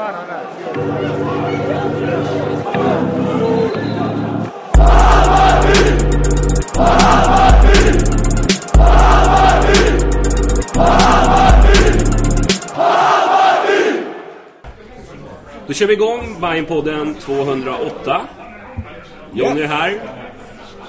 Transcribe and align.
Då 0.00 0.06
kör 15.74 15.86
vi 15.86 15.92
igång 15.92 16.40
Bajenpodden 16.40 17.14
208. 17.14 18.20
Jonny 19.32 19.60
är 19.60 19.66
här. 19.66 20.00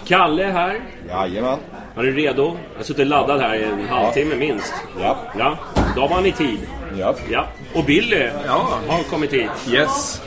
Kalle 0.06 0.44
är 0.44 0.52
här. 0.52 0.80
Jajamän. 1.10 1.58
Är 1.98 2.04
redo. 2.04 2.44
Jag 2.72 2.80
har 2.80 2.84
suttit 2.84 3.08
laddad 3.08 3.42
här 3.42 3.56
i 3.56 3.64
en 3.64 3.88
halvtimme 3.90 4.36
minst. 4.36 4.74
Ja. 5.02 5.18
Ja, 5.40 5.58
då 5.96 6.02
var 6.02 6.16
han 6.16 6.26
i 6.26 6.32
tid. 6.32 6.60
Ja. 7.00 7.16
Ja. 7.32 7.46
Och 7.76 7.84
Billy 7.84 8.30
Ja. 8.48 8.68
har 8.88 9.04
kommit 9.04 9.34
hit. 9.34 9.50
Yes, 9.74 10.22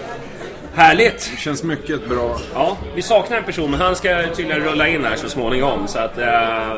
Härligt! 0.77 1.31
det 1.35 1.41
känns 1.41 1.63
mycket 1.63 2.09
bra. 2.09 2.39
Ja, 2.55 2.77
vi 2.95 3.03
saknar 3.03 3.37
en 3.37 3.45
person 3.45 3.71
men 3.71 3.81
han 3.81 3.97
ska 3.97 4.23
tydligen 4.37 4.63
rulla 4.63 4.89
in 4.89 5.05
här 5.05 5.17
så 5.17 5.29
småningom. 5.29 5.89
Så 5.89 5.99
att, 5.99 6.19
eh, 6.19 6.73
eh, 6.73 6.77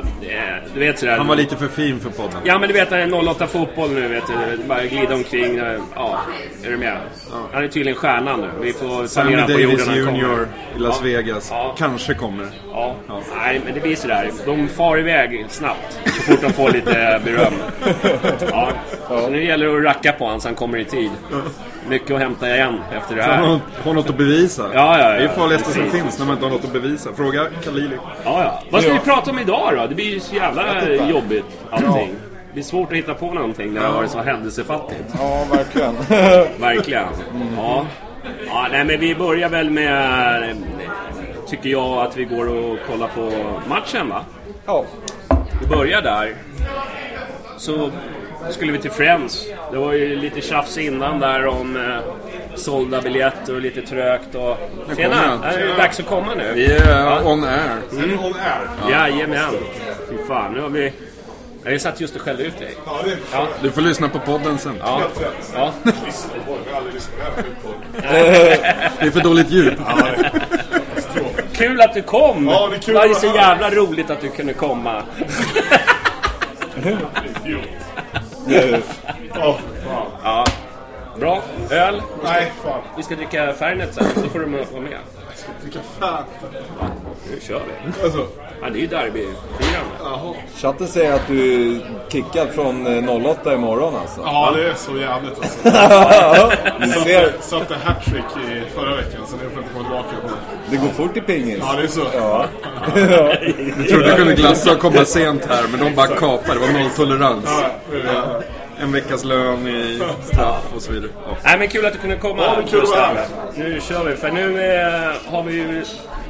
du 0.75 0.81
vet 0.81 0.99
sådär. 0.99 1.19
Han 1.19 1.27
var 1.27 1.37
lite 1.37 1.57
för 1.57 1.69
fin 1.69 2.01
för 2.01 2.11
podden. 2.11 2.37
Ja 2.45 2.59
men 2.59 2.69
du 2.69 2.75
vet, 2.75 2.91
han 2.91 3.01
är 3.01 3.29
08 3.31 3.47
fotboll 3.47 3.91
nu 3.91 4.09
vet 4.09 4.25
du. 4.27 4.63
Bara 4.69 4.85
glida 4.85 5.15
omkring. 5.15 5.59
eh, 5.59 5.81
Ja, 5.95 6.21
är 6.65 6.71
du 6.71 6.77
med? 6.77 6.97
Han 7.53 7.65
är 7.65 7.69
tydligen 7.69 7.99
stjärnan 7.99 8.41
nu. 8.41 8.49
Vi 8.61 8.73
får 8.73 9.07
Sammy 9.07 9.37
på 9.37 9.41
Davis. 9.53 9.87
Jr 9.89 10.47
i 10.77 10.79
Las 10.79 10.97
Ja. 11.01 11.05
Vegas. 11.05 11.49
Ja. 11.51 11.75
Kanske 11.79 12.15
kommer. 12.15 12.47
Ja. 12.73 12.95
Ja. 13.09 13.21
nej 13.37 13.61
men 13.65 13.75
det 13.75 13.81
blir 13.81 13.97
sådär. 13.97 14.31
De 14.47 14.69
far 14.69 14.99
iväg 14.99 15.47
snabbt 15.49 15.99
så 16.05 16.23
fort 16.23 16.43
de 16.43 16.53
får 16.53 16.71
lite 16.71 17.21
beröm. 17.25 17.55
Ja. 18.51 18.73
Så 19.09 19.29
nu 19.29 19.45
gäller 19.45 19.67
det 19.67 19.77
att 19.79 19.85
racka 19.85 20.13
på 20.13 20.25
honom 20.25 20.41
så 20.41 20.49
han 20.49 20.55
kommer 20.55 20.79
i 20.79 20.85
tid. 20.85 21.11
Mycket 21.89 22.11
att 22.11 22.19
hämta 22.21 22.57
igen 22.57 22.81
efter 22.97 23.17
det 23.17 23.23
Han 23.23 23.31
här. 23.35 23.43
har, 23.47 23.61
har 23.85 23.95
något 23.95 24.11
att 24.11 24.19
bevisa. 24.19 24.63
Ja, 24.75 24.99
ja, 24.99 24.99
ja. 24.99 25.09
Det 25.09 25.17
är 25.17 25.23
det 25.23 25.29
farligaste 25.29 25.73
som 25.73 25.91
finns 25.91 26.19
när 26.19 26.27
man 26.27 26.35
inte 26.35 26.47
har 26.47 26.53
något 26.53 26.65
att 26.65 26.73
bevisa. 26.73 27.11
Fråga 27.17 27.47
Khalili. 27.65 27.97
Ja, 28.25 28.43
ja. 28.43 28.63
Vad 28.71 28.83
ska 28.83 28.93
vi 28.93 28.99
prata 28.99 29.31
om 29.31 29.39
idag 29.39 29.73
då? 29.77 29.87
Det 29.87 29.95
blir 29.95 30.11
ju 30.15 30.21
så 30.21 30.35
jävla 30.35 30.89
jobbigt 31.11 31.45
allting. 31.71 32.15
Det 32.49 32.53
blir 32.53 32.63
svårt 32.63 32.93
att 32.93 32.99
hitta 32.99 33.15
på 33.15 33.35
någonting 33.35 33.73
när 33.75 33.81
det 33.81 33.87
har 33.87 33.95
varit 33.95 34.11
så 34.11 34.19
händelsefattigt. 34.19 35.05
Ja, 35.19 35.47
verkligen. 35.53 35.95
Verkligen. 36.61 37.07
Ja. 37.57 37.87
ja. 38.47 38.67
Nej 38.71 38.85
men 38.85 39.01
vi 39.01 39.15
börjar 39.15 39.49
väl 39.49 39.71
med... 39.71 40.57
Tycker 41.49 41.71
jag 41.71 42.07
att 42.07 42.17
vi 42.17 42.25
går 42.25 42.49
och 42.49 42.79
kollar 42.91 43.09
på 43.09 43.31
matchen 43.69 44.09
va? 44.09 44.25
ja. 44.67 44.85
Vi 45.61 45.67
börjar 45.67 46.03
där. 46.03 46.35
Så 47.57 47.91
skulle 48.51 48.73
vi 48.73 48.79
till 48.79 48.91
Friends. 48.91 49.47
Det 49.73 49.79
var 49.79 49.93
ju 49.93 50.17
lite 50.17 50.41
tjafs 50.41 50.79
innan 50.79 51.21
där 51.21 51.47
om 51.47 51.77
eh, 51.77 51.99
sålda 52.55 53.01
biljetter 53.01 53.55
och 53.55 53.61
lite 53.61 53.83
trögt 53.83 54.35
och... 54.35 54.57
Tjena! 54.97 55.45
Är 55.45 55.59
det 55.59 55.75
dags 55.77 56.01
att 56.01 56.07
komma 56.07 56.35
nu? 56.35 56.53
Vi 56.55 56.67
är 56.67 57.27
on 57.27 57.45
air. 57.45 57.79
Mm. 57.93 58.19
Jajamän! 58.91 59.55
Fy 60.11 60.17
fan, 60.29 60.53
nu 60.53 60.61
har 60.61 60.69
vi... 60.69 60.93
Jag 61.65 61.81
satt 61.81 62.01
just 62.01 62.17
och 62.17 62.23
skällde 62.23 62.43
ut 62.43 62.59
dig. 62.59 62.77
Ja. 63.33 63.47
Du 63.63 63.71
får 63.71 63.81
lyssna 63.81 64.09
på 64.09 64.19
podden 64.19 64.59
sen. 64.59 64.75
Ja. 64.81 65.03
ja. 65.55 65.73
Det 69.01 69.07
är 69.07 69.11
för 69.11 69.21
dåligt 69.21 69.51
ljud. 69.51 69.79
Kul 71.53 71.81
att 71.81 71.95
du 71.95 72.03
kom! 72.03 72.49
Ja, 72.49 72.69
det 72.71 72.77
är 72.77 72.81
kul 72.81 72.95
var 72.95 73.07
ju 73.07 73.13
att 73.13 73.21
så 73.21 73.27
jävla 73.27 73.71
roligt 73.71 74.11
att 74.11 74.21
du 74.21 74.29
kunde 74.29 74.53
komma. 74.53 75.03
Ja, 79.35 79.59
Ja. 80.25 80.45
Bra. 81.19 81.43
Öl. 81.71 82.03
nej, 82.25 82.53
fan. 82.65 82.81
Vi 82.97 83.03
ska 83.03 83.15
dricka 83.15 83.53
Fernet 83.53 83.95
sen, 83.95 84.05
så 84.15 84.29
får 84.29 84.39
du 84.39 84.47
vara 84.47 84.83
med. 84.83 84.99
Vilka 85.63 85.79
fan. 86.01 86.25
Nu 87.31 87.41
kör 87.41 87.61
vi. 87.67 88.03
Alltså, 88.05 88.27
Ja, 88.63 88.71
det 88.71 88.79
är 88.79 88.81
ju 88.81 88.87
derbyfirande. 88.87 90.37
Chatten 90.57 90.89
säger 90.89 91.13
att 91.13 91.27
du 91.27 91.73
är 91.77 91.81
kickad 92.09 92.49
från 92.49 92.87
eh, 92.87 93.27
08 93.27 93.55
imorgon 93.55 93.95
alltså. 93.97 94.21
ja, 94.25 94.53
det 94.57 94.69
är 94.69 94.75
så 94.75 94.97
jävligt 94.97 95.39
alltså. 95.39 95.69
Satte 97.41 97.75
hattrick 97.85 98.25
i 98.51 98.71
förra 98.75 98.97
veckan, 98.97 99.21
så 99.27 99.37
nu 99.37 99.43
får 99.51 99.53
jag 99.53 99.63
inte 99.63 99.75
komma 99.75 99.85
tillbaka 99.85 100.17
på 100.23 100.29
det. 100.29 100.56
Det 100.71 100.77
går 100.77 100.89
fort 100.89 101.17
i 101.17 101.21
pingis. 101.21 101.59
Ja, 101.61 101.77
det 101.77 101.83
är 101.83 101.87
så. 101.87 102.01
Ja. 102.15 102.47
Jag 103.79 103.89
trodde 103.89 104.11
du 104.11 104.17
kunde 104.17 104.35
glassa 104.35 104.73
och 104.73 104.79
komma 104.79 105.05
sent 105.05 105.45
här, 105.49 105.65
men 105.71 105.81
de 105.81 105.95
bara 105.95 106.07
kapade. 106.07 106.55
Det 106.55 106.67
var 106.67 106.81
nolltolerans. 106.83 107.63
Ja, 108.07 108.43
En 108.81 108.93
veckas 108.93 109.25
lön 109.25 109.69
i 109.69 110.03
straff 110.23 110.73
och 110.77 110.83
så 110.83 110.93
vidare. 110.93 111.11
Ja. 111.27 111.37
Nej 111.45 111.59
men 111.59 111.69
kul 111.69 111.87
att 111.87 111.93
du 111.93 111.99
kunde 111.99 112.17
komma. 112.17 112.43
Ja, 112.43 112.63
kul. 112.71 112.85
Nu 113.57 113.81
kör 113.81 114.05
vi, 114.05 114.17
för 114.17 114.31
nu 114.31 114.61
eh, 114.61 115.33
har 115.33 115.43
vi 115.43 115.55
ju 115.55 115.85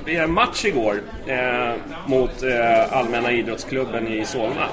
vi 0.06 0.16
en 0.16 0.32
match 0.32 0.64
igår 0.64 1.02
eh, 1.26 1.72
mot 2.06 2.42
eh, 2.42 2.98
Allmänna 2.98 3.32
Idrottsklubben 3.32 4.08
i 4.08 4.24
Solna. 4.24 4.68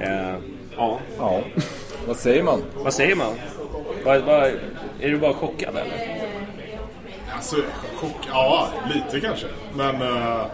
Eh, 0.00 0.34
ja, 0.76 0.98
ja. 1.18 1.40
Vad 2.06 2.16
säger 2.16 2.42
man? 2.42 2.62
vad 2.74 2.94
säger 2.94 3.16
man? 3.16 3.34
Vad, 4.04 4.20
vad, 4.20 4.44
är 5.00 5.08
du 5.08 5.18
bara 5.18 5.34
chockad 5.34 5.76
eller? 5.76 6.19
Alltså, 7.40 7.56
chock, 8.00 8.28
ja, 8.28 8.68
lite 8.94 9.20
kanske. 9.20 9.46
Men, 9.74 10.02
eh, 10.02 10.44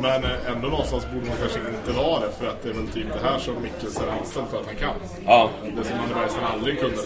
men 0.00 0.24
eh, 0.24 0.50
ändå 0.52 0.68
någonstans 0.68 1.06
borde 1.12 1.26
man 1.26 1.36
kanske 1.40 1.58
inte 1.58 1.92
vara 2.00 2.20
det. 2.20 2.32
För 2.38 2.46
att 2.48 2.62
det 2.62 2.68
är 2.68 2.74
väl 2.74 2.88
typ 2.88 3.06
det 3.22 3.28
här 3.28 3.38
som 3.38 3.54
Mikkelsen 3.62 4.08
är 4.08 4.12
anställd 4.20 4.46
för 4.50 4.60
att 4.60 4.66
han 4.66 4.76
kan. 4.76 4.94
Ja, 5.26 5.50
Det 5.76 5.84
som 5.84 5.98
Anne 5.98 6.14
Bergström 6.14 6.44
aldrig 6.52 6.80
kunde. 6.80 6.96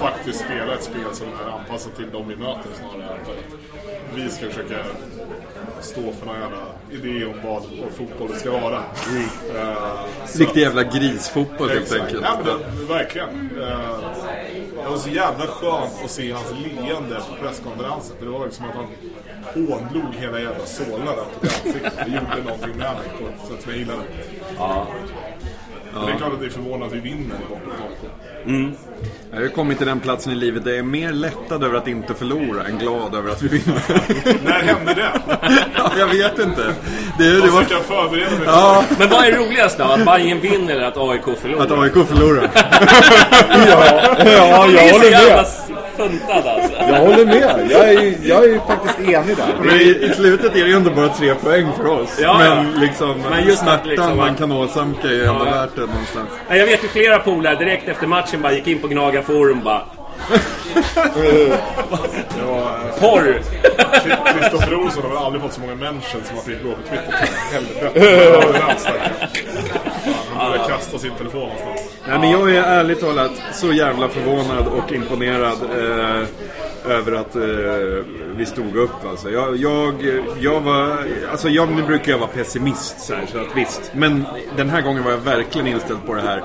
Faktiskt 0.00 0.40
spela 0.44 0.74
ett 0.74 0.82
spel 0.84 1.04
som 1.12 1.26
är 1.26 1.50
anpassat 1.58 1.96
till 1.96 2.10
dem 2.10 2.28
vi 2.28 2.36
möter 2.36 2.70
snarare 2.80 3.12
än 3.18 3.24
för 3.24 3.32
att 3.32 3.58
vi 4.14 4.28
ska 4.30 4.46
försöka 4.48 4.76
stå 5.80 6.00
för 6.12 6.26
någon 6.26 6.36
jävla 6.40 6.64
idé 6.90 7.24
om 7.26 7.34
vad, 7.44 7.62
vad 7.82 7.92
fotboll 7.92 8.34
ska 8.38 8.50
vara. 8.50 8.76
Eh, 8.76 10.04
så- 10.26 10.38
Riktig 10.38 10.60
jävla 10.60 10.82
grisfotboll 10.82 11.68
helt 11.70 11.92
enkelt. 11.92 12.22
Ja, 12.24 12.38
men 12.44 12.46
det, 12.78 12.92
verkligen. 12.94 13.28
Eh, 13.60 13.98
Det 14.84 14.88
var 14.90 14.96
så 14.96 15.10
jävla 15.10 15.46
skönt 15.46 16.04
att 16.04 16.10
se 16.10 16.32
hans 16.32 16.52
leende 16.64 17.14
på 17.14 17.46
presskonferensen. 17.46 18.16
För 18.18 18.24
det 18.26 18.30
var 18.32 18.44
liksom 18.46 18.64
att 18.64 18.74
han 18.74 18.86
hånlog 19.54 20.14
hela 20.18 20.40
jävla 20.40 20.66
Solna 20.66 21.10
rätt 21.12 21.44
i 21.44 21.46
ansiktet. 21.46 21.92
Det 21.96 22.10
gjorde 22.12 22.42
någonting 22.44 22.70
med 22.78 22.78
mig 22.78 23.08
på 23.18 23.46
sätt 23.48 23.62
som 23.62 23.70
jag 23.72 23.78
gillade. 23.78 24.00
Men 25.94 26.06
det 26.06 26.12
är 26.12 26.16
klart 26.16 26.32
att 26.32 26.40
det 26.40 26.46
är 26.46 26.50
förvånande 26.50 26.86
att 26.86 26.92
vi 26.92 27.00
vinner 27.00 27.36
AIK. 27.36 28.70
Jag 29.32 29.40
har 29.40 29.48
kommit 29.48 29.78
till 29.78 29.86
den 29.86 30.00
platsen 30.00 30.32
i 30.32 30.34
livet 30.36 30.64
där 30.64 30.70
jag 30.70 30.78
är 30.78 30.82
mer 30.82 31.12
lättad 31.12 31.64
över 31.64 31.78
att 31.78 31.88
inte 31.88 32.14
förlora 32.14 32.64
än 32.64 32.78
glad 32.78 33.14
över 33.14 33.30
att 33.30 33.42
vi 33.42 33.48
vinner. 33.48 33.82
När 34.44 34.62
hände 34.62 34.94
det? 34.94 35.10
ja, 35.76 35.92
jag 35.98 36.06
vet 36.06 36.38
inte. 36.38 36.74
Det, 37.18 37.24
det 37.24 37.24
Jag 37.24 37.52
var 37.52 37.62
försöker 37.62 37.82
förbereda 37.84 38.30
mig. 38.30 38.40
Ja, 38.46 38.84
Men 38.98 39.08
vad 39.08 39.24
är 39.24 39.32
roligast 39.32 39.78
då? 39.78 39.84
Att 39.84 40.04
Bayern 40.04 40.40
vinner 40.40 40.74
eller 40.74 40.84
att 40.86 40.96
AIK 40.96 41.38
förlorar? 41.38 41.64
att 41.64 41.70
AIK 41.72 42.06
förlorar. 42.08 42.50
Ja, 43.68 44.02
ja 44.24 44.66
Det 44.66 44.72
jag 44.72 44.84
är 44.84 44.88
så 44.88 44.98
håller 44.98 45.10
med. 45.10 45.81
Funtad 46.02 46.46
alltså. 46.46 46.72
Jag 46.78 47.00
håller 47.00 47.26
med. 47.26 47.68
Jag 47.70 47.88
är, 47.88 48.14
jag 48.22 48.44
är 48.44 48.58
faktiskt 48.66 49.00
enig 49.00 49.36
där. 49.36 49.46
Men 49.64 49.74
i, 49.76 49.82
i 49.82 50.12
slutet 50.16 50.56
är 50.56 50.60
det 50.60 50.68
ju 50.68 50.74
ändå 50.76 50.90
bara 50.90 51.08
tre 51.08 51.34
poäng 51.34 51.68
för 51.76 51.86
oss. 51.86 52.18
Ja, 52.22 52.44
ja. 52.44 52.54
Men 52.62 52.80
liksom, 52.80 53.22
Men 53.30 53.46
just 53.46 53.58
smärtan 53.62 53.88
liksom- 53.88 54.16
man 54.16 54.34
kan 54.34 54.52
åsamka 54.52 55.08
är 55.08 55.12
ju 55.12 55.24
ändå 55.24 55.46
Ja, 55.46 55.50
värt 55.60 55.70
det 55.74 55.80
någonstans. 55.80 56.28
Jag 56.48 56.66
vet 56.66 56.84
ju 56.84 56.88
flera 56.88 57.18
polare 57.18 57.54
direkt 57.56 57.88
efter 57.88 58.06
matchen 58.06 58.42
bara 58.42 58.52
gick 58.52 58.66
in 58.66 58.78
på 58.78 58.88
Gnaga 58.88 59.22
forum 59.22 59.60
bara 59.64 59.82
Porr! 63.00 63.40
Kristoffer 64.40 64.74
Olsson 64.74 65.02
har 65.02 65.08
väl 65.08 65.18
aldrig 65.18 65.42
fått 65.42 65.52
så 65.52 65.60
många 65.60 65.74
mentions 65.74 66.26
som 66.28 66.36
han 66.36 66.44
fick 66.44 66.62
gå 66.62 66.70
på 66.70 66.82
Twitter. 66.88 67.28
Helvete. 67.52 68.48
Borde 70.46 70.58
kasta 70.68 70.98
sin 70.98 71.14
telefon 71.14 71.40
någonstans. 71.40 71.80
Nej, 72.08 72.18
men 72.18 72.30
jag 72.30 72.56
är 72.56 72.62
ärligt 72.62 73.00
talat 73.00 73.30
så 73.52 73.72
jävla 73.72 74.08
förvånad 74.08 74.66
och 74.66 74.92
imponerad 74.92 75.58
eh, 75.62 76.28
över 76.84 77.12
att 77.12 77.36
eh, 77.36 77.42
vi 78.36 78.46
stod 78.46 78.76
upp. 78.76 79.04
Alltså. 79.10 79.30
Jag, 79.30 79.56
jag, 79.56 79.94
jag 80.40 80.60
var, 80.60 81.06
alltså 81.30 81.48
jag, 81.48 81.72
nu 81.72 81.82
brukar 81.82 82.12
jag 82.12 82.18
vara 82.18 82.30
pessimist 82.30 83.00
så, 83.00 83.14
här, 83.14 83.26
så 83.26 83.38
att 83.38 83.56
visst. 83.56 83.92
Men 83.94 84.26
den 84.56 84.70
här 84.70 84.82
gången 84.82 85.04
var 85.04 85.10
jag 85.10 85.18
verkligen 85.18 85.66
inställd 85.66 86.06
på 86.06 86.14
det 86.14 86.22
här. 86.22 86.42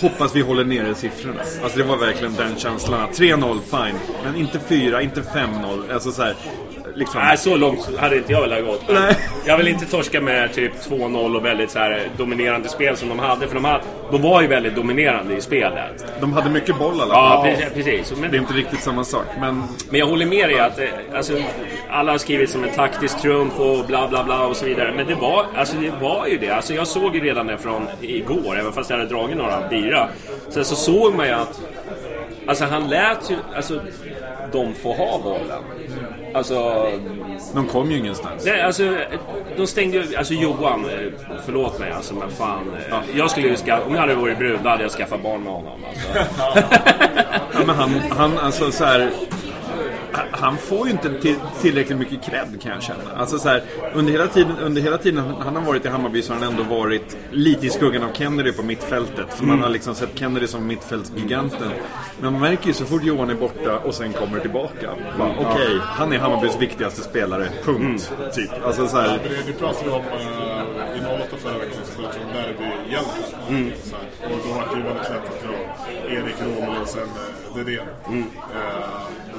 Hoppas 0.00 0.36
vi 0.36 0.40
håller 0.40 0.64
nere 0.64 0.94
siffrorna. 0.94 1.40
Alltså 1.62 1.78
det 1.78 1.84
var 1.84 1.96
verkligen 1.96 2.34
den 2.34 2.56
känslan. 2.56 3.00
att 3.00 3.18
3-0, 3.18 3.58
fine. 3.70 3.98
Men 4.24 4.36
inte 4.36 4.58
4, 4.58 5.02
inte 5.02 5.20
5-0. 5.20 5.92
Alltså 5.92 6.12
så 6.12 6.22
här, 6.22 6.36
liksom. 7.00 7.20
Nej, 7.24 7.36
så 7.36 7.56
långt 7.56 7.96
hade 7.98 8.16
inte 8.16 8.32
jag 8.32 8.40
velat 8.40 8.64
gått. 8.64 8.82
Nej. 8.88 9.16
Jag 9.46 9.56
vill 9.56 9.68
inte 9.68 9.86
torska 9.86 10.20
med 10.20 10.52
typ 10.52 10.72
2-0 10.88 11.36
och 11.36 11.44
väldigt 11.44 11.70
så 11.70 11.78
här 11.78 12.02
dominerande 12.16 12.68
spel 12.68 12.96
som 12.96 13.08
de 13.08 13.18
hade. 13.18 13.46
För 13.48 13.54
de, 13.54 13.64
hade, 13.64 13.84
de 14.10 14.22
var 14.22 14.42
ju 14.42 14.48
väldigt 14.48 14.74
dominerande 14.74 15.34
i 15.36 15.40
spelet. 15.40 16.04
De 16.20 16.32
hade 16.32 16.50
mycket 16.50 16.78
boll 16.78 16.96
i 16.98 17.00
alla 17.00 17.14
Ja, 17.14 17.42
fall. 17.44 17.54
precis. 17.54 17.72
precis. 17.74 18.18
Men, 18.20 18.30
Det 18.30 18.36
är 18.36 18.40
inte 18.40 18.52
riktigt 18.54 18.80
samma 18.82 19.04
sak. 19.04 19.24
Men 19.40 19.62
men 19.90 20.00
jag 20.00 20.06
håller 20.06 20.26
med 20.26 20.48
dig 20.48 20.58
att 20.60 20.78
eh, 20.78 20.86
alltså, 21.14 21.36
alla 21.90 22.10
har 22.12 22.18
skrivit 22.18 22.50
som 22.50 22.64
en 22.64 22.70
taktisk 22.70 23.20
trumf 23.22 23.58
och 23.60 23.84
bla 23.86 24.08
bla 24.08 24.24
bla 24.24 24.46
och 24.46 24.56
så 24.56 24.64
vidare. 24.64 24.92
Men 24.96 25.06
det 25.06 25.14
var, 25.14 25.46
alltså, 25.56 25.76
det 25.76 25.92
var 26.00 26.26
ju 26.26 26.38
det. 26.38 26.50
Alltså, 26.50 26.74
jag 26.74 26.86
såg 26.86 27.14
ju 27.14 27.20
redan 27.20 27.46
det 27.46 27.58
från 27.58 27.86
igår, 28.00 28.58
även 28.58 28.72
fast 28.72 28.90
jag 28.90 28.96
hade 28.96 29.08
dragit 29.10 29.36
några 29.36 29.68
bira. 29.68 30.08
Sen 30.48 30.64
så 30.64 30.74
såg 30.74 31.14
man 31.14 31.26
ju 31.26 31.32
att 31.32 31.60
Alltså 32.46 32.64
han 32.64 32.88
lät 32.88 33.30
ju, 33.30 33.36
alltså 33.56 33.80
de 34.52 34.74
får 34.74 34.94
ha 34.94 35.18
bollen. 35.22 35.62
Alltså, 36.34 36.86
de 37.54 37.66
kom 37.66 37.90
ju 37.90 37.98
ingenstans. 37.98 38.44
nej, 38.46 38.60
alltså 38.62 38.96
de 39.56 39.66
stängde 39.66 39.96
ju, 39.96 40.16
alltså 40.16 40.34
Johan, 40.34 40.84
eh, 40.84 40.98
förlåt 41.46 41.78
mig 41.78 41.90
alltså 41.92 42.14
men 42.14 42.30
fan. 42.30 42.70
eh, 42.90 42.96
Jag 43.18 43.30
skulle 43.30 43.48
ju 43.48 43.56
skaffa, 43.56 43.84
om 43.86 43.94
jag 43.94 44.00
hade 44.00 44.14
varit 44.14 44.38
brud, 44.38 44.58
då 44.62 44.68
hade 44.68 44.82
jag 44.82 44.92
skaffat 44.92 45.22
barn 45.22 45.42
med 45.42 45.52
honom 45.52 45.80
alltså. 45.88 46.08
Ja, 47.52 47.58
men 47.66 47.76
han, 47.76 47.90
han, 48.10 48.38
alltså 48.38 48.70
så 48.72 48.84
här, 48.84 49.10
han 50.30 50.56
får 50.56 50.86
ju 50.86 50.92
inte 50.92 51.20
till, 51.20 51.36
tillräckligt 51.60 51.98
mycket 51.98 52.24
cred 52.24 52.62
kan 52.62 52.72
jag 52.72 52.82
känna. 52.82 53.16
Alltså 53.16 53.38
så 53.38 53.48
här, 53.48 53.62
under, 53.94 54.12
hela 54.12 54.26
tiden, 54.26 54.58
under 54.58 54.82
hela 54.82 54.98
tiden 54.98 55.24
han 55.40 55.56
har 55.56 55.62
varit 55.62 55.84
i 55.84 55.88
Hammarby 55.88 56.22
så 56.22 56.32
har 56.32 56.40
han 56.40 56.50
ändå 56.50 56.62
varit 56.62 57.16
lite 57.30 57.66
i 57.66 57.70
skuggan 57.70 58.02
av 58.02 58.12
Kennedy 58.12 58.52
på 58.52 58.62
mittfältet. 58.62 59.26
För 59.34 59.44
man 59.44 59.62
har 59.62 59.68
liksom 59.68 59.94
sett 59.94 60.18
Kennedy 60.18 60.46
som 60.46 60.66
mittfältsgiganten. 60.66 61.70
Men 62.20 62.32
man 62.32 62.40
märker 62.40 62.66
ju 62.66 62.72
så 62.72 62.84
fort 62.84 63.04
Johan 63.04 63.30
är 63.30 63.34
borta 63.34 63.78
och 63.78 63.94
sen 63.94 64.12
kommer 64.12 64.40
tillbaka. 64.40 64.90
bara, 65.18 65.34
Okej, 65.38 65.78
han 65.82 66.12
är 66.12 66.18
Hammarbys 66.18 66.56
viktigaste 66.60 67.02
spelare. 67.02 67.48
Punkt. 67.64 68.12
Typ. 68.34 68.50
Alltså 68.64 68.88
så 68.88 68.96
här, 68.96 69.08
Det, 69.08 69.52
det 69.52 69.52
pratade 69.52 69.84
vi 69.84 69.90
om 69.90 70.00
uh, 70.00 70.96
i 70.96 71.22
08 71.22 71.36
förra 71.36 71.58
veckan, 71.58 71.80
så 71.84 72.02
pratade 72.02 72.18
vi 72.18 72.24
om 72.24 72.32
derbyhjältar. 72.32 73.48
Mm. 73.48 73.72
Och 74.24 74.38
då 74.44 74.54
var 74.54 74.68
det 74.72 74.76
ju 74.76 74.82
väldigt 74.82 75.10
lätt 75.10 75.28
att 75.28 75.42
dra 75.42 75.54
Erik 76.08 76.34
Romel 76.40 76.82
och 76.82 76.88
sen 76.88 77.02
uh, 77.02 77.56
Dedén. 77.56 77.86
Mm. 78.06 78.18
Uh, 78.20 78.26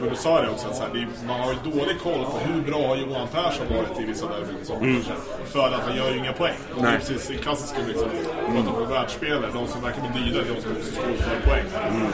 men 0.01 0.09
du 0.09 0.15
sa 0.15 0.41
det 0.41 0.49
också, 0.49 0.67
att 0.67 0.75
så 0.75 0.83
här, 0.83 1.07
man 1.27 1.39
har 1.39 1.51
ju 1.53 1.71
dålig 1.71 1.99
koll 1.99 2.25
på 2.25 2.37
hur 2.37 2.61
bra 2.61 2.95
Johan 2.95 3.27
Persson 3.27 3.67
varit 3.69 3.99
i 3.99 4.05
vissa 4.05 4.25
derbyn 4.27 4.57
mm. 4.81 5.01
För 5.45 5.67
att 5.67 5.83
han 5.87 5.95
gör 5.95 6.11
ju 6.11 6.17
inga 6.17 6.33
poäng. 6.33 6.59
Det 6.81 6.87
är 6.87 6.97
precis 6.97 7.27
det 7.27 7.33
klassiska 7.33 7.77
liksom, 7.87 8.09
pratar 8.55 8.81
om 8.81 8.89
världsspelare, 8.89 9.51
de 9.53 9.67
som 9.67 9.81
verkar 9.81 10.01
bli 10.13 10.21
dyrare, 10.21 10.45
de 10.55 10.61
som 10.61 10.71
också 10.71 10.91
står 10.91 11.03
för 11.03 11.49
poäng. 11.49 11.65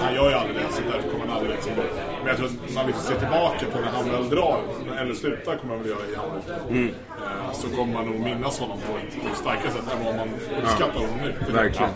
Han 0.01 0.15
gör 0.15 0.29
ju 0.29 0.35
aldrig 0.35 0.55
det, 0.55 0.73
så 0.73 0.81
därför 0.91 1.09
kommer 1.09 1.25
han 1.25 1.37
aldrig 1.37 1.55
liksom. 1.55 1.71
Men 2.19 2.27
jag 2.27 2.37
tror 2.37 2.47
att 2.47 2.73
man 2.75 2.87
liksom 2.87 3.03
ser 3.03 3.19
tillbaka 3.19 3.65
på 3.73 3.79
när 3.79 3.91
han 3.97 4.09
väl 4.11 4.29
drar, 4.29 4.59
eller 4.99 5.13
slutar 5.13 5.55
kommer 5.55 5.73
han 5.73 5.83
väl 5.83 5.91
göra 5.91 6.05
i 6.11 6.15
Hammarby. 6.15 6.83
Eh, 6.83 6.93
Så 7.53 7.67
kommer 7.75 7.93
man 7.93 8.05
nog 8.05 8.19
minnas 8.19 8.59
honom 8.59 8.77
på 8.77 8.97
ett, 8.97 9.21
på 9.23 9.27
ett 9.29 9.37
starkare 9.37 9.71
sätt 9.71 9.93
än 9.97 10.05
vad 10.05 10.15
man 10.15 10.29
uppskattar 10.63 10.99
honom 10.99 11.17
nu. 11.23 11.53
verkligen. 11.53 11.89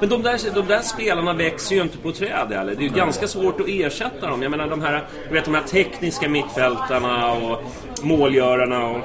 Men 0.00 0.08
de 0.08 0.22
där, 0.22 0.54
de 0.54 0.66
där 0.66 0.80
spelarna 0.80 1.32
växer 1.32 1.76
ju 1.76 1.82
inte 1.82 1.98
på 1.98 2.12
träd 2.12 2.52
heller. 2.52 2.74
Det 2.74 2.84
är 2.84 2.88
ju 2.88 2.94
ganska 2.94 3.28
svårt 3.28 3.60
att 3.60 3.68
ersätta 3.68 4.26
dem. 4.30 4.42
Jag 4.42 4.50
menar 4.50 4.66
de 4.68 4.82
här, 4.82 5.04
du 5.28 5.34
vet, 5.34 5.44
de 5.44 5.54
här 5.54 5.62
tekniska 5.62 6.28
mittfältarna 6.28 7.32
och 7.32 7.62
målgörarna 8.02 8.86
och 8.86 9.00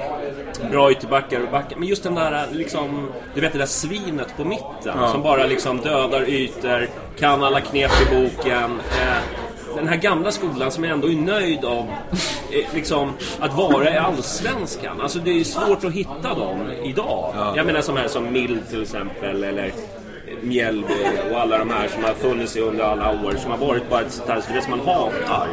bra 0.70 0.92
ytterbackar 0.92 1.40
och 1.40 1.50
backar. 1.50 1.76
Men 1.76 1.88
just 1.88 2.02
den 2.02 2.14
där, 2.14 2.46
liksom, 2.52 3.08
du 3.34 3.40
vet 3.40 3.52
det 3.52 3.58
där 3.58 3.66
svinet 3.66 4.36
på 4.36 4.44
mitten 4.44 5.08
som 5.12 5.22
bara 5.22 5.46
liksom 5.46 5.76
dödar 5.80 6.28
ytor, 6.28 6.88
kan 7.18 7.44
alla 7.44 7.60
knep 7.60 7.90
i 8.02 8.14
boken. 8.14 8.80
Eh, 9.00 9.41
den 9.76 9.88
här 9.88 9.96
gamla 9.96 10.30
skolan 10.30 10.70
som 10.70 10.84
ändå 10.84 11.08
är 11.08 11.16
nöjd 11.16 11.64
av 11.64 11.86
eh, 12.50 12.74
liksom, 12.74 13.12
att 13.40 13.54
vara 13.54 13.94
i 13.94 13.96
Allsvenskan. 13.98 15.00
Alltså 15.00 15.18
det 15.18 15.40
är 15.40 15.44
svårt 15.44 15.84
att 15.84 15.92
hitta 15.92 16.34
dem 16.34 16.58
idag. 16.84 17.34
Jag 17.56 17.66
menar 17.66 17.80
som 17.80 17.96
här 17.96 18.08
som 18.08 18.32
Mild 18.32 18.68
till 18.70 18.82
exempel, 18.82 19.44
eller 19.44 19.72
Mjällby 20.42 20.94
och 21.32 21.40
alla 21.40 21.58
de 21.58 21.70
här 21.70 21.88
som 21.88 22.04
har 22.04 22.14
funnits 22.14 22.56
under 22.56 22.84
alla 22.84 23.10
år 23.10 23.34
som 23.38 23.50
har 23.50 23.58
varit 23.58 23.90
bara 23.90 24.00
ett 24.00 24.12
sånt 24.12 24.28
här 24.28 24.40
spel 24.40 24.62
som 24.62 24.70
man 24.70 24.80
hatar. 24.80 25.48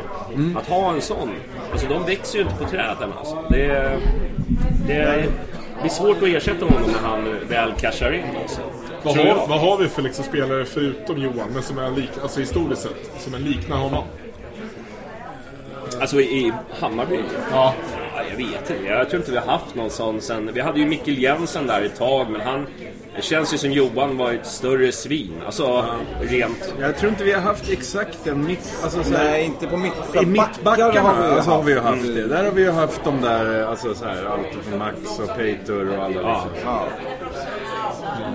Att 0.57 0.68
ha 0.68 0.94
en 0.94 1.01
sån. 1.01 1.30
Alltså 1.72 1.88
de 1.88 2.06
växer 2.06 2.38
ju 2.39 2.44
inte 2.44 2.56
på 2.63 2.69
träden 2.69 3.13
alltså. 3.19 3.44
Det, 3.50 3.65
är- 3.65 4.00
det, 4.88 5.24
blir 5.81 5.89
svårt 5.92 6.18
att 6.18 6.30
ersätta 6.30 6.65
honom 6.65 6.89
när 6.92 7.10
han 7.10 7.36
väl 7.50 7.72
cashar 7.80 8.12
in 8.12 8.24
alltså. 8.42 8.62
Vad 9.04 9.18
har, 9.18 9.48
vad 9.48 9.60
har 9.60 9.78
vi 9.78 9.88
för 9.88 10.01
liksom 10.01 10.25
spelare 10.25 10.66
förutom 10.66 11.18
Johan, 11.22 11.50
men 11.54 11.63
som 11.63 11.78
är 11.78 11.92
lik, 11.92 12.10
alltså 12.22 12.40
historiskt 12.40 12.81
sett, 12.81 13.12
som 13.19 13.34
är 13.34 13.40
liknar 13.40 13.78
honom? 13.78 14.04
Alltså 16.01 16.22
i 16.22 16.24
i 16.24 16.54
Hammarby? 16.80 17.19
Ja. 17.51 17.74
Ja, 18.19 18.25
jag 18.30 18.38
vet 18.38 18.69
inte. 18.69 18.84
Jag 18.88 19.10
tror 19.10 19.19
inte 19.22 19.31
vi 19.31 19.38
har 19.38 19.46
haft 19.46 19.75
någon 19.75 19.90
sån 19.90 20.22
sen... 20.22 20.54
Vi 20.54 20.62
hade 20.62 20.80
ju 20.80 20.86
Mikkel 20.86 21.18
Jensen 21.22 21.68
där 21.68 21.81
ett 21.81 21.98
tag, 21.98 22.30
men 22.30 22.42
han... 22.42 22.68
Det 23.16 23.22
känns 23.22 23.54
ju 23.54 23.57
som 23.57 23.72
Johan 23.72 24.18
var 24.18 24.31
ett 24.31 24.46
större 24.46 24.92
svin. 24.92 25.34
Alltså, 25.46 25.86
rent... 26.22 26.74
Jag 26.79 26.98
tror 26.98 27.10
inte 27.10 27.24
vi 27.24 27.32
har 27.32 27.41
haft 27.41 27.70
exakt 27.70 28.27
en 28.27 28.46
mitt... 28.46 28.79
Alltså, 28.84 29.03
så 29.03 29.13
här, 29.13 29.24
Nej, 29.24 29.46
inte 29.46 29.68
på 29.68 29.77
mittfält. 29.77 30.24
I 30.24 30.25
mittbackarna 30.25 31.10
har 31.10 31.27
vi 31.27 31.34
alltså, 31.34 31.51
har 31.51 31.63
vi 31.63 31.72
ju 31.72 31.79
haft. 31.79 32.03
det. 32.03 32.27
Där 32.27 32.44
har 32.44 32.51
vi 32.51 32.62
ju 32.62 32.72
haft 32.72 33.03
de 33.03 33.22
där, 33.22 33.63
alltså 33.63 33.96
så 33.96 34.06
här, 34.06 34.25
allt 34.25 34.65
från 34.65 34.79
Max 34.79 35.20
och 35.20 35.38
Peter 35.38 35.98
och 35.98 36.03
alla 36.03 36.08
liksom. 36.08 36.50
Ja. 36.65 36.84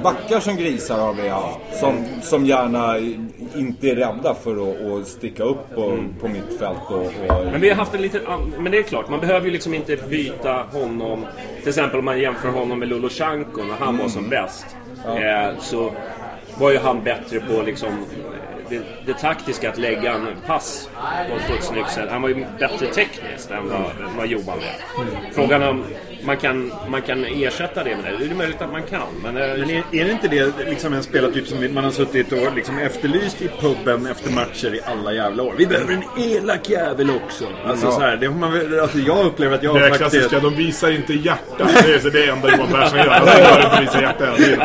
Backar 0.03 0.41
som 0.41 0.57
grisar 0.57 0.99
har 0.99 1.15
vi 1.15 1.29
haft. 1.29 1.59
Som, 1.73 2.05
som 2.23 2.47
gärna 2.47 2.99
inte 3.55 3.89
är 3.89 3.97
rädda 3.97 4.35
för 4.35 4.73
att, 5.01 5.07
sticka 5.07 5.43
upp 5.43 5.75
på, 5.75 5.99
på 6.21 6.29
mittfält. 6.29 6.81
Och, 6.89 6.97
och, 6.97 7.47
Men 7.53 7.61
vi 7.61 7.69
har 7.69 7.77
haft 7.77 7.95
en 7.95 8.03
liten... 8.03 8.23
Men 8.59 8.73
det 8.73 8.79
är 8.79 8.83
klart, 8.83 9.09
man 9.09 9.21
behöver 9.21 9.47
ju 9.47 9.53
liksom 9.53 9.75
inte 9.75 9.97
byta 9.97 10.53
honom. 10.73 11.27
Till 11.61 11.69
exempel 11.69 11.99
om 11.99 12.05
man 12.05 12.21
jämför 12.21 12.49
honom 12.49 12.79
med 12.79 12.89
Lolosjanko 12.89 13.63
när 13.63 13.77
han 13.77 13.99
var 13.99 14.09
som 14.09 14.29
bäst. 14.29 14.67
Eh, 15.07 15.59
så 15.61 15.93
var 16.59 16.71
ju 16.71 16.79
han 16.79 17.05
bättre 17.05 17.41
på 17.41 17.63
liksom... 17.63 18.05
Det, 18.69 18.83
det 19.07 19.15
taktiska 19.15 19.71
att 19.71 19.79
lägga 19.79 20.13
en 20.13 20.27
pass 20.47 20.89
på, 21.49 21.55
ett 21.55 21.65
snyggt 21.65 21.91
sätt. 21.91 22.09
Han 22.11 22.23
var 22.23 22.29
ju 22.29 22.47
bättre 22.59 22.87
tekniskt 22.87 23.51
än 23.51 23.69
vad, 23.69 23.91
vad 24.17 24.27
Johan 24.27 24.47
var. 24.47 25.05
Frågan 25.33 25.63
om 25.63 25.85
man 26.27 26.37
kan, 26.37 26.73
man 26.89 27.03
kan 27.03 27.25
ersätta 27.25 27.85
det 27.85 27.97
med 27.97 28.13
det. 28.13 28.25
Det 28.25 28.31
är 28.31 28.35
möjligt 28.35 28.63
att 28.63 28.73
man 28.73 28.83
kan. 28.83 29.07
Men, 29.23 29.37
eh, 29.37 29.49
Men 29.59 29.71
är, 29.71 29.83
är 29.93 30.05
det 30.05 30.11
inte 30.11 30.29
det 30.29 30.53
liksom 30.69 30.93
en 30.93 31.03
spelartyp 31.03 31.47
som 31.47 31.75
man 31.75 31.85
har 31.85 31.91
suttit 31.91 32.33
och 32.33 32.55
liksom 32.57 32.79
efterlyst 32.79 33.43
i 33.43 33.49
puben 33.61 34.07
efter 34.07 34.31
matcher 34.33 34.75
i 34.75 34.81
alla 34.85 35.13
jävla 35.13 35.43
år? 35.43 35.55
Vi 35.59 35.67
behöver 35.67 35.93
en 35.93 36.23
elak 36.23 36.69
jävel 36.71 37.11
också. 37.11 37.45
Alltså, 37.67 37.91
så 37.91 38.01
här, 38.01 38.17
det 38.17 38.27
har 38.27 38.35
man, 38.35 38.81
alltså 38.81 38.99
jag 38.99 39.27
upplever 39.27 39.55
att 39.55 39.63
jag 39.63 39.75
Det 39.75 39.81
har 39.81 39.87
är 39.87 39.91
faktiskt... 39.91 40.11
klassiska, 40.11 40.41
de 40.41 40.55
visar 40.57 40.91
inte 40.91 41.15
hjärta. 41.15 41.69
Det 41.87 41.95
är 41.95 41.99
så 41.99 42.09
det 42.09 42.27
enda 42.29 42.57
Johan 42.57 42.69
Persson 42.73 42.99
gör. 42.99 43.09
Han 43.11 43.27
gör 43.27 43.65
inte 43.65 43.81
visa 43.81 44.01
hjärta. 44.03 44.25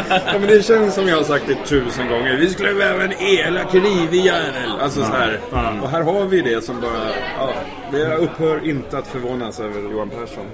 Ja, 0.10 0.40
men 0.40 0.48
det 0.48 0.66
känns 0.66 0.96
som 0.96 1.08
jag 1.08 1.16
har 1.18 1.24
sagt 1.24 1.44
det 1.48 1.56
tusen 1.66 2.08
gånger. 2.08 2.38
Vi 2.38 2.50
skulle 2.50 2.74
behöva 2.74 3.04
en 3.04 3.14
elak 3.22 3.74
rivig 3.76 4.26
jävel. 4.26 4.72
Alltså 4.82 5.00
så 5.00 5.12
här. 5.12 5.40
Och 5.82 5.90
här 5.90 6.02
har 6.02 6.26
vi 6.26 6.42
det 6.42 6.64
som 6.64 6.82
bara, 6.82 6.92
ja, 7.38 7.54
det 7.92 8.16
upphör 8.16 8.70
inte 8.70 8.98
att 8.98 9.08
förvånas 9.08 9.60
över 9.60 9.92
Johan 9.92 10.10
Persson. 10.10 10.46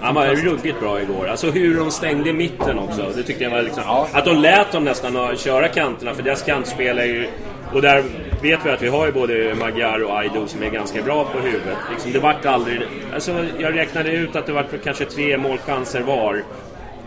Han 0.00 0.14
var 0.14 0.26
ruggigt 0.26 0.80
bra 0.80 1.00
igår. 1.02 1.28
Alltså 1.28 1.50
hur 1.50 1.76
de 1.78 1.90
stängde 1.90 2.30
i 2.30 2.32
mitten 2.32 2.78
också. 2.78 3.12
Det 3.16 3.22
tyckte 3.22 3.44
jag 3.44 3.50
var 3.50 3.62
liksom... 3.62 3.82
Att 4.12 4.24
de 4.24 4.36
lät 4.36 4.72
dem 4.72 4.84
nästan 4.84 5.16
att 5.16 5.38
köra 5.40 5.68
kanterna, 5.68 6.14
för 6.14 6.22
deras 6.22 6.42
kantspel 6.42 6.98
är 6.98 7.04
ju... 7.04 7.28
Och 7.72 7.82
där 7.82 8.04
vet 8.42 8.60
vi 8.66 8.70
att 8.70 8.82
vi 8.82 8.88
har 8.88 9.06
ju 9.06 9.12
både 9.12 9.54
Magyar 9.54 10.04
och 10.04 10.18
Aido 10.18 10.46
som 10.46 10.62
är 10.62 10.70
ganska 10.70 11.02
bra 11.02 11.24
på 11.24 11.38
huvudet. 11.38 11.76
Liksom, 11.90 12.12
det 12.12 12.18
vart 12.18 12.46
aldrig... 12.46 12.80
Alltså 13.14 13.44
jag 13.58 13.76
räknade 13.76 14.12
ut 14.12 14.36
att 14.36 14.46
det 14.46 14.52
var 14.52 14.66
kanske 14.84 15.04
tre 15.04 15.38
målchanser 15.38 16.00
var. 16.00 16.42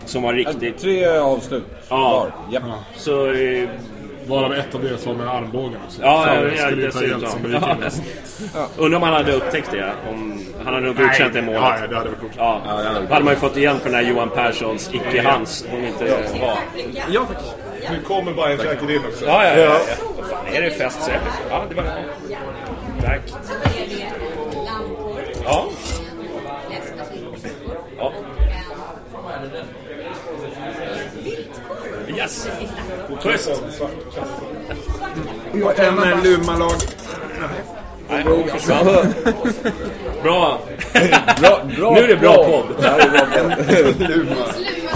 Som 0.04 0.22
var 0.22 0.32
riktigt... 0.32 0.78
Tre 0.78 1.06
avslut 1.06 1.64
Ja. 1.88 1.96
var. 1.98 2.52
Japp. 2.52 2.62
Så... 2.96 3.32
Varav 4.26 4.54
ett 4.54 4.74
av 4.74 4.82
det 4.82 4.98
som 4.98 5.18
var 5.18 5.24
med 5.24 5.34
armbågen 5.34 5.80
också. 5.86 6.02
Ja, 6.02 6.22
Så 6.26 6.34
ja, 6.34 6.40
det 6.40 6.54
ja 6.56 6.66
skulle 6.66 6.82
ju 6.82 6.90
ta 6.90 7.02
hjälp 7.02 7.20
dessutom. 7.20 7.50
det 7.50 7.58
Ja. 7.62 7.76
in. 8.56 8.66
Undrar 8.76 8.96
om 8.96 9.02
han 9.02 9.12
hade 9.12 9.32
upptäckt 9.32 9.70
det. 9.70 9.92
Om 10.10 10.40
han 10.64 10.74
hade 10.74 10.86
nog 10.86 10.96
godkänt 10.96 11.34
det 11.34 11.42
målet. 11.42 11.60
Ja, 11.62 11.76
ja, 11.80 11.86
det 11.86 11.96
hade 11.96 12.10
vi 12.10 12.16
gjort. 12.22 12.32
Ja, 12.36 12.60
då 13.08 13.14
hade 13.14 13.24
man 13.24 13.34
ju 13.34 13.40
fått 13.40 13.56
igen 13.56 13.78
för 13.78 13.90
den 13.90 13.94
här 14.04 14.10
Johan 14.10 14.30
Perssons 14.30 14.90
icke-hans. 14.92 15.64
Om 15.72 15.84
inte 15.84 16.04
var. 16.04 16.58
Ja, 17.08 17.26
faktiskt. 17.26 17.54
Nu 17.90 18.00
kommer 18.00 18.32
Bayern 18.32 18.58
käket 18.58 18.90
in 18.90 19.00
också. 19.08 19.24
Ja, 19.24 19.44
ja, 19.44 19.54
ja. 19.58 19.62
ja. 19.64 19.78
Vad 20.16 20.26
fan, 20.30 20.46
är 20.54 20.62
det 20.62 20.70
fest 20.70 21.02
säkert? 21.02 21.20
Ja, 21.50 21.62
det 21.68 21.74
var 21.74 21.84
Tack. 23.04 23.20
Yes. 32.26 32.48
Schysst. 33.22 33.50
Och 35.64 35.78
en 35.78 36.22
Lumalag. 36.22 36.72
Nej, 38.10 38.22
hon 38.24 38.48
försvann. 38.58 39.14
Bra. 40.22 40.58
Bra, 41.40 41.60
bra, 41.76 41.90
Nu 41.94 42.00
är 42.00 42.08
det 42.08 42.16
bra 42.16 42.34
podd. 42.44 42.64
Det 42.80 42.88
här 42.88 42.98
är 42.98 43.10
bra 43.10 43.20
podd. 43.20 44.10
Luma. 44.10 44.36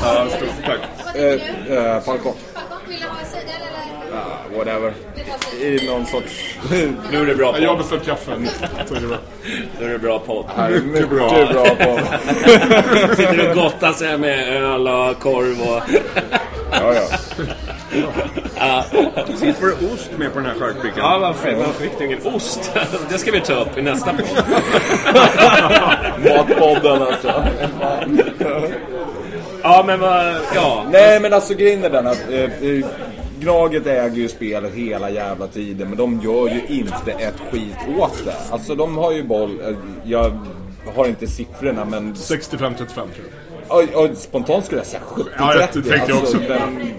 Ja, 0.02 0.26
stort 0.36 0.48
tack. 0.66 1.14
Eh, 1.16 1.76
eh, 1.76 2.00
Falcon. 2.02 2.32
Ah, 4.14 4.56
whatever. 4.56 4.92
I 5.60 5.86
någon 5.86 6.06
sorts... 6.06 6.58
Nu 7.10 7.22
är 7.22 7.26
det 7.26 7.34
bra 7.34 7.58
Jag 7.58 7.68
har 7.68 7.76
podd. 7.76 7.78
beställt 7.78 8.06
kaffe. 8.06 8.32
Så 8.88 8.94
är 8.94 9.00
det 9.00 9.06
bra. 9.06 9.18
Nu 9.80 9.86
är 9.86 9.88
det 9.92 9.98
bra 9.98 10.18
podd. 10.18 10.44
Här 10.56 10.70
är 10.70 10.80
mycket 10.80 11.10
bra, 11.10 11.28
bra 11.52 11.64
podd. 11.64 12.00
Sitter 13.16 13.48
och 13.50 13.54
gottar 13.56 13.92
sig 13.92 14.18
med 14.18 14.62
öl 14.62 14.88
och 14.88 15.18
korv 15.18 15.60
och... 15.60 15.82
Ja, 16.72 16.94
ja. 16.94 17.02
Ja, 18.58 18.84
Sist 19.36 19.62
var 19.62 19.68
det 19.68 19.92
ost 19.94 20.10
med 20.18 20.32
på 20.32 20.38
den 20.38 20.48
här 20.48 20.54
charkbrickan. 20.58 20.98
ja 20.98 21.18
varför, 21.18 21.54
varför 21.54 21.82
fick 21.82 21.98
du 21.98 22.04
ingen 22.04 22.26
ost? 22.26 22.72
Det 23.10 23.18
ska 23.18 23.32
vi 23.32 23.40
ta 23.40 23.52
upp 23.54 23.78
i 23.78 23.82
nästa 23.82 24.10
podd. 24.12 24.44
Matpodden 26.36 27.02
alltså. 27.02 27.44
Ja, 29.62 29.84
men 29.86 30.00
vad... 30.00 30.34
Ja. 30.54 30.84
Nej 30.92 31.20
men 31.20 31.32
alltså 31.32 31.54
grejen 31.54 31.84
är 31.84 31.90
den 31.90 32.06
att 32.06 32.30
eh, 32.30 32.44
eh, 32.44 32.84
Gnaget 33.40 33.86
äger 33.86 34.16
ju 34.16 34.28
spelet 34.28 34.74
hela 34.74 35.10
jävla 35.10 35.46
tiden 35.46 35.88
men 35.88 35.98
de 35.98 36.20
gör 36.24 36.48
ju 36.48 36.60
inte 36.76 37.12
ett 37.12 37.40
skit 37.50 37.76
åt 37.98 38.24
det. 38.24 38.36
Alltså 38.50 38.74
de 38.74 38.98
har 38.98 39.12
ju 39.12 39.22
boll, 39.22 39.60
eh, 39.68 39.76
jag 40.04 40.46
har 40.96 41.06
inte 41.06 41.26
siffrorna 41.26 41.84
men 41.84 42.14
65-35 42.14 42.76
tror 42.86 43.06
jag. 43.16 43.49
Ja, 43.70 43.82
ja, 43.92 44.14
spontant 44.14 44.64
skulle 44.64 44.80
jag 44.80 44.86
säga 44.86 45.02
70-30. 45.14 45.28
Ja, 45.38 45.54
jag 45.54 45.72
tänkte 45.72 46.04
jag 46.08 46.18
också. 46.18 46.36
men, 46.48 46.92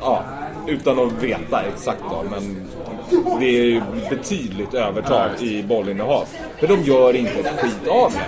ja, 0.00 0.24
utan 0.66 0.98
att 0.98 1.12
veta 1.12 1.62
exakt 1.62 2.02
då 2.10 2.24
men 2.30 2.66
det 3.40 3.46
är 3.46 3.64
ju 3.64 3.82
betydligt 4.10 4.74
övertag 4.74 5.30
i 5.40 5.62
bollinnehav. 5.62 6.24
För 6.60 6.66
de 6.66 6.82
gör 6.82 7.16
inte 7.16 7.32
ett 7.32 7.60
skit 7.60 7.88
av 7.88 8.12
det. 8.12 8.24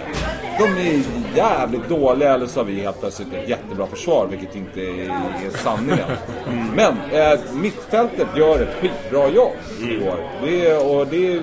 De 0.59 0.88
är 0.88 1.02
jävligt 1.37 1.88
dåliga 1.88 2.35
eller 2.35 2.47
så 2.47 2.61
har 2.61 2.64
vi 2.64 2.80
helt 2.80 3.00
plötsligt 3.00 3.32
ett 3.32 3.49
jättebra 3.49 3.87
försvar 3.87 4.26
vilket 4.30 4.56
inte 4.56 4.80
är, 4.80 5.56
sanningen. 5.56 6.06
Men 6.76 6.97
eh, 7.12 7.40
mittfältet 7.52 8.28
gör 8.37 8.62
ett 8.62 8.75
skitbra 8.80 9.28
jobb 9.28 9.56
i 9.80 10.09
år. 10.09 10.30
Det, 10.44 10.76
och 10.76 11.06
det, 11.06 11.42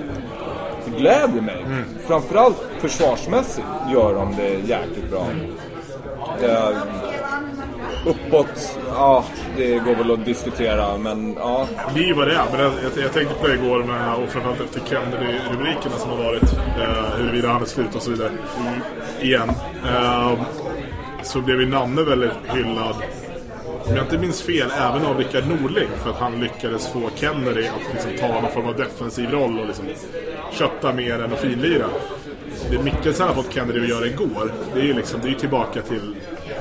gläder 0.96 1.40
mig. 1.40 1.64
Framförallt 2.06 2.56
försvarsmässigt 2.78 3.66
gör 3.92 4.14
de 4.14 4.36
det 4.36 4.52
jäkligt 4.52 5.10
bra. 5.10 5.26
Eh, 6.42 6.76
uppåt, 8.06 8.78
ja 8.90 9.24
det 9.56 9.78
går 9.78 9.94
väl 9.94 10.10
att 10.10 10.24
diskutera 10.24 10.96
men 10.96 11.34
ja. 11.38 11.66
Ju 11.96 12.12
vad 12.12 12.28
det 12.28 12.34
är. 12.34 12.44
Men 12.52 12.60
jag, 12.60 12.72
jag, 12.72 13.04
jag 13.04 13.12
tänkte 13.12 13.34
på 13.34 13.46
det 13.46 13.54
igår 13.54 13.84
med, 13.84 14.14
och 14.14 14.28
framförallt 14.28 14.60
efter 14.60 14.80
Kennedy-rubrikerna 14.80 15.96
som 15.98 16.10
har 16.10 16.24
varit. 16.24 16.52
Eh, 16.52 17.18
huruvida 17.18 17.48
han 17.48 17.62
är 17.62 17.66
slut 17.66 17.94
och 17.94 18.02
så 18.02 18.10
vidare. 18.10 18.30
Igen. 19.20 19.50
Eh, 19.86 20.32
så 21.22 21.40
blev 21.40 21.60
ju 21.60 21.68
Nanne 21.68 22.02
väldigt 22.02 22.30
hyllad. 22.54 22.94
Om 23.88 23.96
jag 23.96 24.04
inte 24.04 24.18
minns 24.18 24.42
fel, 24.42 24.70
även 24.80 25.06
av 25.06 25.18
Rickard 25.18 25.44
Norling. 25.46 25.88
För 25.96 26.10
att 26.10 26.16
han 26.16 26.40
lyckades 26.40 26.88
få 26.88 27.10
Kennedy 27.14 27.66
att 27.66 27.92
liksom 27.92 28.10
ta 28.20 28.40
någon 28.40 28.50
form 28.50 28.66
av 28.66 28.76
defensiv 28.76 29.30
roll 29.30 29.58
och 29.58 29.66
liksom 29.66 29.84
kötta 30.52 30.92
mer 30.92 31.22
än 31.22 31.32
att 31.32 31.40
finlira. 31.40 31.86
Det 32.70 32.78
Mikkelsen 32.82 33.26
har 33.26 33.34
fått 33.34 33.54
Kennedy 33.54 33.80
att 33.82 33.88
göra 33.88 34.06
igår, 34.06 34.52
det 34.74 34.80
är 34.80 34.84
ju 34.84 34.92
liksom, 34.94 35.20
det 35.22 35.28
är 35.28 35.34
tillbaka 35.34 35.82
till 35.82 36.16
ja, 36.48 36.54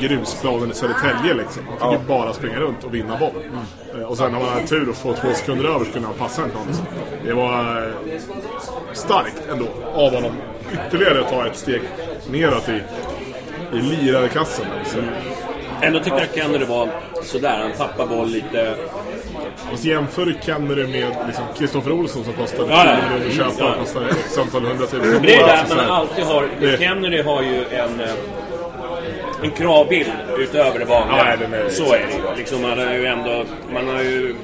grusplanen 0.00 0.70
i 0.70 0.74
Södertälje 0.74 1.34
liksom. 1.34 1.62
Han 1.80 1.92
fick 1.92 2.00
ju 2.00 2.06
bara 2.08 2.32
springa 2.32 2.60
runt 2.60 2.84
och 2.84 2.94
vinna 2.94 3.16
boll. 3.18 3.30
Eh, 4.00 4.02
Och 4.06 4.16
sen 4.16 4.34
har 4.34 4.40
man 4.40 4.66
tur 4.66 4.90
att 4.90 4.96
få 4.96 5.12
två 5.14 5.28
sekunder 5.34 5.64
över 5.64 5.84
så 5.84 5.92
kunde 5.92 6.08
han 6.08 6.16
passa 6.16 6.42
en 6.42 6.48
någon. 6.48 6.86
Det 7.24 7.32
var 7.32 7.82
eh, 7.86 7.92
starkt 8.92 9.42
ändå 9.52 9.66
av 9.94 10.14
honom 10.14 10.32
ytterligare 10.72 11.20
att 11.20 11.30
ta 11.30 11.46
ett 11.46 11.56
steg 11.56 11.82
neråt 12.30 12.68
i, 12.68 12.82
i 13.76 13.80
lirarklassen. 13.80 14.66
Alltså. 14.78 14.98
Ändå 15.80 15.98
tycker 16.00 16.18
jag 16.18 16.28
Kennedy 16.34 16.64
var 16.64 16.88
sådär. 17.22 17.58
Han 17.62 17.72
tappar 17.72 18.06
boll 18.06 18.28
lite. 18.28 18.74
Och 19.72 19.78
så 19.78 19.88
jämför 19.88 20.24
du 20.26 20.34
Kennedy 20.42 20.86
med 20.86 21.16
liksom 21.26 21.44
Kristoffer 21.58 21.92
Olsson 21.92 22.24
som 22.24 22.32
kostade 22.32 22.68
10 22.68 22.76
Ja, 22.76 22.84
miljoner 22.84 23.26
att 23.28 23.34
köpa 23.36 23.52
Ja. 23.58 23.72
och 23.72 23.78
kostade 23.78 24.06
x 24.10 24.38
antal 24.38 24.62
hundratusen. 24.64 25.08
Men 25.12 25.22
det 25.22 25.34
är 25.34 25.46
där 25.46 25.54
alltså 25.56 25.76
man 25.76 25.84
alltid 25.90 26.24
har... 26.24 26.48
Det- 26.60 26.78
Kennedy 26.78 27.22
har 27.22 27.42
ju 27.42 27.64
en... 27.70 28.00
eh, 28.00 28.10
En 29.42 29.50
kravbild 29.50 30.12
utöver 30.38 30.78
det 30.78 30.84
vanliga. 30.84 31.36
Ja, 31.50 31.56
är- 31.56 31.68
Så 31.70 31.84
är 31.94 31.98
det. 31.98 32.36
Liksom, 32.38 32.62
man 32.62 32.78
har 32.78 32.94
ju 32.94 33.06
ändå... 33.06 33.44
Man 33.74 33.88
har 33.88 34.02
ju... 34.02 34.34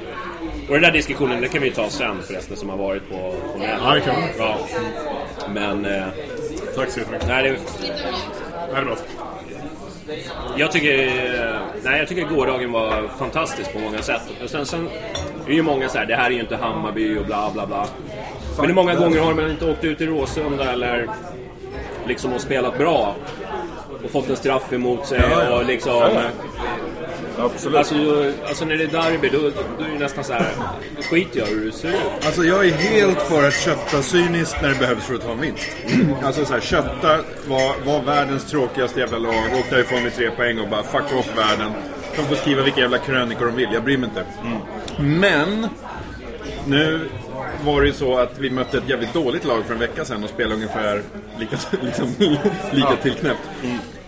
Och 0.69 0.75
den 0.75 0.83
där 0.83 0.91
diskussionen, 0.91 1.41
det 1.41 1.49
kan 1.49 1.63
vi 1.63 1.71
ta 1.71 1.89
sen 1.89 2.17
förresten, 2.27 2.57
som 2.57 2.69
har 2.69 2.77
varit 2.77 3.09
på, 3.11 3.35
på 3.53 3.59
nätet. 3.59 3.79
Ja, 3.85 3.95
det 3.95 4.01
kan 4.01 4.15
vi. 4.17 4.23
Ja. 4.39 4.57
Men... 5.55 5.85
Eh, 5.87 6.03
Tack 6.77 6.91
så 6.91 6.99
jättemycket. 6.99 7.29
nej, 7.29 7.43
det, 7.43 7.57
Det 8.73 8.79
är 8.79 8.85
bra. 8.85 8.97
Jag 10.57 10.73
tycker... 10.73 10.99
eh, 11.07 11.61
Nej, 11.83 11.99
jag 11.99 12.09
tycker 12.09 12.25
gårdagen 12.25 12.73
var 12.73 13.09
fantastisk 13.19 13.73
på 13.73 13.79
många 13.79 13.99
sätt. 14.03 14.23
Och 14.45 14.51
sen, 14.51 14.67
sen 14.67 14.89
är 15.49 15.53
ju 15.53 15.63
många 15.63 15.89
så 15.89 15.99
här, 15.99 16.07
det 16.07 16.15
här 16.17 16.27
är 16.27 16.31
ju 16.31 16.41
inte 16.41 16.57
Hammarby 16.57 17.19
och 17.19 17.25
bla 17.27 17.51
bla 17.55 17.67
bla. 17.67 17.87
Men 18.57 18.67
hur 18.67 18.75
många 18.75 18.95
gånger 18.95 19.21
har 19.21 19.35
man 19.35 19.51
inte 19.51 19.71
åkt 19.71 19.85
ut 19.85 20.01
i 20.01 20.07
Råsunda 20.07 20.73
eller 20.73 21.09
liksom 22.07 22.33
och 22.33 22.41
spelat 22.41 22.79
bra 22.79 23.15
och 24.05 24.11
fått 24.11 24.29
en 24.31 24.37
straff 24.37 24.73
emot 24.73 25.07
sig 25.07 25.23
och 25.53 25.65
liksom... 25.65 26.03
Absolut. 27.39 27.79
Alltså, 27.79 27.95
alltså 28.49 28.65
när 28.65 28.77
det 28.77 28.85
är 28.85 28.89
derby 28.89 29.29
då, 29.29 29.39
då 29.79 29.85
är 29.85 29.89
det 29.89 29.99
nästan 29.99 30.25
så 30.25 30.33
här 30.33 30.55
skit 31.11 31.29
jag 31.33 31.47
hur 31.47 31.65
du 31.65 31.73
ser 31.73 31.89
ut. 31.89 31.97
Alltså 32.27 32.45
jag 32.45 32.67
är 32.67 32.73
helt 32.73 33.23
för 33.23 33.49
att 33.49 33.55
kötta 33.55 34.03
cyniskt 34.03 34.63
när 34.63 34.69
det 34.69 34.79
behövs 34.79 35.05
för 35.05 35.15
att 35.15 35.23
ta 35.23 35.33
en 35.33 35.41
vinst. 35.41 35.71
Alltså 36.23 36.45
så 36.45 36.53
här, 36.53 36.61
kötta 36.61 37.19
var, 37.49 37.85
var 37.85 38.03
världens 38.03 38.45
tråkigaste 38.45 39.01
jävla 39.01 39.19
lag, 39.19 39.45
åk 39.59 39.71
därifrån 39.71 40.03
med 40.03 40.15
tre 40.15 40.31
poäng 40.31 40.59
och 40.59 40.69
bara 40.69 40.83
fuck 40.83 41.19
off 41.19 41.37
världen. 41.37 41.73
De 42.17 42.23
får 42.23 42.35
skriva 42.35 42.63
vilka 42.63 42.81
jävla 42.81 42.99
krönikor 42.99 43.47
de 43.47 43.55
vill, 43.55 43.69
jag 43.73 43.85
bryr 43.85 43.99
mig 43.99 44.09
inte. 44.09 44.25
Men, 44.99 45.69
nu 46.67 47.09
var 47.65 47.81
det 47.81 47.87
ju 47.87 47.93
så 47.93 48.19
att 48.19 48.39
vi 48.39 48.51
mötte 48.51 48.79
ett 48.79 48.89
jävligt 48.89 49.13
dåligt 49.13 49.45
lag 49.45 49.65
för 49.65 49.75
en 49.75 49.81
vecka 49.81 50.05
sedan 50.05 50.25
och 50.25 50.31
spelade 50.31 50.55
ungefär 50.55 51.03
lika, 51.39 51.57
liksom, 51.83 52.15
lika 52.73 52.97
tillknäppt. 53.03 53.49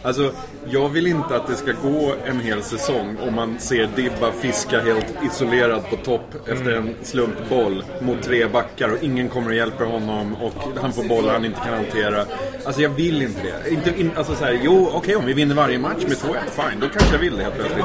Alltså, 0.06 0.32
jag 0.68 0.88
vill 0.88 1.06
inte 1.06 1.36
att 1.36 1.46
det 1.46 1.54
ska 1.54 1.72
gå 1.82 2.14
en 2.26 2.40
hel 2.40 2.62
säsong 2.62 3.16
om 3.28 3.34
man 3.34 3.58
ser 3.58 3.88
Dibba 3.96 4.32
fiska 4.32 4.80
helt 4.80 5.06
isolerad 5.24 5.90
på 5.90 5.96
topp 5.96 6.34
efter 6.48 6.72
en 6.72 6.94
slumpboll 7.02 7.84
mot 8.00 8.22
tre 8.22 8.46
backar 8.46 8.88
och 8.88 9.02
ingen 9.02 9.28
kommer 9.28 9.48
och 9.50 9.56
hjälper 9.56 9.84
honom 9.84 10.36
och 10.36 10.80
han 10.80 10.92
får 10.92 11.04
bollar 11.04 11.32
han 11.32 11.44
inte 11.44 11.60
kan 11.60 11.74
hantera. 11.74 12.24
Alltså 12.64 12.82
jag 12.82 12.88
vill 12.88 13.22
inte 13.22 13.40
det. 13.42 13.70
Inte, 13.70 14.00
in, 14.00 14.10
alltså 14.16 14.34
så 14.34 14.44
här, 14.44 14.58
jo 14.62 14.90
okej 14.92 15.16
om 15.16 15.26
vi 15.26 15.32
vinner 15.32 15.54
varje 15.54 15.78
match 15.78 16.02
med 16.08 16.16
2-1, 16.16 16.36
fine, 16.50 16.80
då 16.80 16.88
kanske 16.88 17.12
jag 17.14 17.20
vill 17.20 17.36
det 17.36 17.42
helt 17.42 17.54
plötsligt. 17.54 17.84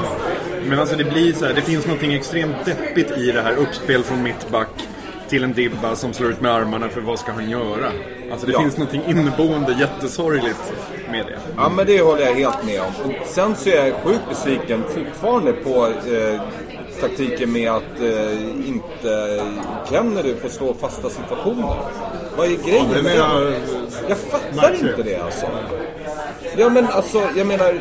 Men 0.67 0.79
alltså 0.79 0.95
det 0.95 1.03
blir 1.03 1.33
så 1.33 1.45
här, 1.45 1.53
det 1.53 1.61
finns 1.61 1.87
något 1.87 2.03
extremt 2.03 2.65
deppigt 2.65 3.11
i 3.17 3.31
det 3.31 3.41
här 3.41 3.55
uppspel 3.55 4.03
från 4.03 4.23
mittback 4.23 4.87
till 5.29 5.43
en 5.43 5.53
Dibba 5.53 5.95
som 5.95 6.13
slår 6.13 6.31
ut 6.31 6.41
med 6.41 6.51
armarna 6.51 6.89
för 6.89 7.01
vad 7.01 7.19
ska 7.19 7.31
han 7.31 7.49
göra? 7.49 7.91
Alltså 8.31 8.47
det 8.47 8.53
Ja. 8.53 8.61
finns 8.61 8.77
något 8.77 8.93
inneboende 8.93 9.75
jättesorgligt 9.79 10.73
med 11.11 11.25
det. 11.25 11.39
Ja 11.57 11.69
men 11.69 11.85
det 11.85 12.01
håller 12.01 12.21
jag 12.25 12.33
helt 12.33 12.65
med 12.65 12.81
om. 12.81 12.87
Och 13.11 13.27
sen 13.27 13.55
så 13.55 13.69
är 13.69 13.85
jag 13.85 13.95
sjukt 13.95 14.29
besviken 14.29 14.83
fortfarande 14.89 15.53
på 15.53 15.85
eh, 15.87 16.41
taktiken 17.01 17.51
med 17.51 17.71
att 17.71 17.99
eh, 18.01 18.67
inte 18.67 19.43
Kennedy 19.89 20.35
får 20.35 20.49
slå 20.49 20.73
fasta 20.73 21.09
situationer? 21.09 21.75
Vad 22.37 22.47
är 22.47 22.55
grejen 22.67 22.85
den 22.93 23.03
med 23.03 23.17
det? 23.17 23.53
Jag 24.07 24.17
fattar 24.17 24.73
inte 24.73 25.03
det 25.03 25.15
alltså. 25.17 25.45
Ja 26.57 26.69
men 26.69 26.87
alltså, 26.87 27.21
jag 27.35 27.47
menar... 27.47 27.79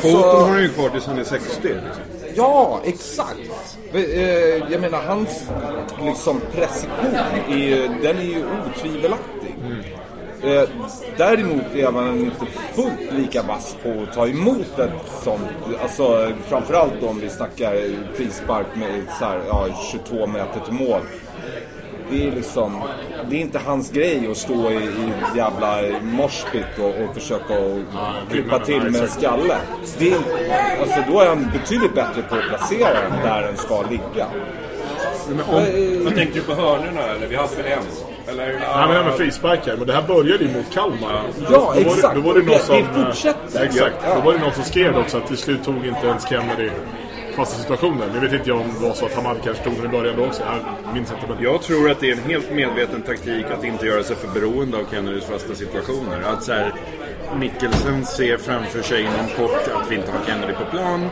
Foton 0.00 0.16
Alltså- 0.16 0.28
har 0.40 0.48
han 0.48 0.62
ju 0.62 0.68
kvar 0.68 0.88
tills 0.88 1.06
han 1.06 1.18
är 1.18 1.24
60. 1.24 1.48
Liksom. 1.62 1.80
Ja, 2.34 2.80
exakt. 2.84 3.38
Eh, 3.94 4.00
Jag 4.72 4.80
menar, 4.80 5.02
hans 5.02 5.42
liksom 6.04 6.40
precision, 6.54 7.14
är, 7.48 8.02
den 8.02 8.18
är 8.18 8.22
ju 8.22 8.44
otvivelaktig. 8.66 9.54
Eh, 10.44 10.68
Däremot 11.16 11.74
är 11.74 11.90
man 11.92 12.18
inte 12.18 12.46
fullt 12.74 13.12
lika 13.18 13.42
vass 13.42 13.76
på 13.82 14.02
att 14.02 14.12
ta 14.14 14.26
emot 14.28 14.78
ett 14.78 14.90
sånt. 15.24 15.42
Alltså, 15.82 16.32
framförallt 16.48 17.02
om 17.02 17.20
vi 17.20 17.28
snackar 17.28 17.74
frispark 18.14 18.66
med 18.74 19.02
så 19.18 19.24
här, 19.24 19.40
ja, 19.48 19.66
22 19.92 20.26
meter 20.26 20.60
till 20.64 20.72
mål. 20.74 21.00
Det 22.10 22.26
är 22.28 22.30
liksom, 22.32 22.80
det 23.30 23.36
är 23.36 23.40
inte 23.40 23.58
hans 23.58 23.90
grej 23.90 24.28
att 24.30 24.36
stå 24.36 24.70
i, 24.70 24.74
i 24.74 25.12
jävla 25.36 25.82
moshpit 26.02 26.78
och, 26.78 26.88
och 27.04 27.14
försöka 27.14 27.54
klippa 28.30 28.58
till 28.58 28.82
med 28.82 29.00
en 29.02 29.08
skalle. 29.08 29.56
Det 29.98 30.10
är, 30.12 30.18
alltså, 30.80 30.96
då 31.08 31.20
är 31.20 31.28
han 31.28 31.50
betydligt 31.52 31.94
bättre 31.94 32.22
på 32.22 32.34
att 32.34 32.48
placera 32.48 33.00
den 33.10 33.20
där 33.24 33.42
den 33.42 33.56
ska 33.56 33.82
ligga. 33.82 34.26
Eh, 35.66 36.04
Vad 36.04 36.14
tänkte 36.14 36.38
du 36.38 36.42
på 36.44 36.54
hörnorna 36.54 37.00
eller? 37.02 37.26
Vi 37.26 37.36
hade 37.36 37.56
väl 37.56 37.66
en? 37.72 38.11
Eller? 38.32 38.46
Det 38.52 38.58
här 38.66 39.04
med 39.04 39.14
frisparkar, 39.14 39.76
men 39.76 39.86
det 39.86 39.92
här 39.92 40.02
började 40.02 40.44
ju 40.44 40.50
mot 40.56 40.70
Kalmar. 40.74 41.22
Ja, 41.42 41.50
Då 41.50 41.58
var 41.60 41.74
det- 41.74 41.80
exakt. 41.80 42.14
Då 42.14 42.20
var 42.20 42.34
det 42.34 42.40
någon 42.40 42.48
Det- 42.48 42.58
som... 42.58 42.76
det 42.76 43.04
fortsätter. 43.04 43.64
Exakt. 43.64 43.94
Ja. 44.04 44.14
Då 44.14 44.20
var 44.20 44.32
det 44.32 44.38
någon 44.38 44.52
som 44.52 44.64
skrev 44.64 44.98
också 44.98 45.16
att 45.16 45.26
till 45.26 45.36
slut 45.36 45.64
tog 45.64 45.86
inte 45.86 46.06
ens 46.06 46.28
Kennedy 46.28 46.70
fasta 47.36 47.62
situationer. 47.62 48.06
Nu 48.14 48.20
vet 48.20 48.32
inte 48.32 48.48
jag 48.48 48.60
om 48.60 48.66
det 48.80 48.86
var 48.88 48.94
så 48.94 49.06
att 49.06 49.14
Hamad 49.14 49.36
kanske 49.44 49.64
tog 49.64 49.74
den 49.76 49.84
i 49.84 49.88
början 49.88 50.14
då 50.16 50.24
också. 50.24 50.42
Jag 50.84 50.94
minns 50.94 51.10
inte. 51.12 51.34
Men... 51.34 51.42
Jag 51.44 51.62
tror 51.62 51.90
att 51.90 52.00
det 52.00 52.08
är 52.10 52.12
en 52.12 52.30
helt 52.30 52.52
medveten 52.52 53.02
taktik 53.02 53.46
att 53.58 53.64
inte 53.64 53.86
göra 53.86 54.02
sig 54.02 54.16
för 54.16 54.28
beroende 54.40 54.76
av 54.76 54.82
Kennedys 54.90 55.24
fasta 55.24 55.54
situationer. 55.54 56.22
Att 56.32 56.42
så 56.44 56.52
här, 56.52 56.72
Mikkelsen 57.40 58.04
ser 58.06 58.36
framför 58.36 58.82
sig 58.82 59.00
inom 59.00 59.26
kort 59.36 59.68
att 59.74 59.90
vi 59.90 59.94
inte 59.96 60.10
har 60.12 60.18
Kennedy 60.26 60.52
på 60.52 60.64
plan. 60.76 61.08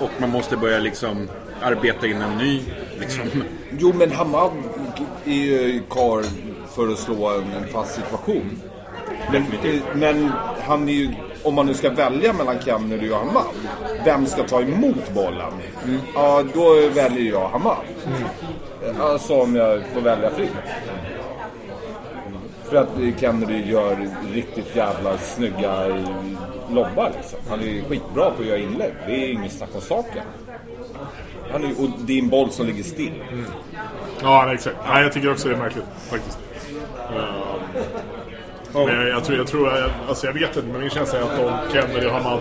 Och 0.00 0.10
man 0.18 0.30
måste 0.30 0.56
börja 0.56 0.78
liksom 0.78 1.28
arbeta 1.62 2.06
in 2.06 2.22
en 2.22 2.38
ny. 2.38 2.60
Liksom. 3.00 3.22
Jo, 3.78 3.92
men 3.98 4.10
Hamad 4.12 4.50
är 5.24 5.32
ju 5.32 5.82
karl 5.88 6.24
för 6.78 6.92
att 6.92 6.98
slå 6.98 7.28
en, 7.28 7.52
en 7.62 7.68
fast 7.68 7.94
situation. 7.94 8.60
Men, 9.32 9.44
men 9.94 10.32
han 10.62 10.88
är 10.88 10.92
ju, 10.92 11.10
om 11.42 11.54
man 11.54 11.66
nu 11.66 11.74
ska 11.74 11.90
välja 11.90 12.32
mellan 12.32 12.60
Kennedy 12.60 13.10
och 13.10 13.16
Hamad, 13.16 13.44
vem 14.04 14.26
ska 14.26 14.42
ta 14.42 14.60
emot 14.60 15.14
bollen? 15.14 15.52
Ja, 16.14 16.44
då 16.54 16.74
väljer 16.94 17.32
jag 17.32 17.48
Hamad. 17.48 17.76
Alltså 19.00 19.40
om 19.40 19.56
jag 19.56 19.82
får 19.94 20.00
välja 20.00 20.30
fritt. 20.30 20.50
För 22.64 22.76
att 22.76 23.20
Kennedy 23.20 23.70
gör 23.70 24.08
riktigt 24.32 24.76
jävla 24.76 25.18
snygga 25.18 25.86
lobbar 26.70 27.12
liksom. 27.16 27.38
Han 27.48 27.60
är 27.60 27.82
skitbra 27.88 28.30
på 28.30 28.42
att 28.42 28.46
göra 28.46 28.58
inlägg. 28.58 28.92
Det 29.06 29.12
är 29.12 29.32
inget 29.32 29.52
snack 29.52 29.70
om 29.74 29.80
saken. 29.80 30.22
Han 31.52 31.64
är, 31.64 31.80
och 31.80 31.88
det 31.98 32.12
är 32.12 32.22
en 32.22 32.28
boll 32.28 32.50
som 32.50 32.66
ligger 32.66 32.82
still. 32.82 33.22
Ja, 34.22 34.42
nej, 34.46 34.54
exakt. 34.54 34.76
Nej, 34.88 35.02
jag 35.02 35.12
tycker 35.12 35.32
också 35.32 35.48
det 35.48 35.54
är 35.54 35.58
märkligt 35.58 35.84
faktiskt. 36.10 36.38
Uh, 37.16 38.86
men 38.86 38.96
jag, 38.96 39.08
jag 39.08 39.24
tror, 39.24 39.38
jag 39.38 39.46
tror, 39.46 39.92
alltså 40.08 40.26
jag 40.26 40.32
vet 40.32 40.56
inte, 40.56 40.68
men 40.68 40.80
min 40.80 40.90
känsla 40.90 41.18
är 41.18 41.22
att 41.22 41.36
de, 41.36 41.72
Kennedy 41.72 42.06
och 42.06 42.12
Hamad 42.12 42.40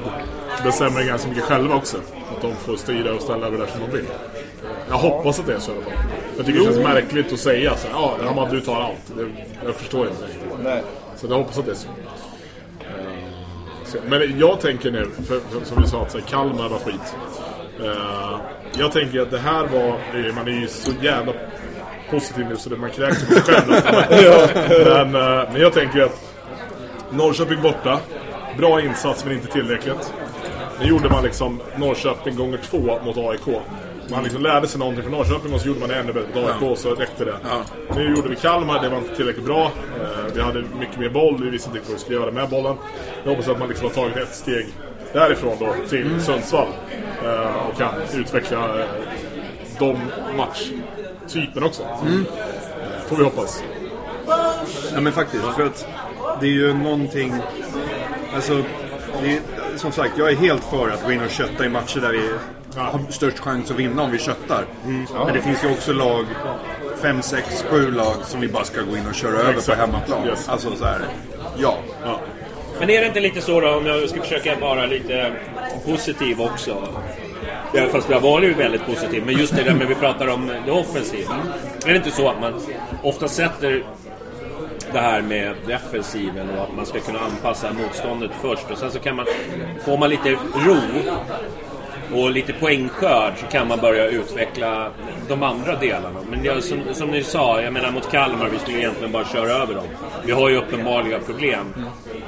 bestämmer 0.64 1.04
ganska 1.04 1.30
mycket 1.30 1.44
själva 1.44 1.76
också. 1.76 1.98
Att 2.36 2.42
de 2.42 2.56
får 2.56 2.76
styra 2.76 3.14
och 3.14 3.22
ställa 3.22 3.48
över 3.48 3.58
det 3.58 3.68
som 3.68 3.82
de 3.82 3.98
vill. 3.98 4.06
Jag 4.90 4.98
hoppas 4.98 5.40
att 5.40 5.46
det 5.46 5.54
är 5.54 5.60
så 5.60 5.72
i 5.72 5.76
alla 5.76 5.84
fall. 5.84 5.94
Jag 6.38 6.46
tycker 6.46 6.60
det 6.60 6.66
känns 6.66 6.78
märkligt 6.78 7.34
att 7.34 7.40
säga 7.40 7.76
så 7.76 7.88
ja 7.92 8.18
Hamad 8.26 8.52
du 8.52 8.62
tar 8.62 8.82
allt. 8.82 9.14
Det, 9.18 9.28
jag 9.66 9.76
förstår 9.76 10.08
inte. 10.08 10.26
Nej. 10.64 10.84
Så 11.16 11.28
jag 11.28 11.38
hoppas 11.38 11.58
att 11.58 11.66
det 11.66 11.72
är 11.72 11.76
så. 11.76 11.88
Eh. 13.98 14.04
Men 14.08 14.40
jag 14.40 14.62
tänker 14.62 14.92
nu, 14.92 15.08
för, 15.28 15.40
för, 15.40 15.66
som 15.66 15.82
vi 15.82 15.88
sa, 15.88 16.02
att 16.02 16.12
så 16.12 16.18
här, 16.18 16.26
Kalmar 16.26 16.70
var 16.70 16.80
skit. 16.80 17.16
Eh, 17.84 18.40
jag 18.80 18.92
tänker 18.92 19.22
att 19.22 19.32
det 19.32 19.40
här 19.40 19.68
var, 19.68 20.00
man 20.36 20.48
är 20.48 20.52
ju 20.52 20.68
så 20.68 20.92
jävla 21.02 21.34
positiv 22.12 22.46
nu 22.50 22.58
så 22.58 22.70
det 22.70 22.78
man 22.78 22.92
kräks 22.92 23.26
på 23.26 23.34
sig 23.34 23.42
själv 23.42 23.68
men, 25.12 25.16
eh, 25.16 25.52
men 25.52 25.62
jag 25.62 25.74
tänker 25.74 26.02
att 26.02 26.28
Norrköping 27.12 27.62
borta, 27.62 28.00
bra 28.58 28.82
insats 28.82 29.26
men 29.26 29.34
inte 29.34 29.48
tillräckligt. 29.48 30.14
Nu 30.80 30.86
gjorde 30.86 31.10
man 31.10 31.24
liksom 31.24 31.62
Norrköping 31.78 32.36
gånger 32.36 32.58
två 32.58 33.00
mot 33.06 33.18
AIK. 33.18 33.62
Man 34.12 34.24
liksom 34.24 34.42
lärde 34.42 34.68
sig 34.68 34.80
någonting 34.80 35.04
från 35.04 35.12
Norrköping 35.12 35.54
och 35.54 35.62
så 35.62 35.68
gjorde 35.68 35.80
man 35.80 35.90
det 35.90 35.96
ännu 35.96 36.14
bättre 36.14 36.42
mot 36.42 36.50
AIK 36.50 36.62
och 36.62 36.78
så 36.78 36.96
räckte 36.96 37.26
det. 37.26 37.36
Nu 37.96 38.16
gjorde 38.16 38.30
vi 38.30 38.36
Kalmar, 38.36 38.82
det 38.82 38.90
var 38.90 38.98
inte 38.98 39.16
tillräckligt 39.16 39.46
bra. 39.46 39.64
Eh, 40.02 40.34
vi 40.36 40.42
hade 40.42 40.64
mycket 40.80 41.00
mer 41.00 41.10
boll, 41.10 41.44
vi 41.44 41.50
visste 41.50 41.70
inte 41.70 41.82
vad 41.86 41.94
vi 41.94 42.00
skulle 42.00 42.20
göra 42.20 42.32
med 42.32 42.50
bollen. 42.50 42.76
Jag 43.24 43.30
hoppas 43.30 43.48
att 43.48 43.60
man 43.60 43.70
liksom 43.70 43.88
har 43.88 43.94
tagit 43.94 44.18
ett 44.18 44.36
steg 44.36 44.66
därifrån 45.14 45.56
då 45.60 45.76
till 45.90 46.22
Sundsvall. 46.22 46.68
Eh, 47.24 47.68
och 47.68 47.78
kan 47.78 47.94
utveckla 48.16 48.78
de 49.80 49.98
matchtypen 51.28 51.64
också. 51.64 51.84
Eh, 51.84 53.08
får 53.08 53.16
vi 53.16 53.24
hoppas. 53.24 53.64
Ja 54.94 55.02
men 55.02 55.14
faktiskt, 55.14 55.44
för 55.44 55.66
att 55.66 55.88
det 56.42 56.46
är 56.46 56.52
ju 56.52 56.74
någonting... 56.74 57.34
Alltså, 58.36 58.54
är, 59.24 59.40
som 59.78 59.92
sagt, 59.92 60.18
jag 60.18 60.32
är 60.32 60.36
helt 60.36 60.64
för 60.64 60.90
att 60.90 61.06
gå 61.06 61.12
in 61.12 61.22
och 61.22 61.30
kötta 61.30 61.66
i 61.66 61.70
matcher 61.70 62.00
där 62.00 62.12
vi 62.12 62.30
har 62.76 63.00
störst 63.10 63.40
chans 63.40 63.72
att 63.72 63.78
vinna 63.78 64.02
om 64.02 64.12
vi 64.12 64.18
köttar. 64.18 64.66
Men 65.26 65.34
det 65.34 65.42
finns 65.42 65.64
ju 65.64 65.72
också 65.72 65.94
lag, 65.94 66.26
fem, 67.02 67.22
sex, 67.22 67.66
sju 67.70 67.92
lag 67.92 68.16
som 68.24 68.42
vi 68.42 68.48
bara 68.48 68.64
ska 68.64 68.82
gå 68.82 68.98
in 68.98 69.08
och 69.08 69.16
köra 69.16 69.40
över 69.40 69.52
Exakt. 69.52 69.68
på 69.68 69.86
hemmaplan. 69.86 70.28
Yes. 70.28 70.50
Alltså 70.50 70.76
så 70.76 70.86
här, 70.86 71.00
ja. 71.58 71.78
Ja. 72.04 72.20
Men 72.80 72.90
är 72.90 73.02
det 73.02 73.08
inte 73.08 73.20
lite 73.20 73.42
så 73.42 73.62
då, 73.62 73.76
om 73.76 73.86
jag 73.86 74.10
ska 74.10 74.22
försöka 74.22 74.60
vara 74.60 74.86
lite 74.86 75.32
positiv 75.86 76.42
också? 76.42 76.88
Ja, 77.74 77.88
fast 77.92 78.10
jag 78.10 78.22
var 78.22 78.42
ju 78.42 78.54
väldigt 78.54 78.86
positiv, 78.86 79.24
men 79.26 79.38
just 79.38 79.56
det 79.56 79.64
där 79.64 79.74
med 79.74 79.88
vi 79.88 79.96
pratar 79.96 80.28
om 80.28 80.52
det 80.66 80.72
offensiva. 80.72 81.36
Är 81.86 81.90
det 81.90 81.96
inte 81.96 82.12
så 82.12 82.30
att 82.30 82.42
man 82.42 82.54
ofta 83.04 83.28
sätter 83.28 83.84
det 84.92 85.00
här 85.00 85.22
med 85.22 85.56
defensiven 85.68 86.50
och 86.50 86.64
att 86.64 86.76
man 86.76 86.86
ska 86.86 87.00
kunna 87.00 87.20
anpassa 87.20 87.74
motståndet 87.74 88.32
först 88.42 88.72
och 88.72 88.78
sen 88.78 88.92
så 88.92 89.00
kan 89.00 89.16
man, 89.16 89.26
får 89.86 89.98
man 89.98 90.10
lite 90.10 90.30
ro 90.66 90.78
och 92.14 92.32
lite 92.32 92.54
poängskörd 92.54 93.34
så 93.38 93.46
kan 93.46 93.68
man 93.68 93.80
börja 93.80 94.08
utveckla 94.08 94.92
de 95.28 95.44
andra 95.44 95.76
delarna. 95.76 96.20
Men 96.30 96.46
är 96.46 96.62
som, 96.62 96.80
som 96.94 97.10
ni 97.10 97.24
sa, 97.24 97.62
jag 97.62 97.74
menar 97.74 97.92
mot 97.92 98.12
Kalmar, 98.12 98.50
vi 98.50 98.60
skulle 98.60 98.78
egentligen 98.78 99.12
bara 99.12 99.26
köra 99.26 99.52
över 99.52 99.74
dem. 99.74 99.88
Vi 100.26 100.32
har 100.32 100.50
ju 100.50 100.58
uppenbarliga 100.58 101.20
problem 101.20 101.74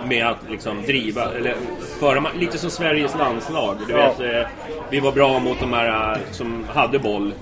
med 0.07 0.27
att 0.27 0.37
liksom 0.49 0.81
driva, 0.81 1.31
eller 1.31 1.55
föra, 1.99 2.23
lite 2.39 2.57
som 2.57 2.69
Sveriges 2.69 3.17
landslag. 3.17 3.77
Du 3.87 3.93
vet, 3.93 4.19
eh, 4.19 4.47
vi 4.89 4.99
var 4.99 5.11
bra 5.11 5.39
mot 5.39 5.59
de 5.59 5.73
här 5.73 6.11
eh, 6.11 6.17
som 6.31 6.65
hade 6.73 6.99
boll 6.99 7.33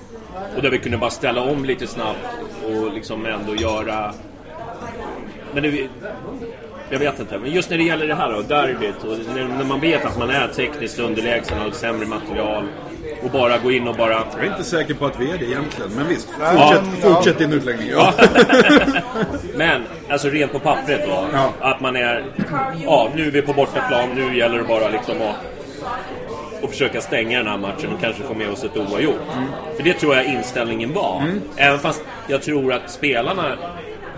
och 0.56 0.62
där 0.62 0.70
vi 0.70 0.78
kunde 0.78 0.98
bara 0.98 1.10
ställa 1.10 1.40
om 1.40 1.64
lite 1.64 1.86
snabbt 1.86 2.18
och 2.64 2.94
liksom 2.94 3.26
ändå 3.26 3.54
göra... 3.54 4.14
Men 5.54 5.62
det, 5.62 5.88
jag 6.90 6.98
vet 6.98 7.20
inte, 7.20 7.38
men 7.38 7.50
just 7.50 7.70
när 7.70 7.78
det 7.78 7.84
gäller 7.84 8.06
det 8.06 8.14
här 8.14 8.32
då, 8.32 8.42
derbyt 8.42 9.04
och 9.04 9.34
när, 9.34 9.48
när 9.48 9.64
man 9.64 9.80
vet 9.80 10.04
att 10.04 10.18
man 10.18 10.30
är 10.30 10.48
tekniskt 10.48 10.98
underlägsen 10.98 11.58
och 11.58 11.64
har 11.64 11.70
sämre 11.70 12.06
material 12.06 12.64
och 13.22 13.30
bara 13.30 13.58
gå 13.58 13.70
in 13.72 13.88
och 13.88 13.94
bara... 13.96 14.12
Jag 14.12 14.44
är 14.44 14.50
inte 14.50 14.64
säker 14.64 14.94
på 14.94 15.06
att 15.06 15.20
vi 15.20 15.30
är 15.30 15.38
det 15.38 15.44
egentligen, 15.44 15.90
men 15.96 16.08
visst. 16.08 16.28
Nej, 16.38 16.56
Fortsätt, 16.58 16.82
men- 17.02 17.14
fortsätt 17.14 17.38
din 17.38 17.52
utläggning. 17.52 17.88
Ja. 17.90 18.12
Men, 19.56 19.82
alltså 20.08 20.28
rent 20.28 20.52
på 20.52 20.58
pappret 20.58 21.06
då. 21.06 21.24
Ja. 21.32 21.52
Att 21.60 21.80
man 21.80 21.96
är... 21.96 22.24
Ja, 22.84 23.08
nu 23.14 23.26
är 23.26 23.30
vi 23.30 23.42
på 23.42 23.52
bortaplan, 23.52 24.08
nu 24.14 24.36
gäller 24.38 24.58
det 24.58 24.64
bara 24.64 24.88
liksom 24.88 25.14
att... 25.22 25.34
Och 26.62 26.70
försöka 26.70 27.00
stänga 27.00 27.38
den 27.38 27.46
här 27.46 27.58
matchen 27.58 27.92
och 27.94 28.00
kanske 28.00 28.22
få 28.22 28.34
med 28.34 28.50
oss 28.50 28.64
ett 28.64 28.76
oavgjort. 28.76 29.20
För 29.76 29.82
det 29.82 29.92
tror 29.94 30.16
jag 30.16 30.24
inställningen 30.24 30.92
var. 30.94 31.22
Även 31.56 31.78
fast 31.78 32.02
jag 32.26 32.42
tror 32.42 32.72
att 32.72 32.90
spelarna 32.90 33.56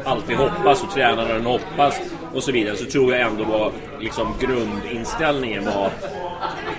alltid 0.05 0.37
hoppas 0.37 0.83
och 0.83 0.91
tränaren 0.91 1.47
hoppas 1.47 2.01
och 2.35 2.43
så 2.43 2.53
vidare. 2.53 2.77
Så 2.77 2.85
tror 2.85 3.13
jag 3.13 3.21
ändå 3.21 3.45
var 3.45 3.73
liksom 4.01 4.35
grundinställningen 4.41 5.65
var 5.65 5.87
att 5.87 6.21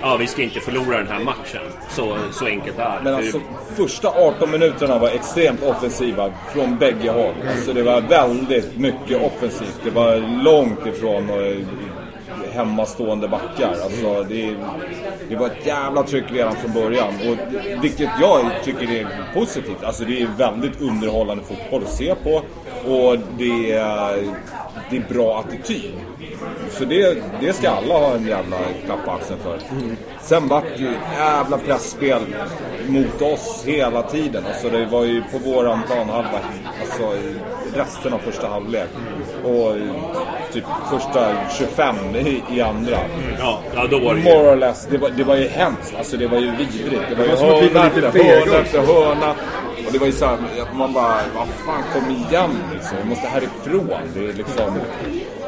ja, 0.02 0.16
vi 0.16 0.26
ska 0.26 0.42
inte 0.42 0.60
förlora 0.60 0.98
den 0.98 1.06
här 1.06 1.24
matchen. 1.24 1.62
Så, 1.90 2.16
så 2.32 2.46
enkelt 2.46 2.78
är 2.78 2.96
det. 2.96 3.00
Men 3.02 3.14
alltså 3.14 3.40
första 3.76 4.08
18 4.08 4.50
minuterna 4.50 4.98
var 4.98 5.08
extremt 5.08 5.62
offensiva 5.62 6.32
från 6.54 6.78
bägge 6.78 7.10
håll. 7.10 7.34
Alltså 7.50 7.72
det 7.72 7.82
var 7.82 8.00
väldigt 8.00 8.78
mycket 8.78 9.22
offensivt. 9.22 9.80
Det 9.84 9.90
var 9.90 10.42
långt 10.42 10.86
ifrån 10.86 11.30
eh, 11.30 11.66
hemmastående 12.52 13.28
backar. 13.28 13.76
Alltså 13.82 14.22
det, 14.28 14.54
det 15.28 15.36
var 15.36 15.46
ett 15.46 15.66
jävla 15.66 16.02
tryck 16.02 16.24
redan 16.28 16.56
från 16.56 16.72
början. 16.72 17.14
Och, 17.14 17.36
vilket 17.82 18.10
jag 18.20 18.50
tycker 18.64 18.90
är 18.90 19.06
positivt. 19.34 19.84
Alltså 19.84 20.04
det 20.04 20.22
är 20.22 20.28
väldigt 20.38 20.80
underhållande 20.80 21.44
fotboll 21.44 21.82
att 21.82 21.92
se 21.92 22.14
på. 22.14 22.42
Och 22.86 23.18
det 23.38 23.72
är, 23.72 24.34
det 24.90 24.96
är 24.96 25.14
bra 25.14 25.38
attityd. 25.38 25.92
Så 26.70 26.84
det, 26.84 27.22
det 27.40 27.52
ska 27.52 27.70
alla 27.70 27.94
ha 27.94 28.14
en 28.14 28.26
jävla 28.26 28.56
klapp 28.84 29.04
på 29.04 29.10
axeln 29.10 29.40
för. 29.42 29.58
Sen 30.20 30.48
vart 30.48 30.64
det 30.76 30.82
ju 30.82 30.92
jävla 31.18 31.58
pressspel 31.58 32.20
mot 32.88 33.22
oss 33.22 33.62
hela 33.66 34.02
tiden. 34.02 34.44
Alltså 34.46 34.68
det 34.68 34.86
var 34.86 35.04
ju 35.04 35.22
på 35.22 35.38
våran 35.38 35.80
planhalva, 35.86 36.38
alltså 36.80 37.12
resten 37.74 38.12
av 38.12 38.18
första 38.18 38.48
halvlek. 38.48 38.88
Och 39.44 39.74
typ 40.52 40.64
första 40.90 41.34
25 41.58 41.96
i, 42.14 42.42
i 42.50 42.60
andra. 42.60 42.98
Ja, 43.38 43.58
ja, 43.74 43.86
då 43.90 43.98
var 43.98 44.14
det 44.14 44.20
ju... 44.20 44.24
More 44.24 44.52
or 44.52 44.56
less. 44.56 44.88
Det 44.90 44.98
var, 44.98 45.10
det 45.10 45.24
var 45.24 45.36
ju 45.36 45.48
hemskt. 45.48 45.94
Alltså 45.98 46.16
det 46.16 46.26
var 46.26 46.38
ju 46.38 46.50
vidrigt. 46.50 47.02
Det 47.08 47.14
var 47.14 47.24
ju 47.24 47.30
var 47.30 47.36
som 47.36 47.48
att 47.48 47.62
vi 47.62 47.68
var 47.68 47.84
lite 47.84 48.12
fega 48.12 48.40
hörna 48.40 48.58
efter 48.58 48.80
hörna. 48.80 49.34
Och 49.92 49.98
det 49.98 50.00
var 50.00 50.06
ju 50.06 50.12
såhär, 50.12 50.38
man 50.74 50.92
bara, 50.92 51.16
vad 51.34 51.48
fan 51.48 51.82
kom 51.92 52.10
igen 52.10 52.50
liksom. 52.74 52.96
Vi 53.02 53.08
måste 53.08 53.26
härifrån. 53.26 54.00
Det 54.14 54.28
är 54.28 54.32
liksom 54.32 54.78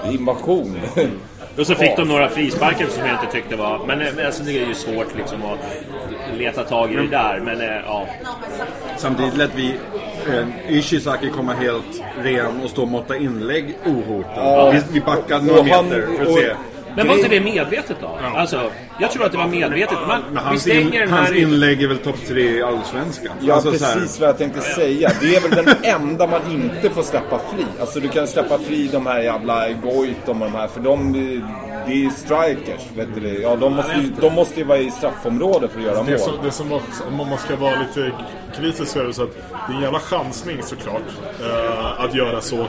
det 0.03 0.09
är 0.09 0.13
invasion. 0.13 0.81
Och 1.59 1.67
så 1.67 1.75
fick 1.75 1.97
de 1.97 2.09
några 2.09 2.29
frisparkar 2.29 2.87
som 2.87 3.07
jag 3.07 3.15
inte 3.21 3.33
tyckte 3.33 3.57
var... 3.57 3.87
Men 3.87 4.01
eh, 4.01 4.27
alltså, 4.27 4.43
det 4.43 4.63
är 4.63 4.67
ju 4.67 4.75
svårt 4.75 5.17
liksom 5.17 5.39
att 5.45 6.39
leta 6.39 6.65
tag 6.65 6.93
i 6.93 6.97
det 6.97 7.07
där. 7.07 7.41
Men 7.45 7.61
eh, 7.61 7.77
ja. 7.87 8.07
Samtidigt 8.97 9.37
lät 9.37 9.55
vi 9.55 9.75
eh, 10.33 10.77
Ishizaki 10.77 11.29
komma 11.29 11.53
helt 11.53 12.03
ren 12.23 12.61
och 12.65 12.71
stå 12.71 12.83
och 12.83 12.89
måtta 12.89 13.17
inlägg 13.17 13.77
ohotad. 13.87 14.73
Vi, 14.73 14.81
vi 14.93 15.01
backade 15.01 15.45
några 15.45 15.63
meter 15.63 16.07
för 16.17 16.23
att 16.23 16.29
och- 16.29 16.39
se. 16.39 16.55
Men 16.97 17.09
var 17.09 17.15
inte 17.17 17.29
det 17.29 17.41
medvetet 17.41 17.97
då? 18.01 18.19
Alltså, 18.37 18.71
jag 19.01 19.11
tror 19.11 19.25
att 19.27 19.33
det 19.33 19.39
var 19.39 19.47
medvetet. 19.47 19.99
Man, 20.09 20.23
Men 20.33 20.45
hans, 20.45 20.67
in, 20.67 20.91
den 20.91 21.11
hans 21.13 21.29
här... 21.29 21.37
inlägg 21.37 21.83
är 21.83 21.89
väl 21.89 21.99
topp 21.99 22.17
tre 22.29 22.43
i 22.59 22.63
Allsvenskan? 22.63 23.33
Ja, 23.41 23.55
Alltså, 23.55 23.73
så 23.79 23.85
här- 23.85 23.95
precis 23.95 24.21
vad 24.21 24.29
jag 24.29 24.39
tänkte 24.39 24.61
säga. 24.61 25.11
Det 25.21 25.37
är 25.37 25.41
väl 25.49 25.65
den 25.65 25.75
enda 25.83 26.27
man 26.27 26.41
inte 26.51 26.91
får 26.91 27.03
släppa 27.03 27.39
fri. 27.39 27.67
Alltså 27.81 28.01
du 28.01 28.09
kan 28.09 28.27
släppa 28.27 28.59
fri 28.59 28.89
de 28.93 29.07
här 29.07 29.21
jävla 29.21 29.69
Goitom 29.73 30.43
och 30.43 30.51
de 30.51 30.57
här, 30.59 30.69
för 30.69 30.81
de, 30.81 31.13
det 31.87 31.93
är 32.05 32.11
strikers. 32.11 32.83
Vet 32.97 33.09
du 33.15 33.21
det? 33.21 33.35
Ja, 33.43 33.57
de 33.57 33.73
måste, 33.77 33.93
ju, 33.93 34.11
de 34.21 34.35
måste 34.35 34.61
ju 34.61 34.67
vara 34.67 34.79
i 34.79 34.91
straffområdet 34.91 35.71
för 35.73 35.79
att 35.81 35.85
göra 35.87 36.03
Det 36.03 36.11
mål. 36.11 36.19
som, 36.21 36.33
det 36.45 36.51
som 36.51 36.69
var, 36.69 36.81
om 37.09 37.17
man 37.29 37.39
ska 37.39 37.57
vara 37.57 37.75
lite 37.81 38.11
kritisk 38.57 38.93
så 38.93 39.01
är 39.01 39.05
det 39.05 39.15
så 39.15 39.23
att 39.23 39.35
det 39.69 39.73
är 39.73 39.77
en 39.77 39.83
jävla 39.83 39.99
chansning 40.01 40.63
såklart 40.63 41.03
eh, 41.41 42.01
att 42.05 42.15
göra 42.15 42.41
så. 42.41 42.67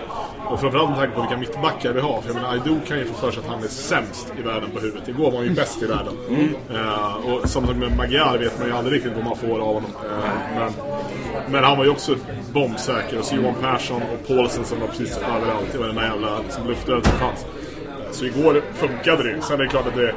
Och 0.50 0.60
framförallt 0.60 0.90
med 0.90 0.98
tanke 1.00 1.16
på 1.16 1.22
vilka 1.22 1.38
mittbackar 1.38 1.94
vi 1.94 2.02
har. 2.02 2.22
För 2.22 2.30
jag 2.30 2.36
menar, 2.36 2.52
Aido 2.52 2.80
kan 2.88 3.00
ju 3.00 3.06
få 3.06 3.14
för 3.14 3.32
sig 3.32 3.44
att 3.44 3.50
han 3.50 3.64
är 3.64 3.68
sämst 3.68 4.34
i 4.40 4.42
världen 4.42 4.72
på 4.72 4.80
huvudet. 4.80 5.08
Igår 5.08 5.32
var 5.32 5.38
han 5.38 5.48
ju 5.48 5.54
bäst 5.54 5.84
i 5.84 5.86
världen. 5.86 6.14
Eh, 6.74 7.16
och 7.16 7.50
som 7.50 7.66
med 7.66 7.98
Magyar 7.98 8.38
vet 8.38 8.60
man 8.60 8.68
ju 8.68 8.74
aldrig 8.74 8.96
riktigt 8.96 9.14
vad 9.16 9.24
man 9.24 9.36
får 9.36 9.60
av 9.60 9.74
honom. 9.74 9.92
Uh, 10.06 10.60
men, 10.60 10.72
men 11.52 11.64
han 11.64 11.78
var 11.78 11.86
ju 11.86 11.92
också 11.92 12.16
bombsäker. 12.54 13.20
Och 13.20 13.26
så 13.26 13.36
Johan 13.36 13.54
Persson 13.62 14.02
och 14.02 14.28
Paulsen 14.28 14.66
som 14.66 14.80
var 14.80 14.88
precis 14.88 15.18
överallt 15.18 15.76
i 15.76 15.78
varenda 15.78 16.04
jävla 16.04 16.40
liksom, 16.40 16.68
luftrör 16.68 17.02
som 17.02 17.12
fanns. 17.12 17.46
Uh, 17.46 18.12
Så 18.12 18.26
igår 18.26 18.62
funkade 18.74 19.24
det. 19.24 19.42
Sen 19.42 19.60
är 19.60 19.64
det 19.64 19.70
klart 19.70 19.88
att 19.88 19.96
det 19.96 20.14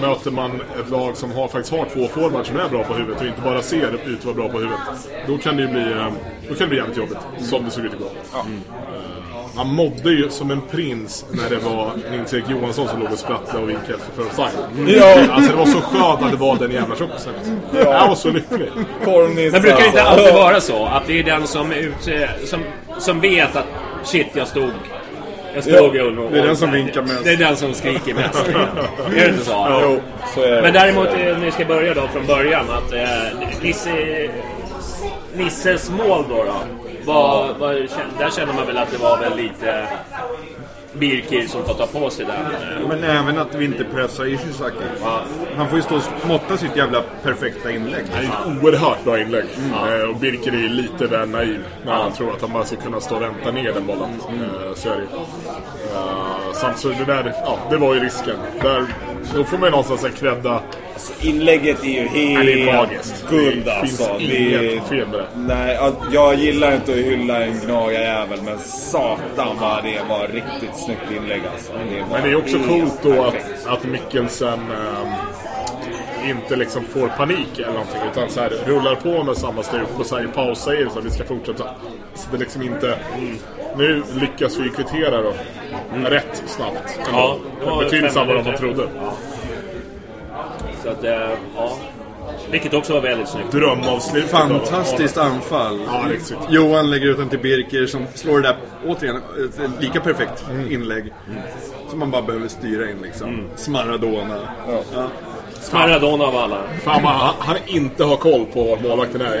möter 0.00 0.30
man 0.30 0.50
ett 0.80 0.90
lag 0.90 1.16
som 1.16 1.32
har, 1.32 1.48
faktiskt 1.48 1.70
har 1.76 1.84
två 1.94 2.08
forwards 2.08 2.48
som 2.48 2.56
är 2.60 2.68
bra 2.68 2.84
på 2.84 2.94
huvudet 2.94 3.20
och 3.20 3.26
inte 3.26 3.40
bara 3.40 3.62
ser 3.62 3.94
ut 4.06 4.18
att 4.18 4.24
vara 4.24 4.34
bra 4.36 4.48
på 4.48 4.58
huvudet. 4.58 4.78
Då 5.26 5.38
kan 5.38 5.56
det 5.56 5.62
ju 5.62 5.68
bli, 5.68 5.80
eh, 5.92 6.06
då 6.48 6.54
kan 6.54 6.58
det 6.58 6.66
bli 6.66 6.76
jävligt 6.76 6.96
jobbigt. 6.96 7.18
Som 7.38 7.64
det 7.64 7.70
såg 7.70 7.84
ut 7.84 7.92
igår. 7.92 8.10
Eh, 8.34 8.40
Han 9.56 9.66
mådde 9.74 10.10
ju 10.10 10.30
som 10.30 10.50
en 10.50 10.60
prins 10.70 11.24
när 11.30 11.50
det 11.50 11.56
var 11.58 11.90
Nils-Erik 12.10 12.48
Johansson 12.50 12.88
som 12.88 13.00
låg 13.00 13.12
och 13.12 13.18
sprattlade 13.18 13.62
och 13.64 13.68
vinkade 13.70 13.98
för 14.16 14.26
offside. 14.26 14.58
Ja. 14.86 15.32
Alltså 15.32 15.50
det 15.50 15.56
var 15.58 15.66
så 15.66 15.80
skönt 15.80 16.22
att 16.22 16.30
det 16.30 16.36
var 16.36 16.56
den 16.56 16.70
jävla 16.70 16.96
tjockisen. 16.96 17.32
liksom. 17.34 17.60
Jag 17.72 18.08
var 18.08 18.14
så 18.14 18.30
lycklig. 18.30 18.68
Korvnisse, 19.04 19.52
Men 19.52 19.62
brukar 19.62 19.78
det 19.80 19.86
inte 19.86 20.02
alltså. 20.02 20.24
alltid 20.24 20.34
vara 20.34 20.60
så? 20.60 20.84
Att 20.86 21.06
det 21.06 21.18
är 21.18 21.22
den 21.24 21.46
som, 21.46 21.72
är 21.72 21.76
ute, 21.76 22.30
som, 22.44 22.60
som 22.98 23.20
vet 23.20 23.56
att 23.56 23.66
shit, 24.04 24.26
jag 24.32 24.48
stod... 24.48 24.70
Jag 25.54 25.64
stod 25.64 25.96
Ja, 25.96 26.04
och, 26.04 26.32
det 26.32 26.38
är 26.38 26.46
den 26.46 26.56
som 26.56 26.70
vinkar 26.70 27.02
mest. 27.02 27.24
Det 27.24 27.32
är 27.32 27.36
den 27.36 27.56
som 27.56 27.74
skriker 27.74 28.14
mest. 28.14 28.48
är 28.48 29.14
det 29.14 29.28
inte 29.28 29.44
så? 29.44 29.78
Jo, 29.82 30.00
så 30.34 30.42
är 30.42 30.50
det. 30.50 30.62
Men 30.62 30.72
däremot, 30.72 31.08
eh, 31.08 31.38
vi 31.38 31.50
ska 31.50 31.64
börja 31.64 31.94
då 31.94 32.08
från 32.08 32.26
början. 32.26 32.66
Att 32.70 32.92
eh, 32.92 33.62
Nisse, 33.62 34.28
Nisses 35.34 35.90
mål 35.90 36.24
då, 36.28 36.44
då 36.44 36.52
var, 37.04 37.54
var, 37.58 37.74
där 38.18 38.30
känner 38.30 38.52
man 38.52 38.66
väl 38.66 38.78
att 38.78 38.92
det 38.92 38.98
var 38.98 39.18
väl 39.18 39.36
lite 39.36 39.86
Birkir 40.92 41.46
som 41.46 41.64
får 41.64 41.74
ta 41.74 41.86
på 41.86 42.10
sig 42.10 42.26
den. 42.26 42.36
eh, 42.82 42.88
Men 42.88 43.04
även 43.04 43.38
att 43.38 43.54
vi 43.54 43.64
inte 43.64 43.84
pressar 43.84 44.24
Ishizaki. 44.26 44.76
Han 45.56 45.68
får 45.68 45.78
ju 45.78 45.82
stå 45.82 45.96
och 45.96 46.02
måtta 46.28 46.56
sitt 46.56 46.76
jävla 46.76 47.02
perfekta 47.22 47.70
inlägg. 47.70 48.04
Det 48.12 48.18
är 48.18 48.22
ett 48.22 48.62
oerhört 48.62 49.04
bra 49.04 49.20
inlägg. 49.20 49.44
Eh, 49.88 50.08
och 50.10 50.16
Birker 50.16 50.52
är 50.52 50.56
ju 50.56 50.68
lite 50.68 51.06
väl 51.06 51.28
naiv 51.28 51.64
när 51.84 51.92
han 51.92 52.12
tror 52.12 52.32
att 52.34 52.40
han 52.40 52.52
bara 52.52 52.64
ska 52.64 52.76
kunna 52.76 53.00
stå 53.00 53.16
och 53.16 53.22
vänta 53.22 53.50
ner 53.50 53.72
den 53.72 53.86
bollen. 53.86 54.10
Eh, 54.28 54.74
så 54.74 54.88
är 54.88 54.96
det 54.96 55.06
samt 56.54 56.78
så 56.78 56.88
det 56.88 57.04
där, 57.06 57.32
ja, 57.44 57.58
det 57.70 57.76
var 57.76 57.94
ju 57.94 58.00
risken. 58.00 58.36
Där, 58.62 58.84
då 59.34 59.44
får 59.44 59.58
man 59.58 59.66
ju 59.66 59.70
någonstans 59.70 60.04
en 60.04 60.12
credda. 60.12 60.62
Inlägget 61.20 61.82
är 61.84 61.88
ju 61.88 62.08
det 62.12 62.34
är 62.34 62.38
helt 62.66 62.74
magiskt. 62.76 63.24
guld 63.30 63.64
Det 63.64 63.72
alltså. 63.74 64.04
finns 64.18 64.30
Det 64.30 64.54
är- 64.54 64.72
inget 64.72 64.88
fel 64.88 65.06
med 65.08 65.18
det. 65.18 65.26
Nej, 65.54 65.78
jag 66.12 66.34
gillar 66.34 66.74
inte 66.74 66.92
att 66.92 66.98
hylla 66.98 67.44
en 67.44 67.58
gnagarjävel 67.60 68.38
men 68.44 68.58
satan 68.58 69.56
vad 69.60 69.84
det 69.84 70.00
var 70.08 70.28
riktigt 70.28 70.76
snyggt 70.84 71.10
inlägg 71.16 71.42
alltså. 71.52 71.72
Det 71.72 72.04
Men 72.12 72.22
det 72.22 72.30
är 72.30 72.36
också 72.36 72.58
coolt 72.58 72.98
då 73.02 73.22
att, 73.24 73.32
perfekt. 73.34 73.66
att 73.66 73.84
Mikkelsen 73.84 74.58
ehm, 74.58 75.08
inte 76.30 76.56
liksom 76.56 76.84
får 76.84 77.08
panik 77.08 77.48
eller 77.58 77.68
någonting 77.72 78.00
utan 78.12 78.30
så 78.30 78.40
här, 78.40 78.50
rullar 78.66 78.94
på 78.94 79.24
med 79.24 79.36
samma 79.36 79.62
styrka 79.62 79.86
och 79.98 80.06
säger 80.06 80.28
paus 80.28 80.58
säger 80.58 80.88
så 80.88 80.98
att 80.98 81.04
vi 81.04 81.10
ska 81.10 81.24
fortsätta. 81.24 81.64
Så 82.14 82.26
det 82.32 82.38
liksom 82.38 82.62
inte... 82.62 82.98
Nu 83.76 84.02
lyckas 84.20 84.58
vi 84.58 84.68
kvittera 84.68 85.22
då. 85.22 85.32
Rätt 85.94 86.42
snabbt. 86.46 86.98
Ja, 87.12 87.38
det 87.60 87.66
var 87.66 87.84
Betydligt 87.84 88.12
snabbare 88.12 88.38
än 88.38 88.44
man 88.44 88.56
trodde. 88.56 88.88
Så 90.82 90.88
att, 90.88 91.04
eh, 91.04 91.28
ja. 91.56 91.78
Vilket 92.50 92.74
också 92.74 92.92
var 92.92 93.00
väldigt 93.00 93.28
snyggt. 93.28 93.52
Drömavslut. 93.52 94.24
Fantastiskt 94.24 95.18
anfall. 95.18 95.80
Ja. 95.86 96.04
Johan 96.48 96.90
lägger 96.90 97.06
ut 97.06 97.16
den 97.16 97.28
till 97.28 97.38
Birker 97.38 97.86
som 97.86 98.06
slår 98.14 98.40
det 98.40 98.48
där, 98.48 98.56
återigen, 98.86 99.16
ett 99.16 99.82
lika 99.82 100.00
perfekt 100.00 100.44
inlägg. 100.70 101.12
Som 101.88 101.98
man 101.98 102.10
bara 102.10 102.22
behöver 102.22 102.48
styra 102.48 102.90
in 102.90 102.96
liksom. 103.02 103.44
Smaradona. 103.56 104.38
Ja. 104.94 105.08
Maradona 105.72 106.24
av 106.24 106.36
alla. 106.36 106.58
Fan, 106.84 107.02
man, 107.02 107.14
han, 107.16 107.34
han 107.38 107.56
inte 107.66 108.04
har 108.04 108.16
koll 108.16 108.46
på 108.46 108.64
vart 108.64 108.82
målvakten 108.82 109.20
är. 109.20 109.40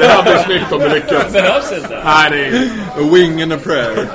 Det 0.00 0.06
här 0.06 0.22
blir 0.22 0.44
snyggt 0.44 0.72
om 0.72 0.80
det 0.80 0.94
lyckas. 0.94 1.32
Behövs 1.32 1.72
inte. 1.72 2.00
Nej, 2.04 2.30
det 2.30 2.46
är... 2.46 2.70
A 2.96 3.10
wing 3.12 3.42
and 3.42 3.52
a 3.52 3.58
prayer. 3.64 3.94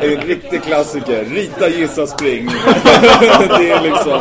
Det 0.00 0.06
är 0.06 0.18
en 0.18 0.26
riktig 0.26 0.62
klassiker. 0.62 1.24
Rita, 1.24 1.68
gissa, 1.68 2.06
spring. 2.06 2.46
det 3.58 3.70
är 3.70 3.82
liksom... 3.82 4.20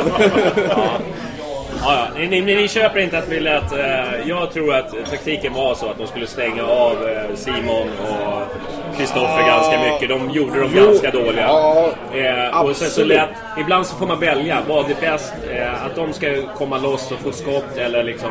Ja, 1.81 1.95
ja. 1.95 2.07
Ni, 2.19 2.27
ni, 2.41 2.55
ni 2.55 2.67
köper 2.67 2.99
inte 2.99 3.17
att 3.17 3.27
vi 3.29 3.39
lät... 3.39 3.71
Eh, 3.71 4.27
jag 4.29 4.51
tror 4.51 4.75
att 4.75 4.89
taktiken 5.09 5.53
var 5.53 5.75
så 5.75 5.85
att 5.89 5.97
de 5.97 6.07
skulle 6.07 6.27
stänga 6.27 6.63
av 6.63 6.91
eh, 7.07 7.35
Simon 7.35 7.87
och 8.01 8.41
Kristoffer 8.97 9.47
ganska 9.47 9.79
mycket. 9.79 10.09
De 10.09 10.29
gjorde 10.29 10.59
dem 10.59 10.71
Jo, 10.75 10.85
ganska 10.85 11.11
dåliga. 11.11 11.41
ja, 11.47 11.89
eh, 12.15 12.61
och 12.61 12.75
sen 12.75 12.89
så 12.89 13.03
lät, 13.03 13.29
ibland 13.59 13.85
så 13.85 13.95
får 13.95 14.07
man 14.07 14.19
välja. 14.19 14.57
Vad 14.67 14.91
är 14.91 14.95
bäst? 15.01 15.33
Eh, 15.51 15.85
att 15.85 15.95
de 15.95 16.13
ska 16.13 16.27
komma 16.57 16.77
loss 16.77 17.11
och 17.11 17.19
få 17.19 17.31
skott 17.31 17.77
eller 17.77 18.03
liksom 18.03 18.29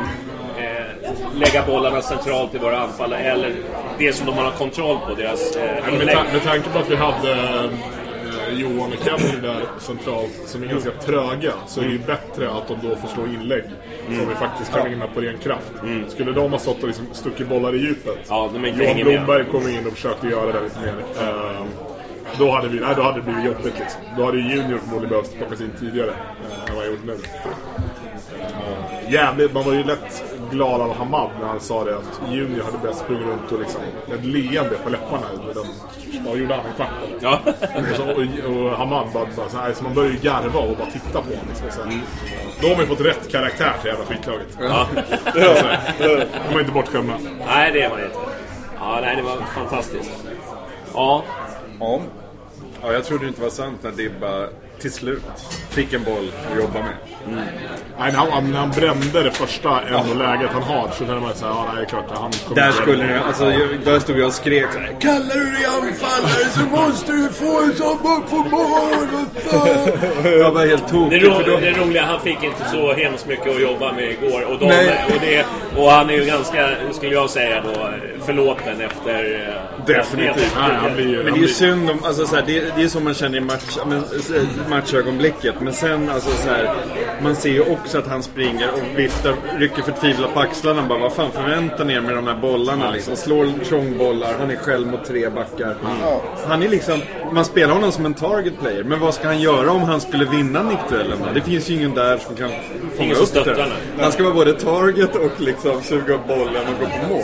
eh, 0.59 1.11
lägga 1.35 1.63
bollarna 1.67 2.01
centralt 2.01 2.55
i 2.55 2.57
våra 2.57 2.77
anfall. 2.79 3.13
Eller 3.13 3.51
det 3.97 4.13
som 4.13 4.25
de 4.25 4.37
har 4.37 4.51
kontroll 4.51 4.97
på, 5.07 5.13
deras 5.13 5.55
eh, 5.55 5.63
Men 5.85 5.97
med, 6.05 6.15
ta- 6.15 6.23
med 6.33 6.43
tanke 6.43 6.69
på 6.69 6.79
att 6.79 6.89
vi 6.89 6.95
hade 6.95 7.35
Johan 8.53 8.91
och 8.91 9.05
Kevin 9.05 9.41
där 9.41 9.63
centralt 9.79 10.31
som 10.45 10.63
är 10.63 10.67
ganska 10.67 10.91
tröga 10.91 11.53
så 11.67 11.81
är 11.81 11.85
det 11.85 11.91
ju 11.91 11.99
bättre 11.99 12.51
att 12.51 12.67
de 12.67 12.77
då 12.89 12.95
får 12.95 13.07
slå 13.07 13.25
inlägg 13.25 13.63
som 14.05 14.29
vi 14.29 14.35
faktiskt 14.35 14.73
kan 14.73 14.89
vinna 14.89 15.07
på 15.07 15.21
ren 15.21 15.37
kraft. 15.37 15.71
Skulle 16.07 16.31
de 16.31 16.51
ha 16.51 16.59
stått 16.59 16.81
och 16.81 16.87
liksom 16.87 17.05
stuckit 17.11 17.47
bollar 17.47 17.75
i 17.75 17.77
djupet 17.77 18.17
Ja, 18.29 18.49
Johan. 18.53 18.95
Blomberg 19.03 19.45
kom 19.51 19.69
in 19.69 19.87
och 19.87 19.93
försökte 19.93 20.27
göra 20.27 20.51
det 20.51 20.63
lite 20.63 20.79
mer. 20.79 20.93
Ehm, 21.23 21.67
då, 22.39 22.51
hade 22.51 22.67
vi, 22.67 22.79
nej, 22.79 22.93
då 22.95 23.01
hade 23.01 23.17
det 23.17 23.23
blivit 23.23 23.45
jobbigt 23.45 23.65
liksom. 23.79 24.01
Då 24.17 24.25
hade 24.25 24.37
ju 24.37 24.43
Junior 24.55 24.77
förmodligen 24.77 25.09
behövt 25.09 25.37
plockas 25.37 25.61
in 25.61 25.71
tidigare 25.79 26.09
eh, 26.09 26.69
än 26.69 26.75
vad 26.75 26.85
jag 26.85 26.91
gjort 26.91 27.05
nu. 27.05 27.17
Jävligt, 29.11 29.53
man 29.53 29.63
var 29.63 29.73
ju 29.73 29.83
lätt 29.83 30.23
glad 30.51 30.81
av 30.81 30.95
Hamad 30.95 31.29
när 31.39 31.47
han 31.47 31.59
sa 31.59 31.83
det 31.83 31.97
att 31.97 32.21
Junior 32.31 32.63
hade 32.63 32.77
bäst 32.77 32.99
sprungit 32.99 33.27
runt 33.27 33.51
och 33.51 33.59
liksom 33.59 33.81
ett 34.13 34.25
leende 34.25 34.75
på 34.83 34.89
läpparna. 34.89 35.27
med 35.45 35.55
Den, 35.55 35.65
vad 36.25 36.37
gjorde 36.37 36.55
han? 36.55 36.65
En 36.65 36.73
kvart 36.75 36.89
eller? 37.07 37.17
Ja. 37.21 37.39
Och, 37.45 37.95
så, 37.95 38.03
och, 38.03 38.55
och 38.55 38.77
Hamad 38.77 39.07
bara, 39.13 39.25
bara 39.37 39.49
så 39.49 39.57
här, 39.57 39.73
så 39.73 39.83
man 39.83 39.93
börjar 39.93 40.11
ju 40.11 40.17
garva 40.17 40.59
och 40.59 40.77
bara 40.77 40.91
titta 40.91 41.21
på 41.21 41.29
honom. 41.29 41.45
Liksom, 41.49 41.71
så 41.71 41.83
här. 41.83 42.01
Då 42.61 42.67
har 42.67 42.75
man 42.75 42.81
ju 42.83 42.87
fått 42.87 43.05
rätt 43.05 43.31
karaktär 43.31 43.73
till 43.81 43.89
jävla 43.89 44.05
skitlaget. 44.05 44.57
Ja. 44.59 44.87
Så 45.33 45.39
här. 45.39 45.79
De 46.49 46.55
är 46.55 46.59
inte 46.59 46.71
bortskämda. 46.71 47.13
Nej, 47.47 47.71
det 47.71 47.81
är 47.81 47.89
man 47.89 47.99
inte. 47.99 48.17
Ja, 48.79 48.99
nej, 49.01 49.15
det 49.15 49.21
var 49.21 49.37
fantastiskt. 49.37 50.11
Ja, 50.93 51.23
Ja. 51.79 51.99
Ja, 52.81 52.93
jag 52.93 53.03
trodde 53.05 53.25
det 53.25 53.27
inte 53.27 53.41
var 53.41 53.49
sant 53.49 53.77
när 53.83 53.91
Dibba 53.91 54.47
till 54.81 54.91
slut 54.91 55.23
fick 55.69 55.93
en 55.93 56.03
boll 56.03 56.31
att 56.51 56.57
jobba 56.57 56.79
med. 56.79 56.93
Nej, 57.99 58.11
när, 58.11 58.19
han, 58.31 58.51
när 58.51 58.59
han 58.59 58.69
brände 58.71 59.23
det 59.23 59.31
första 59.31 59.81
ändå 59.81 60.13
läget 60.13 60.49
han 60.53 60.63
har 60.63 60.87
så 60.97 61.05
känner 61.05 61.19
man 61.19 61.35
så 61.35 61.45
här, 61.45 61.51
ja 61.53 61.67
det 61.75 61.81
är 61.81 61.85
klart, 61.85 62.05
han 62.09 62.31
kommer 62.47 62.61
Där 62.61 62.71
skulle 62.71 63.03
det, 63.07 63.21
alltså, 63.23 63.43
jag, 63.51 63.67
där 63.85 63.99
stod 63.99 64.19
jag 64.19 64.27
och 64.27 64.33
skrek 64.33 64.65
så 64.73 64.79
här, 64.79 64.95
Kallar 64.99 65.35
du 65.35 65.51
dig 65.51 65.65
anfallare 65.65 66.45
så 66.53 66.59
måste 66.61 67.11
du 67.11 67.29
få 67.29 67.61
en 67.63 67.73
sån 67.75 67.97
boll 68.03 68.21
på 68.29 68.35
mål! 68.35 69.07
vad 69.11 69.43
fan?" 69.43 70.31
Jag 70.39 70.51
var 70.51 70.65
helt 70.65 70.83
Det, 70.87 70.89
tokig 70.91 71.27
ro, 71.27 71.33
för 71.33 71.43
då, 71.51 71.57
det 71.57 71.71
roliga, 71.71 72.05
han 72.05 72.19
fick 72.21 72.43
inte 72.43 72.69
så 72.71 72.93
hemskt 72.93 73.27
mycket 73.27 73.55
att 73.55 73.61
jobba 73.61 73.93
med 73.93 74.09
igår. 74.11 74.41
Och, 74.43 74.59
de, 74.59 74.65
och, 74.65 75.21
det, 75.21 75.45
och 75.77 75.91
han 75.91 76.09
är 76.09 76.13
ju 76.13 76.25
ganska, 76.25 76.69
skulle 76.93 77.13
jag 77.13 77.29
säga 77.29 77.61
då, 77.63 77.89
förlåten 78.25 78.81
efter... 78.81 79.47
eh, 79.47 79.85
Definitivt. 79.87 80.35
efter- 80.45 80.61
Nej, 80.61 80.77
han 80.81 80.95
blir. 80.95 81.17
Men 81.17 81.25
han 81.25 81.33
det 81.33 81.39
är 81.39 81.41
ju 81.41 81.47
synd 81.47 81.89
om, 81.89 82.03
alltså 82.03 82.25
så 82.27 82.35
här, 82.35 82.43
det, 82.47 82.75
det 82.75 82.83
är 82.83 82.87
så 82.87 82.99
man 82.99 83.13
känner 83.13 83.37
i 83.37 83.41
match, 83.41 83.77
men, 83.87 84.03
matchögonblicket. 84.71 85.55
Men 85.61 85.73
sen 85.73 86.09
alltså 86.09 86.29
så 86.29 86.49
här, 86.49 86.75
man 87.23 87.35
ser 87.35 87.49
ju 87.49 87.61
också 87.61 87.97
att 87.97 88.07
han 88.07 88.23
springer 88.23 88.69
och 88.73 88.99
viftar, 88.99 89.35
rycker 89.57 89.81
förtvivlat 89.81 90.33
på 90.33 90.39
axlarna. 90.39 90.81
Bara, 90.89 90.99
vad 90.99 91.13
fan 91.13 91.31
förväntar 91.31 91.85
ni 91.85 91.93
er 91.93 92.01
med 92.01 92.15
de 92.15 92.27
här 92.27 92.35
bollarna 92.41 92.91
liksom? 92.91 93.15
Slår 93.15 93.65
trångbollar, 93.65 94.33
han 94.39 94.51
är 94.51 94.55
själv 94.55 94.87
mot 94.87 95.05
tre 95.05 95.29
backar. 95.29 95.75
Han 96.47 96.63
är 96.63 96.69
liksom, 96.69 97.01
man 97.31 97.45
spelar 97.45 97.73
honom 97.73 97.91
som 97.91 98.05
en 98.05 98.13
target 98.13 98.59
player. 98.59 98.83
Men 98.83 98.99
vad 98.99 99.13
ska 99.13 99.27
han 99.27 99.41
göra 99.41 99.71
om 99.71 99.81
han 99.81 100.01
skulle 100.01 100.25
vinna 100.25 100.63
nickduellerna? 100.63 101.33
Det 101.33 101.41
finns 101.41 101.69
ju 101.69 101.73
ingen 101.75 101.93
där 101.93 102.17
som 102.17 102.35
kan 102.35 102.49
fånga 102.97 103.13
upp 103.13 103.33
det. 103.33 103.39
honom. 103.39 103.67
Han 103.99 104.11
ska 104.11 104.23
vara 104.23 104.33
både 104.33 104.53
target 104.53 105.15
och 105.15 105.41
liksom 105.41 105.81
suga 105.81 106.13
upp 106.13 106.27
bollen 106.27 106.63
och 106.67 106.79
gå 106.79 106.85
på 106.85 107.13
mål. 107.13 107.23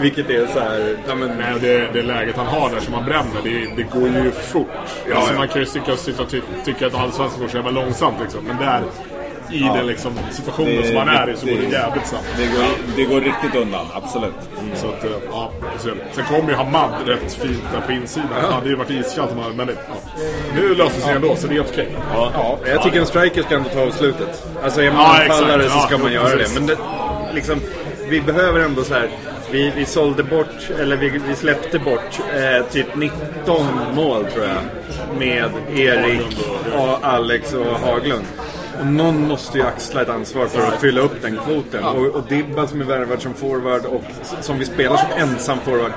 Vilket 0.00 0.30
är 0.30 0.46
så 0.46 0.60
här, 0.60 0.96
ja 1.08 1.14
men 1.14 1.28
Nej, 1.38 1.54
det, 1.60 1.88
det 1.92 2.02
läget 2.02 2.36
han 2.36 2.46
har 2.46 2.70
där 2.70 2.80
som 2.80 2.94
han 2.94 3.04
bränner, 3.04 3.42
det, 3.42 3.76
det 3.76 3.82
går 3.82 4.08
ju 4.08 4.30
fort. 4.30 4.68
Ja, 5.08 5.16
alltså, 5.16 5.32
ja. 5.32 5.38
Man 5.38 5.48
kan 5.48 5.60
ju 5.60 5.66
tycka, 5.66 5.96
sitta, 5.96 6.24
ty, 6.24 6.40
tycka 6.64 6.86
att 6.86 6.94
allsvenskan 6.94 7.40
går 7.40 7.48
så 7.48 7.56
jävla 7.56 7.70
långsamt 7.70 8.16
liksom. 8.22 8.44
Men 8.44 8.56
där, 8.56 8.82
i 9.52 9.58
den 9.60 9.86
liksom, 9.86 10.12
situationen 10.30 10.76
Det- 10.82 10.86
som 10.88 10.96
han 10.96 11.08
är 11.08 11.30
i, 11.30 11.36
så 11.36 11.46
det- 11.46 11.52
går 11.52 11.60
det 11.60 11.68
jävligt 11.68 12.06
snabbt. 12.06 12.24
Det 12.38 12.46
går, 12.46 12.64
det 12.96 13.04
går 13.04 13.20
riktigt 13.20 13.54
undan, 13.62 13.86
absolut. 13.94 14.34
Så 14.74 14.86
att, 14.88 15.04
eh, 15.04 15.10
ja, 15.30 15.50
sen, 15.78 15.92
sen 16.12 16.24
kommer 16.24 16.50
ju 16.50 16.56
Hamad 16.56 16.90
rätt 17.06 17.32
fint 17.34 17.62
där 17.72 17.80
på 17.80 17.92
insidan. 17.92 18.28
Det 18.48 18.54
hade 18.54 18.68
ju 18.68 18.74
varit 18.76 18.90
iskallt 18.90 19.32
om 19.32 19.38
han 19.38 19.56
men 19.56 19.66
det, 19.66 19.72
ja. 19.88 20.22
Nu 20.54 20.74
löser 20.74 21.00
sig 21.00 21.14
ändå, 21.14 21.36
så 21.36 21.46
det 21.46 21.52
är 21.54 21.56
helt 21.56 21.70
okej. 21.72 21.88
Ja, 22.14 22.58
jag 22.66 22.82
tycker 22.82 23.00
en 23.00 23.06
striker 23.06 23.42
ska 23.42 23.54
ändå 23.56 23.68
ta 23.68 23.80
avslutet. 23.82 24.46
Alltså 24.64 24.82
är 24.82 24.90
man 24.90 25.00
Ja, 25.00 25.22
anfallare 25.22 25.62
så 25.68 25.76
Ja, 25.78 25.86
ska 25.86 25.98
man 25.98 26.12
göra 26.12 26.28
precis. 26.28 26.54
det. 26.54 26.60
Men 26.60 26.66
det, 26.66 26.76
liksom, 27.34 27.60
vi 28.08 28.20
behöver 28.20 28.60
ändå 28.60 28.82
så 28.84 28.94
här. 28.94 29.08
Vi, 29.50 29.72
vi 29.76 29.86
sålde 29.86 30.22
bort, 30.22 30.70
eller 30.80 30.96
vi, 30.96 31.08
vi 31.08 31.36
släppte 31.36 31.78
bort 31.78 32.20
eh, 32.34 32.66
typ 32.66 32.96
19 32.96 33.66
mål 33.94 34.24
tror 34.24 34.44
jag. 34.46 34.62
Med 35.18 35.50
Erik, 35.78 36.46
och 36.74 37.04
Alex 37.06 37.54
och 37.54 37.66
Haglund. 37.66 38.24
Och 38.80 38.86
någon 38.86 39.28
måste 39.28 39.58
ju 39.58 39.64
axla 39.64 40.02
ett 40.02 40.08
ansvar 40.08 40.46
för 40.46 40.66
att 40.66 40.80
fylla 40.80 41.00
upp 41.00 41.22
den 41.22 41.36
kvoten. 41.36 41.84
Och, 41.84 42.06
och 42.06 42.22
Dibba 42.28 42.66
som 42.66 42.80
är 42.80 42.84
värvad 42.84 43.22
som 43.22 43.34
forward 43.34 43.84
och 43.84 44.02
som 44.40 44.58
vi 44.58 44.64
spelar 44.64 44.96
som 44.96 45.08
ensam 45.16 45.58
forward. 45.58 45.92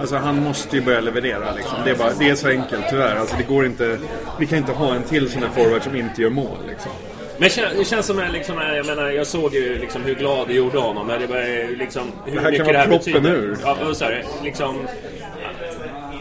Alltså 0.00 0.16
han 0.16 0.42
måste 0.42 0.76
ju 0.76 0.82
börja 0.82 1.00
leverera 1.00 1.54
liksom. 1.54 1.78
Det 1.84 1.90
är, 1.90 1.94
bara, 1.94 2.12
det 2.18 2.30
är 2.30 2.34
så 2.34 2.48
enkelt 2.48 2.84
tyvärr. 2.90 3.16
Alltså, 3.16 3.36
det 3.36 3.42
går 3.42 3.66
inte, 3.66 3.98
vi 4.38 4.46
kan 4.46 4.58
inte 4.58 4.72
ha 4.72 4.94
en 4.94 5.02
till 5.02 5.30
sån 5.30 5.42
här 5.42 5.50
forward 5.50 5.82
som 5.82 5.96
inte 5.96 6.22
gör 6.22 6.30
mål 6.30 6.58
liksom. 6.68 6.92
Men 7.40 7.48
det 7.48 7.54
kän- 7.54 7.78
det 7.78 7.84
känns 7.84 8.06
som 8.06 8.18
att 8.18 8.32
liksom, 8.32 8.58
jag 8.76 8.86
menar, 8.86 9.08
jag 9.10 9.26
såg 9.26 9.54
ju 9.54 9.78
liksom 9.78 10.02
hur 10.04 10.14
glad 10.14 10.48
det 10.48 10.54
gjorde 10.54 10.78
honom. 10.78 11.06
Men 11.06 11.20
det 11.20 11.26
var 11.26 11.76
liksom 11.78 12.02
hur 12.26 12.34
Det 12.34 12.40
här 12.40 12.42
kan 12.42 12.50
mycket 12.50 12.66
vara 12.66 12.72
det 12.72 12.78
här 12.78 12.86
proppen 12.88 13.12
betyder. 13.12 13.36
ur. 13.36 13.56
Ja, 13.64 13.76
och 13.88 13.96
så 13.96 14.04
här, 14.04 14.24
liksom, 14.44 14.76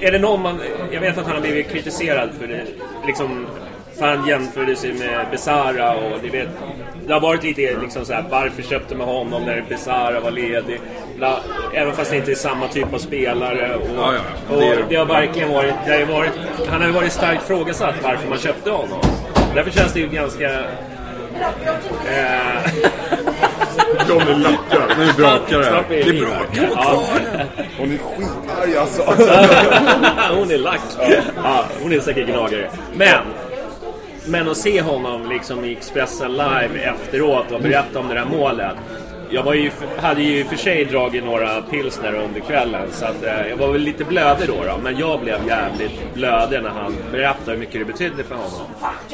är 0.02 0.12
det 0.12 0.20
någon 0.20 0.42
man... 0.42 0.60
Jag 0.92 1.02
vet 1.02 1.18
att 1.18 1.26
han 1.26 1.34
har 1.36 1.42
blivit 1.42 1.70
kritiserad 1.72 2.30
för 2.40 2.48
det. 2.48 2.62
Liksom, 3.08 3.48
för 3.98 4.06
han 4.16 4.28
jämförde 4.28 4.76
sig 4.76 4.94
med 4.94 5.26
Besara 5.32 5.96
och 5.96 6.18
det 6.24 6.30
vet... 6.30 6.48
Det 7.08 7.14
har 7.14 7.20
varit 7.22 7.44
lite 7.44 7.62
liksom 7.82 8.06
så 8.06 8.14
här, 8.14 8.26
varför 8.30 8.62
köpte 8.62 8.96
man 8.96 9.08
honom 9.08 9.44
när 9.46 9.64
Besara 9.70 10.20
var 10.20 10.32
ledig? 10.32 10.80
Bla, 11.18 11.40
även 11.74 11.94
fast 11.94 12.12
det 12.12 12.18
inte 12.18 12.32
är 12.32 12.36
samma 12.36 12.68
typ 12.68 12.94
av 12.94 12.98
spelare. 12.98 13.76
Och, 13.76 13.88
Ja, 13.98 14.14
ja, 14.14 14.22
det 14.50 14.56
och 14.56 14.64
är 14.64 14.76
det. 14.76 14.84
det 14.90 14.96
har 14.96 15.06
verkligen 15.06 15.50
varit, 15.54 15.74
det 15.88 15.92
har 16.06 16.14
varit... 16.14 16.32
Han 16.70 16.82
har 16.82 16.88
ju 16.88 16.94
varit 16.94 17.12
starkt 17.12 17.44
frågasatt 17.48 17.96
varför 18.04 18.30
man 18.30 18.38
köpte 18.38 18.70
honom. 18.72 19.00
Därför 19.56 19.72
känns 19.72 19.94
det 19.94 20.00
ju 20.00 20.08
ganska... 20.08 20.50
Eh, 22.08 22.74
Johnny 24.10 24.34
lackar. 24.44 24.96
Nu 24.98 25.14
brakar 25.18 25.60
det. 25.60 26.04
Det 26.04 26.20
brakar. 26.20 26.70
Hon 27.78 27.92
är 27.92 27.98
skitarg 27.98 28.78
alltså. 28.78 29.04
hon 30.36 30.52
är 30.52 30.58
lack. 30.58 30.82
Ja, 31.44 31.66
hon 31.82 31.94
är 31.94 32.00
säkert 32.00 32.28
gnagare. 32.28 32.70
Men, 32.94 33.24
men 34.26 34.50
att 34.50 34.58
se 34.58 34.82
honom 34.82 35.30
liksom 35.30 35.66
i 35.66 35.72
Expressen 35.72 36.32
live 36.32 36.80
efteråt 36.80 37.52
och 37.52 37.62
berätta 37.62 38.00
om 38.00 38.08
det 38.08 38.14
där 38.14 38.26
målet. 38.26 38.76
Jag 39.32 39.44
var 39.44 39.54
ju, 39.54 39.72
hade 39.98 40.22
ju 40.22 40.40
i 40.40 40.44
och 40.44 40.48
för 40.48 40.56
sig 40.56 40.86
dragit 40.86 41.24
några 41.24 41.62
pilsner 41.62 42.14
under 42.14 42.40
kvällen 42.40 42.88
så 42.92 43.06
att, 43.06 43.24
eh, 43.24 43.48
jag 43.50 43.58
var 43.58 43.72
väl 43.72 43.82
lite 43.82 44.04
blödig 44.04 44.48
då, 44.48 44.64
då. 44.64 44.78
Men 44.84 44.98
jag 44.98 45.20
blev 45.22 45.48
jävligt 45.48 46.14
blödig 46.14 46.64
när 46.64 46.70
han 46.70 46.96
berättade 47.12 47.52
hur 47.52 47.58
mycket 47.58 47.74
det 47.74 47.86
betydde 47.86 48.24
för 48.24 48.36
honom. 48.36 48.68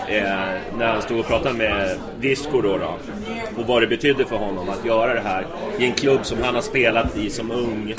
Eh, 0.07 0.77
när 0.77 0.87
han 0.93 1.01
stod 1.01 1.19
och 1.19 1.27
pratade 1.27 1.57
med 1.57 1.97
Disco 2.19 2.61
då, 2.61 2.77
då. 2.77 2.97
Och 3.57 3.67
vad 3.67 3.81
det 3.81 3.87
betydde 3.87 4.25
för 4.25 4.37
honom 4.37 4.69
att 4.69 4.85
göra 4.85 5.13
det 5.13 5.21
här 5.21 5.45
i 5.79 5.85
en 5.85 5.93
klubb 5.93 6.25
som 6.25 6.43
han 6.43 6.55
har 6.55 6.61
spelat 6.61 7.17
i 7.17 7.29
som 7.29 7.51
ung 7.51 7.95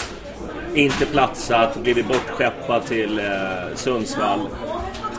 inte 0.74 1.06
platsat, 1.06 1.76
blivit 1.76 2.08
bortskeppad 2.08 2.84
till 2.86 3.18
eh, 3.18 3.74
Sundsvall. 3.74 4.40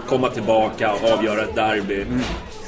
Komma 0.08 0.30
tillbaka 0.30 0.94
och 0.94 1.12
avgöra 1.12 1.42
ett 1.42 1.56
derby. 1.56 2.02
Mm. 2.02 2.20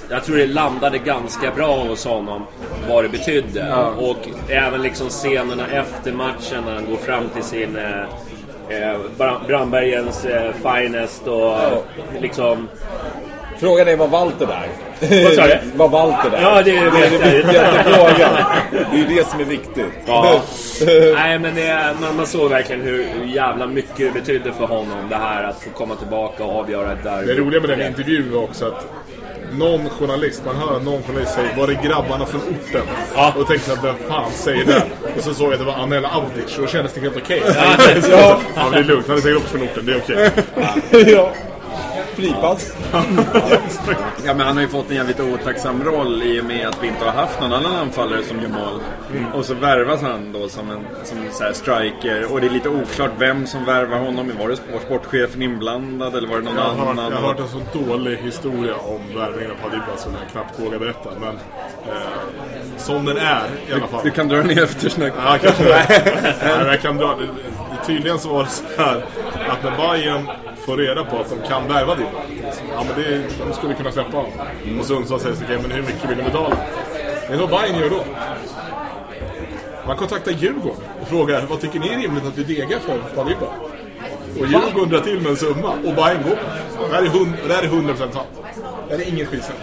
Jag 0.10 0.24
tror 0.24 0.38
det 0.38 0.48
landade 0.48 0.98
ganska 0.98 1.52
bra 1.52 1.76
hos 1.84 2.06
honom 2.06 2.45
vad 2.89 3.04
det 3.04 3.10
betydde. 3.10 3.74
Och 3.98 4.17
även 4.50 4.82
liksom 4.82 5.10
scenerna 5.10 5.63
efter 5.67 6.12
matchen 6.12 6.63
när 6.65 6.74
han 6.76 6.86
går 6.86 6.98
fram 6.98 7.30
till 7.30 7.43
sin 7.43 7.76
eh, 7.78 8.02
eh, 8.91 8.98
Bra- 9.17 9.41
Brandbergens 9.48 10.26
eh, 10.26 10.52
finest 10.54 11.28
och 11.28 11.58
liksom... 12.22 12.67
Frågan 13.60 13.88
är, 13.88 13.95
var 13.95 14.08
Walter 14.08 14.45
där? 14.48 14.67
Vad 15.24 15.34
sa 15.34 15.48
du? 15.48 15.60
Var 15.76 15.89
Walter 15.89 16.30
där? 16.30 16.41
Ja, 16.41 16.62
det 16.62 16.72
det 16.72 16.78
är 16.78 16.84
jag. 16.84 17.22
den 17.22 17.32
viktigaste 17.32 17.84
frågan. 17.93 18.36
Det 18.91 18.98
är 18.98 19.10
ju 19.10 19.15
det 19.15 19.28
som 19.28 19.39
är 19.39 19.43
viktigt. 19.45 19.93
Ja. 20.06 20.41
Nej, 21.15 21.39
men 21.39 21.56
det, 21.56 21.95
man, 22.02 22.15
man 22.15 22.28
såg 22.28 22.50
verkligen 22.50 22.82
hur, 22.82 23.06
hur 23.19 23.26
jävla 23.26 23.67
mycket 23.67 23.98
det 23.98 24.12
betydde 24.19 24.52
för 24.54 24.65
honom 24.65 24.98
det 25.10 25.15
här 25.15 25.43
att 25.43 25.62
få 25.63 25.69
komma 25.69 25.95
tillbaka 25.95 26.43
och 26.43 26.60
avgöra 26.60 26.91
ett 26.91 27.04
derby. 27.04 27.34
Det 27.34 27.39
roliga 27.41 27.62
med 27.62 27.69
den 27.69 27.88
intervjun 27.88 28.32
var 28.34 28.43
också 28.43 28.65
att 28.65 28.88
någon 29.52 29.90
journalist, 29.90 30.42
man 30.46 30.56
hör 30.56 30.80
någon 30.80 31.04
journalist 31.04 31.34
säga 31.34 31.50
Var 31.58 31.68
är 31.68 31.84
grabbarna 31.84 32.26
från 32.26 32.42
orten? 32.42 32.82
Ja. 33.16 33.34
Och 33.38 33.48
tänkte 33.48 33.74
att 33.74 33.84
vem 33.84 33.96
fan 34.08 34.32
säger 34.32 34.66
det? 34.66 34.84
Och 35.18 35.24
så 35.24 35.34
såg 35.34 35.48
jag 35.48 35.54
att 35.54 35.60
det 35.60 35.66
var 35.66 35.74
Anel 35.74 36.06
Avdic 36.06 36.56
och 36.56 36.62
då 36.62 36.68
kändes 36.68 36.94
det 36.94 37.02
helt 37.02 37.18
okej. 37.18 37.44
Ja. 37.46 37.76
ja. 38.12 38.40
men 38.56 38.72
det 38.72 38.78
är 38.78 38.84
lugnt, 38.84 39.08
han 39.08 39.18
är 39.18 39.22
säkert 39.22 39.38
också 39.38 39.58
från 39.58 39.68
orten, 39.68 39.86
det 39.86 39.94
är 39.94 39.98
okej. 39.98 40.32
ja. 41.14 41.34
Fripass. 42.20 42.74
Ja, 44.26 44.34
men 44.34 44.48
han 44.48 44.56
har 44.56 44.62
ju 44.62 44.68
fått 44.70 44.90
en 44.90 44.96
jävligt 44.96 45.20
otacksam 45.20 45.84
roll 45.84 46.24
i 46.24 46.42
och 46.42 46.46
med 46.46 46.68
att 46.68 46.84
vi 46.84 46.88
inte 46.88 47.06
har 47.06 47.12
haft 47.12 47.42
någon 47.42 47.54
annan 47.54 47.76
anfallare 47.76 48.24
som 48.24 48.42
gör 48.42 48.50
mål. 48.50 48.80
Och 49.34 49.46
så 49.46 49.54
värvas 49.54 50.02
han 50.02 50.32
då 50.32 50.50
som 50.50 50.72
en 50.72 50.80
som 51.04 51.18
så 51.32 51.54
striker. 51.54 52.32
Och 52.34 52.42
det 52.42 52.48
är 52.48 52.52
lite 52.52 52.70
oklart 52.70 53.12
vem 53.18 53.48
som 53.48 53.66
värvar 53.66 53.98
honom. 53.98 54.32
Var 54.40 54.50
det 54.50 54.56
sport- 54.56 54.82
sportchefen 54.86 55.42
inblandad 55.42 56.16
eller 56.16 56.28
var 56.28 56.36
det 56.38 56.44
någon 56.44 56.56
Jag 56.56 56.64
hört, 56.64 56.88
annan? 56.88 57.12
jag 57.12 57.18
har 57.20 57.28
hört 57.28 57.40
en 57.40 57.48
så 57.48 57.80
dålig 57.80 58.18
historia 58.18 58.76
om 58.76 59.02
värvningen 59.20 59.52
av 59.52 59.56
Padibba 59.70 59.98
som 59.98 60.12
jag 60.22 60.32
knappt 60.32 60.60
vågar 60.60 60.80
berätta. 60.80 61.10
Men 61.20 61.30
eh, 61.30 61.94
som 62.78 63.06
den 63.06 63.18
är 63.18 63.44
i 63.70 63.74
alla 63.74 63.88
fall. 63.88 64.02
Du 64.04 64.12
kan 64.12 64.28
dra 64.28 64.38
den 64.38 64.52
i 64.52 64.54
eftersnack. 64.62 65.14
Ja, 65.26 65.38
kanske. 65.42 65.64
Nej, 66.44 66.66
jag 66.68 66.82
kan 66.82 66.98
dra. 66.98 67.16
Tydligen 67.89 68.19
så 68.19 68.30
var 68.30 68.43
det 68.43 68.49
så 68.49 68.63
här 68.78 69.06
att 69.49 69.63
när 69.63 69.78
Bayern 69.78 70.28
får 70.65 70.78
reda 70.78 71.04
på 71.04 71.17
att 71.17 71.30
de 71.30 71.47
kan 71.47 71.67
värva 71.67 71.95
Dibba. 71.95 72.10
Ja, 72.75 72.84
men 72.88 73.04
det, 73.04 73.23
de 73.47 73.54
skulle 73.54 73.73
kunna 73.73 73.91
släppa 73.91 74.17
honom. 74.17 74.32
Och 74.80 74.86
Sundsvall 74.86 75.19
säger 75.19 75.36
så 75.36 75.43
okej, 75.43 75.60
men 75.62 75.71
hur 75.71 75.82
mycket 75.82 76.10
vill 76.10 76.17
ni 76.17 76.23
betala? 76.23 76.58
Det 77.28 77.34
är 77.34 77.38
vad 77.38 77.49
Bayern 77.49 77.80
gör 77.80 77.89
då. 77.89 78.04
Man 79.88 79.97
kontaktar 79.97 80.32
Djurgården 80.32 80.78
och 81.02 81.08
frågar 81.08 81.45
vad 81.49 81.62
tycker 81.62 81.80
ni 81.80 81.88
är 81.88 81.97
rimligt 81.97 82.25
att 82.25 82.38
vi 82.38 82.56
degar 82.56 82.80
för 82.80 82.97
Padibba? 83.15 83.47
Och 84.39 84.47
Djurgården 84.47 84.89
drar 84.89 84.99
till 84.99 85.19
med 85.19 85.30
en 85.32 85.38
summa 85.38 85.69
och 85.69 85.95
Bayern 85.95 86.23
går. 86.23 86.38
Det 86.89 86.95
här 86.95 87.04
är, 87.04 87.08
hund, 87.08 87.34
det 87.47 87.54
här 87.54 87.63
är 87.63 87.67
100% 87.67 87.97
sant. 87.97 88.28
Det 88.89 88.95
här 88.95 89.04
är 89.04 89.10
ingen 89.10 89.25
skitsnack. 89.25 89.58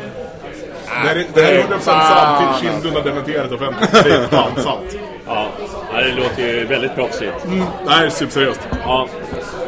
Det 0.86 1.08
här 1.08 1.16
är, 1.16 1.26
det 1.34 1.42
här 1.42 1.52
är 1.52 1.62
100% 1.62 1.80
sant 1.80 2.60
till 2.60 2.68
Kindlund 2.68 2.96
har 2.96 3.04
dementerat 3.04 3.52
offentligt. 3.52 3.92
Det 3.92 4.14
är 4.14 4.26
fan 4.26 4.62
sant. 4.62 4.96
Ja, 5.26 5.48
ja, 5.96 6.02
det 6.02 6.12
låter 6.12 6.42
ju 6.42 6.64
väldigt 6.66 6.94
proffsigt. 6.94 7.44
Mm, 7.44 7.66
är 7.88 8.08
superseriöst. 8.08 8.60
Ja, 8.84 9.08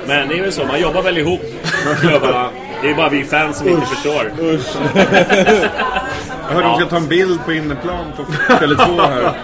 men 0.07 0.29
det 0.29 0.39
är 0.39 0.43
väl 0.43 0.53
så, 0.53 0.65
man 0.65 0.81
jobbar 0.81 1.03
väl 1.03 1.19
ihop 1.19 1.41
klubbarna. 2.01 2.51
Det 2.83 2.91
är 2.91 2.95
bara 2.95 3.09
vi 3.09 3.25
fans 3.25 3.59
som 3.59 3.69
inte 3.69 3.87
förstår. 3.87 4.33
Jag 6.49 6.55
hörde 6.55 6.69
de 6.69 6.77
ska 6.77 6.87
ta 6.87 6.97
en 6.97 7.09
bild 7.09 7.45
på 7.45 7.53
inneplan 7.53 8.13
på 8.17 8.23
Tele2 8.53 9.01
här. 9.09 9.35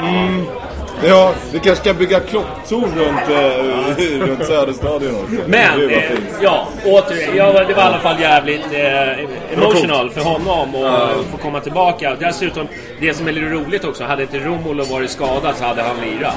Ja, 1.06 1.32
vi 1.52 1.58
kanske 1.58 1.84
ska 1.84 1.94
bygga 1.94 2.20
klocktorn 2.20 2.94
runt, 2.98 3.28
eh, 3.30 4.26
runt 4.28 4.44
Söderstadion 4.46 5.14
också. 5.14 5.34
Men, 5.46 5.90
eh, 5.90 6.02
ja, 6.42 6.68
återigen. 6.84 7.36
Ja, 7.36 7.52
det 7.52 7.74
var 7.74 7.82
i 7.82 7.86
alla 7.86 7.98
fall 7.98 8.20
jävligt 8.20 8.64
eh, 8.72 9.58
emotional 9.58 10.10
för 10.10 10.20
honom 10.20 10.84
att 10.84 11.26
få 11.30 11.36
komma 11.42 11.60
tillbaka. 11.60 12.16
Dessutom, 12.20 12.66
det 13.00 13.14
som 13.14 13.28
är 13.28 13.32
lite 13.32 13.46
roligt 13.46 13.84
också, 13.84 14.04
hade 14.04 14.22
inte 14.22 14.38
Romulo 14.38 14.84
varit 14.84 15.10
skadad 15.10 15.54
så 15.56 15.64
hade 15.64 15.82
han 15.82 15.96
lirat. 16.00 16.36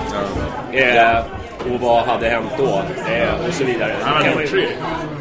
Eh, 0.71 1.19
och 1.73 1.81
vad 1.81 2.03
hade 2.05 2.29
hänt 2.29 2.51
då? 2.57 2.63
Eh, 3.13 3.47
och 3.47 3.53
så 3.53 3.63
vidare. 3.63 3.93
Han 4.01 4.13
hade 4.13 4.23
Kan 4.29 4.33
gjort 4.33 4.41
ju- 4.43 4.47
tre. 4.61 4.67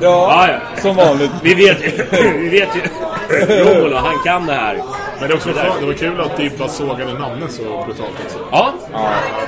Ja, 0.01 0.47
Ja, 0.47 0.49
ja. 0.77 0.81
som 0.83 0.97
vanligt. 0.97 1.31
Vi 1.43 1.55
vet, 1.55 1.79
vi 2.35 2.49
vet 2.49 2.69
ju. 2.77 2.81
Romulo, 3.65 3.97
han 3.97 4.15
kan 4.25 4.47
det 4.47 4.53
här. 4.53 4.79
Men 5.21 5.29
det, 5.29 5.35
är 5.35 5.37
också 5.37 5.53
fan, 5.53 5.81
det 5.81 5.87
var 5.87 5.93
kul 5.93 6.21
att 6.21 6.37
Dybla 6.37 6.69
sågade 6.69 7.13
namnen 7.19 7.49
så 7.49 7.63
brutalt 7.63 8.11
också. 8.25 8.39
Ja, 8.51 8.73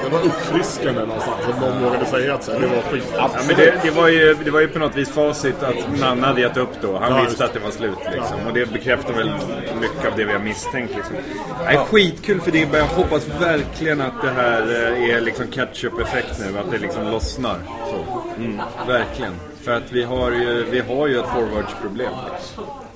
Det 0.04 0.10
var 0.10 0.20
uppfriskande 0.24 1.00
någonstans. 1.00 1.36
Att 1.48 1.60
någon 1.60 1.84
vågade 1.84 2.04
säga 2.06 2.34
att 2.34 2.46
det 2.46 2.66
var 2.66 2.82
skit. 2.90 3.12
Ja, 3.16 3.30
men 3.46 3.56
det, 3.56 3.74
det, 3.82 3.90
var 3.90 4.08
ju, 4.08 4.34
det 4.44 4.50
var 4.50 4.60
ju 4.60 4.68
på 4.68 4.78
något 4.78 4.96
vis 4.96 5.08
facit 5.10 5.62
att 5.62 6.00
Nanna 6.00 6.26
hade 6.26 6.40
gett 6.40 6.56
upp 6.56 6.68
då. 6.82 6.98
Han 6.98 7.10
Ja, 7.12 7.16
visste 7.16 7.30
just. 7.30 7.40
att 7.40 7.52
det 7.52 7.60
var 7.60 7.70
slut 7.70 7.98
liksom. 8.12 8.36
Och 8.46 8.52
det 8.54 8.72
bekräftar 8.72 9.12
väl 9.14 9.30
mycket 9.80 10.06
av 10.12 10.16
det 10.16 10.24
vi 10.24 10.32
har 10.32 10.40
misstänkt 10.40 10.94
liksom. 10.96 11.16
Nej, 11.64 11.76
skitkul 11.90 12.40
för 12.40 12.50
Dibba. 12.50 12.78
Jag 12.78 12.84
hoppas 12.86 13.28
verkligen 13.40 14.00
att 14.00 14.22
det 14.22 14.30
här 14.30 14.62
eh, 14.62 15.10
är 15.16 15.20
liksom 15.20 15.46
catch-up-effekt 15.46 16.40
nu. 16.40 16.58
Att 16.58 16.70
det 16.70 16.78
liksom 16.78 17.10
lossnar. 17.10 17.56
Så. 17.90 18.22
Mm, 18.38 18.60
verkligen. 18.86 19.32
För 19.64 19.72
att 19.72 19.92
vi 19.92 20.02
har 20.04 20.30
ju, 20.30 20.64
vi 20.70 20.80
har 20.80 21.06
ju 21.06 21.18
ett 21.18 21.26
forwardsproblem. 21.34 22.12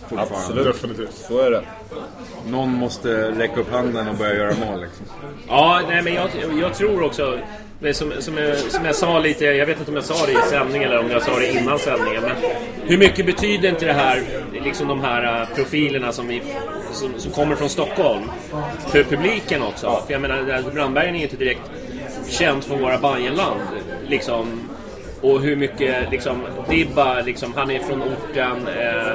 Fortfarande. 0.08 0.36
Absolut. 0.36 0.66
Definitivt. 0.66 1.14
Så 1.14 1.40
är 1.40 1.50
det. 1.50 1.62
Någon 2.46 2.68
måste 2.68 3.30
räcka 3.30 3.60
upp 3.60 3.72
handen 3.72 4.08
och 4.08 4.16
börja 4.16 4.34
göra 4.34 4.54
mål 4.66 4.80
liksom. 4.80 5.06
Ja, 5.48 5.80
nej, 5.88 6.02
men 6.02 6.14
jag, 6.14 6.28
jag 6.60 6.74
tror 6.74 7.02
också, 7.02 7.38
det 7.80 7.94
som, 7.94 8.12
som, 8.18 8.36
jag, 8.36 8.58
som 8.58 8.84
jag 8.84 8.94
sa 8.94 9.18
lite, 9.18 9.44
jag 9.44 9.66
vet 9.66 9.78
inte 9.78 9.90
om 9.90 9.96
jag 9.96 10.04
sa 10.04 10.26
det 10.26 10.32
i 10.32 10.50
sändningen 10.50 10.88
eller 10.88 10.98
om 10.98 11.10
jag 11.10 11.22
sa 11.22 11.38
det 11.38 11.52
innan 11.52 11.78
sändningen, 11.78 12.22
men 12.22 12.36
hur 12.84 12.98
mycket 12.98 13.26
betyder 13.26 13.68
inte 13.68 13.86
det 13.86 13.92
här, 13.92 14.22
liksom 14.64 14.88
de 14.88 15.00
här 15.00 15.42
uh, 15.42 15.54
profilerna 15.54 16.12
som, 16.12 16.28
vi, 16.28 16.42
som, 16.92 17.12
som 17.16 17.32
kommer 17.32 17.56
från 17.56 17.68
Stockholm, 17.68 18.22
för 18.88 19.04
publiken 19.04 19.62
också? 19.62 20.02
För 20.06 20.12
jag 20.12 20.22
menar, 20.22 20.70
Brandbergen 20.74 21.14
är 21.14 21.18
ju 21.18 21.24
inte 21.24 21.36
direkt 21.36 21.70
känt 22.28 22.64
från 22.64 22.82
våra 22.82 22.98
Bajenland, 22.98 23.60
liksom. 24.06 24.65
Och 25.20 25.40
hur 25.40 25.56
mycket 25.56 26.10
liksom 26.10 26.42
Dibba, 26.68 27.20
liksom, 27.20 27.52
han 27.56 27.70
är 27.70 27.78
från 27.78 28.02
orten, 28.02 28.68
eh, 28.80 29.12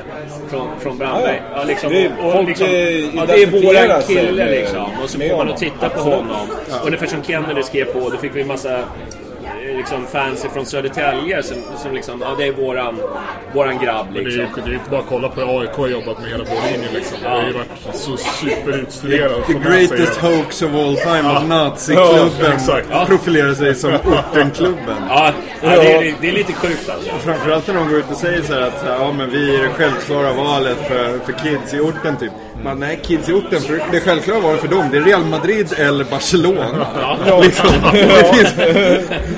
från, 0.49 0.67
från 0.79 0.97
Brandberg. 0.97 1.41
Ja, 1.51 1.57
Ja, 1.59 1.63
liksom, 1.63 1.91
det 1.91 2.05
är- 2.05 2.37
och, 2.37 2.43
liksom, 2.43 2.67
ja, 3.15 3.25
det 3.25 3.43
är 3.43 3.47
våran 3.87 4.01
kille 4.01 4.51
liksom. 4.51 4.85
Och 5.03 5.09
så 5.09 5.19
får 5.19 5.27
man 5.27 5.37
honom. 5.37 5.53
att 5.53 5.59
titta 5.59 5.89
på 5.89 5.99
honom. 5.99 6.47
Ungefär 6.85 7.07
som 7.07 7.23
Kennedy 7.23 7.63
skrev 7.63 7.85
på, 7.85 8.09
då 8.09 8.17
fick 8.17 8.35
vi 8.35 8.41
en 8.41 8.47
massa 8.47 8.83
liksom, 9.77 10.07
fans 10.07 10.45
från 10.53 10.65
Södertälje 10.65 11.43
som, 11.43 11.57
som 11.77 11.93
liksom, 11.93 12.21
ja 12.21 12.35
det 12.37 12.47
är 12.47 12.51
våran, 12.51 12.97
våran 13.53 13.77
grabb 13.79 14.05
Men 14.13 14.23
det 14.23 14.29
är 14.29 14.31
ju 14.31 14.41
liksom. 14.41 14.61
det 14.63 14.69
är 14.69 14.71
ju 14.71 14.77
inte 14.77 14.89
bara 14.89 14.99
att 14.99 15.07
kolla 15.09 15.29
på 15.29 15.41
hur 15.41 15.59
AIK 15.61 15.71
har 15.75 15.87
jobbat 15.87 16.21
med 16.21 16.29
hela 16.31 16.43
vår 16.43 16.71
linje 16.71 16.91
liksom. 16.93 17.17
Det 17.23 17.29
har 17.29 17.43
ju 17.47 17.53
varit 17.53 17.67
så 17.93 18.17
superutstuderat. 18.17 19.47
The 19.47 19.53
säga. 19.53 19.59
greatest 19.69 20.17
hoax 20.21 20.61
of 20.61 20.73
all 20.73 20.95
time 20.95 21.21
Ja. 21.23 21.37
att 21.37 21.47
naziklubben 21.47 22.59
Ja. 22.67 22.79
Ja. 22.91 23.05
profilerar 23.05 23.53
sig 23.53 23.75
som 23.75 23.93
ortenklubben. 24.31 24.95
Ja, 25.09 25.31
ja 25.61 25.69
det, 25.69 25.93
är, 26.09 26.15
det 26.21 26.29
är 26.29 26.33
lite 26.33 26.53
sjukt 26.53 26.89
alltså. 26.89 27.09
Framförallt 27.23 27.67
när 27.67 27.73
de 27.75 27.89
går 27.89 27.99
ut 27.99 28.11
och 28.11 28.17
säger 28.17 28.41
så 28.41 28.53
här 28.53 28.61
att 28.61 28.83
ja, 28.87 29.11
men 29.17 29.29
vi 29.29 29.55
är 29.55 29.63
det 29.63 29.69
självklara 29.69 30.33
valet 30.33 30.77
för, 30.87 31.19
för 31.19 31.31
kids 31.43 31.73
i 31.73 31.79
orten 31.79 32.17
typ. 32.17 32.31
Men 32.63 32.79
nej, 32.79 32.99
kids 33.03 33.29
i 33.29 33.33
orten, 33.33 33.61
för 33.61 33.81
det 33.91 33.99
självklara 33.99 34.39
valet 34.39 34.61
för 34.61 34.67
dem 34.67 34.89
det 34.91 34.97
är 34.97 35.01
Real 35.01 35.25
Madrid 35.25 35.73
eller 35.77 36.03
Barcelona. 36.03 36.87
Liksom. 37.41 37.69
Det, 37.93 38.33
finns, 38.33 38.53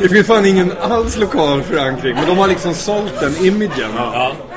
det 0.02 0.10
finns 0.10 0.28
fan 0.28 0.46
ingen 0.46 0.74
alls 0.82 1.18
lokal 1.18 1.64
förankring. 1.64 2.16
Men 2.16 2.28
de 2.28 2.38
har 2.38 2.48
liksom 2.48 2.74
sålt 2.74 3.20
den 3.20 3.46
imagen. 3.46 3.92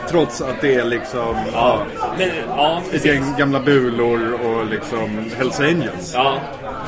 Trots 0.09 0.41
att 0.41 0.61
det 0.61 0.75
är 0.75 0.85
liksom 0.85 1.37
ja. 1.53 1.83
Men, 2.19 2.31
ja, 2.49 2.83
ett 2.93 3.05
gäng 3.05 3.35
gamla 3.39 3.61
bulor 3.61 4.33
och 4.33 4.67
liksom 4.67 5.31
Hells 5.39 5.61
Angels. 5.61 6.13
Ja, 6.15 6.39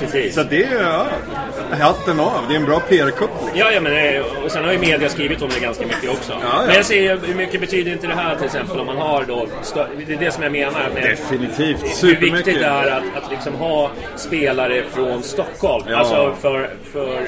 precis. 0.01 0.35
Så 0.35 0.43
det 0.43 0.65
är, 0.65 0.83
ja, 0.83 1.07
hatten 1.81 2.21
av. 2.21 2.41
Det 2.49 2.55
är 2.55 2.61
en 2.61 2.65
bra 2.67 2.81
PR-kupp. 2.81 3.31
Ja, 3.55 3.71
ja, 3.73 3.81
men 3.81 3.97
eh, 4.17 4.23
och 4.45 4.51
sen 4.53 4.65
har 4.65 4.73
ju 4.73 4.79
media 4.79 5.09
skrivit 5.09 5.43
om 5.43 5.49
det 5.55 5.61
ganska 5.61 5.87
mycket 5.87 6.11
också. 6.11 6.33
ja. 6.43 6.63
Men 6.67 6.75
jag 6.75 6.85
ser 6.85 7.17
hur 7.27 7.35
mycket 7.35 7.61
betyder 7.61 7.93
inte 7.93 8.07
det 8.07 8.15
här 8.15 8.37
till 8.37 8.45
exempel 8.45 8.81
om 8.81 8.87
man 8.87 8.97
har 8.97 9.25
då, 9.29 9.47
det 10.07 10.13
är 10.13 10.17
det 10.19 10.31
som 10.31 10.43
jag 10.43 10.53
menar 10.53 10.89
med 10.95 11.03
Definitivt. 11.03 11.33
hur 11.33 11.69
viktigt 11.79 11.97
Supermycket. 11.97 12.45
det 12.61 12.65
är 12.67 12.91
att, 12.91 13.25
att 13.25 13.31
liksom 13.31 13.55
ha 13.55 13.91
spelare 14.17 14.83
från 14.95 15.23
Stockholm. 15.23 15.85
Ja. 15.89 15.97
Alltså 15.97 16.35
för, 16.41 16.71
för, 16.93 17.19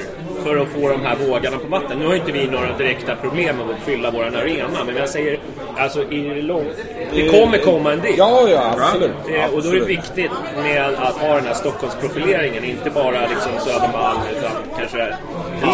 för 0.43 0.57
att 0.57 0.67
få 0.67 0.89
de 0.89 1.05
här 1.05 1.15
vågarna 1.27 1.57
på 1.57 1.67
vatten. 1.67 1.99
Nu 1.99 2.07
har 2.07 2.15
inte 2.15 2.31
vi 2.31 2.47
några 2.47 2.77
direkta 2.77 3.15
problem 3.15 3.57
med 3.57 3.65
att 3.75 3.81
fylla 3.85 4.11
vår 4.11 4.23
arena, 4.23 4.83
men 4.85 4.95
jag 4.95 5.09
säger 5.09 5.39
alltså 5.77 6.03
i 6.11 6.21
det 6.35 6.41
lång... 6.41 6.65
Det 7.13 7.29
kommer 7.29 7.57
komma 7.57 7.93
en 7.93 8.01
del. 8.01 8.13
Ja, 8.17 8.47
ja, 8.49 8.75
absolut. 8.77 9.11
Eh, 9.35 9.53
Och 9.53 9.63
då 9.63 9.69
är 9.69 9.73
det 9.79 9.85
viktigt 9.85 10.31
med 10.63 10.85
att 10.97 11.17
ha 11.17 11.35
den 11.35 11.45
här 11.45 11.53
Stockholmsprofileringen, 11.53 12.63
inte 12.63 12.89
bara 12.89 13.27
liksom 13.27 13.51
Södermalm 13.59 14.19
utan 14.37 14.51
kanske 14.77 15.15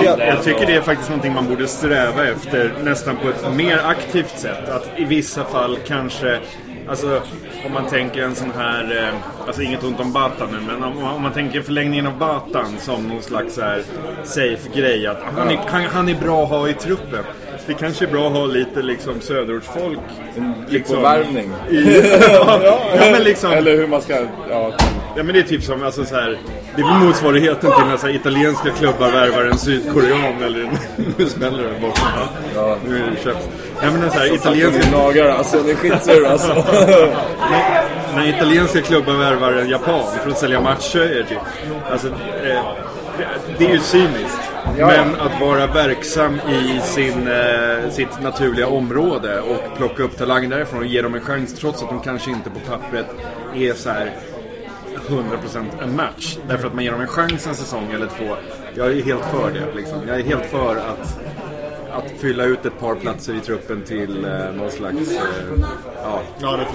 Jag, 0.06 0.20
jag 0.20 0.44
tycker 0.44 0.66
det 0.66 0.76
är 0.76 0.82
faktiskt 0.82 1.10
någonting 1.10 1.34
man 1.34 1.48
borde 1.48 1.68
sträva 1.68 2.26
efter 2.28 2.72
nästan 2.84 3.16
på 3.16 3.30
ett 3.30 3.56
mer 3.56 3.82
aktivt 3.86 4.40
sätt. 4.40 4.70
Att 4.70 4.90
i 4.98 5.04
vissa 5.04 5.44
fall 5.44 5.78
kanske, 5.88 6.40
alltså 6.90 7.22
om 7.66 7.74
man 7.74 7.86
tänker 7.86 8.24
en 8.24 8.36
sån 8.36 8.52
här, 8.58 8.98
eh, 8.98 9.48
alltså 9.48 9.62
inget 9.62 9.84
ont 9.84 10.00
om 10.00 10.14
Batan 10.14 10.50
nu, 10.52 10.58
men 10.74 10.84
om, 10.84 11.04
om 11.04 11.22
man 11.22 11.34
tänker 11.34 11.62
förlängningen 11.62 12.08
av 12.08 12.18
Batan 12.18 12.76
som 12.80 13.08
någon 13.08 13.22
slags 13.22 13.56
så 13.56 13.62
här 13.62 13.84
safe 14.24 14.70
grej. 14.76 15.08
Att 15.08 15.22
han 15.38 15.50
är, 15.50 15.60
han, 15.68 15.84
han 15.84 16.10
är 16.10 16.16
bra 16.16 16.44
att 16.44 16.50
ha 16.50 16.70
i 16.70 16.74
truppen. 16.74 17.24
Det 17.68 17.74
kanske 17.74 18.06
är 18.06 18.10
bra 18.10 18.28
att 18.28 18.34
ha 18.34 18.46
lite 18.46 18.82
liksom 18.82 19.22
söderortsfolk. 19.22 20.00
Liksom, 20.68 20.98
Uppvärmning. 20.98 21.52
i, 21.70 22.02
ja, 22.34 22.60
ja, 22.64 22.80
men 23.12 23.24
liksom, 23.24 23.52
Eller 23.52 23.76
hur 23.78 23.88
man 23.88 24.02
ska... 24.02 24.26
Ja, 24.50 24.74
Ja 25.18 25.24
men 25.24 25.34
det 25.34 25.40
är 25.40 25.44
typ 25.44 25.64
som, 25.64 25.84
alltså 25.84 26.06
så 26.06 26.16
här, 26.16 26.40
Det 26.76 26.82
är 26.82 27.06
motsvarigheten 27.06 27.72
till 27.72 27.86
när 27.86 27.98
så 27.98 28.08
här, 28.08 28.16
italienska 28.16 28.70
klubbar 28.72 29.12
värvar 29.12 29.46
en 29.46 29.58
sydkorean 29.58 30.44
eller 30.44 30.70
nu 31.18 31.26
smäller 31.26 31.64
det 31.64 31.80
bort. 31.80 32.00
Ja. 32.56 32.78
Nu 32.88 32.98
är 32.98 33.12
det 33.12 33.24
köpt. 33.24 33.50
Ja 33.82 33.92
men 33.92 34.12
så 34.12 34.20
här, 34.20 34.36
italienska, 34.36 34.98
Nagar 34.98 35.30
alltså, 35.30 35.64
det 35.64 35.72
är 35.72 35.76
skitsur 35.76 36.26
alltså. 36.26 36.54
när 38.16 38.30
italienska 38.30 38.82
klubbar 38.82 39.14
värvar 39.14 39.54
en 39.54 39.70
japan 39.70 40.04
för 40.24 40.32
att 40.32 40.38
sälja 40.38 40.62
matcher 40.62 41.26
typ. 41.30 41.40
Alltså, 41.92 42.08
eh, 42.08 42.62
det 43.58 43.66
är 43.66 43.74
ju 43.74 43.80
cyniskt. 43.80 44.40
Men 44.78 45.16
att 45.16 45.42
vara 45.42 45.68
verksam 45.68 46.40
i 46.50 46.80
sin, 46.84 47.28
eh, 47.28 47.90
sitt 47.90 48.22
naturliga 48.22 48.68
område 48.68 49.42
och 49.42 49.78
plocka 49.78 50.04
upp 50.04 50.18
talanger 50.18 50.50
därifrån 50.50 50.80
och 50.80 50.86
ge 50.86 51.02
dem 51.02 51.16
en 51.16 51.22
chans 51.22 51.54
trots 51.54 51.84
att 51.84 51.90
de 51.90 52.00
kanske 52.00 52.32
inte 52.32 52.50
på 52.50 52.60
pappret 52.60 53.06
är 53.56 53.74
så 53.74 53.90
här 53.90 54.12
100% 55.00 55.84
en 55.84 55.96
match. 55.96 56.38
Därför 56.48 56.68
att 56.68 56.74
man 56.74 56.84
ger 56.84 56.92
dem 56.92 57.02
en 57.02 57.08
chans 57.08 57.48
en 57.48 57.56
säsong 57.56 57.92
eller 57.92 58.08
två. 58.08 58.36
Jag 58.76 58.88
är 58.88 59.04
helt 59.04 59.26
för 59.26 59.52
det. 59.52 59.76
Liksom. 59.76 60.00
Jag 60.08 60.20
är 60.20 60.24
helt 60.24 60.46
för 60.46 60.76
att, 60.76 61.20
att 61.92 62.12
fylla 62.20 62.44
ut 62.44 62.66
ett 62.66 62.80
par 62.80 62.96
platser 62.96 63.34
i 63.34 63.40
truppen 63.40 63.84
till 63.84 64.26
eh, 64.26 64.52
någon 64.56 64.72
slags 64.72 65.12
eh, 65.12 65.22
ja, 66.04 66.22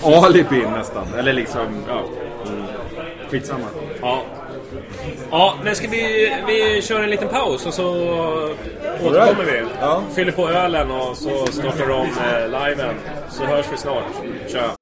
Ja, 0.02 0.26
alibi 0.26 0.66
nästan. 0.66 1.14
Eller 1.18 1.32
liksom, 1.32 1.85
ja. 1.88 2.04
Mm. 2.48 2.64
Skitsamma. 3.30 3.66
Ja. 4.00 4.22
Ja, 5.30 5.54
men 5.64 5.76
ska 5.76 5.88
vi, 5.88 6.32
vi 6.46 6.82
köra 6.82 7.04
en 7.04 7.11
liten 7.11 7.28
paus 7.28 7.66
och 7.66 7.74
så 7.74 7.88
återkommer 9.04 9.44
vi. 9.44 9.62
Ja. 9.80 10.02
Fyller 10.14 10.32
på 10.32 10.48
ölen 10.48 10.90
och 10.90 11.16
så 11.16 11.46
startar 11.46 11.88
de 11.88 12.00
eh, 12.00 12.68
liven. 12.68 12.94
Så 13.30 13.44
hörs 13.44 13.66
vi 13.72 13.76
snart. 13.76 14.04
Tja! 14.48 14.81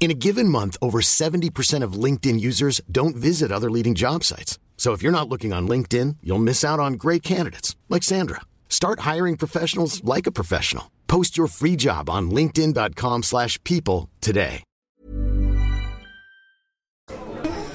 In 0.00 0.10
a 0.12 0.14
given 0.14 0.48
month, 0.48 0.76
over 0.80 1.00
70% 1.00 1.82
of 1.82 2.04
LinkedIn 2.04 2.40
users 2.40 2.80
don't 2.90 3.16
visit 3.16 3.50
other 3.52 3.68
leading 3.70 3.94
job 3.96 4.24
sites. 4.24 4.58
So 4.76 4.92
if 4.94 5.02
you're 5.02 5.12
not 5.20 5.28
looking 5.28 5.52
on 5.52 5.68
LinkedIn, 5.68 6.16
you'll 6.22 6.38
miss 6.38 6.64
out 6.64 6.78
on 6.78 6.92
great 6.94 7.22
candidates 7.24 7.76
like 7.88 8.04
Sandra. 8.04 8.40
Start 8.68 9.00
hiring 9.00 9.36
professionals 9.36 10.02
like 10.04 10.28
a 10.28 10.32
professional. 10.32 10.84
Post 11.08 11.36
your 11.36 11.48
free 11.48 11.74
job 11.76 12.08
on 12.08 12.30
linkedin.com/people 12.30 13.22
slash 13.22 13.58
people 13.64 14.08
today. 14.20 14.62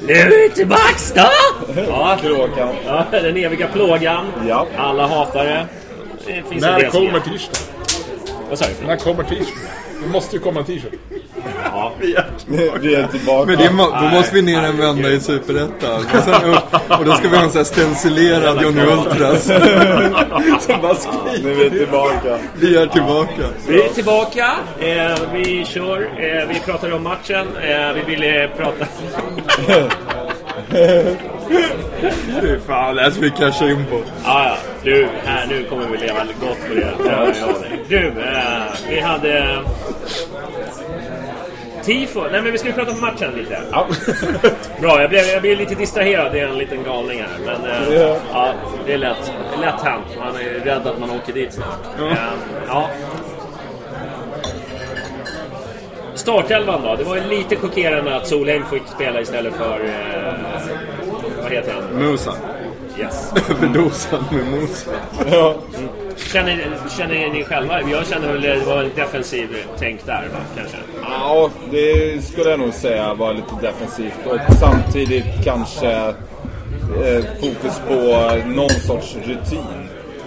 Nu 0.08 0.14
är 0.14 0.30
vi 0.50 0.56
tillbaks 0.56 1.14
då! 1.16 1.30
Ja, 1.76 2.18
Plågan. 2.22 2.76
ja, 2.86 3.06
den 3.12 3.38
eviga 3.38 3.68
plågan. 3.68 4.26
Ja. 4.48 4.68
Alla 4.78 5.08
hatar 5.08 5.46
det. 5.46 5.68
det 6.26 6.34
finns 6.50 6.52
en 6.52 6.60
När 6.72 6.90
kommer 6.90 7.06
gillar. 7.06 7.20
t-shirten? 7.20 7.62
Vad 8.50 8.60
sa 8.60 8.66
du? 8.82 8.88
När 8.88 8.98
kommer 8.98 9.24
t-shirten? 9.24 9.83
Det 10.04 10.10
måste 10.10 10.36
ju 10.36 10.42
komma 10.42 10.60
en 10.60 10.66
t-shirt. 10.66 10.94
Ja. 11.64 11.92
Vi 12.00 12.96
är 12.96 13.08
tillbaka. 13.08 13.46
Men 13.46 13.58
det 13.58 13.72
må, 13.72 13.90
då 13.90 14.08
måste 14.18 14.36
vi 14.36 14.42
ner 14.42 14.64
en 14.64 14.78
vända 14.78 15.10
i 15.10 15.20
Superettan. 15.20 16.06
Och, 16.90 17.00
och 17.00 17.06
då 17.06 17.14
ska 17.14 17.28
vi 17.28 17.36
ha 17.36 17.44
en 17.44 17.50
sån 17.50 17.58
här 17.58 17.64
stencilerad 17.64 18.62
Johnny 18.62 18.82
Ultras. 18.82 19.44
Som 20.66 20.82
bara 20.82 20.96
skriver. 20.96 21.44
Nu 21.44 21.52
är 21.52 21.70
vi 21.70 21.80
tillbaka. 21.80 22.40
Vi 22.60 22.76
är 22.76 22.88
tillbaka. 22.88 23.44
Vi 23.68 23.84
är 23.84 23.90
tillbaka. 23.90 24.56
Eh, 24.80 25.34
vi 25.34 25.66
kör. 25.66 26.02
Eh, 26.02 26.48
vi 26.48 26.60
pratade 26.66 26.94
om 26.94 27.04
matchen. 27.04 27.48
Eh, 27.58 27.94
vi 27.94 28.16
ville 28.16 28.50
prata... 28.58 28.86
Fy 32.42 32.60
fan, 32.68 32.96
det 32.96 33.02
här 33.02 33.12
ska 33.12 33.30
casha 33.30 33.70
in 33.70 33.86
på. 33.86 34.02
Ja, 34.26 34.46
ja. 34.48 34.56
Du, 34.84 35.08
här, 35.26 35.46
nu 35.48 35.64
kommer 35.64 35.88
vi 35.88 35.98
leva 35.98 36.20
gott 36.42 36.58
på 36.68 36.74
det. 36.76 36.94
Du, 37.88 38.08
eh, 38.08 38.64
vi 38.90 39.00
hade... 39.00 39.60
Tifo. 41.84 42.22
Nej, 42.32 42.42
men 42.42 42.52
vi 42.52 42.58
skulle 42.58 42.74
prata 42.74 42.92
om 42.92 43.02
matchen 43.02 43.32
lite. 43.36 43.62
Ja. 43.72 43.88
Bra, 44.82 45.02
jag 45.02 45.10
blev, 45.10 45.26
jag 45.26 45.42
blev 45.42 45.58
lite 45.58 45.76
distraherad. 45.76 46.32
Det 46.32 46.40
är 46.40 46.48
en 46.48 46.58
liten 46.58 46.84
galning 46.84 47.22
här. 47.22 47.40
Men 47.46 47.72
eh, 47.72 47.94
Ja. 48.02 48.18
ja, 48.34 48.54
det 48.86 48.94
är 48.94 48.98
lätt. 48.98 49.34
Lätt 49.62 49.82
hänt. 49.82 50.06
Man 50.20 50.36
är 50.36 50.66
rädd 50.66 50.88
att 50.88 51.00
man 51.00 51.10
åker 51.12 51.34
dit 51.34 51.54
snart. 51.54 52.00
Eh, 52.12 52.18
ja. 52.68 52.90
Startelvan 56.16 56.82
då? 56.82 56.96
Det 56.96 57.04
var 57.04 57.18
lite 57.30 57.56
chockerande 57.56 58.16
att 58.16 58.28
Solheim 58.28 58.66
fick 58.66 58.84
spela 58.96 59.22
istället 59.22 59.54
för... 59.54 59.86
Eh, 59.86 60.34
vad 61.44 61.52
heter 61.52 61.74
han? 61.74 62.00
Musa. 62.00 62.34
Yes. 63.00 63.34
Överdosad 63.50 64.24
med 64.32 64.46
Musa. 64.46 64.92
Ja. 65.32 65.56
Känner, 66.18 66.66
känner 66.98 67.34
ni 67.34 67.44
själva? 67.44 67.82
Jag 67.82 68.08
känner 68.08 68.32
väl 68.32 68.42
det 68.42 68.66
var 68.66 68.84
en 68.84 68.92
defensiv 68.96 69.48
tänk 69.80 70.06
där 70.06 70.30
va? 70.34 70.40
kanske. 70.58 70.78
Ja, 71.02 71.50
det 71.72 72.26
skulle 72.26 72.50
jag 72.50 72.60
nog 72.60 72.74
säga 72.74 73.14
var 73.14 73.34
lite 73.34 73.56
defensivt 73.62 74.26
och 74.26 74.56
samtidigt 74.60 75.26
kanske 75.44 75.92
eh, 75.92 77.24
fokus 77.42 77.82
på 77.88 77.94
någon 78.46 78.70
sorts 78.70 79.16
rutin. 79.26 79.83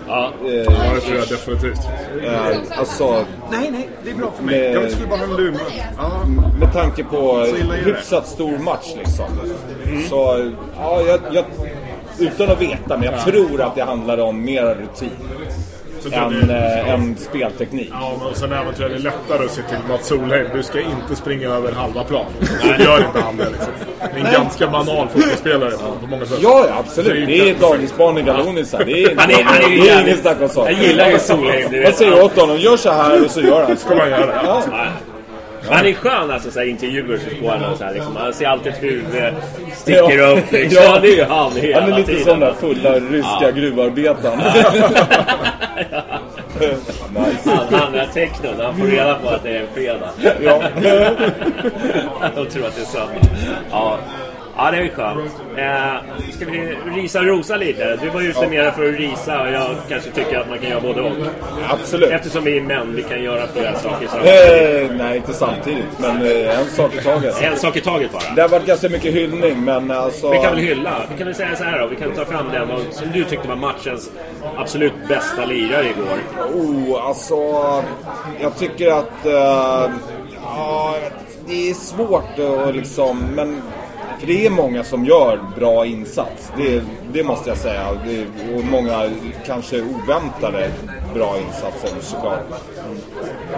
Ja. 0.07 0.33
Eh, 0.47 0.53
Ja, 0.55 0.63
det 0.95 1.01
tror 1.01 1.19
jag 1.19 1.29
definitivt. 1.29 1.81
eh, 2.25 2.79
alltså, 2.79 3.25
Nej, 3.51 3.71
nej, 3.71 3.89
det 4.05 4.11
är 4.11 4.15
bra 4.15 4.31
för 4.37 4.45
mig. 4.45 4.73
Jag 4.73 4.91
skulle 4.91 5.07
bara 5.07 5.19
ha 5.19 5.25
en 5.25 5.37
luma. 5.37 5.59
Ja. 5.99 6.11
med 6.61 6.73
tanke 6.73 7.05
på 7.05 7.39
hyfsat 7.85 8.27
stor 8.27 8.59
match 8.59 8.95
liksom. 8.97 9.25
Så, 10.11 10.51
ja, 10.79 11.01
jag, 11.03 11.21
jag, 11.33 11.45
utan 12.19 12.51
att 12.51 12.61
veta, 12.61 12.97
men 12.99 13.03
jag 13.03 13.25
tror 13.25 13.61
att 13.61 13.75
det 13.75 13.83
handlar 13.85 14.19
om 14.19 14.45
mera 14.45 14.75
rutin 14.75 15.11
än, 16.13 16.47
det- 16.49 16.81
eh, 16.87 16.95
än 16.95 17.17
spelteknik. 17.17 17.89
Ja, 17.93 18.13
men 18.25 18.35
sen 18.35 18.53
även 18.53 18.75
tror 18.75 18.91
jag 18.91 18.91
det 18.91 18.97
är 19.09 19.13
lättare 19.13 19.45
att 19.45 19.51
se 19.51 19.63
till 19.63 19.79
Mats 19.89 20.07
Solheim. 20.07 20.47
Du 20.55 20.63
ska 20.63 20.81
inte 20.81 21.17
springa 21.17 21.49
över 21.49 21.73
halva 21.73 22.05
plan. 22.05 22.25
Så 22.61 22.67
gör 22.85 22.99
inte 23.07 23.21
han 23.21 23.37
det 23.37 23.45
liksom. 23.51 23.73
Det 24.01 24.05
är 24.05 24.17
en 24.17 24.23
Nej. 24.23 24.33
ganska 24.33 24.67
banal 24.67 25.09
fotbollsspelare 25.09 25.71
på, 25.71 25.77
på 26.01 26.07
många 26.07 26.27
sätt. 26.27 26.39
Ja, 26.43 26.65
ja, 26.69 26.75
absolut. 26.79 27.27
Det 27.27 27.51
är 27.51 27.55
dagisbarn 27.55 28.19
i 28.19 28.23
Galonisar. 28.23 28.85
Det 28.85 29.03
är, 29.03 29.17
det 29.17 30.03
inget 30.09 30.21
snack 30.21 30.41
om 30.41 30.49
saken. 30.49 30.75
Jag 30.77 30.85
gillar 30.85 31.11
ju 31.11 31.19
Solheim, 31.19 31.71
vet. 31.71 31.97
säger 31.97 32.23
åt 32.25 32.37
honom, 32.41 32.57
gör 32.59 32.77
så 32.77 32.91
här 32.91 33.25
och 33.25 33.31
så 33.31 33.41
gör 33.41 33.65
han. 33.65 33.77
Ska 33.77 33.95
man 33.95 34.11
göra. 34.11 34.41
Ja. 34.45 34.63
Ja. 34.71 34.87
Han 35.69 35.87
är 35.87 35.93
skön 35.95 36.31
alltså, 36.31 36.51
så 36.51 36.59
här, 36.59 36.67
intervjuer 36.67 37.19
så 37.19 37.37
får 37.37 37.49
han 37.51 37.77
så 37.79 37.85
här, 37.85 37.95
liksom, 37.95 38.17
Han 38.17 38.33
ser 38.35 38.47
alltid 38.47 38.73
ett 38.73 38.83
huvud 38.83 39.35
sticker 39.75 40.19
Ja. 40.19 40.27
upp. 40.27 40.53
Liksom. 40.53 40.83
Ja. 40.85 40.99
Det 41.03 41.09
är 41.09 41.17
ju 41.17 41.25
han 41.25 41.53
hela 41.53 41.81
Han 41.81 41.93
är 41.93 41.97
lite 41.97 42.11
tiden. 42.13 42.25
sån 42.25 42.41
där 42.41 42.53
fulla 42.61 42.93
ryska 42.95 43.29
Ja. 43.43 43.51
gruvarbetaren. 43.51 44.39
nice. 47.15 47.51
Han, 47.51 47.67
han 47.81 47.95
är 47.95 48.07
technon, 48.07 48.55
han 48.63 48.77
får 48.79 48.87
reda 48.87 49.15
på 49.15 49.29
att 49.29 49.43
det 49.43 49.51
är 49.57 49.61
en 49.61 49.67
fredag. 49.75 50.11
Ja. 50.43 50.63
De 52.35 52.47
tror 52.47 52.67
att 52.67 52.77
det 52.77 52.83
är 52.83 52.87
söndag. 52.87 53.13
Ja. 53.71 53.99
Ja, 54.59 54.71
det 54.71 54.77
är 54.77 54.89
skönt. 54.89 55.31
Eh, 55.57 56.31
ska 56.33 56.45
vi 56.47 56.77
risa 57.03 57.19
och 57.21 57.27
rosa 57.27 57.57
lite? 57.57 57.97
Du 58.03 58.09
var 58.11 58.21
ute 58.21 58.47
mer 58.49 58.71
för 58.71 58.89
att 58.89 58.95
risa 58.99 59.41
och 59.43 59.49
jag 59.53 59.67
kanske 59.89 60.11
tycker 60.11 60.39
att 60.39 60.49
man 60.49 60.59
kan 60.59 60.71
göra 60.71 60.81
både 60.81 61.01
och. 61.01 61.13
Absolut. 61.69 62.11
Eftersom 62.11 62.45
vi 62.45 62.57
är 62.57 62.63
män, 62.63 62.93
vi 62.97 63.03
kan 63.03 63.23
göra 63.23 63.47
flera 63.47 63.75
saker 63.79 64.07
samtidigt. 64.11 64.91
Eh, 64.91 64.97
nej, 64.97 65.17
inte 65.17 65.33
samtidigt. 65.33 65.85
Men 65.99 66.23
eh, 66.23 66.59
en 66.61 66.67
sak 66.67 66.95
i 66.95 66.99
taget. 67.05 67.43
En 67.43 67.57
sak 67.57 67.77
i 67.77 67.81
taget 67.81 68.13
bara. 68.13 68.23
Det 68.37 68.43
har 68.43 68.49
varit 68.49 68.67
ganska 68.67 68.89
mycket 68.89 69.15
hyllning, 69.15 69.65
men 69.65 69.91
alltså... 69.91 70.31
Vi 70.31 70.39
kan 70.39 70.55
väl 70.55 70.65
hylla. 70.65 70.93
Vi 71.13 71.19
kan 71.19 71.27
väl 71.27 71.37
säga 71.37 71.57
så 71.57 71.65
här 71.65 71.79
då. 71.79 71.87
Vi 71.87 71.97
kan 71.97 72.11
ta 72.15 72.25
fram 72.25 72.47
den 72.53 72.71
och- 72.71 72.81
som 72.91 73.13
du 73.13 73.25
tyckte 73.25 73.49
var 73.49 73.57
matchens 73.57 74.11
absolut 74.57 74.93
bästa 75.09 75.45
lirare 75.45 75.85
igår. 75.89 76.19
Oh, 76.55 77.07
alltså... 77.07 77.37
Jag 78.41 78.57
tycker 78.59 78.91
att... 78.93 79.27
eh, 79.27 79.91
ja, 80.43 80.95
det 81.49 81.71
är 81.71 81.75
svårt 81.75 82.39
att 82.69 82.75
liksom... 82.77 83.19
Men, 83.35 83.63
för 84.19 84.27
det 84.27 84.47
är 84.47 84.51
många 84.51 84.85
som 84.85 85.05
gör 85.05 85.41
bra 85.57 85.87
insats. 85.87 86.53
Det, 86.57 86.83
det 87.13 87.25
måste 87.25 87.49
jag 87.49 87.59
säga. 87.59 87.87
Det, 88.07 88.27
och 88.55 88.65
många 88.65 89.11
kanske 89.47 89.83
oväntade 89.83 90.71
bra 91.15 91.39
insatser 91.39 92.01
såklart. 92.01 92.41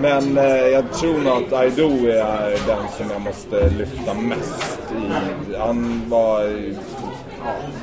Men 0.01 0.39
eh, 0.39 0.45
jag 0.47 0.93
tror 0.93 1.19
nog 1.19 1.33
att 1.33 1.53
Aido 1.53 2.07
är 2.07 2.67
den 2.67 2.89
som 2.97 3.11
jag 3.11 3.21
måste 3.21 3.71
lyfta 3.71 4.15
mest 4.15 4.79
i. 4.93 5.57
Han 5.59 6.03
var... 6.09 6.63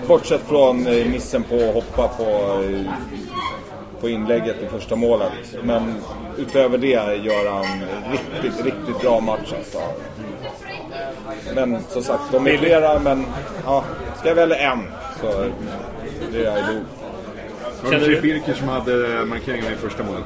bortsett 0.07 0.41
från 0.41 0.87
eh, 0.87 1.07
missen 1.07 1.43
på 1.43 1.55
att 1.55 1.73
hoppa 1.73 2.07
på 2.07 2.23
eh, 2.63 2.91
på 4.01 4.09
inlägget 4.09 4.63
i 4.63 4.67
första 4.67 4.95
målet. 4.95 5.31
Men 5.63 5.95
utöver 6.37 6.77
det 6.77 7.15
gör 7.23 7.51
han 7.51 7.65
riktigt, 8.11 8.65
riktigt 8.65 9.01
bra 9.01 9.19
match 9.19 9.53
alltså. 9.57 9.79
Men 11.55 11.83
som 11.89 12.03
sagt, 12.03 12.23
de 12.31 12.47
är 12.47 12.57
flera 12.57 12.99
men 12.99 13.25
ja, 13.65 13.83
ska 14.19 14.27
jag 14.27 14.35
välja 14.35 14.57
en 14.57 14.79
så 15.21 15.45
det 16.31 16.45
är 16.45 16.55
Aido. 16.55 16.79
Var 17.83 17.91
det 17.91 17.99
Filip 17.99 18.21
Birker 18.21 18.53
som 18.53 18.67
hade 18.67 19.25
markeringen 19.25 19.73
i 19.73 19.75
första 19.75 20.03
målet? 20.03 20.23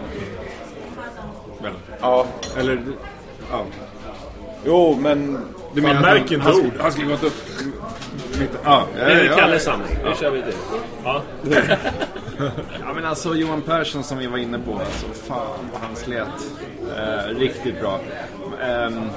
Väl? 1.62 1.74
Ja. 2.02 2.26
Eller, 2.58 2.80
ja. 3.52 3.66
Jo, 4.66 4.98
men... 5.02 5.38
Du 5.74 5.82
menar 5.82 6.02
märk 6.02 6.22
att 6.22 6.32
inte 6.32 6.46
han, 6.46 6.56
ord. 6.56 6.74
han, 6.80 6.92
skulle 6.92 7.08
gått 7.08 7.24
upp... 7.24 7.34
Mitt, 8.40 8.50
ja, 8.64 8.84
Det 8.96 9.02
är 9.02 9.38
Kalles 9.38 9.64
samling. 9.64 9.98
Nu 10.06 10.14
kör 10.20 10.32
vi 10.32 10.42
till. 10.42 10.54
Ja. 11.04 11.22
Ja 12.80 12.94
men 12.96 13.06
alltså 13.06 13.36
Johan 13.36 13.62
Persson 13.62 14.04
som 14.04 14.18
vi 14.18 14.28
var 14.28 14.38
inne 14.38 14.60
på, 14.60 14.74
alltså 14.74 15.06
fan 15.28 15.70
vad 15.74 15.82
han 15.82 15.96
slet. 15.96 16.28
Eh, 16.98 17.36
riktigt 17.36 17.80
bra. 17.80 18.00
Ehm, 18.62 19.10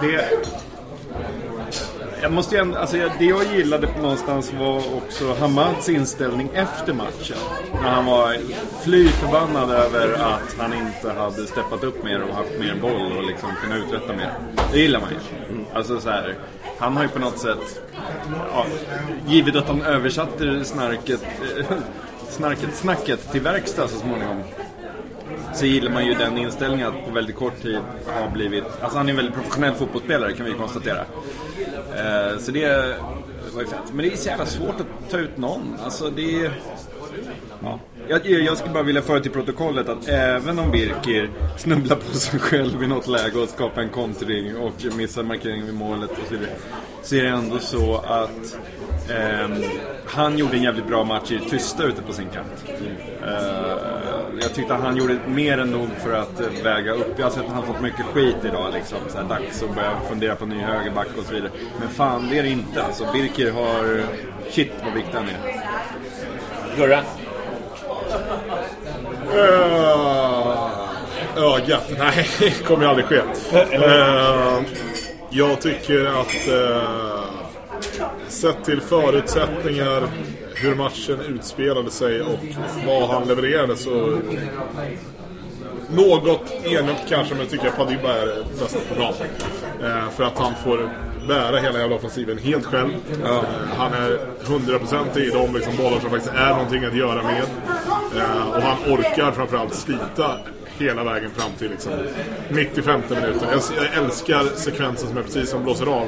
det... 0.00 0.30
Jag 2.22 2.32
måste 2.32 2.54
ju 2.54 2.60
ändå, 2.60 2.78
alltså 2.78 2.96
det 3.18 3.24
jag 3.24 3.44
gillade 3.56 3.86
på 3.86 4.02
någonstans 4.02 4.52
var 4.52 4.76
också 4.96 5.34
Hamads 5.34 5.88
inställning 5.88 6.50
efter 6.54 6.92
matchen. 6.92 7.36
När 7.72 7.90
han 7.90 8.06
var 8.06 8.36
fly 8.82 9.08
förbannad 9.08 9.70
över 9.70 10.14
att 10.14 10.56
han 10.58 10.72
inte 10.72 11.12
hade 11.12 11.46
steppat 11.46 11.84
upp 11.84 12.04
mer 12.04 12.22
och 12.22 12.34
haft 12.34 12.58
mer 12.60 12.76
boll 12.80 13.16
och 13.18 13.24
liksom 13.24 13.50
kunnat 13.62 13.78
uträtta 13.78 14.12
mer. 14.12 14.32
Det 14.72 14.78
gillar 14.78 15.00
man 15.00 15.10
ju. 15.10 15.16
Alltså 15.74 16.00
så 16.00 16.10
här, 16.10 16.34
han 16.78 16.96
har 16.96 17.02
ju 17.02 17.08
på 17.08 17.18
något 17.18 17.38
sätt, 17.38 17.82
ja, 18.52 18.66
givet 19.26 19.56
att 19.56 19.68
han 19.68 19.82
översatte 19.82 20.64
snarket, 20.64 21.20
snarket, 22.28 22.74
snacket 22.74 23.32
till 23.32 23.40
verkstad 23.40 23.88
så 23.88 23.98
småningom. 23.98 24.42
Så 25.54 25.66
gillar 25.66 25.90
man 25.90 26.06
ju 26.06 26.14
den 26.14 26.38
inställningen 26.38 26.88
att 26.88 27.04
på 27.06 27.10
väldigt 27.10 27.36
kort 27.36 27.62
tid 27.62 27.78
har 28.06 28.30
blivit... 28.30 28.64
Alltså 28.80 28.98
han 28.98 29.06
är 29.06 29.10
en 29.10 29.16
väldigt 29.16 29.34
professionell 29.34 29.74
fotbollsspelare 29.74 30.32
kan 30.32 30.44
vi 30.44 30.52
ju 30.52 30.58
konstatera. 30.58 31.00
Eh, 31.96 32.38
så 32.38 32.50
det 32.50 32.96
var 33.54 33.60
ju 33.60 33.66
fett. 33.66 33.92
Men 33.92 34.04
det 34.04 34.12
är 34.12 34.16
så 34.16 34.28
jävla 34.28 34.46
svårt 34.46 34.80
att 34.80 35.10
ta 35.10 35.18
ut 35.18 35.36
någon. 35.36 35.76
Alltså 35.84 36.10
det 36.10 36.44
är... 36.44 36.52
Ja. 37.62 37.78
Jag, 38.08 38.26
jag 38.26 38.58
skulle 38.58 38.74
bara 38.74 38.82
vilja 38.82 39.02
föra 39.02 39.20
till 39.20 39.30
protokollet 39.30 39.88
att 39.88 40.08
även 40.08 40.58
om 40.58 40.70
Birkir 40.70 41.30
snubblar 41.56 41.96
på 41.96 42.16
sig 42.16 42.40
själv 42.40 42.82
i 42.82 42.86
något 42.86 43.08
läge 43.08 43.38
och 43.38 43.48
skapar 43.48 43.82
en 43.82 43.88
kontring 43.88 44.56
och 44.56 44.72
missar 44.96 45.22
markeringen 45.22 45.66
vid 45.66 45.74
målet 45.74 46.10
och 46.10 46.26
så 46.28 46.34
vidare. 46.34 46.50
Så 47.02 47.16
är 47.16 47.22
det 47.22 47.28
ändå 47.28 47.58
så 47.58 47.96
att 47.96 48.58
eh, 49.10 49.48
han 50.06 50.38
gjorde 50.38 50.56
en 50.56 50.62
jävligt 50.62 50.86
bra 50.86 51.04
match 51.04 51.32
i 51.32 51.36
det 51.36 51.50
tysta 51.50 51.84
ute 51.84 52.02
på 52.02 52.12
sin 52.12 52.28
kant. 52.28 52.64
Eh, 53.22 53.93
jag 54.44 54.54
tyckte 54.54 54.74
att 54.74 54.80
han 54.80 54.96
gjorde 54.96 55.18
mer 55.26 55.58
än 55.58 55.70
nog 55.70 55.88
för 56.02 56.12
att 56.12 56.40
eh, 56.40 56.46
väga 56.64 56.92
upp. 56.92 57.14
Jag 57.16 57.24
har 57.24 57.30
sett 57.30 57.44
att 57.44 57.52
han 57.52 57.66
fått 57.66 57.80
mycket 57.80 58.06
skit 58.06 58.36
idag 58.44 58.72
liksom. 58.74 58.98
Så 59.08 59.18
här, 59.18 59.24
dags 59.24 59.62
att 59.62 59.74
börja 59.74 59.96
fundera 60.08 60.34
på 60.34 60.46
ny 60.46 60.60
högerback 60.60 61.08
och 61.18 61.24
så 61.24 61.34
vidare. 61.34 61.50
Men 61.80 61.88
fan, 61.88 62.28
det 62.30 62.38
är 62.38 62.42
det 62.42 62.48
inte. 62.48 62.82
Alltså, 62.82 63.06
Birker 63.12 63.50
har... 63.50 64.04
Shit 64.50 64.72
vad 64.84 64.94
viktig 64.94 65.12
han 65.14 65.28
är. 65.28 65.38
Gurra? 66.76 67.02
Uh, 69.34 70.68
ögat? 71.36 71.90
Nej, 71.98 72.28
det 72.38 72.64
kommer 72.64 72.84
ju 72.84 72.90
aldrig 72.90 73.06
ske. 73.06 73.20
Uh, 73.76 74.62
jag 75.30 75.60
tycker 75.60 76.04
att 76.06 76.48
uh, 76.48 77.24
sett 78.28 78.64
till 78.64 78.80
förutsättningar, 78.80 80.08
hur 80.64 80.74
matchen 80.74 81.20
utspelade 81.20 81.90
sig 81.90 82.22
och 82.22 82.38
vad 82.86 83.08
han 83.08 83.28
levererade 83.28 83.76
så 83.76 84.18
något 85.90 86.52
enigt 86.64 87.04
kanske, 87.08 87.34
men 87.34 87.42
jag 87.42 87.50
tycker 87.50 87.68
att 87.68 87.76
Padiba 87.76 88.12
är 88.12 88.44
bäst 88.60 88.88
på 88.88 88.94
plan. 88.94 89.14
Eh, 89.82 90.10
för 90.10 90.24
att 90.24 90.38
han 90.38 90.52
får 90.64 90.90
bära 91.28 91.58
hela 91.58 91.78
jävla 91.78 91.96
offensiven 91.96 92.38
helt 92.38 92.64
själv. 92.64 92.90
Ja. 93.24 93.44
han 93.76 93.92
är 93.92 94.18
100% 94.44 95.18
i 95.18 95.30
de 95.30 95.54
liksom, 95.54 95.76
bollar 95.76 96.00
som 96.00 96.10
faktiskt 96.10 96.34
är 96.34 96.50
någonting 96.50 96.84
att 96.84 96.96
göra 96.96 97.22
med. 97.22 97.42
Eh, 98.16 98.48
och 98.48 98.62
han 98.62 98.92
orkar 98.92 99.32
framförallt 99.32 99.74
slita 99.74 100.38
hela 100.78 101.04
vägen 101.04 101.30
fram 101.30 101.50
till 101.58 101.70
liksom, 101.70 101.92
95 102.48 103.00
minuter. 103.10 103.48
Jag, 103.52 103.62
jag 103.76 104.04
älskar 104.04 104.44
sekvensen 104.56 105.08
som 105.08 105.18
är 105.18 105.22
precis 105.22 105.50
som 105.50 105.62
blåser 105.62 105.86
av. 105.86 106.06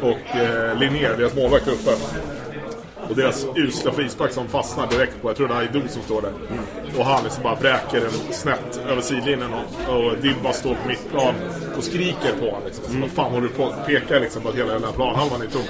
Och 0.00 0.36
eh, 0.36 0.78
Linnér, 0.78 1.16
deras 1.18 1.34
målvakt 1.34 1.68
uppe. 1.68 1.90
Och 3.08 3.16
deras 3.16 3.46
usla 3.56 3.92
frispark 3.92 4.32
som 4.32 4.48
fastnar 4.48 4.86
direkt 4.86 5.22
på, 5.22 5.28
jag 5.28 5.36
tror 5.36 5.48
det 5.48 5.54
är 5.54 5.58
Aido 5.58 5.80
som 5.88 6.02
står 6.02 6.22
där. 6.22 6.32
Och 6.98 7.04
han 7.04 7.24
liksom 7.24 7.42
bara 7.42 7.56
bräker 7.56 8.00
den 8.00 8.32
snett 8.32 8.80
över 8.88 9.02
sidlinjen 9.02 9.50
och, 9.54 9.96
och 9.96 10.16
Dibba 10.18 10.52
står 10.52 10.74
på 10.74 10.88
mittplan 10.88 11.34
och 11.76 11.84
skriker 11.84 12.32
på 12.40 12.44
honom. 12.44 12.62
Liksom. 12.64 12.84
Så 12.84 13.00
Vad 13.00 13.10
fan 13.10 13.32
håller 13.32 13.48
du 13.48 13.54
på 13.54 13.66
att 13.66 13.86
peka 13.86 14.18
liksom 14.18 14.42
på 14.42 14.48
att 14.48 14.54
hela 14.54 14.72
den 14.72 14.84
här 14.84 14.92
planhalvan 14.92 15.42
är 15.42 15.46
tom. 15.46 15.62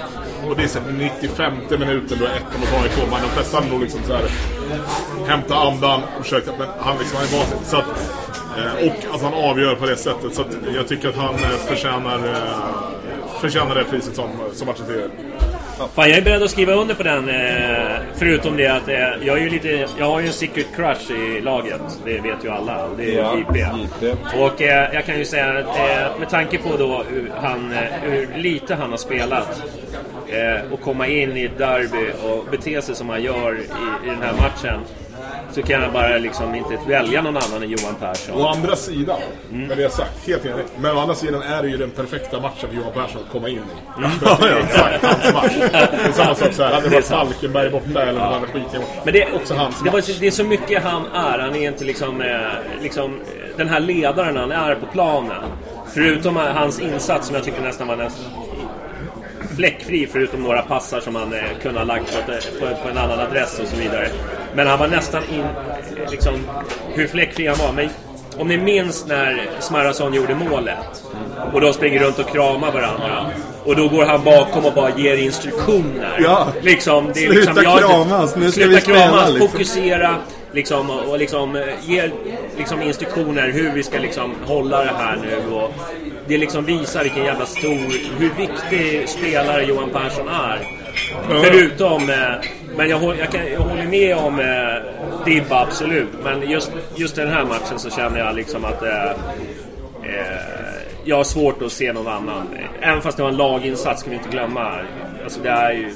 Och 0.49 0.55
det 0.55 0.63
är 0.63 0.81
här 0.81 0.91
95 1.21 1.53
minuten 1.79 2.17
då 2.19 2.25
är 2.25 2.35
ettan 2.35 2.59
mot 2.59 2.73
AIK. 2.83 2.97
Men 3.11 3.21
de 3.21 3.29
flesta 3.29 3.59
nog 3.59 3.81
liksom 3.81 4.01
så 4.07 4.13
här 4.13 4.25
hämta 5.27 5.55
andan 5.55 6.01
och 6.17 6.23
försöka, 6.23 6.51
men 6.57 6.67
han 6.79 6.97
liksom, 6.97 7.17
han 7.17 7.27
är 7.27 7.37
van 7.37 7.65
så 7.65 7.77
att, 7.77 7.87
eh, 8.57 8.87
Och 8.87 9.15
att 9.15 9.21
han 9.21 9.33
avgör 9.33 9.75
på 9.75 9.85
det 9.85 9.97
sättet. 9.97 10.35
Så 10.35 10.41
att 10.41 10.57
jag 10.75 10.87
tycker 10.87 11.09
att 11.09 11.15
han 11.15 11.35
eh, 11.35 11.49
förtjänar, 11.67 12.27
eh, 12.27 13.39
förtjänar 13.41 13.75
det 13.75 13.83
priset 13.83 14.15
som, 14.15 14.29
som 14.53 14.67
matchen 14.67 14.85
till. 14.85 15.09
Fan, 15.77 16.09
jag 16.09 16.17
är 16.17 16.21
beredd 16.21 16.43
att 16.43 16.49
skriva 16.49 16.73
under 16.73 16.95
på 16.95 17.03
den. 17.03 17.29
Eh, 17.29 17.97
förutom 18.15 18.57
det 18.57 18.67
att 18.67 18.87
eh, 18.87 18.95
jag, 18.97 19.37
är 19.37 19.41
ju 19.41 19.49
lite, 19.49 19.87
jag 19.99 20.05
har 20.05 20.19
ju 20.19 20.27
en 20.27 20.33
secret 20.33 20.67
crush 20.75 21.11
i 21.11 21.41
laget. 21.41 21.81
Det 22.05 22.19
vet 22.19 22.43
ju 22.43 22.49
alla. 22.49 22.85
Och 22.85 22.97
det 22.97 23.15
är 23.15 23.21
Ja, 23.21 23.37
JP. 23.37 23.65
Och 24.39 24.61
eh, 24.61 24.93
jag 24.93 25.05
kan 25.05 25.17
ju 25.17 25.25
säga 25.25 25.45
att 25.49 25.77
eh, 25.77 26.19
med 26.19 26.29
tanke 26.29 26.57
på 26.57 26.77
då 26.77 27.03
hur, 27.09 27.31
han, 27.35 27.71
eh, 27.71 27.79
hur 28.01 28.37
lite 28.37 28.75
han 28.75 28.89
har 28.89 28.97
spelat 28.97 29.63
eh, 30.27 30.73
och 30.73 30.81
komma 30.81 31.07
in 31.07 31.37
i 31.37 31.43
ett 31.43 31.57
derby 31.57 32.11
och 32.23 32.45
bete 32.51 32.81
sig 32.81 32.95
som 32.95 33.09
han 33.09 33.23
gör 33.23 33.55
i, 33.55 34.07
i 34.07 34.09
den 34.09 34.21
här 34.21 34.33
matchen. 34.33 34.79
Så 35.51 35.61
kan 35.61 35.81
jag 35.81 35.93
bara 35.93 36.17
liksom 36.17 36.55
inte 36.55 36.77
välja 36.87 37.21
någon 37.21 37.37
annan 37.37 37.63
än 37.63 37.69
Johan 37.69 37.95
Persson. 37.99 38.41
Å 38.41 38.47
andra 38.47 38.75
sidan, 38.75 39.19
med 39.49 39.77
det 39.77 39.89
sagt, 39.89 40.27
helt 40.27 40.45
enig. 40.45 40.65
Men 40.79 40.97
å 40.97 40.99
andra 40.99 41.15
sidan 41.15 41.41
är 41.41 41.61
det 41.61 41.69
ju 41.69 41.77
den 41.77 41.89
perfekta 41.89 42.39
matchen 42.39 42.69
för 42.69 42.75
Johan 42.75 42.91
Persson 42.93 43.21
att 43.25 43.31
komma 43.31 43.49
in 43.49 43.55
i. 43.55 43.59
Mm. 44.05 44.11
Det 44.21 44.47
är 44.47 44.57
exakt 44.57 45.05
hans 45.05 45.33
match. 45.33 45.53
Det 45.71 46.07
är 46.07 46.11
samma 46.11 46.35
sak 46.35 46.53
så 46.53 46.63
här, 46.63 46.73
hade 46.73 46.89
det 46.89 46.95
är 46.95 47.01
varit. 47.01 47.05
Falkenberg 47.05 47.69
borta 47.69 48.01
eller 48.01 48.13
någon 48.13 48.33
annan 48.33 48.47
skit. 48.47 48.63
Men 49.03 49.13
det, 49.13 49.27
också 49.33 49.53
hans 49.53 49.81
det, 49.83 49.89
var, 49.89 50.19
det 50.19 50.27
är 50.27 50.31
så 50.31 50.43
mycket 50.43 50.83
han 50.83 51.05
är. 51.05 51.39
Han 51.39 51.55
är 51.55 51.67
inte 51.67 51.83
liksom, 51.83 52.21
eh, 52.21 52.37
liksom 52.81 53.13
eh, 53.13 53.57
den 53.57 53.69
här 53.69 53.79
ledaren 53.79 54.37
han 54.37 54.51
är 54.51 54.75
på 54.75 54.85
planen. 54.85 55.43
Förutom 55.93 56.35
hans 56.35 56.79
insats 56.79 57.27
som 57.27 57.35
jag 57.35 57.45
tycker 57.45 57.61
nästan 57.61 57.87
var 57.87 57.95
nästan 57.95 58.44
fläckfri 59.55 60.07
förutom 60.11 60.43
några 60.43 60.61
passar 60.61 60.99
som 60.99 61.15
han 61.15 61.33
eh, 61.33 61.39
kunde 61.61 61.79
ha 61.79 61.85
lagt 61.85 62.25
på, 62.25 62.31
ett, 62.31 62.59
på, 62.59 62.65
på 62.83 62.89
en 62.89 62.97
annan 62.97 63.19
adress 63.19 63.59
och 63.59 63.67
så 63.67 63.75
vidare. 63.75 64.07
Men 64.55 64.67
han 64.67 64.79
var 64.79 64.87
nästan 64.87 65.23
in, 65.33 65.39
eh, 65.39 66.11
liksom, 66.11 66.33
hur 66.93 67.07
fläckfri 67.07 67.47
han 67.47 67.57
var. 67.57 67.71
Men 67.73 67.89
om 68.37 68.47
ni 68.47 68.57
minns 68.57 69.05
när 69.07 69.49
Smarrason 69.59 70.13
gjorde 70.13 70.35
målet 70.35 71.03
och 71.53 71.61
de 71.61 71.73
springer 71.73 71.99
runt 71.99 72.19
och 72.19 72.29
kramar 72.29 72.71
varandra. 72.71 73.25
Och 73.65 73.75
då 73.75 73.87
går 73.87 74.05
han 74.05 74.23
bakom 74.23 74.65
och 74.65 74.73
bara 74.73 74.89
ger 74.97 75.17
instruktioner. 75.17 76.17
Ja. 76.19 76.47
Liksom, 76.61 77.11
det 77.13 77.25
är 77.25 77.31
Sluta 77.31 77.53
liksom, 77.53 77.63
jag- 77.63 77.79
kramas, 77.79 78.35
nu 78.35 78.51
ska 78.51 78.61
sluta 78.61 78.69
vi 78.75 78.81
spela, 78.81 78.99
kramas, 78.99 79.29
liksom. 79.29 79.47
fokusera 79.49 80.15
liksom, 80.51 80.89
och 80.89 81.09
och 81.09 81.17
liksom, 81.19 81.55
eh, 81.55 81.61
ge 81.83 82.09
liksom, 82.57 82.81
instruktioner 82.81 83.51
hur 83.51 83.71
vi 83.71 83.83
ska 83.83 83.99
liksom, 83.99 84.33
hålla 84.45 84.83
det 84.83 84.91
här 84.97 85.17
nu. 85.21 85.53
Och 85.55 85.73
det 86.27 86.37
liksom 86.37 86.65
visar 86.65 87.03
vilken 87.03 87.23
jävla 87.23 87.45
stor, 87.45 88.17
hur 88.19 88.29
viktig 88.37 89.09
spelare 89.09 89.63
Johan 89.63 89.89
Persson 89.89 90.27
är. 90.27 90.59
Ja. 91.29 91.41
Förutom, 91.43 92.09
eh, 92.09 92.17
men 92.77 92.89
jag, 92.89 92.97
håller- 92.99 93.19
jag, 93.19 93.31
kan, 93.31 93.41
jag 93.53 93.59
håller 93.59 93.83
med 93.87 94.15
om 94.17 94.39
eh, 94.39 95.25
Dibba 95.25 95.61
absolut. 95.61 96.07
Men 96.23 96.49
just, 96.49 96.71
just 96.95 97.15
den 97.15 97.27
här 97.31 97.45
matchen 97.45 97.79
så 97.79 97.89
känner 97.89 98.19
jag 98.19 98.35
liksom 98.35 98.65
att 98.65 98.83
eh, 98.83 99.03
eh, 100.03 100.75
jag 101.03 101.15
har 101.17 101.23
svårt 101.23 101.61
att 101.61 101.71
se 101.71 101.93
någon 101.93 102.07
annan. 102.07 102.47
Även 102.81 103.01
fast 103.01 103.17
det 103.17 103.23
var 103.23 103.29
en 103.29 103.37
laginsats 103.37 104.01
ska 104.01 104.09
vi 104.09 104.15
inte 104.15 104.29
glömma. 104.29 104.71
Alltså 105.23 105.39
det 105.41 105.49
är 105.49 105.71
ju 105.71 105.91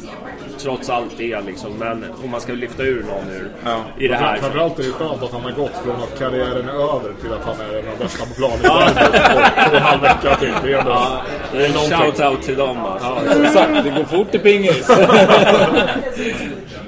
trots 0.59 0.89
allt 0.89 1.17
det 1.17 1.41
liksom. 1.41 1.73
Men 1.79 2.05
om 2.23 2.29
man 2.29 2.41
ska 2.41 2.53
lyfta 2.53 2.83
ur 2.83 3.03
någon 3.03 3.29
ur 3.29 3.51
i 3.97 4.07
det 4.07 4.15
här. 4.15 4.37
Framförallt 4.37 4.79
är 4.79 4.83
det 4.83 4.91
skönt 4.91 5.23
att 5.23 5.31
han 5.31 5.41
har 5.41 5.51
gått 5.51 5.71
från 5.83 5.95
att 5.95 6.19
karriären 6.19 6.69
är 6.69 6.95
över 6.95 7.13
till 7.21 7.33
att 7.33 7.45
han 7.45 7.55
är 7.59 7.79
en 7.79 7.87
av 7.87 7.97
de 7.97 8.03
bästa 8.03 8.25
på 8.25 8.33
planen. 8.33 8.59
på 8.59 8.67
två 8.67 9.69
och 9.69 9.75
en 9.75 9.81
halv 9.81 10.01
vecka 10.01 10.35
till. 10.35 10.53
Det 10.63 10.73
är. 10.73 10.83
Ja, 10.85 11.21
det 11.51 11.65
är 11.65 11.69
shout-out 11.69 12.41
till 12.41 12.57
dem 12.57 12.77
alltså. 12.77 13.17
Ja, 13.25 13.45
exakt. 13.45 13.83
Det 13.83 13.89
går 13.89 14.03
fort 14.03 14.35
i 14.35 14.39
pingis. 14.39 14.87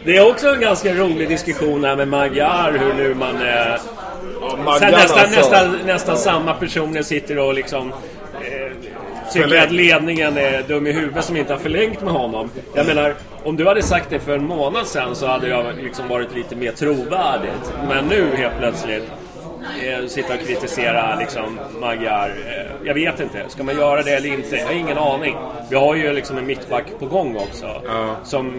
Det 0.06 0.18
är 0.18 0.30
också 0.30 0.48
en 0.48 0.62
ganska 0.62 0.94
rolig 0.94 1.30
diskussion 1.30 1.84
här 1.84 1.96
med 1.96 2.08
Magyar, 2.08 2.72
hur 2.80 2.94
nu 2.94 3.16
man... 3.16 3.36
Eh, 3.36 3.82
Magyar 4.66 4.80
sen 4.80 4.92
nästan, 4.92 5.20
alltså. 5.20 5.40
nästan, 5.40 5.78
nästan 5.86 6.18
samma 6.18 6.54
personer 6.54 7.02
sitter 7.02 7.40
och 7.40 7.54
liksom... 7.54 7.92
Tycker 9.34 9.64
att 9.64 9.72
ledningen 9.72 10.38
är 10.38 10.64
dum 10.68 10.88
i 10.88 10.92
huvudet 10.92 11.26
som 11.26 11.38
inte 11.38 11.54
har 11.54 11.60
förlängt 11.60 12.02
med 12.02 12.14
honom. 12.14 12.50
Jag 12.76 12.86
menar, 12.86 13.16
om 13.44 13.58
du 13.58 13.68
hade 13.68 13.84
sagt 13.84 14.10
det 14.10 14.20
för 14.20 14.36
en 14.36 14.46
månad 14.46 14.88
sedan 14.88 15.16
så 15.16 15.28
hade 15.28 15.48
jag 15.48 15.66
liksom 15.84 16.08
varit 16.08 16.36
lite 16.36 16.56
mer 16.56 16.72
trovärdigt. 16.72 17.74
Men 17.88 18.08
nu 18.08 18.36
helt 18.36 18.58
plötsligt 18.60 19.04
eh, 19.84 20.08
sitta 20.08 20.34
och 20.34 20.40
kritisera 20.40 21.16
liksom 21.16 21.60
Magyar. 21.80 22.30
Eh, 22.30 22.88
jag 22.88 22.94
vet 22.94 23.20
inte, 23.20 23.46
ska 23.50 23.64
man 23.64 23.76
göra 23.76 24.04
det 24.04 24.12
eller 24.12 24.30
inte? 24.30 24.56
Jag 24.56 24.66
har 24.66 24.74
ingen 24.74 24.98
aning. 24.98 25.36
Vi 25.70 25.76
har 25.76 25.96
ju 25.96 26.14
liksom 26.14 26.38
en 26.38 26.46
mittback 26.46 26.86
på 27.00 27.06
gång 27.06 27.36
också. 27.36 27.82
Som, 28.24 28.54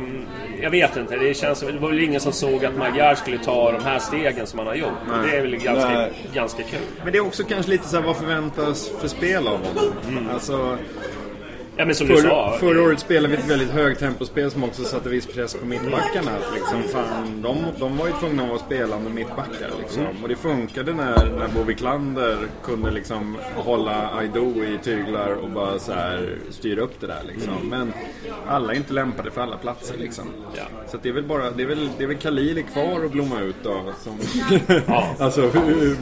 jag 0.63 0.71
vet 0.71 0.97
inte, 0.97 1.17
det 1.17 1.35
känns 1.35 1.61
det 1.61 1.79
var 1.79 1.89
väl 1.89 2.01
ingen 2.01 2.21
som 2.21 2.33
såg 2.33 2.65
att 2.65 2.77
Magyar 2.77 3.15
skulle 3.15 3.39
ta 3.39 3.73
de 3.73 3.85
här 3.85 3.99
stegen 3.99 4.47
som 4.47 4.59
han 4.59 4.69
har 4.69 4.75
gjort. 4.75 4.89
Nej. 5.09 5.31
Det 5.31 5.37
är 5.37 5.41
väl 5.43 5.57
ganska, 5.57 5.89
Nej. 5.89 6.13
ganska 6.35 6.63
kul. 6.63 6.81
Men 7.05 7.13
det 7.13 7.19
är 7.19 7.27
också 7.27 7.45
kanske 7.45 7.71
lite 7.71 7.89
så 7.89 7.97
här, 7.97 8.07
vad 8.07 8.17
förväntas 8.17 8.91
för 9.01 9.09
spel 9.09 9.49
av 9.49 9.59
honom? 9.67 10.29
Alltså, 10.33 10.79
Ja, 11.77 11.85
men 11.85 11.95
som 11.95 12.07
du 12.07 12.17
förra, 12.17 12.31
sa. 12.31 12.57
förra 12.61 12.83
året 12.83 13.01
spelade 13.01 13.37
vi 13.37 13.43
ett 13.43 13.51
väldigt 13.51 13.71
högtempospel 13.71 14.51
som 14.51 14.65
också 14.65 14.85
satte 14.85 15.09
viss 15.09 15.27
press 15.27 15.55
på 15.55 15.67
mittbackarna. 15.67 16.31
Att 16.31 16.55
Liksom, 16.55 16.83
fan, 16.83 17.43
de, 17.43 17.57
de 17.81 17.97
var 17.97 18.07
ju 18.07 18.13
tvungna 18.21 18.43
att 18.43 18.49
vara 18.49 18.59
spelande 18.59 19.11
mittbackar. 19.11 19.71
Liksom. 19.81 20.03
Och 20.23 20.29
det 20.29 20.37
funkade 20.37 20.93
när, 20.93 21.31
när 21.39 21.49
Bo 21.49 21.63
Wiklander 21.63 22.37
kunde 22.65 22.91
liksom 22.91 23.37
hålla 23.55 24.11
Aido 24.19 24.65
i 24.65 24.79
tyglar 24.83 25.33
och 25.33 25.51
bara 25.51 25.79
så 25.79 25.93
här 25.93 26.37
styra 26.51 26.81
upp 26.81 27.01
det 27.01 27.07
där. 27.07 27.23
Liksom. 27.27 27.53
Men 27.71 27.93
alla 28.47 28.73
är 28.73 28.77
inte 28.77 28.93
lämpade 28.93 29.31
för 29.31 29.41
alla 29.41 29.57
platser. 29.57 29.95
Liksom. 29.99 30.25
Så 30.89 30.97
att 30.97 31.03
det 31.03 31.09
är 31.09 31.13
väl 31.13 31.25
bara, 31.25 31.51
det 31.51 31.63
är 31.63 31.67
väl, 31.67 31.89
det 31.99 32.05
är 32.05 32.09
väl 32.09 32.17
Khalili 32.17 32.63
kvar 32.63 33.05
att 33.05 33.13
blomma 33.13 33.41
ut 33.41 33.57
då. 33.63 33.83
Som, 34.03 34.19
alltså 35.19 35.51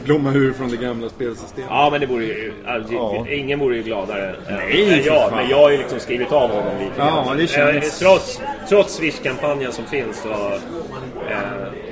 blomma 0.03 0.33
ur 0.33 0.53
från 0.53 0.69
det 0.69 0.77
gamla 0.77 1.09
spelsystemet. 1.09 1.69
Ja, 1.69 1.89
men 1.91 2.01
det 2.01 2.07
vore 2.07 2.25
ju... 2.25 2.53
Alltså, 2.67 2.93
Ja. 2.93 3.25
Ingen 3.29 3.59
vore 3.59 3.75
ju 3.75 3.83
gladare 3.83 4.35
Nej, 4.49 4.93
än 4.93 5.03
för 5.03 5.09
jag. 5.09 5.31
Men 5.31 5.49
jag 5.49 5.60
har 5.61 5.71
ju 5.71 5.77
liksom 5.77 5.99
skrivit 5.99 6.31
av 6.31 6.49
honom 6.49 6.77
lite 6.79 6.91
Ja, 6.97 7.33
det 7.37 7.47
känns- 7.47 8.01
Eh, 8.01 8.07
Trots, 8.07 8.41
trots 8.69 8.93
Swish-kampanjen 8.95 9.71
som 9.71 9.85
finns 9.85 10.21
så, 10.21 10.29
eh, 10.29 11.37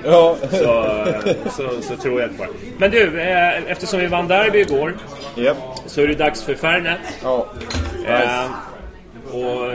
Ja. 0.03 0.35
så, 0.51 1.05
så, 1.51 1.81
så 1.81 1.95
tror 1.95 2.21
jag 2.21 2.37
på 2.37 2.43
det. 2.43 2.49
Men 2.77 2.91
du, 2.91 3.21
eh, 3.21 3.71
eftersom 3.71 3.99
vi 3.99 4.07
vann 4.07 4.27
derby 4.27 4.59
igår 4.59 4.97
Japp. 5.35 5.57
så 5.85 6.01
är 6.01 6.07
det 6.07 6.15
dags 6.15 6.43
för 6.43 6.55
Fernet. 6.55 6.99
Ja. 7.23 7.45
Eh, 8.07 8.45
Och 9.31 9.71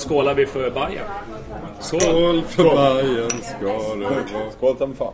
skålar 0.00 0.34
vi 0.34 0.46
för 0.46 0.70
Bayern. 0.70 1.04
Skål 1.80 2.42
för 2.48 2.64
Bajen 2.64 3.30
ska 3.30 3.94
det 3.94 4.04
vara. 4.04 4.50
Skål 4.58 4.76
som 4.78 4.94
fan. 4.96 5.12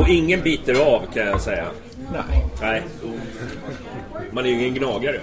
Och 0.00 0.08
ingen 0.08 0.40
biter 0.42 0.74
av 0.94 1.02
kan 1.14 1.26
jag 1.26 1.40
säga. 1.40 1.64
Nej. 2.12 2.44
Nej. 2.60 2.82
Man 4.32 4.44
är 4.44 4.48
ju 4.48 4.60
ingen 4.60 4.74
gnagare. 4.74 5.20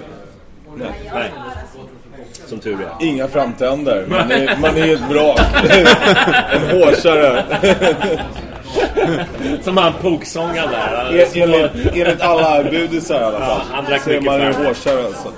Nej. 0.76 0.88
Nej. 1.14 1.32
Som 2.48 2.60
tur 2.60 2.78
är. 2.82 3.06
Inga 3.06 3.28
framtänder. 3.28 4.06
Man 4.10 4.32
är, 4.32 4.58
man 4.62 4.78
är 4.78 4.94
ett 4.94 5.02
vrak. 5.10 5.40
en 6.52 6.82
hårsare. 6.82 7.44
Som 9.64 9.78
han 9.78 9.94
punksångaren 10.02 10.70
där. 10.72 11.26
En- 11.36 11.42
Enligt, 11.42 11.72
enligt 11.96 12.22
alla 12.22 12.64
budisar 12.64 13.22
i 13.22 13.24
alla 13.24 13.40
fall. 13.40 13.62
Ja, 13.70 13.76
han 13.76 13.86
drack 13.86 14.02
så 14.02 14.10
är 14.10 14.14
mycket 14.14 14.26
man 14.26 14.40
färg. 14.40 14.54
hårsare 14.66 15.06
alltså. 15.06 15.32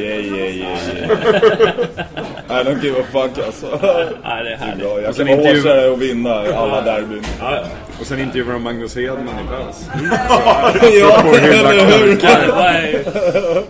yeah, 0.00 0.20
yeah, 0.20 0.56
yeah, 0.56 0.56
yeah. 0.56 1.18
I 2.60 2.64
don't 2.64 2.82
give 2.82 3.00
a 3.00 3.04
fuck 3.12 3.46
alltså. 3.46 3.66
Ja, 4.22 4.42
det 4.42 4.52
är 4.52 4.56
härligt. 4.56 4.84
Bra, 4.84 5.00
jag 5.00 5.16
kan 5.16 5.26
vara 5.26 5.36
intervju- 5.36 5.56
hårsare 5.62 5.88
och 5.88 6.02
vinna 6.02 6.34
alla 6.34 6.80
derbyn. 6.80 7.22
Ja, 7.40 7.54
ja. 7.56 7.62
Och 8.00 8.06
sen 8.06 8.20
intervjuar 8.20 8.52
de 8.52 8.62
Magnus 8.62 8.96
Hedman 8.96 9.34
i 9.44 9.48
paus. 9.48 9.84
ja, 11.00 11.22
eller 11.36 11.86
hur? 11.86 12.16
Vad 12.52 12.66
är, 12.66 13.04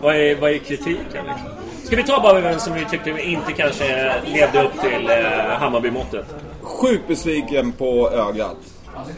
vad, 0.00 0.16
är, 0.16 0.34
vad 0.40 0.50
är 0.50 0.58
kritiken? 0.58 0.96
Liksom? 1.12 1.48
Ska 1.84 1.96
vi 1.96 2.02
ta 2.02 2.20
bara 2.20 2.40
vem 2.40 2.58
som 2.60 2.74
vi 2.74 2.84
tyckte 2.90 3.10
inte 3.10 3.52
kanske 3.52 4.12
levde 4.26 4.62
upp 4.62 4.80
till 4.80 5.10
eh, 5.10 5.58
Hammarby-måttet? 5.58 6.26
Sjukt 6.62 7.08
besviken 7.08 7.72
på 7.72 8.10
ögat. 8.10 8.56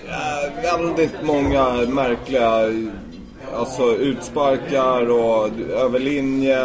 Eh, 0.08 0.62
väldigt 0.62 1.22
många 1.22 1.72
märkliga 1.72 2.62
alltså, 3.56 3.96
utsparkar 3.96 5.10
och 5.10 5.50
över 5.76 5.98
linje, 5.98 6.58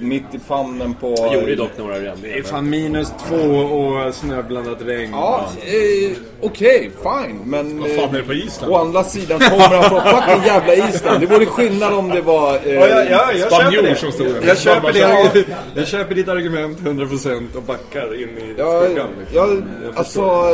mitt 0.00 0.34
i 0.34 0.38
famnen 0.38 0.94
på... 0.94 1.14
Jag 1.18 1.34
gjorde 1.34 1.54
dock 1.56 1.70
några 1.78 1.98
redan. 2.00 2.18
Det 2.22 2.38
är 2.38 2.42
fan 2.42 2.70
minus 2.70 3.12
två 3.28 3.36
och 3.56 4.14
snöblandat 4.14 4.78
regn. 4.82 5.10
Ja, 5.12 5.48
eh, 5.60 6.16
okej, 6.40 6.90
fine. 7.02 7.40
Men 7.44 7.80
Vad 7.80 7.90
fan 7.90 8.08
är 8.08 8.12
det 8.12 8.18
eh, 8.18 8.24
på 8.26 8.32
Island? 8.32 8.72
å 8.72 8.76
andra 8.76 9.04
sidan 9.04 9.40
kommer 9.40 9.76
han 9.76 9.90
från 9.90 10.02
fucking 10.02 10.44
jävla 10.46 10.74
Island. 10.88 11.20
Det 11.20 11.26
vore 11.26 11.46
skillnad 11.46 11.94
om 11.94 12.08
det 12.08 12.20
var 12.20 12.54
eh, 12.54 12.74
Ja, 12.74 12.86
ja, 12.88 13.04
ja, 13.10 13.32
jag 13.32 13.52
Spanjor 13.52 13.82
det. 13.82 13.94
som 13.96 14.12
stod 14.12 14.26
där. 14.26 14.42
Jag 14.46 14.58
köper, 14.58 14.92
det. 14.92 15.44
jag 15.74 15.86
köper 15.86 16.14
ditt 16.14 16.28
argument 16.28 16.78
100% 16.78 17.56
och 17.56 17.62
backar 17.62 18.22
in 18.22 18.28
i 18.28 18.54
Ja, 18.58 18.82
skuggan. 18.84 19.08
liksom. 19.20 19.36
jag, 19.36 19.62
alltså, 19.94 20.44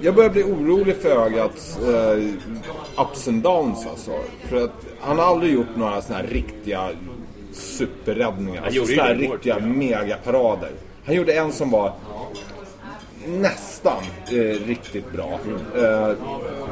jag 0.00 0.14
börjar 0.14 0.30
bli 0.30 0.42
orolig 0.42 0.96
för 1.02 1.26
ögats 1.26 1.78
eh, 1.78 3.02
ups 3.04 3.28
and 3.28 3.42
downs 3.42 3.86
alltså. 3.90 4.10
För 4.48 4.64
att 4.64 4.72
han 5.00 5.18
har 5.18 5.26
aldrig 5.26 5.52
gjort 5.52 5.76
några 5.76 6.02
såna 6.02 6.18
här 6.18 6.26
riktiga 6.26 6.88
superräddningar. 7.54 8.62
Alltså 8.64 8.86
såna 8.86 9.02
här 9.02 9.14
riktiga 9.14 9.58
megaparader. 9.58 10.70
Han 11.04 11.14
gjorde 11.14 11.32
en 11.32 11.52
som 11.52 11.70
var 11.70 11.92
nästan 13.26 14.02
eh, 14.28 14.66
riktigt 14.66 15.12
bra. 15.12 15.40
Eh, 15.76 16.12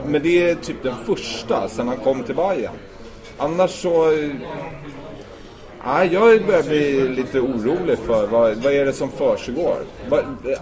men 0.06 0.22
det 0.22 0.50
är 0.50 0.54
typ 0.54 0.82
den 0.82 0.94
första 1.06 1.68
sen 1.68 1.88
han 1.88 1.96
kom 1.96 2.22
till 2.22 2.34
Bayern. 2.34 2.74
Annars 3.38 3.70
så... 3.70 4.12
Nej, 5.86 6.12
jag 6.12 6.46
börjar 6.46 6.62
bli 6.62 7.08
lite 7.08 7.40
orolig 7.40 7.98
för 7.98 8.26
vad, 8.26 8.56
vad 8.56 8.72
är 8.72 8.84
det 8.84 8.92
som 8.92 9.10
försiggår. 9.10 9.76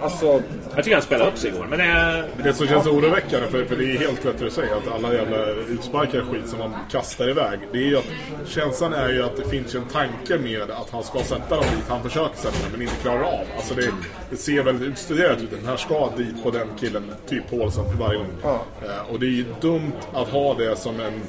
Alltså, 0.00 0.42
Jag 0.74 0.84
tycker 0.84 0.96
han 0.96 1.02
spelade 1.02 1.30
upp 1.30 1.38
sig 1.38 1.50
igår. 1.50 1.66
Men 1.70 1.80
eh, 1.80 2.24
Det 2.44 2.52
som 2.52 2.66
känns 2.66 2.86
oroväckande, 2.86 3.46
för, 3.46 3.64
för 3.64 3.76
det 3.76 3.84
är 3.84 3.98
helt 3.98 4.26
rätt 4.26 4.38
det 4.38 4.44
du 4.44 4.50
säger, 4.50 4.76
att 4.76 4.88
alla 4.94 5.14
jävla 5.14 5.46
utsparkar 5.46 6.20
skit 6.20 6.48
som 6.48 6.58
man 6.58 6.74
kastar 6.90 7.28
iväg. 7.28 7.58
Det 7.72 7.78
är 7.78 7.86
ju 7.86 7.96
att, 7.96 8.04
känslan 8.46 8.92
är 8.92 9.08
ju 9.08 9.22
att 9.22 9.36
det 9.36 9.48
finns 9.48 9.74
ju 9.74 9.78
en 9.78 9.84
tanke 9.84 10.38
med 10.38 10.70
att 10.70 10.90
han 10.90 11.02
ska 11.02 11.18
sätta 11.18 11.56
dem 11.56 11.64
dit 11.76 11.84
han 11.88 12.02
försöker 12.02 12.36
sätta 12.36 12.62
dem, 12.62 12.72
men 12.72 12.82
inte 12.82 12.94
klarar 13.02 13.22
av. 13.22 13.46
Alltså 13.56 13.74
det, 13.74 13.92
det 14.30 14.36
ser 14.36 14.62
väldigt 14.62 14.88
utstuderat 14.88 15.42
ut. 15.42 15.50
Den 15.50 15.66
här 15.66 15.76
ska 15.76 16.10
dit 16.16 16.42
på 16.42 16.50
den 16.50 16.68
killen, 16.80 17.02
typ 17.28 17.50
Paulsen, 17.50 17.84
varje 17.98 18.18
gång. 18.18 18.32
Ja. 18.42 18.60
Eh, 18.82 19.12
och 19.12 19.20
det 19.20 19.26
är 19.26 19.30
ju 19.30 19.44
dumt 19.60 19.92
att 20.14 20.28
ha 20.28 20.54
det 20.54 20.76
som 20.76 21.00
en, 21.00 21.22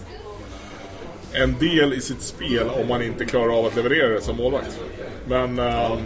en 1.33 1.55
del 1.59 1.93
i 1.93 2.01
sitt 2.01 2.21
spel 2.21 2.69
om 2.81 2.87
man 2.87 3.01
inte 3.01 3.25
klarar 3.25 3.57
av 3.59 3.65
att 3.65 3.75
leverera 3.75 4.07
det 4.09 4.21
som 4.21 4.37
målvakt. 4.37 4.79
Men... 5.27 5.59
ehm, 5.59 5.97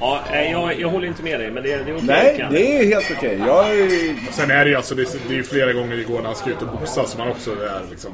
ja, 0.00 0.20
jag, 0.50 0.80
jag 0.80 0.88
håller 0.88 1.06
inte 1.06 1.22
med 1.22 1.40
dig. 1.40 1.50
Men 1.50 1.62
det, 1.62 1.68
det 1.68 1.74
är 1.90 1.94
okej. 1.96 2.00
nej, 2.06 2.36
kan. 2.38 2.52
det 2.52 2.78
är 2.78 2.86
helt 2.86 3.10
okej. 3.16 3.38
Jag 3.46 3.70
är... 3.70 4.32
Sen 4.32 4.50
är 4.50 4.64
det 4.64 4.70
ju 4.70 4.76
alltså, 4.76 4.94
det, 4.94 5.02
är- 5.02 5.28
det 5.28 5.38
är 5.38 5.42
flera 5.42 5.72
gånger 5.72 5.96
igår 5.98 6.16
när 6.18 6.24
han 6.26 6.34
ska 6.34 6.50
ut 6.50 6.62
och 6.62 6.68
boxa 6.80 7.04
som 7.04 7.20
han 7.20 7.28
också 7.30 7.50
är 7.50 7.80
liksom... 7.90 8.12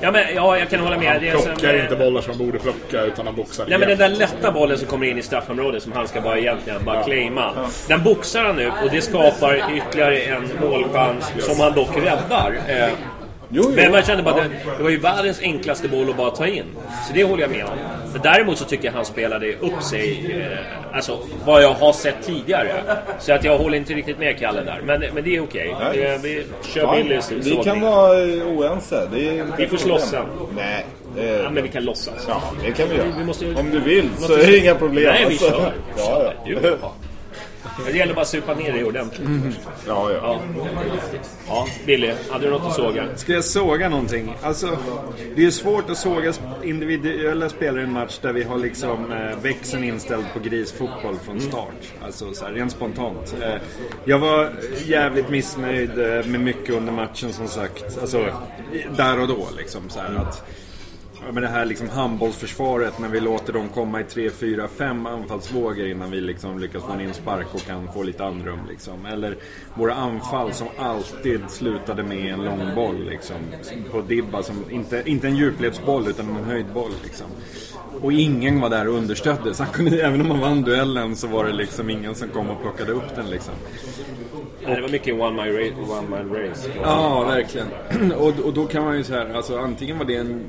Ja, 0.00 0.10
men, 0.12 0.24
ja, 0.34 0.58
jag 0.58 0.70
kan 0.70 0.80
hålla 0.80 0.98
med. 0.98 1.08
Han 1.12 1.22
Det 1.22 1.30
plockar 1.30 1.74
eh, 1.74 1.82
inte 1.82 1.96
bollar 1.96 2.20
som 2.20 2.30
han 2.30 2.46
borde 2.46 2.58
plocka 2.58 3.02
utan 3.02 3.26
han 3.26 3.36
boxar 3.36 3.66
Nej 3.68 3.78
men 3.78 3.88
den 3.88 3.98
igen. 3.98 4.10
där 4.12 4.18
lätta 4.18 4.52
bollen 4.52 4.78
som 4.78 4.86
kommer 4.86 5.06
in 5.06 5.18
i 5.18 5.22
straffområdet 5.22 5.82
som 5.82 5.92
han 5.92 6.08
ska 6.08 6.20
bara 6.20 6.38
egentligen 6.38 6.84
bara 6.84 7.04
claima. 7.04 7.68
Den 7.88 8.04
boxar 8.04 8.44
han 8.44 8.58
ut 8.58 8.72
och 8.84 8.90
det 8.90 9.00
skapar 9.00 9.64
ytterligare 9.76 10.18
en 10.18 10.48
målchans 10.60 11.32
som 11.38 11.60
han 11.60 11.72
dock 11.74 11.96
räddar. 11.96 12.54
Eh, 12.68 12.88
Jo, 13.50 13.62
jo. 13.64 13.70
Men 13.76 13.92
man 13.92 14.02
kände 14.02 14.22
bara 14.22 14.34
att 14.34 14.42
det, 14.50 14.70
det 14.78 14.82
var 14.82 14.90
ju 14.90 14.98
världens 14.98 15.40
enklaste 15.42 15.88
boll 15.88 16.10
att 16.10 16.16
bara 16.16 16.30
ta 16.30 16.46
in. 16.46 16.64
Så 17.08 17.12
det 17.14 17.24
håller 17.24 17.42
jag 17.42 17.50
med 17.50 17.64
om. 17.64 17.70
Men 18.12 18.22
däremot 18.22 18.58
så 18.58 18.64
tycker 18.64 18.84
jag 18.84 18.92
han 18.92 19.04
spelade 19.04 19.52
upp 19.54 19.82
sig, 19.82 20.36
eh, 20.42 20.96
alltså 20.96 21.18
vad 21.44 21.62
jag 21.62 21.72
har 21.74 21.92
sett 21.92 22.22
tidigare. 22.26 22.72
Så 23.18 23.32
att 23.32 23.44
jag 23.44 23.58
håller 23.58 23.78
inte 23.78 23.94
riktigt 23.94 24.18
med 24.18 24.38
Kalle 24.38 24.60
där. 24.64 24.80
Men, 24.84 25.00
men 25.14 25.24
det 25.24 25.36
är 25.36 25.42
okej. 25.42 25.74
Nej. 25.80 25.96
Det- 25.98 26.18
Vi 26.22 26.46
kör 26.74 26.96
Billys 26.96 27.32
Vi 27.32 27.42
sågning. 27.42 27.64
kan 27.64 27.80
vara 27.80 28.18
eh, 28.22 28.46
oense. 28.46 29.08
Det 29.14 29.28
är 29.28 29.32
inte 29.32 29.52
Vi 29.56 29.66
får 29.68 29.76
ett 29.76 29.82
slåss 29.82 30.10
problem. 30.10 30.26
sen. 30.38 30.56
Nej. 30.56 30.86
eh, 31.28 31.40
Ja, 31.42 31.50
men 31.50 31.62
vi 31.62 31.68
kan 31.68 31.84
låtsas. 31.84 32.24
Ja, 32.28 32.42
det 32.64 32.72
kan 32.72 32.88
vi 32.88 32.96
göra. 32.96 33.06
Vi 33.18 33.24
måste- 33.24 33.54
Om 33.54 33.70
du 33.70 33.80
vill 33.80 34.08
vi 34.18 34.24
så 34.26 34.32
är 34.32 34.46
det 34.46 34.58
inga 34.58 34.74
problem. 34.74 35.04
Nej, 35.04 35.18
vi 35.18 35.24
alltså. 35.26 35.50
kör. 35.50 35.72
Ja, 35.96 36.22
ja. 36.24 36.32
Du, 36.46 36.78
Det 37.86 37.98
gäller 37.98 38.14
bara 38.14 38.20
att 38.20 38.28
supa 38.28 38.54
ner 38.54 38.72
dig 38.72 38.84
ordentligt. 38.84 39.28
ja, 39.86 40.10
ja. 40.12 40.18
Ja. 40.22 40.40
ja, 41.48 41.66
Billy, 41.86 42.12
hade 42.30 42.44
du 42.44 42.50
något 42.50 42.62
att 42.66 42.74
såga? 42.74 43.16
Ska 43.16 43.32
jag 43.32 43.44
såga 43.44 43.88
någonting? 43.88 44.34
Alltså, 44.42 44.78
det 45.34 45.40
är 45.40 45.44
ju 45.44 45.50
svårt 45.50 45.90
att 45.90 45.98
såga 45.98 46.32
individuella 46.64 47.48
spelare 47.48 47.80
i 47.80 47.84
en 47.84 47.92
match 47.92 48.18
där 48.22 48.32
vi 48.32 48.42
har 48.42 48.58
liksom 48.58 49.12
eh, 49.12 49.38
växeln 49.42 49.84
inställd 49.84 50.24
på 50.34 50.40
grisfotboll 50.40 51.16
från 51.24 51.40
start. 51.40 51.92
Alltså 52.02 52.34
så 52.34 52.44
här, 52.44 52.52
rent 52.52 52.72
spontant. 52.72 53.36
Eh, 53.42 53.54
jag 54.04 54.18
var 54.18 54.52
jävligt 54.86 55.30
missnöjd 55.30 55.90
eh, 55.98 56.24
med 56.26 56.40
mycket 56.40 56.74
under 56.74 56.92
matchen 56.92 57.32
som 57.32 57.48
sagt. 57.48 57.98
Alltså, 58.00 58.26
där 58.96 59.20
och 59.20 59.28
då 59.28 59.48
liksom. 59.56 59.90
Så 59.90 60.00
här, 60.00 60.14
att, 60.14 60.44
Ja, 61.26 61.32
men 61.32 61.42
det 61.42 61.48
här 61.48 61.64
liksom 61.64 61.88
handbollsförsvaret 61.88 62.98
när 62.98 63.08
vi 63.08 63.20
låter 63.20 63.52
dem 63.52 63.68
komma 63.68 64.00
i 64.00 64.04
3, 64.04 64.30
4, 64.30 64.68
5 64.68 65.06
anfallsvågor 65.06 65.86
innan 65.86 66.10
vi 66.10 66.20
liksom 66.20 66.58
lyckas 66.58 66.82
få 66.82 66.92
en 66.92 67.00
inspark 67.00 67.54
och 67.54 67.60
kan 67.60 67.92
få 67.92 68.02
lite 68.02 68.24
andrum. 68.24 68.58
Liksom. 68.68 69.06
Eller 69.06 69.36
våra 69.74 69.94
anfall 69.94 70.52
som 70.52 70.68
alltid 70.78 71.40
slutade 71.48 72.02
med 72.02 72.32
en 72.32 72.44
lång 72.44 72.74
boll 72.74 73.08
liksom, 73.10 73.36
på 73.90 74.00
Dibba. 74.00 74.42
Som, 74.42 74.64
inte, 74.70 75.02
inte 75.06 75.26
en 75.26 75.36
djupledsboll 75.36 76.08
utan 76.08 76.36
en 76.36 76.44
höjdboll. 76.44 76.92
Liksom. 77.02 77.26
Och 78.00 78.12
ingen 78.12 78.60
var 78.60 78.70
där 78.70 78.88
och 78.88 78.94
understödde. 78.94 79.54
Så 79.54 79.64
kunde, 79.64 80.02
även 80.02 80.20
om 80.20 80.28
man 80.28 80.40
vann 80.40 80.62
duellen 80.62 81.16
så 81.16 81.26
var 81.26 81.44
det 81.44 81.52
liksom 81.52 81.90
ingen 81.90 82.14
som 82.14 82.28
kom 82.28 82.50
och 82.50 82.62
plockade 82.62 82.92
upp 82.92 83.16
den. 83.16 83.30
Liksom. 83.30 83.54
Nej, 84.66 84.76
det 84.76 84.82
var 84.82 84.88
mycket 84.88 85.20
one 85.20 85.36
man 85.36 85.46
race. 85.46 85.74
One 85.98 86.08
man 86.08 86.34
race. 86.34 86.70
Ja, 86.82 87.24
verkligen. 87.24 87.66
Och, 88.18 88.40
och 88.44 88.52
då 88.52 88.66
kan 88.66 88.84
man 88.84 88.96
ju 88.96 89.04
säga, 89.04 89.36
alltså 89.36 89.58
antingen 89.58 89.98
var 89.98 90.04
det 90.04 90.16
en 90.16 90.44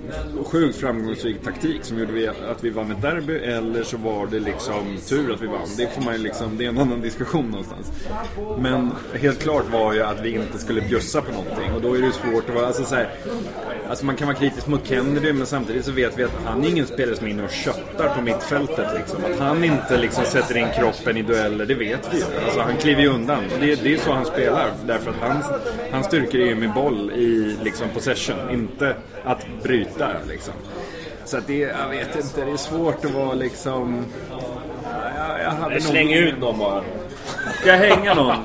sjukt 0.60 0.78
framgångsrik 0.78 1.43
taktik 1.43 1.84
som 1.84 1.99
gjorde 1.99 2.34
att 2.51 2.64
vi 2.64 2.70
vann 2.70 2.91
ett 2.91 3.01
derby 3.01 3.38
eller 3.38 3.84
så 3.84 3.97
var 3.97 4.28
det 4.28 4.39
liksom 4.39 4.97
tur 5.07 5.34
att 5.34 5.41
vi 5.41 5.47
vann. 5.47 5.68
Det 5.78 5.88
får 5.93 6.01
man 6.01 6.14
ju 6.14 6.20
liksom, 6.20 6.57
det 6.57 6.66
är 6.66 6.70
en 6.70 6.78
annan 6.78 7.01
diskussion 7.01 7.51
någonstans. 7.51 7.91
Men 8.57 8.91
helt 9.14 9.39
klart 9.39 9.72
var 9.72 9.93
ju 9.93 10.03
att 10.03 10.22
vi 10.22 10.36
inte 10.36 10.57
skulle 10.57 10.82
bjussa 10.82 11.22
på 11.22 11.32
någonting 11.32 11.74
och 11.76 11.82
då 11.82 11.93
är 11.93 11.99
det 11.99 12.05
ju 12.05 12.12
svårt 12.12 12.49
att 12.49 12.55
vara, 12.55 12.68
alltså 12.68 12.84
så 12.84 12.95
här, 12.95 13.10
Alltså 13.89 14.05
man 14.05 14.16
kan 14.16 14.28
vara 14.28 14.38
kritisk 14.38 14.68
mot 14.68 14.88
Kennedy 14.88 15.34
men 15.34 15.45
samtidigt 15.45 15.86
så 15.86 15.91
vet 15.91 16.18
vi 16.18 16.24
att 16.24 16.32
han 16.45 16.64
är 16.64 16.70
ingen 16.70 16.88
spelare 16.88 17.16
som 17.16 17.28
är 17.28 17.32
inne 17.32 17.43
och 17.43 17.51
köttar 17.51 18.16
på 18.16 18.22
mittfältet 18.22 18.88
liksom. 18.97 19.26
Att 19.26 19.39
han 19.39 19.64
inte 19.64 19.97
liksom 19.97 20.26
sätter 20.26 20.57
in 20.57 20.68
kroppen 20.76 21.18
i 21.18 21.22
dueller, 21.22 21.66
det 21.66 21.74
vet 21.74 22.14
vi 22.14 22.18
ju. 22.18 22.24
Alltså 22.45 22.60
han 22.60 22.78
kliver 22.78 23.01
ju 23.01 23.07
undan. 23.07 23.43
Det, 23.60 23.84
det 23.84 23.93
är 23.93 23.97
så 23.97 24.12
han 24.12 24.26
spelar. 24.26 24.72
Därför 24.86 25.12
att 25.12 25.18
hans, 25.18 25.45
hans 25.91 26.05
styrkor 26.05 26.41
är 26.41 26.45
ju 26.45 26.55
med 26.55 26.74
boll 26.74 27.12
i 27.12 27.57
liksom 27.64 27.89
possession, 27.93 28.49
inte 28.51 28.95
att 29.24 29.45
bryta 29.64 30.10
liksom. 30.28 30.48
Så 31.25 31.37
att 31.37 31.47
det, 31.47 31.57
jag 31.57 31.89
vet 31.89 32.15
inte, 32.15 32.45
det 32.45 32.51
är 32.51 32.57
svårt 32.57 33.05
att 33.05 33.11
vara 33.11 33.33
liksom... 33.33 34.05
Jag, 35.17 35.39
jag 35.43 35.51
hade 35.51 35.81
Släng 35.81 36.07
nog- 36.07 36.15
ut 36.17 36.39
någon 36.39 36.59
bara. 36.59 36.81
Ska 37.61 37.69
jag 37.69 37.77
hänga 37.77 38.13
någon? 38.13 38.35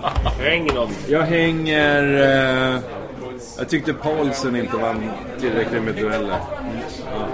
Häng 0.40 0.66
någon. 0.74 0.90
Jag 1.08 1.22
hänger... 1.22 2.02
Eh, 2.74 2.78
jag 3.58 3.68
tyckte 3.68 3.94
Paulsen 3.94 4.56
inte 4.56 4.76
vann 4.76 5.10
tillräckligt 5.40 5.82
med 5.82 5.94
dueller. 5.94 6.36
Ja. 7.10 7.28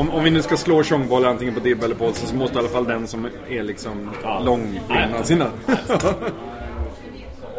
Om, 0.00 0.10
om 0.10 0.24
vi 0.24 0.30
nu 0.30 0.42
ska 0.42 0.56
slå 0.56 0.82
tjongboll 0.82 1.24
antingen 1.24 1.54
på 1.54 1.60
Dibba 1.60 1.84
eller 1.84 1.94
Paulsen 1.94 2.28
så 2.28 2.34
måste 2.34 2.56
i 2.56 2.58
alla 2.58 2.68
fall 2.68 2.84
den 2.84 3.06
som 3.06 3.28
är 3.48 3.62
liksom 3.62 4.10
lång 4.44 4.80
vinna 4.88 5.22
sina. 5.24 5.46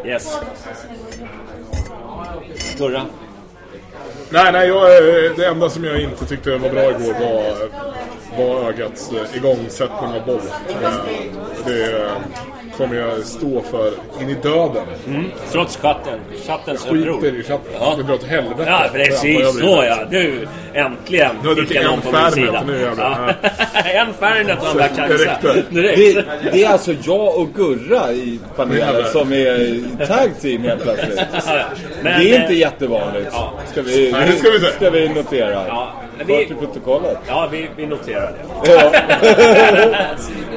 Yes. 0.04 0.38
Sturra. 2.56 3.02
Nej, 4.32 4.52
nej, 4.52 4.68
jag, 4.68 4.82
eh, 4.82 5.32
det 5.36 5.46
enda 5.46 5.70
som 5.70 5.84
jag 5.84 6.00
inte 6.00 6.26
tyckte 6.26 6.50
var 6.50 6.70
bra 6.70 6.90
igår 6.90 7.12
var, 7.12 7.68
var 8.38 8.68
ögats 8.68 9.12
eh, 9.12 9.36
igångsättning 9.36 10.10
av 10.10 10.26
boll. 10.26 10.40
Eh, 10.82 10.94
det 11.64 12.10
kommer 12.76 12.96
jag 12.96 13.24
stå 13.24 13.62
för 13.62 13.92
in 14.20 14.30
i 14.30 14.34
döden. 14.34 14.84
Mm. 15.06 15.24
Trots 15.52 15.76
chatten. 15.76 16.18
Chattens 16.46 16.86
uppror. 16.86 17.20
Skiter 17.20 17.40
i 17.40 17.42
chatten. 17.42 17.72
Ja. 17.80 17.94
Det 17.96 18.02
drar 18.02 18.14
åt 18.14 18.24
helvete. 18.24 18.64
Ja, 18.66 18.82
jag 18.84 18.92
precis 18.92 19.58
så 19.60 19.84
ja. 19.88 19.98
Du, 20.10 20.48
äntligen 20.74 21.36
Nu 21.42 21.48
har 21.48 21.54
du 21.54 21.66
fick 21.66 21.76
jag 21.76 21.84
någon 21.84 22.00
på 22.00 22.12
min 22.12 22.30
sida. 22.32 22.62
nu 22.66 22.80
jävlar. 22.80 23.36
en 23.84 24.14
Fernet 24.14 24.58
och 24.62 24.68
en 24.68 24.76
Black. 24.76 24.96
Direkt. 25.70 25.70
Det, 25.70 26.24
det 26.52 26.64
är 26.64 26.68
alltså 26.68 26.92
jag 27.02 27.38
och 27.38 27.48
Gurra 27.54 28.12
i 28.12 28.40
panelen 28.56 29.04
som 29.12 29.32
är 29.32 30.06
tag 30.06 30.30
team 30.40 30.62
helt 30.62 30.82
plötsligt. 30.82 31.20
Men, 32.02 32.20
det 32.20 32.30
är 32.30 32.36
eh, 32.36 32.42
inte 32.42 32.54
jättevanligt. 32.54 33.30
Ja. 33.32 33.52
Ska, 33.70 33.82
vi, 33.82 34.12
Nej, 34.12 34.28
det 34.30 34.36
ska 34.38 34.50
vi 34.50 34.58
ska 34.58 34.90
vi 34.90 35.08
notera. 35.08 35.66
Ja, 35.68 35.92
För 36.18 36.24
vi, 36.24 36.46
till 36.46 36.56
protokollet. 36.56 37.18
ja 37.28 37.48
vi, 37.52 37.68
vi 37.76 37.86
noterar 37.86 38.32
det. 38.64 38.72
Ja. 38.72 38.92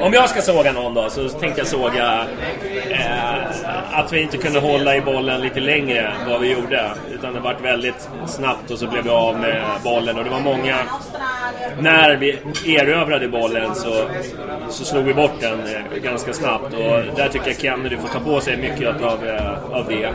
Om 0.00 0.12
jag 0.12 0.30
ska 0.30 0.42
såga 0.42 0.72
någon 0.72 0.94
då 0.94 1.10
så 1.10 1.28
tänkte 1.28 1.60
jag 1.60 1.66
såga 1.66 2.05
eh, 2.90 3.98
att 3.98 4.12
vi 4.12 4.20
inte 4.20 4.36
kunde 4.36 4.60
hålla 4.60 4.96
i 4.96 5.00
bollen 5.00 5.40
lite 5.40 5.60
längre 5.60 5.98
än 6.00 6.30
vad 6.30 6.40
vi 6.40 6.52
gjorde. 6.52 6.90
Utan 7.14 7.34
det 7.34 7.40
vart 7.40 7.64
väldigt 7.64 8.08
snabbt 8.26 8.70
och 8.70 8.78
så 8.78 8.86
blev 8.86 9.04
vi 9.04 9.10
av 9.10 9.40
med 9.40 9.62
bollen. 9.84 10.18
Och 10.18 10.24
det 10.24 10.30
var 10.30 10.40
många... 10.40 10.76
När 11.78 12.16
vi 12.16 12.38
erövrade 12.66 13.28
bollen 13.28 13.74
så, 13.74 14.04
så 14.68 14.84
slog 14.84 15.04
vi 15.04 15.14
bort 15.14 15.40
den 15.40 15.60
eh, 15.60 16.02
ganska 16.02 16.32
snabbt. 16.32 16.74
Och 16.74 17.16
där 17.16 17.28
tycker 17.28 17.46
jag 17.46 17.60
Kennedy 17.60 17.96
får 17.96 18.08
ta 18.08 18.20
på 18.20 18.40
sig 18.40 18.56
mycket 18.56 19.02
av, 19.02 19.26
eh, 19.26 19.72
av 19.72 19.86
det. 19.88 20.08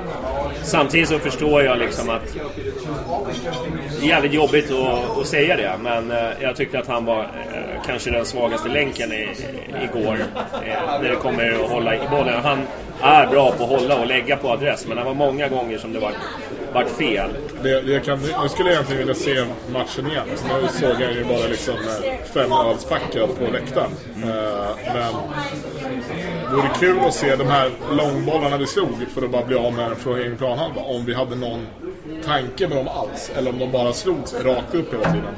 Samtidigt 0.64 1.10
så 1.10 1.20
förstår 1.20 1.64
jag 1.64 1.78
liksom 1.78 2.10
att 2.10 2.36
det 4.00 4.06
är 4.06 4.10
jävligt 4.10 4.34
jobbigt 4.34 4.72
att, 4.72 5.18
att 5.18 5.28
säga 5.28 5.58
det, 5.58 5.72
men 5.82 6.12
eh, 6.12 6.30
jag 6.42 6.56
tyckte 6.56 6.80
att 6.80 6.88
han 6.88 7.06
var 7.06 7.22
eh, 7.22 7.82
kanske 7.86 8.12
den 8.12 8.26
svagaste 8.26 8.70
länken 8.70 9.14
i, 9.14 9.30
igår. 9.84 10.18
Eh, 10.66 11.02
när 11.02 11.10
det 11.10 11.16
kommer 11.16 11.78
att 11.78 11.81
hålla 11.82 11.96
i 11.96 12.08
bollen. 12.10 12.44
Han 12.44 12.60
är 13.02 13.28
bra 13.28 13.52
på 13.52 13.64
att 13.64 13.70
hålla 13.70 14.00
och 14.00 14.08
lägga 14.08 14.38
på 14.38 14.50
adress, 14.50 14.88
men 14.88 14.98
det 14.98 15.04
var 15.04 15.14
många 15.14 15.48
gånger 15.48 15.78
som 15.78 15.94
det 15.94 16.00
var, 16.00 16.12
vart 16.74 16.90
fel. 16.90 17.30
Det, 17.64 17.82
det 17.82 18.00
kan, 18.06 18.20
nu 18.20 18.50
skulle 18.50 18.70
jag 18.70 18.74
egentligen 18.74 19.00
vilja 19.00 19.14
se 19.14 19.46
matchen 19.74 20.08
igen. 20.12 20.28
Så 20.36 20.48
nu 20.48 20.68
såg 20.68 21.02
jag 21.02 21.14
ju 21.14 21.24
bara 21.24 21.48
liksom 21.48 21.74
eh, 21.74 22.26
fem 22.34 22.52
ölspackad 22.52 23.30
på 23.40 23.52
läktaren. 23.52 23.92
Eh, 24.24 24.94
men 24.94 25.14
det 26.50 26.56
vore 26.56 26.70
kul 26.80 27.00
att 27.00 27.14
se 27.14 27.36
de 27.36 27.48
här 27.48 27.70
långbollarna 27.92 28.58
vi 28.58 28.66
slog 28.66 29.08
för 29.14 29.22
att 29.22 29.32
bara 29.32 29.46
bli 29.46 29.56
av 29.56 29.74
med 29.74 29.90
den 29.90 29.96
från 29.96 30.20
egen 30.20 30.38
planhalva. 30.38 30.82
Om 30.82 31.06
vi 31.06 31.14
hade 31.14 31.36
någon 31.36 31.68
tanke 32.26 32.68
med 32.68 32.78
dem 32.78 32.88
alls. 32.88 33.32
Eller 33.36 33.52
om 33.52 33.60
de 33.60 33.72
bara 33.72 33.94
slogs 33.94 34.34
rakt 34.34 34.76
upp 34.76 34.94
hela 34.94 35.04
tiden. 35.04 35.36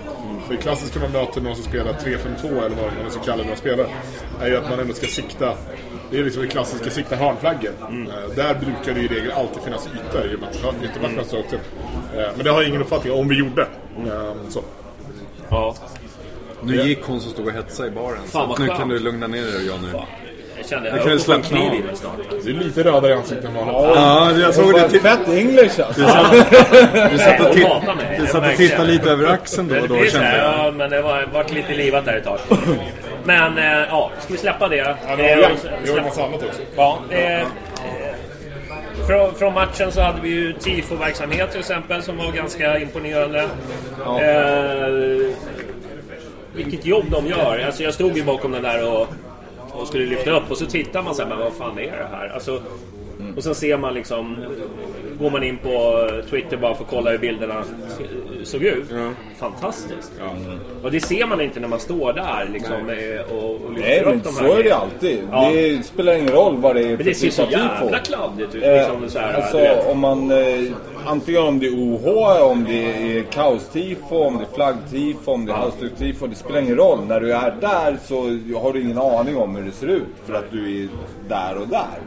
För 0.48 0.56
klassiskt 0.56 0.96
när 0.96 1.02
man 1.02 1.12
möter 1.12 1.42
någon 1.42 1.56
som 1.56 1.64
spelar 1.64 1.94
3-5-2 1.94 2.66
eller 2.66 2.76
vad 2.76 2.92
man 3.02 3.12
ska 3.12 3.22
kalla 3.22 3.44
det 3.44 3.56
spelare. 3.56 3.88
Är 4.42 4.48
ju 4.48 4.58
att 4.58 4.70
man 4.70 4.80
ändå 4.80 4.94
ska 4.94 5.08
sikta 5.08 5.54
det 6.14 6.20
är 6.20 6.24
liksom 6.24 6.42
det 6.42 6.48
klassiska 6.48 6.90
sikta 6.90 7.16
hörnflaggor. 7.16 7.72
Eh, 7.82 8.36
där 8.36 8.54
brukar 8.54 8.94
det 8.94 9.00
i 9.00 9.08
regel 9.08 9.32
alltid 9.32 9.64
finnas 9.64 9.88
ytor 9.88 10.32
i 10.32 10.36
och 10.36 10.40
med 10.40 10.50
att 11.20 11.28
står 11.28 11.38
högt 11.38 11.54
upp. 11.54 11.62
Eh, 12.18 12.24
men 12.36 12.46
det 12.46 12.52
har 12.52 12.62
jag 12.62 12.70
ingen 12.70 12.82
uppfattning 12.82 13.14
om 13.14 13.28
vi 13.28 13.36
gjorde. 13.36 13.62
Eh, 13.62 14.34
så. 14.50 14.64
Ja. 15.50 15.76
Nu 16.64 16.76
gick 16.76 17.04
hon 17.04 17.22
som 17.22 17.32
stod 17.32 17.48
och 17.48 17.54
hetsade 17.54 17.88
i 17.88 17.92
baren. 17.92 18.18
Fan, 18.26 18.56
nu 18.60 18.68
kan 18.68 18.90
du 18.90 19.00
lugna 19.00 19.28
ner 19.28 19.42
dig 19.42 19.68
Johnny. 19.68 19.88
Jag 20.58 20.66
kände 20.70 20.90
Jag 20.90 20.98
jag 20.98 21.06
kan 21.06 21.16
att 21.16 21.22
slappna 21.22 21.60
av. 21.60 21.96
snart. 21.96 22.14
Det 22.44 22.50
är 22.50 22.54
lite 22.54 22.84
rödare 22.84 23.12
i 23.12 23.14
ansiktet 23.14 23.46
än 23.46 23.54
vad 23.54 23.68
Ja, 23.68 24.32
jag 24.32 24.56
såg 24.56 24.74
det. 24.74 24.90
Till... 24.90 25.02
Fett 25.02 25.28
English 25.28 25.80
alltså. 25.88 26.02
Du 26.02 26.08
satt, 26.08 27.12
du 27.12 27.18
satt 27.18 27.40
och, 27.40 27.54
titt, 27.54 27.68
du 28.20 28.28
satt 28.28 28.52
och 28.52 28.58
tittade 28.58 28.86
det. 28.86 28.92
lite 28.92 29.10
över 29.10 29.26
axeln 29.26 29.68
då 29.68 29.82
och 29.82 29.88
då 29.88 29.96
Det 29.96 30.12
kände 30.12 30.38
jag. 30.38 30.66
Ja, 30.68 30.72
men 30.72 30.90
det 30.90 31.02
var 31.02 31.26
varit 31.34 31.54
lite 31.54 31.74
livat 31.74 32.06
där 32.06 32.18
ett 32.18 32.24
tag. 32.24 32.40
Men 33.26 33.58
eh, 33.58 33.88
ja, 33.90 34.12
ska 34.20 34.34
vi 34.34 34.40
släppa 34.40 34.68
det? 34.68 34.76
Ja, 35.08 35.16
det 35.16 35.36
var 35.36 35.44
Eh, 35.44 35.50
Vi 35.84 35.98
en 35.98 36.04
massa 36.04 36.24
annat 36.24 36.44
också. 36.44 36.62
Ja, 36.76 37.00
eh, 37.10 37.42
eh, 37.42 37.48
från, 39.08 39.36
från 39.36 39.54
matchen 39.54 39.92
så 39.92 40.02
hade 40.02 40.22
vi 40.22 40.30
ju 40.30 40.54
tifo-verksamhet 40.54 41.52
till 41.52 41.60
exempel 41.60 42.04
som 42.04 42.18
var 42.18 42.32
ganska 42.32 42.80
imponerande. 42.80 43.40
Eh, 44.22 45.34
vilket 46.56 46.86
jobb 46.86 47.06
de 47.12 47.28
gör. 47.28 47.64
Alltså 47.66 47.84
jag 47.84 47.94
stod 47.94 48.18
ju 48.18 48.24
bakom 48.24 48.52
den 48.52 48.64
där 48.64 48.94
och, 48.94 49.08
och 49.72 49.88
skulle 49.88 50.06
lyfta 50.06 50.32
upp 50.32 50.52
och 50.52 50.58
så 50.58 50.66
tittar 50.66 51.02
man 51.02 51.16
så 51.16 51.22
här, 51.22 51.30
men 51.30 51.40
vad 51.40 51.54
fan 51.54 51.78
är 51.80 51.84
det 51.92 52.08
här? 52.18 52.32
Alltså, 52.34 52.62
och 53.38 53.44
sen 53.44 53.56
ser 53.56 53.78
man 53.78 53.94
liksom, 53.94 54.38
går 55.20 55.30
man 55.30 55.44
in 55.44 55.58
på 55.58 56.10
Twitter 56.30 56.58
bara 56.58 56.76
för 56.76 56.84
att 56.84 56.90
kolla 56.90 57.12
hur 57.12 57.18
bilderna 57.18 57.64
såg 58.46 58.64
ut. 58.64 58.86
Fantastiskt. 59.40 60.12
Och 60.84 60.92
det 60.92 61.00
ser 61.00 61.26
man 61.28 61.42
inte 61.42 61.60
när 61.60 61.68
man 61.68 61.80
står 61.80 62.14
där 62.14 62.50
liksom 62.54 62.72
eh, 62.90 63.36
och, 63.38 63.56
och 63.66 63.72
lyfter 63.74 63.90
Nej, 63.90 64.00
upp 64.00 64.26
men 64.26 64.34
här 64.34 64.48
så 64.48 64.54
är 64.60 64.64
det 64.64 64.72
alltid. 64.72 65.20
Ja. 65.32 65.52
Det 65.54 65.86
spelar 65.86 66.14
ingen 66.14 66.32
roll 66.34 66.58
vad 66.58 66.76
det 66.76 66.82
är 66.82 66.88
Men 66.98 67.06
det 67.06 67.14
ser 67.14 67.26
typ 67.28 67.34
så 67.34 67.42
av 67.42 67.46
tifo. 67.48 67.58
jävla 67.84 68.00
kladdigt 68.00 68.56
ut. 68.56 68.64
Eh, 68.64 68.74
Liksom, 68.74 69.10
så 69.10 69.20
här, 69.20 69.34
alltså 69.34 69.92
om 69.92 70.00
man... 70.00 70.32
Eh, 70.32 70.64
antingen 71.06 71.42
om 71.44 71.60
det 71.60 71.68
är 71.68 71.72
OH, 71.72 72.42
om 72.52 72.64
det 72.64 73.18
är 73.18 73.24
kaostifo, 73.24 74.16
om 74.24 74.38
det 74.38 74.44
är 74.44 74.56
flaggtifo, 74.56 75.32
om 75.32 75.46
det 75.46 75.52
är 75.52 75.56
halsduktifo. 75.56 76.28
Det 76.28 76.36
spelar 76.36 76.60
ingen 76.62 76.76
roll. 76.76 77.00
När 77.08 77.20
du 77.20 77.34
är 77.34 77.56
där 77.62 77.98
så 78.06 78.16
har 78.60 78.74
du 78.74 78.82
ingen 78.82 78.98
aning 78.98 79.38
om 79.38 79.56
hur 79.56 79.64
det 79.64 79.72
ser 79.72 79.88
ut. 79.88 80.04
För 80.26 80.34
att 80.34 80.52
du 80.52 80.84
är 80.84 80.88
där 81.30 81.58
och 81.62 81.68
där. 81.68 82.00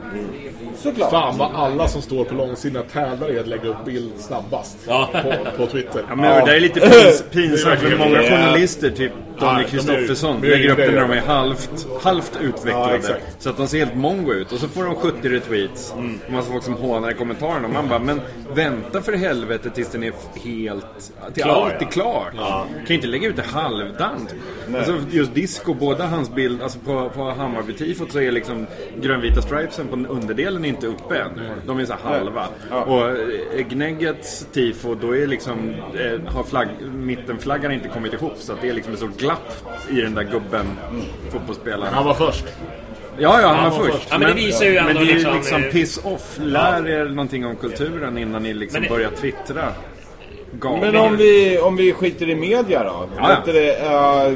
Såklart. 0.76 1.10
Fan 1.10 1.38
vad 1.38 1.54
alla 1.54 1.88
som 1.88 2.02
står 2.02 2.24
på 2.24 2.34
långsidan 2.34 2.82
tävlar 2.92 3.32
i 3.34 3.38
att 3.38 3.46
lägga 3.46 3.68
upp 3.68 3.84
bild 3.84 4.12
snabbast 4.18 4.78
Ja. 4.88 5.08
på, 5.12 5.56
på 5.56 5.66
Twitter. 5.66 6.02
Ja, 6.08 6.14
men 6.16 6.44
det 6.44 6.56
är 6.56 6.60
lite 6.60 6.80
pins, 6.80 7.24
pinsamt 7.30 7.80
för 7.80 7.98
många 7.98 8.22
journalister, 8.22 8.90
typ 8.90 9.12
Daniel 9.40 9.64
är- 9.66 9.70
Kristoffersson, 9.70 10.40
de 10.40 10.46
är 10.46 10.50
lägger 10.50 10.70
upp 10.70 10.76
det 10.76 10.90
när 10.90 11.00
de 11.00 11.10
är 11.10 11.20
halvt, 11.20 11.86
halvt 12.02 12.38
utvecklade. 12.42 13.00
Ja, 13.08 13.14
så 13.38 13.50
att 13.50 13.56
de 13.56 13.68
ser 13.68 13.78
helt 13.78 13.94
mongo 13.96 14.32
ut. 14.32 14.52
Och 14.52 14.58
så 14.58 14.68
får 14.68 14.84
de 14.84 14.94
70 14.94 15.28
retweets. 15.28 15.92
Mm. 15.92 16.18
Och 16.26 16.32
massa 16.32 16.50
folk 16.52 16.64
som 16.64 16.74
hånar 16.74 17.10
i 17.10 17.14
kommentarerna. 17.14 17.66
Och 17.68 17.74
man 17.74 17.88
bara, 17.88 17.98
men 17.98 18.20
vänta 18.54 19.02
för 19.02 19.12
helvete 19.12 19.70
tills 19.70 19.90
den 19.90 20.02
är 20.02 20.12
helt... 20.44 21.12
Till 21.34 21.42
Klar, 21.42 21.64
allt 21.64 21.72
är 21.74 21.78
ja. 21.80 21.88
klart. 21.90 22.32
Kan 22.32 22.86
ju 22.88 22.94
inte 22.94 23.06
lägga 23.06 23.28
ut 23.28 23.36
det 23.36 23.42
halvdant. 23.42 24.34
Alltså 24.76 25.00
just 25.10 25.34
disco, 25.34 25.74
båda 25.74 26.06
hans 26.06 26.34
bild, 26.34 26.62
alltså 26.62 26.78
på, 26.78 27.10
på 27.10 27.22
Hammarby-tifot 27.22 28.12
så 28.12 28.20
är 28.20 28.32
liksom 28.32 28.66
grönvita 29.00 29.42
stripesen 29.42 29.88
på 29.88 29.96
underdelen 30.12 30.64
inte 30.64 30.86
uppe 30.86 31.18
än. 31.18 31.30
De 31.66 31.78
är 31.78 31.84
så 31.84 31.94
halva. 32.02 32.46
Och 32.86 33.08
eh, 33.08 33.66
Gneggets 33.68 34.46
tifo, 34.52 34.94
då 34.94 35.16
är 35.16 35.26
liksom, 35.26 35.70
eh, 35.70 36.32
har 36.34 36.42
flagg, 36.44 36.68
mittenflaggan 36.94 37.72
inte 37.72 37.88
kommit 37.88 38.12
ihop. 38.12 38.34
Så 38.38 38.52
att 38.52 38.60
det 38.60 38.68
är 38.68 38.72
liksom 38.74 38.92
ett 38.92 38.98
stort 38.98 39.18
glapp 39.26 39.52
i 39.90 40.00
den 40.00 40.14
där 40.14 40.22
gubben, 40.22 40.66
fotbollsspelaren. 41.30 41.94
Han 41.94 42.04
var 42.04 42.14
först. 42.14 42.44
Ja, 43.18 43.40
ja, 43.40 43.48
han, 43.48 43.56
Han 43.56 43.70
var 43.70 43.78
var 43.78 43.86
först. 43.86 44.06
Ja, 44.10 44.18
men 44.18 44.28
det 44.28 44.34
visar 44.34 44.64
ju 44.64 44.74
men 44.74 44.88
ändå 44.88 45.00
det 45.00 45.10
är 45.10 45.14
liksom, 45.14 45.34
liksom 45.36 45.62
eh, 45.62 45.70
piss 45.70 46.00
off. 46.04 46.38
Lär 46.42 46.88
er 46.88 47.04
någonting 47.04 47.46
om 47.46 47.56
kulturen 47.56 48.18
innan 48.18 48.42
ni 48.42 48.54
liksom 48.54 48.80
Men 48.80 48.82
det- 48.90 48.94
börjar 48.96 49.10
twittra. 49.10 49.68
Galning. 50.52 50.80
Men 50.80 50.96
om 50.96 51.16
vi, 51.16 51.58
om 51.58 51.76
vi 51.76 51.92
skiter 51.92 52.28
i 52.28 52.34
media 52.34 52.84
då? 52.84 53.08
Ja, 53.16 53.42
ja. 53.46 53.52
Det, 53.52 53.76
eh, 53.76 54.32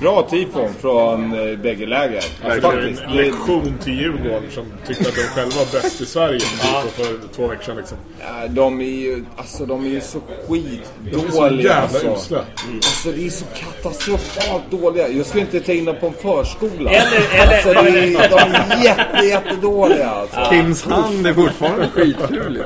bra 0.00 0.22
tifon 0.22 0.68
från 0.80 1.34
uh, 1.34 1.58
bägge 1.58 1.86
läger. 1.86 2.24
Alltså, 2.44 2.70
Faktiskt. 2.70 3.02
en 3.02 3.16
lektion 3.16 3.78
till 3.84 4.00
Djurgården 4.00 4.50
som 4.50 4.64
tyckte 4.86 5.08
att 5.08 5.14
de 5.14 5.22
själva 5.22 5.56
var 5.56 5.82
bäst 5.82 6.00
i 6.00 6.06
Sverige 6.06 6.40
ja. 6.62 6.82
för 6.94 7.34
två 7.36 7.46
veckor 7.46 7.62
sedan. 7.62 7.76
Liksom. 7.76 7.98
Ja, 8.20 8.48
de 8.48 8.80
är 8.80 8.84
ju, 8.84 9.24
alltså 9.36 9.66
de 9.66 9.84
är 9.86 9.90
ju 9.90 10.00
så 10.00 10.20
skitdåliga. 10.20 10.82
De 11.02 11.26
är 11.26 11.30
så 11.30 11.48
jävla 11.56 11.80
alltså. 11.82 12.06
usla. 12.06 12.38
Alltså 12.74 13.12
det 13.12 13.26
är 13.26 13.30
så 13.30 13.44
katastrofalt 13.44 14.70
dåliga. 14.70 15.08
Jag 15.08 15.26
skulle 15.26 15.40
inte 15.40 15.60
ta 15.60 15.72
in 15.72 15.84
dem 15.84 15.96
på 16.00 16.06
en 16.06 16.12
förskola. 16.12 16.90
Eller- 16.90 17.42
eller- 17.42 17.54
alltså, 17.54 17.68
det 17.68 17.78
är, 17.78 18.28
de 18.30 18.54
är 18.54 18.84
jätte, 18.84 19.26
jättedåliga 19.26 20.10
alltså. 20.10 20.40
Kims 20.50 20.84
hand 20.84 21.26
är 21.26 21.34
fortfarande 21.34 21.88
skitkul 21.88 22.62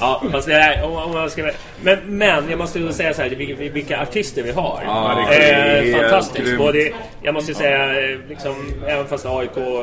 ja. 0.00 0.22
Fast 0.32 0.46
det 0.48 0.54
är, 0.54 0.84
om, 0.84 0.96
om 0.96 1.12
man 1.12 1.30
ska, 1.30 1.50
men, 1.82 1.98
men 2.06 2.50
jag 2.50 2.58
måste 2.58 2.78
ju 2.78 2.92
säga 2.92 3.14
så 3.14 3.22
här, 3.22 3.30
vilka, 3.30 3.54
vilka 3.72 4.02
artister 4.02 4.42
vi 4.42 4.50
har. 4.52 4.82
Ja, 4.86 5.26
det 5.30 5.36
är 5.36 5.94
eh, 5.94 6.00
fantastiskt. 6.00 6.44
grymt. 6.46 6.58
Både, 6.58 6.90
jag 7.22 7.34
måste 7.34 7.54
säga, 7.54 8.10
eh, 8.10 8.18
liksom, 8.28 8.54
även 8.86 9.06
fast 9.06 9.26
AIK 9.26 9.56
eh, 9.56 9.82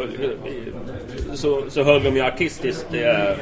så, 1.33 1.61
så 1.69 1.83
höll 1.83 2.03
de 2.03 2.15
ju 2.15 2.21
artistiskt 2.21 2.87
eh, 2.93 3.35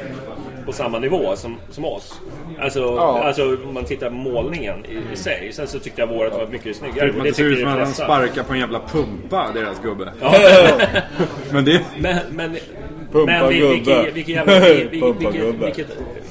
på 0.66 0.72
samma 0.72 0.98
nivå 0.98 1.36
som, 1.36 1.56
som 1.70 1.84
oss. 1.84 2.20
Alltså, 2.60 2.80
Ja. 2.80 3.22
alltså 3.24 3.56
om 3.66 3.74
man 3.74 3.84
tittar 3.84 4.08
på 4.08 4.14
målningen 4.14 4.84
i, 4.86 5.12
i 5.12 5.16
sig. 5.16 5.50
Sen 5.52 5.66
så 5.66 5.78
tyckte 5.78 6.00
jag 6.00 6.06
vårat 6.08 6.32
var 6.32 6.46
mycket 6.46 6.76
snyggare. 6.76 7.12
Typ 7.12 7.22
det 7.22 7.28
det 7.28 7.34
ser 7.34 7.42
tycker 7.44 7.56
ut 7.56 7.60
som 7.60 7.68
att 7.72 7.78
han 7.78 7.92
sparkar 7.94 8.42
på 8.42 8.52
en 8.52 8.58
jävla 8.58 8.80
pumpa, 8.92 9.46
deras 9.54 9.80
gubbe. 9.82 10.12
Ja. 10.20 10.34
Men 11.52 11.64
det... 11.64 11.80
Men, 11.98 12.16
men, 12.30 12.56
Pumpa 13.12 13.32
men 13.32 13.48
vi- 13.48 13.58
gubbe. 13.58 13.74
vilket, 13.74 14.14
vilket, 14.16 14.34
jävla, 14.34 14.60
vilket, 14.60 14.92
vilket, 15.20 15.54
vilket 15.54 15.86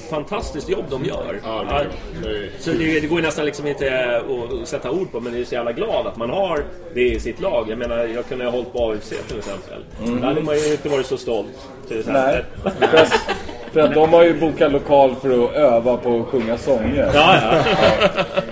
fantastiskt 0.09 0.69
jobb 0.69 0.85
de 0.89 1.05
gör. 1.05 1.39
Ja, 1.43 1.65
Ja, 1.69 1.81
det 2.23 2.29
är- 2.29 2.49
Så 2.59 2.71
det, 2.71 2.99
det 2.99 3.07
går 3.07 3.19
ju 3.19 3.25
nästan 3.25 3.45
liksom 3.45 3.67
inte 3.67 4.21
att 4.61 4.67
sätta 4.67 4.91
ord 4.91 5.11
på 5.11 5.19
men 5.19 5.33
jag 5.33 5.41
är 5.41 5.45
så 5.45 5.55
jävla 5.55 5.71
glad 5.71 6.07
att 6.07 6.17
man 6.17 6.29
har 6.29 6.63
det 6.93 7.01
i 7.01 7.19
sitt 7.19 7.41
lag. 7.41 7.65
Jag 7.69 7.77
menar, 7.77 7.97
jag 7.97 8.25
kunde 8.27 8.45
ha 8.45 8.51
hållit 8.51 8.73
på 8.73 8.91
AFC 8.91 9.09
till 9.27 9.37
exempel. 9.37 9.79
Då 10.21 10.27
hade 10.27 10.41
man 10.41 10.55
ju 10.57 10.71
inte 10.71 10.89
varit 10.89 11.05
så 11.05 11.17
stolt. 11.17 11.67
Till 11.87 11.99
exempel. 11.99 12.43
Nej. 12.63 13.07
För 13.73 13.79
att 13.79 13.93
de 13.93 14.13
har 14.13 14.23
ju 14.23 14.39
bokat 14.39 14.71
lokal 14.71 15.15
för 15.21 15.45
att 15.45 15.53
öva 15.53 15.97
på 15.97 16.19
att 16.19 16.27
sjunga 16.27 16.57
sånger. 16.57 17.11
Ja, 17.13 17.35
ja. 17.41 17.63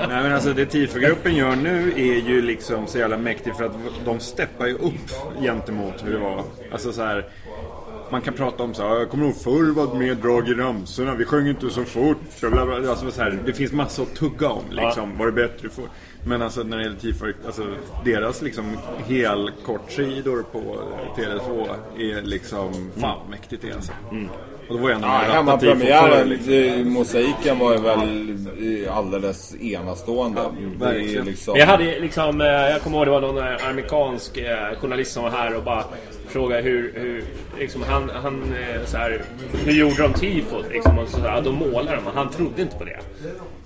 Nej 0.10 0.24
men 0.24 0.34
alltså 0.34 0.54
det 0.54 0.66
TIFO-gruppen 0.66 1.36
gör 1.36 1.56
nu 1.56 1.92
är 1.96 2.30
ju 2.30 2.42
liksom 2.42 2.88
så 2.88 2.98
jävla 2.98 3.18
mäktigt 3.18 3.58
för 3.58 3.64
att 3.66 3.72
de 4.06 4.20
steppar 4.20 4.68
ju 4.68 4.74
upp 4.74 5.42
gentemot 5.42 5.94
hur 6.06 6.12
det 6.14 6.20
var. 6.20 6.44
Alltså 6.72 6.92
så 6.92 7.02
här. 7.04 7.26
Man 8.12 8.22
kan 8.22 8.34
prata 8.34 8.64
om 8.64 8.74
så 8.74 8.88
här, 8.88 8.96
jag 8.96 9.10
kommer 9.10 9.26
ihåg 9.26 9.36
förr 9.36 9.74
var 9.74 9.88
det 9.94 10.00
mer 10.00 10.16
drag 10.16 10.50
i 10.50 10.54
ramsorna, 10.54 11.16
vi 11.16 11.26
sjöng 11.26 11.48
inte 11.48 11.70
så 11.70 11.84
fort. 11.84 12.18
Alltså, 12.90 13.12
så 13.12 13.22
här, 13.22 13.40
det 13.46 13.54
finns 13.54 13.72
massor 13.72 14.04
att 14.04 14.16
tugga 14.16 14.50
om 14.50 14.64
liksom. 14.70 15.18
Var 15.18 15.26
det 15.26 15.32
bättre 15.32 15.70
förr? 15.70 15.86
Men 16.26 16.42
alltså 16.42 16.64
när 16.64 16.78
det 16.78 16.84
gäller 16.84 16.96
TIFO, 17.00 17.26
alltså 17.46 17.62
deras 18.06 18.42
liksom 18.42 18.78
helkortsidor 19.08 20.44
på 20.52 20.60
Tele2 21.18 21.68
är 22.00 22.22
liksom, 22.22 22.74
fan 22.98 23.18
vad 23.22 23.30
mäktigt 23.30 23.62
det 23.62 23.74
alltså. 23.74 23.92
Och 24.70 24.76
då 24.76 24.82
var 24.82 24.90
jag 24.90 24.96
ändå 24.96 25.08
Ja, 25.08 25.34
hemmapremiären, 25.34 26.30
liksom. 26.30 26.52
det- 26.52 26.84
mosaiken 26.86 27.60
var 27.60 27.72
ju 27.72 27.78
väl 27.82 28.36
eh, 28.86 28.98
alldeles 28.98 29.56
enastående. 29.62 30.42
det 30.80 30.86
är 30.86 30.92
verkligen. 30.94 31.26
liksom... 31.26 31.56
Jag 31.58 31.66
hade 31.66 32.00
liksom, 32.00 32.42
eh, 32.42 32.48
jag 32.48 32.82
kommer 32.82 32.98
ihåg 32.98 33.08
det 33.08 33.12
var 33.12 33.22
någon 33.22 33.38
eh, 33.38 33.70
amerikansk 33.70 34.38
eh, 34.38 34.80
journalist 34.82 35.12
som 35.14 35.24
var 35.24 35.30
här 35.32 35.56
och 35.58 35.64
bara 35.64 35.84
frågade 36.30 36.62
hur, 36.62 36.94
hur 36.96 37.24
liksom 37.60 37.84
han, 37.90 38.12
han 38.24 38.44
eh, 38.44 38.86
så 38.86 38.98
här, 38.98 39.22
hur 39.66 39.72
gjorde 39.74 40.02
de 40.02 40.14
tifot 40.14 40.66
liksom? 40.72 41.00
Och 41.00 41.08
så, 41.08 41.20
här, 41.22 41.42
de 41.42 41.56
målade 41.56 41.96
dem 41.96 42.08
och 42.08 42.14
han 42.14 42.30
trodde 42.30 42.62
inte 42.62 42.76
på 42.78 42.84
det. 42.84 43.00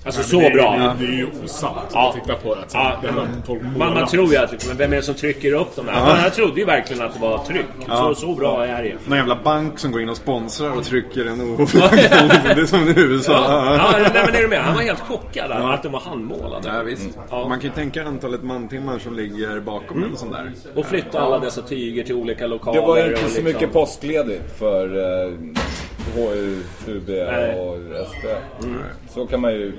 Alltså 0.05 0.22
Nej, 0.22 0.30
så 0.30 0.39
det, 0.39 0.49
bra. 0.55 0.95
Det, 0.99 1.05
det 1.05 1.11
är 1.14 1.18
ju 1.18 1.28
osant 1.43 1.78
Ja. 1.93 2.09
att 2.09 2.16
titta 2.26 2.36
på 2.39 2.55
det. 2.55 2.61
Så 2.68 2.78
Ja. 2.78 2.97
Man, 3.16 3.74
målar. 3.74 3.93
man 3.93 4.07
tror 4.07 4.32
ju 4.32 4.38
att 4.38 4.51
liksom, 4.51 4.68
men 4.68 4.78
vem 4.78 4.91
är 4.93 4.95
det 4.95 5.01
som 5.03 5.16
trycker 5.16 5.53
upp 5.53 5.76
dem 5.76 5.88
här? 5.88 6.05
Men 6.05 6.16
han 6.16 6.32
trodde 6.32 6.59
ju 6.59 6.66
verkligen 6.66 7.01
att 7.05 7.14
det 7.14 7.20
var 7.20 7.38
tryck. 7.38 7.66
Så, 7.88 8.16
så 8.16 8.36
bra 8.36 8.66
är 8.66 8.84
det. 8.84 8.95
Någon 9.05 9.18
jävla 9.18 9.39
bank 9.43 9.80
som 9.80 9.91
går 9.91 10.01
in 10.01 10.09
och 10.09 10.18
sponsrar 10.18 10.78
och 10.78 10.84
trycker 10.84 11.26
en 11.26 11.41
o... 11.53 11.57
Det 11.57 12.61
är 12.61 12.66
som 12.66 12.88
i 12.88 12.93
USA. 12.95 13.32
Ja, 13.34 13.76
ja 13.93 14.09
nej, 14.14 14.24
men 14.26 14.36
är 14.36 14.41
du 14.41 14.47
med? 14.47 14.59
Han 14.61 14.76
var 14.76 14.82
helt 14.82 14.99
chockad 14.99 15.49
där, 15.49 15.74
att 15.74 15.84
de 15.84 15.91
var 15.91 15.99
handmålade. 15.99 16.70
Ja, 16.76 16.82
visst. 16.84 17.09
Ja. 17.30 17.47
Man 17.47 17.59
kan 17.59 17.70
ju 17.70 17.76
tänka 17.76 18.03
antalet 18.05 18.43
mantimmar 18.43 18.99
som 18.99 19.14
ligger 19.14 19.59
bakom 19.59 20.03
en 20.03 20.18
sån 20.18 20.32
där. 20.32 20.51
Och 20.76 20.86
flytta 20.86 21.20
alla 21.22 21.39
dessa 21.39 21.61
tyger 21.61 22.03
till 22.03 22.16
olika 22.16 22.47
lokaler. 22.53 22.81
Det 22.81 22.87
var 22.87 23.07
inte 23.07 23.19
så 23.19 23.25
liksom- 23.25 23.43
mycket 23.43 23.73
påskledigt 23.73 24.57
för 24.57 24.85
eh, 25.25 25.31
HU, 26.15 26.63
UB 26.87 27.07
Nej. 27.09 27.59
och 27.59 27.77
SP. 28.09 28.23
Så 29.14 29.26
kan 29.28 29.41
man 29.41 29.53
ju 29.53 29.74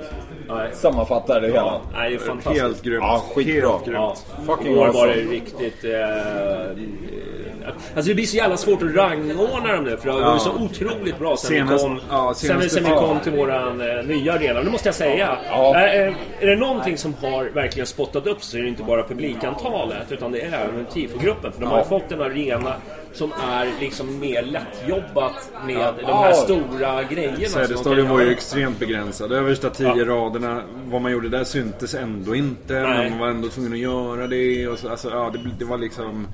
Nej. 0.48 0.68
sammanfatta 0.72 1.40
det 1.40 1.46
hela. 1.46 1.80
Nej, 1.94 2.10
det 2.10 2.16
är 2.16 2.18
fantastiskt. 2.18 2.62
Helt 2.62 2.82
grymt. 2.82 3.02
Ja, 3.02 3.22
skitbra. 3.34 3.70
Helt 3.70 3.84
grymt. 3.84 3.96
Ja, 3.98 4.16
Fucking 4.46 4.72
igår 4.72 4.86
var 4.92 5.06
det 5.06 5.12
awesome. 5.12 5.32
riktigt... 5.32 5.84
Eh, 5.84 7.70
alltså 7.96 8.08
det 8.08 8.14
blir 8.14 8.26
så 8.26 8.36
jävla 8.36 8.56
svårt 8.56 8.82
att 8.82 8.94
rangordna 8.94 9.72
dem 9.72 9.84
nu 9.84 9.96
för 9.96 10.06
det 10.08 10.12
har 10.14 10.32
gått 10.32 10.42
så 10.42 10.52
otroligt 10.54 11.18
bra 11.18 11.36
sen 11.36 11.50
Senast- 11.50 11.72
vi 11.84 11.88
kom, 11.88 12.00
ja, 12.10 12.34
sen, 12.36 12.50
senaste- 12.50 12.68
sen 12.68 12.84
vi 12.84 12.90
kom 12.90 13.20
till 13.20 13.32
våran 13.32 13.80
eh, 13.80 14.04
nya 14.04 14.32
arena. 14.32 14.62
Det 14.62 14.70
måste 14.70 14.88
jag 14.88 14.94
säga. 14.94 15.38
Ja. 15.50 15.76
Eh, 15.76 16.00
eh, 16.00 16.14
är 16.40 16.46
det 16.46 16.56
någonting 16.56 16.98
som 16.98 17.14
har 17.22 17.44
verkligen 17.44 17.86
spottat 17.86 18.26
upp 18.26 18.42
så 18.42 18.56
är 18.58 18.62
det 18.62 18.68
inte 18.68 18.82
bara 18.82 19.02
publikantalet 19.02 20.12
utan 20.12 20.32
det 20.32 20.40
är 20.40 20.46
även 20.46 20.86
TIFO-gruppen. 20.92 21.52
För 21.52 21.60
de 21.60 21.66
har 21.66 21.78
ju 21.78 21.84
fått 21.84 22.12
en 22.12 22.22
arena 22.22 22.74
som 23.12 23.32
är 23.52 23.68
liksom 23.80 24.18
mer 24.20 24.42
lättjobbat 24.42 25.50
med 25.66 25.94
de 26.06 26.12
här 26.12 26.28
Ja. 26.30 26.34
stora 26.34 27.02
grejerna. 27.02 27.66
kan 27.84 28.08
var 28.08 28.20
ju 28.20 28.32
extremt 28.32 28.78
begränsad. 28.78 29.23
Översta 29.32 29.70
tio 29.70 30.04
raderna, 30.04 30.62
vad 30.86 31.02
man 31.02 31.12
gjorde 31.12 31.28
där 31.28 31.44
syntes 31.44 31.94
ändå 31.94 32.34
inte. 32.34 32.74
Nej. 32.80 32.82
Men 32.98 33.10
man 33.10 33.18
var 33.18 33.28
ändå 33.28 33.48
tvungen 33.48 33.72
att 33.72 33.78
göra 33.78 34.26
det. 34.26 34.68
Och 34.68 34.78
så, 34.78 34.88
alltså, 34.90 35.10
ja, 35.10 35.30
det, 35.32 35.50
det 35.58 35.64
var 35.64 35.78
liksom... 35.78 36.26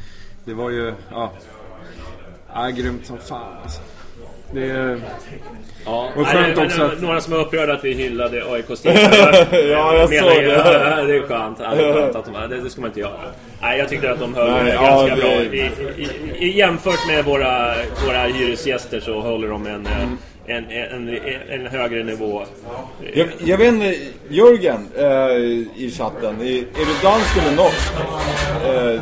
Det 0.44 0.54
var 0.54 0.70
ju... 0.70 0.92
Ja, 1.10 1.32
ja 2.54 2.68
grymt 2.68 3.06
som 3.06 3.18
fan 3.18 3.56
alltså. 3.62 3.80
Det 4.54 4.70
är... 4.70 5.00
Ja, 5.84 6.08
Och 6.16 6.22
nej, 6.22 6.32
skönt 6.34 6.56
men, 6.56 6.66
också 6.66 6.82
att- 6.82 7.02
Några 7.02 7.20
som 7.20 7.32
är 7.32 7.36
upprörda 7.40 7.72
att 7.72 7.84
vi 7.84 7.92
hyllade 7.92 8.44
aik 8.52 8.64
Ja, 8.84 9.94
jag 9.94 10.08
såg 10.08 10.28
det. 10.28 10.42
Ja, 10.44 11.02
det 11.06 11.16
är 11.16 11.26
skönt. 11.28 11.58
Ja, 11.60 11.74
det, 11.74 11.84
är 11.88 11.92
skönt 11.92 12.16
att 12.16 12.24
de, 12.24 12.32
det, 12.56 12.60
det 12.62 12.70
ska 12.70 12.80
man 12.80 12.90
inte 12.90 13.00
göra. 13.00 13.20
Nej, 13.62 13.78
jag 13.78 13.88
tyckte 13.88 14.12
att 14.12 14.20
de 14.20 14.34
höll 14.34 14.50
Nej, 14.50 14.64
det 14.64 14.74
ja, 14.74 14.82
ganska 14.82 15.14
det- 15.16 15.20
bra. 15.22 15.30
I, 15.30 15.70
i, 16.38 16.46
i, 16.46 16.58
jämfört 16.58 17.06
med 17.08 17.24
våra, 17.24 17.74
våra 18.06 18.22
hyresgäster 18.22 19.00
så 19.00 19.20
håller 19.20 19.48
de 19.48 19.66
en, 19.66 19.86
Mm. 19.86 20.18
En, 20.50 20.70
en, 20.70 21.08
en, 21.08 21.60
en 21.60 21.66
högre 21.66 22.02
nivå. 22.04 22.42
Jag, 23.14 23.28
jag 23.38 23.58
vet 23.58 23.68
inte, 23.68 23.94
Jörgen 24.28 24.88
eh, 24.98 25.04
i 25.84 25.94
chatten, 25.98 26.40
är, 26.40 26.44
är 26.56 26.86
du 26.86 26.94
dansk 27.02 27.36
eller 27.38 27.56
norsk? 27.56 27.92
Eh, 28.64 29.00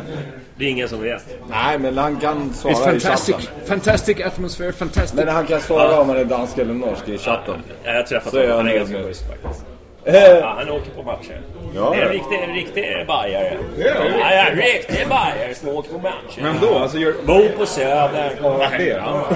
Det 0.55 0.65
är 0.65 0.69
ingen 0.69 0.89
som 0.89 1.01
vet. 1.01 1.25
nej, 1.49 1.79
men 1.79 1.97
han 1.97 2.19
kan 2.19 2.53
svara 2.53 2.93
i 2.95 2.99
chatten. 2.99 3.35
fantastic 3.65 4.21
atmosphere, 4.21 4.71
fantastic. 4.71 5.13
Men 5.13 5.27
han 5.27 5.45
kan 5.47 5.61
svara 5.61 5.99
om 5.99 6.09
han 6.09 6.17
är 6.17 6.25
dansk 6.25 6.57
eller 6.57 6.73
norsk 6.73 7.09
i 7.09 7.17
chatten. 7.17 7.55
Jag 7.83 7.93
har 7.93 8.03
träffat 8.03 8.33
honom. 8.33 8.51
Han 8.51 8.67
är 8.67 8.75
ganska 8.75 9.03
schysst 9.03 9.23
faktiskt. 9.27 9.65
Eh, 10.05 10.15
Ja, 10.15 10.55
han 10.57 10.69
åker 10.69 10.91
på 10.91 11.03
matcher. 11.03 11.41
Ja, 11.75 11.89
det 11.95 11.97
är 11.97 12.01
en 12.01 12.07
ja. 12.07 12.13
riktig, 12.13 12.35
en 12.49 12.53
riktig 12.55 13.07
bajare. 13.07 13.57
Ja, 13.77 13.85
ja, 14.19 14.45
en 14.51 14.57
riktig 14.57 15.07
bajare 15.09 15.55
som 15.55 15.69
åker 15.69 15.89
på 15.91 15.97
matcher. 15.99 16.41
Men 16.41 16.55
då, 16.61 16.77
alltså 16.77 16.97
gör... 16.97 17.13
Bor 17.25 17.47
på 17.57 17.65
Söder. 17.65 18.31
Var 18.41 18.67
det? 18.77 18.83
Ja, 18.87 19.27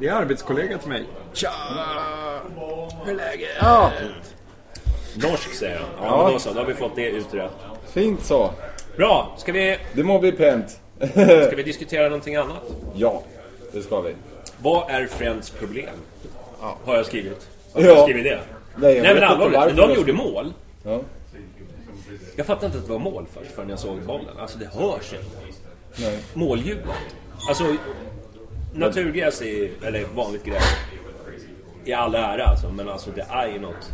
det 0.00 0.06
är 0.08 0.12
arbetskollega 0.12 0.78
till 0.78 0.88
mig. 0.88 1.04
Tja! 1.32 1.50
Hur 3.04 3.12
är 3.12 3.16
läget? 3.16 3.48
Ja, 3.60 3.90
Norsk 5.14 5.54
säger 5.54 5.76
han. 5.78 5.88
Ja, 5.98 6.04
Ja. 6.06 6.22
men 6.24 6.32
då 6.32 6.38
så. 6.38 6.52
Då 6.52 6.60
har 6.60 6.66
vi 6.66 6.74
fått 6.74 6.96
det 6.96 7.08
utrett. 7.10 7.50
fint 7.92 8.22
så. 8.24 8.50
Bra. 8.96 9.34
Ska 9.38 9.52
vi, 9.52 9.78
Det 9.92 10.02
må 10.04 10.18
bli 10.18 10.32
pent. 10.32 10.80
ska 11.46 11.56
vi 11.56 11.62
diskutera 11.62 12.02
någonting 12.04 12.36
annat? 12.36 12.62
ja, 12.94 13.22
det 13.72 13.82
ska 13.82 14.00
vi. 14.00 14.14
Vad 14.62 14.90
är 14.90 15.06
Friends 15.06 15.50
problem? 15.50 15.88
Har 16.84 16.96
jag 16.96 17.06
skrivit. 17.06 17.48
Har 17.72 17.80
Ja. 17.82 17.86
jag 17.88 18.02
skrivit 18.04 18.24
det? 18.24 18.40
Nej, 18.76 18.94
jag 18.96 19.02
Nej 19.02 19.14
men 19.14 19.22
allvarligt. 19.24 19.58
Men 19.66 19.76
de 19.76 19.82
jag- 19.90 19.96
gjorde 19.96 20.12
mål. 20.12 20.52
Ja. 20.84 21.00
Jag 22.36 22.46
fattade 22.46 22.66
inte 22.66 22.78
att 22.78 22.86
det 22.86 22.92
var 22.92 22.98
mål 22.98 23.26
först 23.34 23.50
förrän 23.54 23.68
jag 23.68 23.78
såg 23.78 24.00
bollen. 24.02 24.38
Alltså 24.38 24.58
det 24.58 24.66
hörs 24.66 25.12
inte. 25.12 25.36
Nej. 25.96 26.18
Målljudet. 26.34 26.84
Alltså 27.48 27.64
naturgräs 28.74 29.42
är, 29.42 29.70
eller 29.82 30.04
vanligt 30.14 30.44
gräs 30.44 30.62
i 31.84 31.92
all 31.92 32.14
ära 32.14 32.44
alltså, 32.44 32.72
men 32.72 32.88
alltså 32.88 33.10
det 33.10 33.26
är 33.30 33.48
ju 33.48 33.60
något 33.60 33.90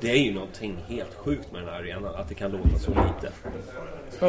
det 0.00 0.10
är 0.10 0.16
ju 0.16 0.34
någonting 0.34 0.84
helt 0.88 1.14
sjukt 1.14 1.52
med 1.52 1.62
den 1.62 1.68
här 1.68 1.80
arenan, 1.80 2.14
att 2.14 2.28
det 2.28 2.34
kan 2.34 2.50
låta 2.50 2.78
så 2.78 2.90
lite. 2.90 3.32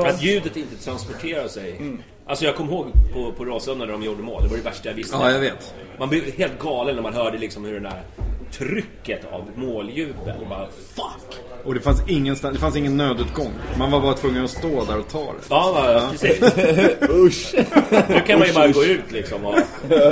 Att 0.09 0.21
ljudet 0.21 0.57
inte 0.57 0.75
transporterar 0.75 1.47
sig. 1.47 1.77
Mm. 1.77 2.01
Alltså 2.25 2.45
jag 2.45 2.55
kommer 2.55 2.71
ihåg 2.71 2.91
på, 3.13 3.31
på 3.31 3.45
Råsunda 3.45 3.85
när 3.85 3.91
de 3.91 4.03
gjorde 4.03 4.23
mål, 4.23 4.43
det 4.43 4.49
var 4.49 4.57
det 4.57 4.63
värsta 4.63 4.89
jag 4.89 4.95
visste. 4.95 5.15
Ja, 5.15 5.31
jag 5.31 5.39
vet. 5.39 5.75
Man 5.99 6.09
blev 6.09 6.37
helt 6.37 6.59
galen 6.59 6.95
när 6.95 7.03
man 7.03 7.13
hörde 7.13 7.37
liksom 7.37 7.65
hur 7.65 7.73
den 7.73 7.83
där 7.83 8.03
trycket 8.51 9.25
av 9.31 9.51
måljubel 9.55 10.45
bara 10.49 10.67
fuck! 10.67 11.26
Och 11.63 11.73
det 11.73 11.79
fanns, 11.79 12.03
ingenstans, 12.07 12.53
det 12.53 12.59
fanns 12.59 12.75
ingen 12.75 12.97
nödutgång. 12.97 13.51
Man 13.77 13.91
var 13.91 14.01
bara 14.01 14.13
tvungen 14.13 14.43
att 14.43 14.49
stå 14.49 14.85
där 14.85 14.99
och 14.99 15.07
ta 15.07 15.19
det. 15.19 15.39
Ja, 15.49 15.91
ja. 15.91 16.09
precis. 16.11 16.41
Usch. 17.09 17.55
Nu 18.09 18.21
kan 18.27 18.39
man 18.39 18.47
ju 18.47 18.53
bara 18.53 18.67
gå 18.67 18.83
ut 18.83 19.11
liksom 19.11 19.45
och 19.45 19.55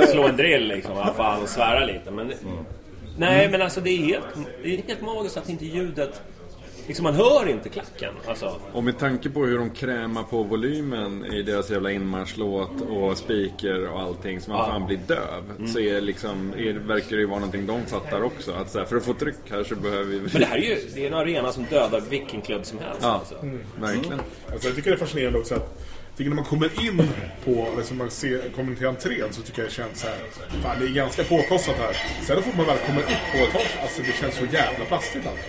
slå 0.08 0.26
en 0.26 0.36
drill 0.36 0.68
liksom, 0.68 0.94
vad 0.94 1.16
fan, 1.16 1.42
och 1.42 1.48
svära 1.48 1.84
lite. 1.84 2.10
Men, 2.10 2.32
nej, 3.18 3.48
men 3.50 3.62
alltså 3.62 3.80
det 3.80 3.90
är 3.90 3.98
helt, 3.98 4.24
det 4.62 4.74
är 4.74 4.82
helt 4.82 5.02
magiskt 5.02 5.36
att 5.36 5.48
inte 5.48 5.66
ljudet... 5.66 6.22
Liksom 6.86 7.02
man 7.04 7.14
hör 7.14 7.48
inte 7.48 7.68
klacken. 7.68 8.14
Alltså, 8.26 8.56
Och 8.72 8.84
med 8.84 8.98
tanke 8.98 9.30
på 9.30 9.44
hur 9.44 9.58
de 9.58 9.70
krämar 9.70 10.22
på 10.22 10.42
volymen 10.42 11.24
i 11.32 11.42
deras 11.42 11.70
jävla 11.70 11.90
inmarschlåt 11.92 12.80
och 12.90 13.18
speaker 13.18 13.88
och 13.88 14.00
allting 14.00 14.40
så 14.40 14.50
man 14.50 14.58
Ja. 14.58 14.66
fan 14.66 14.86
blir 14.86 14.98
döv. 15.06 15.66
Så 15.72 15.78
är 15.80 16.00
liksom, 16.00 16.52
är, 16.56 16.72
verkar 16.72 17.16
det 17.16 17.22
ju 17.22 17.26
vara 17.26 17.38
någonting 17.38 17.66
de 17.66 17.86
fattar 17.86 18.22
också. 18.22 18.52
Att 18.52 18.70
så 18.70 18.78
här, 18.78 18.86
för 18.86 18.96
att 18.96 19.04
få 19.04 19.14
tryck 19.14 19.36
här 19.50 19.64
så 19.64 19.74
behöver 19.76 20.04
vi... 20.04 20.18
men 20.20 20.28
det 20.40 20.46
här 20.46 20.56
är 20.56 20.62
ju 20.62 20.76
det 20.94 21.02
är 21.02 21.06
en 21.06 21.14
arena 21.14 21.52
som 21.52 21.64
dödar 21.64 22.00
vilken 22.10 22.40
klubb 22.42 22.66
som 22.66 22.78
helst. 22.78 23.00
Ja, 23.02 23.08
Alltså. 23.08 23.34
verkligen. 23.80 24.20
Alltså, 24.52 24.68
jag 24.68 24.76
tycker 24.76 24.90
det 24.90 24.96
är 24.96 24.98
fascinerande 24.98 25.38
också 25.38 25.54
att 25.54 25.82
tycker 26.16 26.30
när 26.30 26.36
man 26.36 26.44
kommer 26.44 26.66
in 26.86 27.02
på, 27.44 27.66
liksom 27.76 27.98
man 27.98 28.10
ser, 28.10 28.40
kommer 28.56 28.74
till 28.74 28.86
entrén 28.86 29.24
så 29.30 29.42
tycker 29.42 29.62
jag 29.62 29.68
det 29.70 29.74
känns 29.74 30.00
så 30.00 30.06
här, 30.06 30.16
fan 30.62 30.76
det 30.80 30.86
är 30.86 30.90
ganska 30.94 31.24
påkostat 31.24 31.74
här. 31.78 31.96
Sen 32.26 32.42
fort 32.42 32.56
man 32.56 32.66
väl 32.66 32.76
kommer 32.86 33.00
upp 33.00 33.06
på 33.32 33.38
ett 33.38 33.52
tak, 33.52 33.82
alltså 33.82 34.02
det 34.02 34.12
känns 34.20 34.34
så 34.34 34.44
jävla 34.44 34.84
plastigt 34.88 35.26
alltså. 35.26 35.44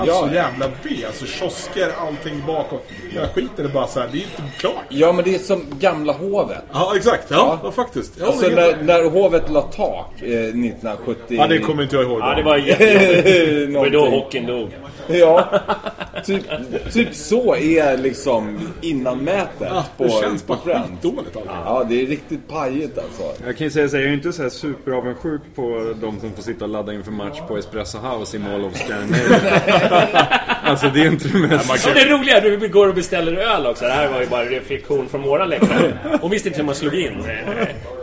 Alltså 0.00 0.14
Ja. 0.14 0.28
så 0.28 0.34
jävla 0.34 0.68
B, 0.82 0.90
alltså 1.06 1.26
kiosker, 1.26 1.90
allting 1.98 2.42
bakom. 2.46 2.78
Jag 3.14 3.28
skiter 3.30 3.62
det 3.62 3.68
bara 3.68 3.86
så 3.86 4.00
här, 4.00 4.08
det 4.12 4.18
är 4.18 4.20
inte 4.20 4.42
klart. 4.58 4.74
Ja, 4.88 5.12
men 5.12 5.24
det 5.24 5.34
är 5.34 5.38
som 5.38 5.64
gamla 5.80 6.12
hovet. 6.12 6.62
Ja, 6.72 6.92
exakt. 6.96 7.26
Ja, 7.30 7.36
Ja. 7.36 7.60
ja. 7.64 7.70
faktiskt. 7.72 8.12
Ja, 8.20 8.26
Alltså 8.26 8.48
när, 8.48 8.82
när 8.82 9.10
hovet 9.10 9.50
la 9.50 9.62
tak 9.62 10.22
eh, 10.22 10.28
1970... 10.28 11.16
ja, 11.28 11.46
det 11.46 11.58
kommer 11.58 11.82
inte 11.82 11.96
jag 11.96 12.04
ihåg. 12.04 12.20
Ja, 12.20 12.34
det 12.34 12.42
var 12.42 12.56
jättejobbigt. 12.56 13.72
Det 13.72 13.78
var 13.78 13.90
då 13.90 14.06
hockeyn 14.10 14.46
dog. 14.46 14.70
Ja, 15.08 15.60
typ, 16.24 16.42
typ 16.92 17.14
så 17.14 17.56
är 17.56 17.96
liksom 17.96 18.58
innanmätet 18.80 19.68
Ja, 19.70 19.84
på, 19.96 20.04
det 20.20 20.26
känns 20.26 20.42
på 20.42 20.56
bara 20.64 20.82
skitdåligt 20.82 21.36
alltså. 21.36 21.52
Ja, 21.64 21.86
det 21.88 22.02
är 22.02 22.06
riktigt 22.06 22.48
pajigt 22.48 22.98
alltså. 22.98 23.44
Jag 23.46 23.56
kan 23.56 23.64
ju 23.64 23.70
säga 23.70 23.88
så 23.88 23.96
här, 23.96 24.02
jag 24.02 24.10
är 24.10 24.14
inte 24.14 24.32
så 24.32 24.42
här 24.42 24.50
superavundsjuk 24.50 25.40
på 25.54 25.94
de 26.00 26.20
som 26.20 26.32
får 26.32 26.42
sitta 26.42 26.64
och 26.64 26.70
ladda 26.70 26.92
inför 26.92 27.10
match 27.12 27.40
på 27.48 27.58
Espresso 27.58 27.98
House 27.98 28.36
i 28.36 28.40
Mall 28.40 28.64
of 28.64 28.76
Scandinavia. 28.76 29.50
alltså 30.62 30.90
det 30.94 31.00
är 31.00 31.06
inte 31.06 31.28
det 31.28 31.38
mest... 31.38 31.86
Och 31.86 31.94
det 31.94 32.04
roliga 32.08 32.36
är 32.40 32.52
att 32.54 32.62
vi 32.62 32.68
går 32.68 32.88
och 32.88 32.94
beställer 32.94 33.36
öl 33.36 33.66
också. 33.66 33.84
Det 33.84 33.90
här 33.90 34.08
var 34.08 34.20
ju 34.20 34.26
bara 34.26 34.44
reflektion 34.44 35.08
från 35.08 35.22
våran 35.22 35.48
läktare. 35.48 35.98
Och 36.22 36.32
visste 36.32 36.48
inte 36.48 36.60
hur 36.60 36.66
man 36.66 36.74
slog 36.74 36.94
in. 36.94 37.24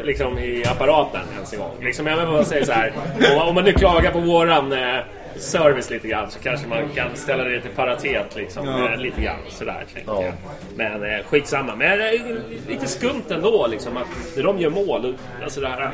liksom, 0.03 0.37
i 0.39 0.63
apparaten 0.65 1.21
ens 1.35 1.53
en 1.53 1.59
gång. 1.59 1.71
Liksom, 1.81 2.07
jag 2.07 2.17
vill 2.17 2.27
bara 2.27 2.43
säga 2.45 2.65
så 2.65 2.71
här. 2.71 2.93
Om, 3.31 3.37
man- 3.37 3.47
om 3.47 3.55
man 3.55 3.63
nu 3.63 3.73
klagar 3.73 4.11
på 4.11 4.19
våran 4.19 4.71
eh, 4.73 4.99
service 5.41 5.89
lite 5.89 6.07
grann 6.07 6.31
så 6.31 6.39
kanske 6.39 6.67
man 6.67 6.89
kan 6.95 7.15
ställa 7.15 7.43
det 7.43 7.61
till 7.61 7.71
paratet 7.71 8.35
liksom. 8.35 8.67
Ja. 8.67 8.93
Eh, 8.93 8.99
lite 8.99 9.21
grann 9.21 9.39
sådär 9.49 9.85
tänker 9.93 10.23
jag. 10.23 10.33
Men 10.75 11.03
eh, 11.03 11.25
skitsamma. 11.25 11.75
Men 11.75 12.01
eh, 12.01 12.21
lite 12.67 12.87
skumt 12.87 13.23
ändå 13.29 13.67
liksom 13.67 13.97
att 13.97 14.07
när 14.35 14.43
de 14.43 14.59
gör 14.59 14.69
mål, 14.69 15.17
alltså 15.43 15.61
det 15.61 15.67
här 15.67 15.91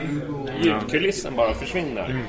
ljudkulissen 0.62 1.36
bara 1.36 1.54
försvinner. 1.54 2.20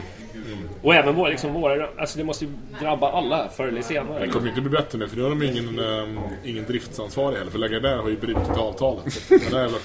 Och 0.82 0.94
även 0.94 1.14
våra, 1.14 1.28
liksom 1.28 1.52
våra, 1.52 1.88
alltså 1.98 2.18
det 2.18 2.24
måste 2.24 2.44
ju 2.44 2.50
drabba 2.80 3.12
alla 3.12 3.48
förr 3.56 3.66
eller 3.66 3.82
senare. 3.82 4.26
Det 4.26 4.32
kommer 4.32 4.48
inte 4.48 4.60
bli 4.60 4.70
bättre 4.70 4.98
nu 4.98 5.08
för 5.08 5.16
nu 5.16 5.22
har 5.22 5.30
de 5.30 5.42
ingen, 5.42 5.78
um, 5.78 6.18
ingen 6.44 6.64
driftsansvarig 6.64 7.38
heller. 7.38 7.50
För 7.50 7.58
Lagardère 7.58 8.02
har 8.02 8.08
ju 8.08 8.16
brutit 8.16 8.56
avtalet. 8.58 9.12
Så 9.12 9.34
den 9.34 9.50
där 9.50 9.60
jävla 9.60 9.78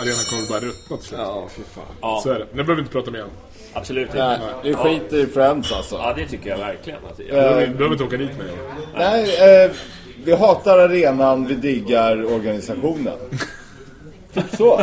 arenan 0.00 0.24
kommer 0.30 0.48
bara 0.48 0.60
ruttna 0.60 0.96
till 0.96 1.06
slut. 1.06 1.20
Ja, 1.20 1.48
fy 1.56 1.62
fan. 1.62 1.84
Ja. 2.00 2.20
Så 2.22 2.30
är 2.30 2.38
det. 2.38 2.44
Det 2.44 2.52
behöver 2.52 2.74
vi 2.74 2.80
inte 2.80 2.92
prata 2.92 3.10
mer 3.10 3.22
om. 3.24 3.30
Absolut 3.78 4.08
Nej, 4.14 4.34
inte. 4.34 4.46
det 4.62 4.68
är 4.68 4.74
skit 4.74 5.12
i 5.12 5.26
Friends 5.26 5.72
alltså. 5.72 5.94
Ja, 5.96 6.12
det 6.16 6.26
tycker 6.26 6.50
jag 6.50 6.58
verkligen. 6.58 6.98
Att, 7.10 7.20
Vi 7.20 7.28
jag, 7.28 7.36
behöver- 7.36 7.92
inte 7.92 8.04
åka 8.04 8.16
dit 8.16 8.30
med. 8.38 8.46
Nej, 8.96 9.64
eh, 9.64 9.70
vi 10.24 10.34
hatar 10.36 10.78
arenan, 10.78 11.46
vi 11.46 11.54
diggar 11.54 12.24
organisationen. 12.34 13.14
Typ 14.34 14.56
så. 14.56 14.80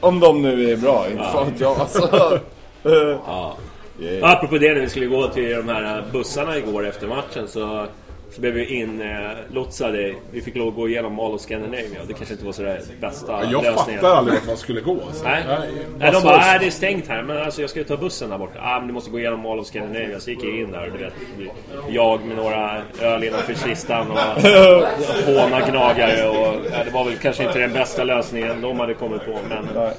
Om 0.00 0.20
de 0.20 0.42
nu 0.42 0.70
är 0.72 0.76
bra, 0.76 1.06
inte 1.10 1.24
fan 1.24 1.50
vet 1.52 1.60
jag. 1.60 1.80
Alltså, 1.80 2.38
eh, 2.84 2.92
ja. 3.26 3.56
yeah. 4.00 4.30
Apropå 4.32 4.58
det 4.58 4.74
när 4.74 4.80
vi 4.80 4.88
skulle 4.88 5.06
gå 5.06 5.28
till 5.28 5.50
de 5.56 5.68
här 5.68 6.04
bussarna 6.12 6.56
igår 6.56 6.86
efter 6.88 7.06
matchen 7.06 7.48
så, 7.48 7.86
så 8.34 8.40
blev 8.40 8.52
vi 8.52 8.64
inlotsade. 8.74 10.14
Vi 10.30 10.40
fick 10.42 10.56
lov 10.56 10.68
att 10.68 10.74
gå 10.74 10.88
igenom 10.88 11.14
Mall 11.14 11.32
of 11.34 11.40
Scandinavia. 11.40 12.00
Det 12.08 12.12
kanske 12.14 12.34
inte 12.34 12.44
var 12.44 12.52
så 12.52 12.62
där 12.62 12.80
bästa 13.00 13.32
Jag 13.52 13.62
lösningen. 13.64 14.00
fattar 14.00 14.16
aldrig 14.16 14.34
vart 14.38 14.46
man 14.46 14.56
skulle 14.56 14.80
gå. 14.80 14.96
Alltså. 15.06 15.24
Nej. 15.24 15.44
Nej, 15.48 15.58
Nej, 15.58 15.76
de 15.98 16.06
massa- 16.06 16.24
bara, 16.26 16.36
nej 16.38 16.58
det 16.60 16.66
är 16.66 16.70
stängt 16.70 17.08
här. 17.08 17.22
Men 17.22 17.36
alltså 17.42 17.60
jag 17.60 17.70
ska 17.70 17.78
ju 17.78 17.84
ta 17.84 17.96
bussen 17.96 18.30
där 18.30 18.38
borta. 18.38 18.58
Ah, 18.62 18.78
men 18.78 18.86
du 18.86 18.92
måste 18.94 19.10
gå 19.10 19.18
igenom 19.18 19.40
Mall 19.40 19.58
of 19.60 19.66
Scandinavia. 19.66 20.20
Så 20.20 20.30
gick 20.30 20.44
jag 20.44 20.58
in 20.58 20.70
där. 20.72 20.90
Du 20.98 21.04
vet, 21.04 21.12
jag 21.88 22.24
med 22.24 22.36
några 22.36 22.82
öl 23.00 23.24
innanför 23.24 23.54
kistan 23.54 24.10
och 24.10 24.18
håna 25.26 25.60
gnagare. 25.70 26.28
Och, 26.28 26.54
ja, 26.72 26.84
det 26.84 26.90
var 26.90 27.04
väl 27.04 27.16
kanske 27.16 27.44
inte 27.44 27.58
den 27.58 27.72
bästa 27.72 28.04
lösningen 28.04 28.60
de 28.60 28.80
hade 28.80 28.94
kommit 28.94 29.24
på. 29.24 29.38
Men, 29.48 29.68
nej. 29.74 29.92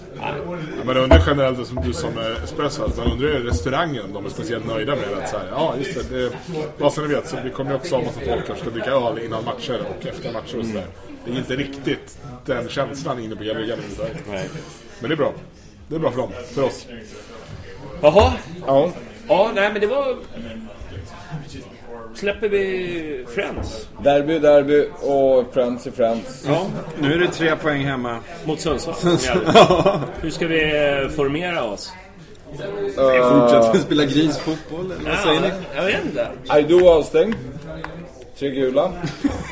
Man 0.85 0.97
undrar 0.97 1.21
generellt, 1.27 1.67
som 1.67 1.81
du 1.85 1.93
som 1.93 2.17
är 2.17 2.43
espresso, 2.43 2.83
alltså, 2.83 3.01
undrar 3.01 3.27
ju 3.29 3.47
restaurangen 3.47 4.03
om 4.05 4.13
de 4.13 4.25
är 4.25 4.29
speciellt 4.29 4.67
nöjda 4.67 4.95
med 4.95 5.03
det. 5.21 5.27
Så 5.27 5.37
här, 5.37 5.45
ja, 5.51 5.73
just 5.77 6.09
det. 6.09 6.17
det 6.19 6.31
vad 6.77 6.93
som 6.93 7.07
ni 7.07 7.13
vet, 7.15 7.27
så 7.27 7.35
vi 7.43 7.49
kommer 7.49 7.71
ju 7.71 7.77
också 7.77 7.95
ha 7.95 8.03
massa 8.03 8.24
folk 8.25 8.47
som 8.47 8.55
ska 8.55 8.69
dricka 8.69 8.91
öl 8.91 9.19
innan 9.25 9.43
matcher 9.45 9.79
och 9.89 10.05
efter 10.05 10.33
matcher 10.33 10.59
och 10.59 10.65
sådär. 10.65 10.85
Det 11.25 11.31
är 11.31 11.37
inte 11.37 11.55
riktigt 11.55 12.17
den 12.45 12.69
känslan 12.69 13.19
inne 13.19 13.35
på 13.35 13.43
Gävle 13.43 13.77
Nej. 14.29 14.49
Men 14.99 15.09
det 15.09 15.13
är 15.13 15.17
bra. 15.17 15.33
Det 15.87 15.95
är 15.95 15.99
bra 15.99 16.11
för 16.11 16.17
dem, 16.17 16.31
för 16.53 16.63
oss. 16.63 16.87
Jaha. 18.01 18.33
Ja. 18.67 18.91
Ja, 19.27 19.51
nej 19.55 19.71
men 19.71 19.81
det 19.81 19.87
var... 19.87 20.17
Släpper 22.13 22.49
vi 22.49 23.25
Friends? 23.35 23.87
Derby, 24.03 24.39
derby 24.39 24.87
och 25.01 25.53
Friends 25.53 25.87
är 25.87 25.91
Friends. 25.91 26.45
Ja. 26.47 26.67
Nu 26.99 27.13
är 27.13 27.19
det 27.19 27.27
tre 27.27 27.55
poäng 27.55 27.83
hemma. 27.83 28.19
Mot 28.45 28.59
Sundsvall. 28.59 28.95
Ja. 29.53 29.99
Hur 30.21 30.29
ska 30.29 30.47
vi 30.47 30.89
eh, 31.03 31.09
formera 31.09 31.63
oss? 31.63 31.93
Fortsätter 32.51 33.79
spela 33.79 34.05
grisfotboll 34.05 34.91
eller 34.91 35.09
vad 35.09 35.19
säger 35.19 35.41
ni? 35.41 35.51
Jag 35.75 35.85
vet 35.85 36.05
inte. 36.05 36.27
Aido 36.47 36.87
avstängd. 36.87 37.35
Tre 38.39 38.49
gula. 38.49 38.91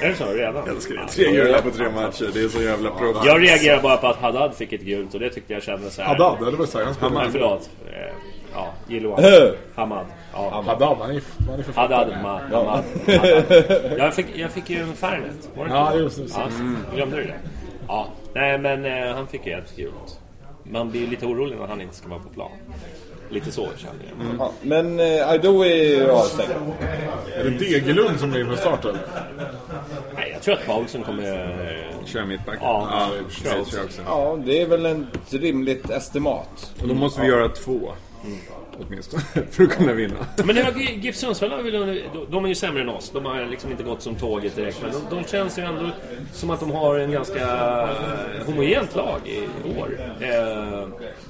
Är 0.01 0.09
det 0.09 0.15
så 0.15 0.25
redan? 0.33 0.55
Jag 0.55 0.75
älskar 0.75 0.95
det. 0.95 1.07
Tre 1.07 1.31
gula 1.31 1.61
på 1.61 1.71
tre 1.71 1.89
matcher. 1.89 2.29
Det 2.33 2.41
är 2.43 2.47
så 2.47 2.61
jävla 2.61 2.91
proffs. 2.91 3.25
Jag 3.25 3.43
reagerar 3.43 3.81
bara 3.81 3.97
på 3.97 4.07
att 4.07 4.17
Haddad 4.17 4.55
fick 4.55 4.73
ett 4.73 4.81
gult 4.81 5.13
och 5.13 5.19
det 5.19 5.29
tyckte 5.29 5.53
jag 5.53 5.63
kändes 5.63 5.95
så 5.95 6.01
här. 6.01 6.09
Haddad, 6.09 6.47
eller 6.47 6.57
vad 6.57 6.69
säger 6.69 6.85
han? 6.85 6.95
Hammad. 6.99 7.27
förlåt. 7.31 7.69
Eh, 7.87 8.13
Ja, 8.55 8.73
Gilloa. 8.87 9.21
Äh. 9.21 9.51
Hamad. 9.75 10.05
Ja. 10.33 10.63
Haddad, 10.65 10.97
han 10.97 11.11
är, 11.11 11.21
han 11.49 11.59
är 11.59 11.63
författare. 11.63 11.95
Haddad, 11.95 12.21
Ma, 12.23 12.39
Hamad. 12.39 12.83
Haddad. 13.07 13.99
Jag 13.99 14.13
fick, 14.13 14.25
jag 14.35 14.51
fick 14.51 14.69
ju 14.69 14.79
en 14.79 14.93
Fernet. 14.93 15.49
Var 15.57 15.65
det 15.65 15.71
Ja, 15.71 15.95
just 15.95 16.17
det. 16.17 16.23
Ja, 16.35 16.47
glömde 16.95 17.15
du 17.17 17.23
det? 17.23 17.35
Ja. 17.87 18.07
Nej, 18.33 18.57
men 18.57 18.85
eh, 18.85 19.15
han 19.15 19.27
fick 19.27 19.47
ju 19.47 19.53
ett 19.53 19.75
gult. 19.75 20.19
Man 20.63 20.91
blir 20.91 21.01
ju 21.01 21.07
lite 21.07 21.25
orolig 21.25 21.57
när 21.57 21.67
han 21.67 21.81
inte 21.81 21.95
ska 21.95 22.09
vara 22.09 22.19
på 22.19 22.29
plan. 22.29 22.51
Lite 23.33 23.51
så 23.51 23.67
känner 23.77 23.95
jag. 24.09 24.35
Ja, 24.39 24.51
men 24.61 24.99
eh, 24.99 25.29
Aido 25.29 25.63
är 25.65 26.07
avstängd. 26.09 26.51
Är 27.35 27.43
det 27.43 27.49
Degerlund 27.49 28.19
som 28.19 28.33
är 28.33 28.39
in 28.39 28.45
från 28.45 28.57
start 28.57 28.85
eller? 28.85 28.99
Nej, 30.15 30.29
jag 30.33 30.41
tror 30.41 30.53
att 30.55 30.65
Paulsen 30.65 31.03
kommer... 31.03 31.23
eh, 31.23 32.05
Köra 32.05 32.25
mittback. 32.25 32.57
Ja, 32.61 32.87
ja 32.91 33.09
det 33.17 33.23
precis. 33.23 33.43
tror 33.43 33.79
jag 33.79 33.85
också. 33.85 34.01
Ja, 34.05 34.39
det 34.45 34.61
är 34.61 34.67
väl 34.67 34.85
ett 34.85 35.33
rimligt 35.33 35.89
estimat. 35.89 36.73
Och 36.81 36.87
då 36.87 36.93
måste 36.93 37.21
vi 37.21 37.27
göra 37.27 37.49
två. 37.49 37.91
Åtminstone. 38.79 39.23
För 39.51 39.63
att 39.63 39.69
kunna 39.69 39.93
vinna. 39.93 40.15
Men 40.45 40.55
GIF 41.01 41.15
Sundsvall 41.15 41.51
har 41.51 41.61
väl, 41.63 41.71
de- 41.73 42.25
de 42.31 42.43
är 42.45 42.49
ju 42.49 42.55
sämre 42.55 42.81
än 42.81 42.89
oss. 42.89 43.11
De 43.13 43.25
har 43.25 43.45
liksom 43.45 43.71
inte 43.71 43.83
gått 43.83 44.01
som 44.01 44.15
tåget 44.15 44.55
direkt. 44.55 44.77
Men 44.81 44.91
de, 45.09 45.15
de 45.15 45.23
känns 45.23 45.59
ju 45.59 45.63
ändå 45.63 45.89
som 46.33 46.49
att 46.49 46.59
de 46.59 46.71
har 46.71 46.95
en 46.99 47.11
ganska 47.11 47.39
eh, 47.39 48.45
homogent 48.45 48.95
lag 48.95 49.19
i 49.25 49.39
år. 49.79 49.99
Eh, 50.21 50.87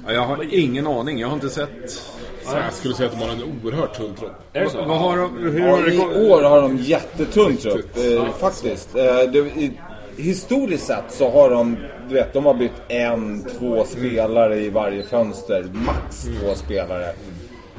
Ja, 0.08 0.14
jag 0.14 0.22
har 0.22 0.46
ingen 0.54 0.88
aning. 0.88 1.20
Jag 1.20 1.28
har 1.28 1.34
inte 1.36 1.50
sett... 1.50 1.90
Så 2.46 2.58
jag 2.58 2.74
skulle 2.74 2.94
säga 2.94 3.10
att 3.10 3.20
de 3.20 3.26
har 3.26 3.34
en 3.36 3.44
oerhört 3.64 3.94
tunn 3.98 4.16
trupp. 4.16 4.32
är 4.54 4.62
det 4.64 4.70
så? 4.70 4.86
Vad 4.86 4.98
har 5.00 5.18
de... 5.18 5.38
Hur 5.38 5.60
Ja, 5.60 5.76
har 5.76 5.84
det 5.84 5.94
I 5.94 6.00
år 6.30 6.44
har 6.44 6.62
de 6.62 6.78
jättetunn 6.78 7.58
trupp, 7.58 7.98
eh, 7.98 8.34
faktiskt. 8.40 8.96
Eh, 8.96 9.04
det, 9.32 9.38
i, 9.40 9.72
historiskt 10.18 10.86
sett 10.88 11.04
så 11.12 11.30
har 11.32 11.50
de, 11.50 11.78
du 12.10 12.14
vet, 12.14 12.34
de 12.34 12.46
har 12.46 12.54
bytt 12.54 12.82
en, 12.88 13.46
två 13.60 13.84
spelare 13.86 14.60
i 14.60 14.70
varje 14.70 15.04
fönster. 15.04 15.66
Max 15.74 16.24
två 16.42 16.56
spelare. 16.56 17.10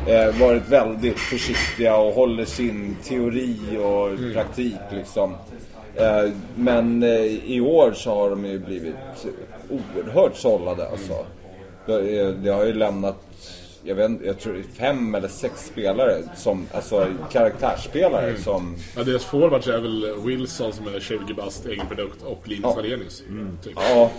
Eh, 0.06 0.40
varit 0.40 0.68
väldigt 0.68 1.18
försiktiga 1.18 1.96
och 1.96 2.12
håller 2.14 2.44
sin 2.44 2.96
teori 3.04 3.56
och 3.84 4.32
praktik 4.34 4.76
liksom. 4.92 5.34
Eh, 5.96 6.30
men 6.56 7.02
eh, 7.02 7.24
i 7.50 7.60
år 7.60 7.92
så 7.92 8.14
har 8.14 8.30
de 8.30 8.44
ju 8.44 8.58
blivit 8.58 8.94
oerhört 9.70 10.36
sållade 10.36 10.88
alltså. 10.88 11.26
Det, 11.86 11.92
är- 12.18 12.32
det 12.32 12.50
har 12.50 12.64
ju 12.64 12.72
lämnat, 12.72 13.16
jag 13.84 13.94
vet 13.94 14.10
jag 14.24 14.38
tror 14.40 14.52
det 14.52 14.58
är 14.58 14.62
fem 14.78 15.14
eller 15.14 15.28
sex 15.28 15.66
spelare 15.66 16.16
som, 16.36 16.66
alltså 16.72 17.06
karaktärsspelare 17.32 18.36
som 18.36 18.76
Ja, 18.96 19.02
deras 19.04 19.24
forwards 19.24 19.66
är 19.66 19.80
väl 19.80 20.14
Wilson 20.24 20.72
som 20.72 20.86
är 20.94 21.00
20 21.00 21.34
bast, 21.34 21.66
egen 21.66 21.86
produkt, 21.86 22.22
och 22.22 22.48
Linus 22.48 22.62
Ja. 22.64 22.74
Wallenius. 22.74 23.22
Typ. 23.64 23.72
Ja. 23.76 24.10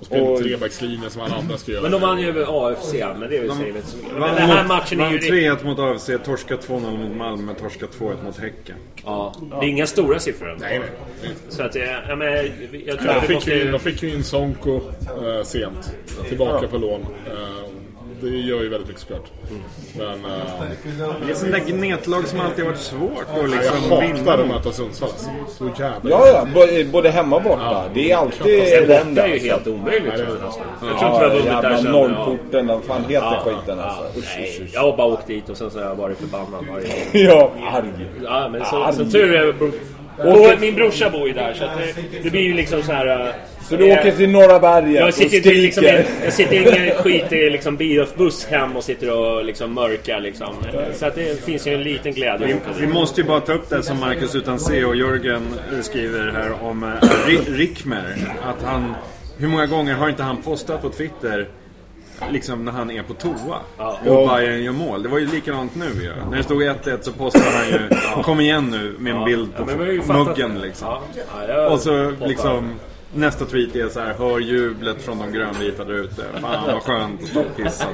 Och 0.00 0.06
spelar 0.06 0.28
Och- 0.32 0.38
trebackslinjen 0.38 1.10
som 1.10 1.22
alla 1.22 1.34
andra 1.36 1.56
ska 1.58 1.72
göra. 1.72 1.82
Men 1.82 1.90
de 1.92 2.00
vann 2.00 2.20
ju 2.20 2.28
över 2.28 2.68
AFC, 2.68 2.92
men 2.92 3.30
det 3.30 3.36
är 3.36 3.40
väl 3.40 3.50
säger 3.50 3.66
väl 3.72 3.76
inte 3.76 3.88
så. 3.88 3.96
Men 4.12 4.20
den 4.20 4.36
här 4.48 4.64
matchen 4.68 5.00
är 5.00 5.10
ju... 5.10 5.18
3-1 5.18 5.64
mot 5.64 5.78
AFC, 5.78 6.10
torska 6.24 6.56
2-0 6.56 6.98
mot 7.08 7.16
Malmö, 7.16 7.54
torska 7.54 7.86
2-1 7.86 8.24
mot 8.24 8.38
Häcken. 8.38 8.76
Ja, 9.04 9.34
det 9.60 9.66
är 9.66 9.68
inga 9.70 9.86
stora 9.86 10.18
siffror. 10.18 10.56
Nej, 10.60 10.78
nej. 10.78 11.30
Så 11.48 11.62
att, 11.62 11.76
eh, 11.76 11.82
ja, 12.08 12.16
men, 12.16 12.32
jag 12.32 12.98
tror 12.98 13.10
Ja, 13.10 13.14
att 13.16 13.28
de, 13.28 13.34
vi 13.34 13.40
fick 13.40 13.46
ju, 13.46 13.60
in- 13.60 13.66
de 13.66 13.72
måste... 13.72 13.90
fick 13.90 14.02
ju 14.02 14.14
in 14.14 14.24
Sonko 14.24 14.76
eh, 14.76 15.42
sent. 15.44 15.96
Tillbaka 16.28 16.68
på 16.68 16.78
lån. 16.78 17.00
Eh, 17.26 17.36
det 18.20 18.28
gör 18.28 18.62
ju 18.62 18.68
väldigt 18.68 18.88
mycket 18.88 19.00
såklart. 19.02 19.24
Men 19.98 20.08
eh, 20.24 20.30
Det 21.26 21.30
är 21.32 21.34
sånt 21.34 21.52
där 21.52 21.58
gnetlag 21.58 22.26
som 22.28 22.40
alltid 22.40 22.64
har 22.64 22.70
varit 22.72 22.80
svårt 22.82 23.12
att 23.34 23.36
jag 23.42 23.50
liksom 23.50 23.82
hatar 23.90 24.00
vinna 24.06 24.32
att 24.32 24.38
mot. 24.38 24.48
möta 24.48 24.72
Sundsvall. 24.72 25.10
alltså. 25.10 25.28
Så 25.58 25.82
jävla 25.82 26.10
Ja, 26.10 26.26
ja, 26.26 26.46
bo- 26.54 26.90
både 26.92 27.10
hemma 27.10 27.36
och 27.36 27.42
borta. 27.42 27.84
Det 27.94 28.10
är 28.12 28.16
alltid 28.16 28.46
elände. 28.62 29.04
borta 29.10 29.22
är 29.22 29.26
ju 29.26 29.32
alltså. 29.32 29.48
helt 29.48 29.66
omöjligt. 29.66 30.12
Det 30.16 30.22
det. 30.22 30.28
jag. 30.80 30.90
Jag 30.90 30.98
tror 30.98 31.14
inte 31.14 31.42
vi 31.42 31.48
har 31.48 31.62
vunnit 31.62 31.62
där 31.62 31.76
sen. 31.76 31.92
norrporten, 31.92 32.66
vad 32.66 32.84
fan 32.84 33.00
heter 33.02 33.14
Ja, 33.14 33.40
skiten 33.44 33.78
ja, 33.78 33.84
alltså? 33.84 34.18
Usch, 34.18 34.34
nej, 34.38 34.48
usch, 34.48 34.60
usch. 34.64 34.70
Jag 34.74 34.80
har 34.80 34.96
bara 34.96 35.06
åkt 35.06 35.26
dit 35.26 35.48
och 35.48 35.56
sen 35.56 35.70
så 35.70 35.78
har 35.78 35.86
jag 35.86 35.94
varit 35.94 36.18
förbannad 36.18 36.64
varje 36.72 36.86
gång. 36.86 36.96
Ja, 37.12 37.50
arg. 37.72 37.84
Ja, 38.24 38.48
men 38.52 38.64
så, 38.64 38.82
Arg. 38.82 38.94
så 38.94 39.04
tur 39.04 39.34
är 39.34 39.54
och 40.18 40.60
min 40.60 40.74
brorsa 40.74 41.10
bor 41.10 41.26
ju 41.28 41.32
där 41.34 41.54
så 41.54 41.64
att 41.64 41.70
det, 41.78 42.20
det 42.22 42.30
blir 42.30 42.40
ju 42.42 42.54
liksom 42.54 42.82
så 42.82 42.92
här... 42.92 43.32
Så 43.68 43.76
du 43.76 43.92
åker 43.92 44.10
till 44.12 44.30
Norra 44.30 44.58
berget 44.60 44.94
jag 44.94 45.08
och 45.08 45.14
sitter, 45.14 45.36
inte 45.36 45.48
liksom, 45.52 45.84
i- 45.84 45.86
skriker? 45.86 46.06
jag 46.24 46.32
sitter 46.32 46.54
ingen 46.82 46.94
skit 46.94 47.32
i 47.32 47.50
liksom 47.50 47.76
BF-buss 47.76 48.46
hem 48.46 48.76
och 48.76 48.84
sitter 48.84 49.10
och 49.18 49.44
liksom 49.44 49.74
mörkar 49.74 50.20
liksom. 50.20 50.54
Så 50.94 51.06
att 51.06 51.14
det 51.14 51.44
finns 51.44 51.66
ju 51.66 51.74
en 51.74 51.82
liten 51.82 52.12
glädje. 52.12 52.46
Vi, 52.46 52.56
vi 52.80 52.92
måste 52.92 53.20
ju 53.20 53.26
bara 53.26 53.40
ta 53.40 53.52
upp 53.52 53.68
det 53.70 53.82
som 53.82 54.00
Marcus 54.00 54.34
utan 54.34 54.58
C 54.58 54.84
och 54.84 54.96
Jörgen 54.96 55.42
skriver 55.82 56.32
här 56.32 56.52
om 56.62 56.82
eh, 56.84 56.88
Ri- 57.28 57.56
Rickmer. 57.56 58.16
Att 58.44 58.62
han, 58.64 58.94
hur 59.38 59.48
många 59.48 59.66
gånger 59.66 59.94
har 59.94 60.08
inte 60.08 60.22
han 60.22 60.42
postat 60.42 60.82
på 60.82 60.88
Twitter 60.88 61.48
Liksom 62.32 62.64
när 62.64 62.72
han 62.72 62.90
är 62.90 63.02
på 63.02 63.14
toa 63.14 63.56
och 64.06 64.28
Bayern 64.28 64.62
gör 64.62 64.72
mål. 64.72 65.02
Det 65.02 65.08
var 65.08 65.18
ju 65.18 65.26
likadant 65.26 65.74
nu 65.74 65.84
ju. 66.02 66.12
När 66.30 66.36
det 66.36 66.42
stod 66.42 66.62
1-1 66.62 66.98
så 67.00 67.12
postade 67.12 67.44
han 67.56 67.68
ju 67.68 67.78
Kom 68.22 68.40
igen 68.40 68.70
nu 68.70 68.94
med 68.98 69.14
en 69.16 69.24
bild 69.24 69.48
Ja, 69.58 69.64
på 69.64 70.02
fattat 70.06 70.26
muggen 70.26 70.60
liksom. 70.60 70.88
Ja, 70.88 71.02
ja, 71.48 71.68
Och 71.68 71.80
så 71.80 72.12
liksom 72.26 72.74
Nästa 73.16 73.44
tweet 73.44 73.76
är 73.76 73.88
så 73.88 74.00
här, 74.00 74.14
hör 74.14 74.38
jublet 74.38 75.02
från 75.02 75.18
de 75.18 75.32
grönvita 75.32 75.84
där 75.84 75.94
ute. 75.94 76.22
Fan 76.40 76.66
vad 76.66 76.82
skönt 76.82 77.22
att 77.22 77.28
stå 77.28 77.40
och 77.40 77.56
pissa. 77.56 77.86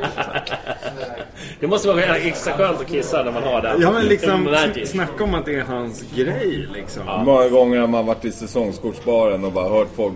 Det 1.60 1.66
måste 1.66 1.88
vara 1.88 2.16
extra 2.16 2.52
skönt 2.52 2.80
att 2.80 2.88
kissa 2.88 3.22
när 3.24 3.32
man 3.32 3.42
har 3.42 3.62
den. 3.62 3.80
Ja 3.80 3.92
men 3.92 4.06
liksom, 4.06 4.56
snacka 4.84 5.24
om 5.24 5.34
att 5.34 5.44
det 5.44 5.54
är 5.54 5.62
hans 5.62 6.04
grej 6.14 6.68
liksom. 6.74 7.02
Många 7.24 7.48
gånger 7.48 7.80
har 7.80 7.86
man 7.86 8.06
varit 8.06 8.24
i 8.24 8.32
säsongskortsbaren 8.32 9.44
och 9.44 9.52
bara 9.52 9.68
hört 9.68 9.88
folk 9.96 10.14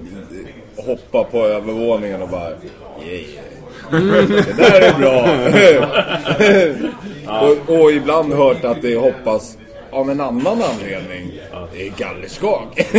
hoppa 0.77 1.25
på 1.25 1.39
övervåningen 1.39 2.23
och 2.23 2.29
bara 2.29 2.51
yeah. 2.51 3.45
Det 3.91 4.57
där 4.57 4.81
är 4.81 4.99
bra. 4.99 5.29
och, 7.47 7.81
och 7.81 7.93
ibland 7.93 8.33
hört 8.33 8.65
att 8.65 8.83
det 8.83 8.97
hoppas 8.97 9.59
av 9.91 10.11
en 10.11 10.21
annan 10.21 10.63
anledning. 10.63 11.33
Det 11.73 11.87
är 11.87 11.91
gallerskag. 11.99 12.67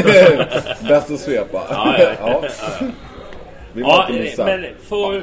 Bäst 0.87 1.11
att 1.11 1.19
svepa. 1.19 1.61
Ja, 1.69 1.95
ja, 1.99 2.09
ja. 2.19 2.41
Man 3.73 3.83
Ja, 3.83 4.05
men 4.37 4.65
för... 4.81 5.21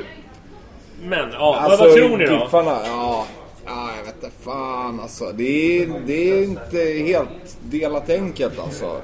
Men, 1.03 1.29
ja, 1.33 1.57
Alltså, 1.61 1.85
vad, 1.85 1.95
tror 1.95 2.19
ni 2.19 2.25
då? 2.27 2.33
Giffarna, 2.33 2.79
ja, 2.85 3.27
ja, 3.67 3.89
jag 3.99 4.05
vet 4.05 4.15
inte 4.25 4.37
fan 4.45 5.01
alltså. 5.01 5.25
Det 5.35 5.83
är, 5.83 5.89
det 6.07 6.31
är 6.31 6.45
inte 6.45 6.79
helt 7.13 7.57
delat 7.63 8.11
enkelt 8.11 8.59
alltså. 8.59 9.01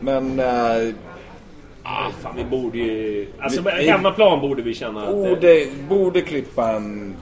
Men... 0.00 0.40
Eh, 0.40 0.94
Ah, 1.88 2.10
fan, 2.22 2.36
vi 2.36 2.44
borde 2.44 2.78
ju... 2.78 3.28
Alltså, 3.40 3.62
Vi- 3.62 3.70
vi- 3.78 3.88
hemmaplan 3.90 4.40
borde 4.40 4.62
vi 4.62 4.74
känna 4.74 5.02
att... 5.02 5.08
eh, 5.08 5.14
borde, 5.14 5.66
borde 5.88 6.20
klippa 6.20 6.70
en 6.70 7.16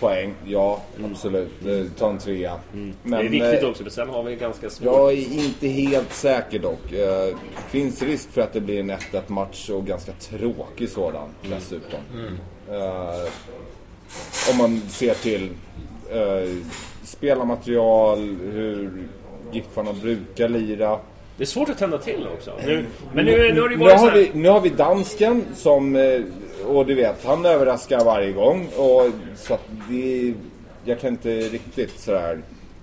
poäng, 0.00 0.34
ja 0.44 0.82
absolut. 1.04 1.66
Eh, 1.66 1.84
Ta 1.98 2.10
en 2.10 2.18
trea. 2.18 2.60
Men, 2.72 2.94
det 3.02 3.16
är 3.16 3.22
viktigt 3.22 3.62
eh, 3.62 3.68
också, 3.68 3.84
för 3.84 3.90
sen 3.90 4.08
har 4.08 4.22
vi 4.22 4.36
ganska 4.36 4.70
svårt. 4.70 4.86
Jag 4.86 5.12
är 5.12 5.44
inte 5.44 5.68
helt 5.68 6.12
säker 6.12 6.58
dock. 6.58 6.92
Eh, 6.92 7.36
finns 7.68 8.02
risk 8.02 8.30
för 8.30 8.40
att 8.40 8.52
det 8.52 8.60
blir 8.60 8.80
en 8.80 8.90
1-1 8.90 9.22
match 9.26 9.70
och 9.70 9.86
ganska 9.86 10.12
tråkig 10.12 10.88
sådan 10.88 11.28
dessutom. 11.42 12.00
Mm. 12.14 12.34
Eh, 12.70 13.28
om 14.50 14.58
man 14.58 14.80
ser 14.80 15.14
till 15.14 15.50
eh, 16.10 16.56
spelarmaterial, 17.04 18.18
hur 18.52 19.08
Giffarna 19.52 19.92
brukar 19.92 20.48
lira. 20.48 20.98
Det 21.36 21.44
är 21.44 21.46
svårt 21.46 21.68
att 21.68 21.78
tända 21.78 21.98
till 21.98 22.28
också. 22.34 22.52
Nu, 22.66 22.86
men 23.14 23.24
nu, 23.24 23.52
nu 23.52 23.60
har 23.60 23.68
det 23.68 23.74
ju 23.74 23.78
nu, 23.78 23.84
varit 23.84 24.00
så 24.00 24.06
har 24.06 24.12
vi, 24.12 24.30
nu 24.34 24.48
har 24.48 24.60
vi 24.60 24.68
dansken 24.68 25.44
som, 25.54 25.96
eh, 25.96 26.20
och 26.66 26.86
du 26.86 26.94
vet, 26.94 27.24
han 27.24 27.46
överraskar 27.46 28.04
varje 28.04 28.32
gång. 28.32 28.68
Och, 28.76 29.06
så 29.36 29.54
att 29.54 29.68
det, 29.88 30.34
jag 30.84 31.00
kan 31.00 31.10
inte 31.10 31.30
riktigt 31.40 32.00
sådär 32.00 32.38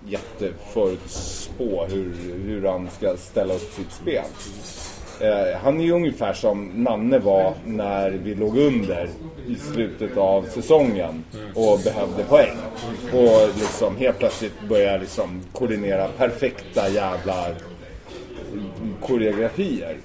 jätteförutspå 0.07 1.85
hur, 1.89 2.13
hur 2.45 2.67
han 2.67 2.89
ska 2.89 3.17
ställa 3.17 3.53
upp 3.53 3.73
sitt 3.73 3.91
spel. 3.91 4.23
Eh, 5.21 5.59
han 5.63 5.79
är 5.79 5.83
ju 5.83 5.91
ungefär 5.91 6.33
som 6.33 6.83
Nanne 6.83 7.19
var 7.19 7.53
när 7.65 8.09
vi 8.09 8.35
låg 8.35 8.57
under 8.57 9.09
i 9.47 9.55
slutet 9.55 10.17
av 10.17 10.43
säsongen 10.43 11.23
och 11.55 11.79
behövde 11.79 12.23
poäng. 12.23 12.57
Och 13.13 13.49
liksom 13.59 13.97
helt 13.97 14.19
plötsligt 14.19 14.61
börjar 14.69 14.99
liksom 14.99 15.41
koordinera 15.51 16.07
perfekta 16.07 16.89
jävla 16.89 17.45
koreografier. 19.01 19.97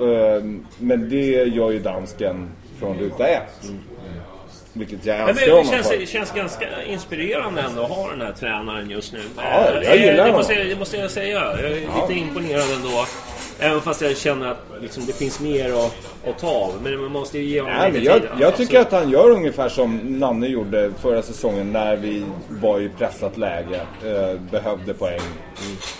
Eh, 0.00 0.42
Men 0.78 1.08
det 1.08 1.26
gör 1.44 1.70
ju 1.70 1.78
dansken 1.78 2.50
från 2.78 2.98
ruta 2.98 3.26
ett. 3.26 3.70
Vilket 4.72 5.06
jag 5.06 5.18
Men 5.18 5.28
älskar 5.28 5.46
det 5.46 5.52
honom 5.52 5.72
känns, 5.72 5.88
det 5.90 6.06
känns 6.08 6.32
ganska 6.32 6.82
inspirerande 6.84 7.60
ändå 7.62 7.82
att 7.82 7.90
ha 7.90 8.10
den 8.10 8.20
här 8.20 8.32
tränaren 8.32 8.90
just 8.90 9.12
nu. 9.12 9.18
Ja, 9.36 9.70
jag 9.84 9.96
gillar 9.96 10.12
det, 10.14 10.20
honom. 10.22 10.36
måste, 10.36 10.52
jag- 10.54 10.66
det 10.68 10.78
måste 10.78 10.96
jag 10.96 11.10
säga. 11.10 11.28
Jag 11.58 11.60
är 11.60 11.80
Ja. 11.96 12.06
lite 12.08 12.20
imponerad 12.20 12.70
ändå. 12.76 13.06
Även 13.60 13.80
fast 13.80 14.00
jag 14.02 14.16
känner 14.16 14.46
att 14.50 14.58
liksom, 14.82 15.06
det 15.06 15.12
finns 15.12 15.40
mer 15.40 15.72
att, 15.72 15.96
att 16.28 16.38
ta 16.38 16.46
av. 16.48 16.74
Men 16.82 17.00
man 17.00 17.10
måste 17.12 17.38
ju 17.38 17.44
ge 17.44 17.60
honom 17.60 17.76
Nej, 17.78 17.92
lite 17.92 18.04
men 18.04 18.12
jag, 18.12 18.20
tid. 18.22 18.30
jag 18.40 18.56
tycker 18.56 18.80
att 18.80 18.92
han 18.92 19.10
gör 19.10 19.30
ungefär 19.30 19.68
som 19.68 19.96
Nanne 19.96 20.46
gjorde 20.46 20.90
förra 21.00 21.22
säsongen 21.22 21.72
när 21.72 21.96
vi 21.96 22.24
var 22.48 22.80
i 22.80 22.88
pressat 22.98 23.36
läge. 23.36 23.80
Eh, 24.04 24.40
behövde 24.50 24.94
poäng. 24.94 25.14
Eh, 25.14 25.99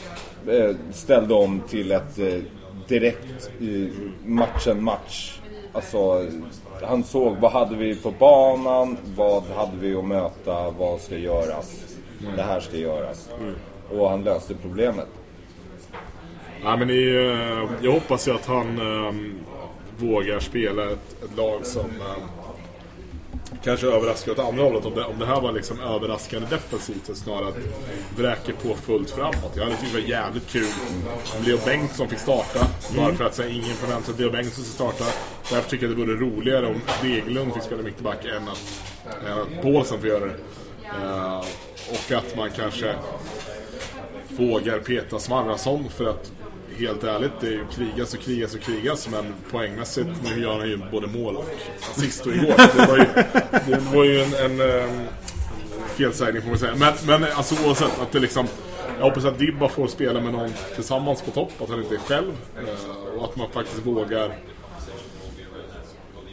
ställde 0.92 1.34
om 1.34 1.60
till 1.68 1.92
ett 1.92 2.18
eh, 2.18 2.42
direkt 2.88 3.50
eh, 3.60 3.92
matchen 4.24 4.84
match. 4.84 5.40
Alltså, 5.72 6.26
han 6.82 7.04
såg 7.04 7.36
vad 7.36 7.52
hade 7.52 7.76
vi 7.76 7.94
på 7.94 8.10
banan, 8.10 8.96
vad 9.16 9.42
hade 9.42 9.76
vi 9.80 9.94
att 9.94 10.04
möta, 10.04 10.70
vad 10.70 11.00
ska 11.00 11.16
göras. 11.16 11.96
Det 12.36 12.42
här 12.42 12.60
ska 12.60 12.76
göras. 12.76 13.28
Och 13.90 14.10
han 14.10 14.24
löste 14.24 14.54
problemet. 14.54 15.08
Ja, 16.62 16.76
men 16.76 16.90
i, 16.90 17.08
eh, 17.08 17.84
jag 17.84 17.92
hoppas 17.92 18.28
ju 18.28 18.32
att 18.32 18.46
han 18.46 18.78
eh, 18.78 19.14
vågar 19.98 20.40
spela 20.40 20.90
ett, 20.90 21.24
ett 21.24 21.36
lag 21.36 21.66
som 21.66 21.90
eh, 21.90 22.39
kanske 23.64 23.86
överraskar 23.86 24.32
åt 24.32 24.38
andra 24.38 24.62
hållet. 24.62 24.84
Om 24.84 24.94
det, 24.94 25.04
om 25.04 25.18
det 25.18 25.26
här 25.26 25.40
var 25.40 25.52
liksom 25.52 25.80
överraskande 25.80 26.46
defensivt 26.50 27.16
snarare 27.16 27.48
att 27.48 27.56
vräker 28.16 28.52
på 28.52 28.74
fullt 28.74 29.10
framåt. 29.10 29.52
Jag 29.54 29.64
hade 29.64 29.76
tyckt 29.76 29.94
det 29.94 30.00
var 30.00 30.08
jävligt 30.08 30.48
kul 30.48 30.66
om 31.36 31.44
Leo 31.44 31.58
Bengtsson 31.64 32.08
fick 32.08 32.18
starta. 32.18 32.66
Bara 32.96 33.14
för 33.14 33.24
att 33.24 33.34
säga 33.34 33.48
ingen 33.48 33.76
förväntar 33.76 34.04
sig 34.04 34.14
att 34.14 34.20
Leo 34.20 34.30
Bengtsson 34.30 34.64
ska 34.64 34.72
starta. 34.74 35.04
Därför 35.50 35.70
tycker 35.70 35.86
jag 35.86 35.96
det 35.96 36.04
vore 36.04 36.14
roligare 36.14 36.66
om 36.66 36.80
Degerlund 37.02 37.54
fick 37.54 37.62
spela 37.62 37.82
mittback 37.82 38.24
än 38.24 38.48
att, 38.48 38.82
än 39.26 39.38
att 39.38 39.62
Paulsen 39.62 40.00
får 40.00 40.08
göra 40.08 40.26
det. 40.26 40.36
Eh, 41.02 41.44
och 41.90 42.12
att 42.12 42.36
man 42.36 42.50
kanske 42.56 42.94
vågar 44.28 44.78
peta 44.78 45.18
Smarrason 45.18 45.88
för 45.88 46.04
att 46.04 46.32
helt 46.80 47.04
ärligt, 47.04 47.32
det 47.40 47.46
är 47.46 47.50
ju 47.50 47.64
krigas 47.66 48.14
och 48.14 48.20
krigas 48.20 48.54
och 48.54 48.60
krigas 48.60 49.08
men 49.08 49.34
poängmässigt 49.50 50.08
nu 50.24 50.42
gör 50.42 50.58
han 50.58 50.68
ju 50.68 50.76
både 50.90 51.06
mål 51.06 51.36
och 51.36 51.44
assist 51.90 52.26
och 52.26 52.32
igår. 52.32 52.54
Det 52.76 52.86
var 52.86 52.96
ju, 52.96 53.06
det 53.66 53.94
var 53.94 54.04
ju 54.04 54.20
en, 54.22 54.34
en, 54.34 54.60
um, 54.60 55.06
felsägning 55.96 56.42
får 56.42 56.48
man 56.48 56.58
säga. 56.58 56.74
Men, 56.76 57.20
men 57.20 57.32
alltså 57.32 57.66
oavsett 57.66 58.00
att 58.00 58.12
det 58.12 58.20
liksom 58.20 58.46
jag 58.98 59.04
hoppas 59.04 59.24
att 59.24 59.38
Dibba 59.38 59.68
får 59.68 59.86
spela 59.86 60.20
med 60.20 60.32
någon 60.32 60.50
tillsammans 60.74 61.22
på 61.22 61.30
topp, 61.30 61.52
att 61.62 61.68
han 61.68 61.82
inte 61.82 61.94
är 61.94 61.98
själv 61.98 62.32
eh, 62.56 63.18
och 63.18 63.24
att 63.24 63.36
man 63.36 63.50
faktiskt 63.50 63.86
vågar 63.86 64.38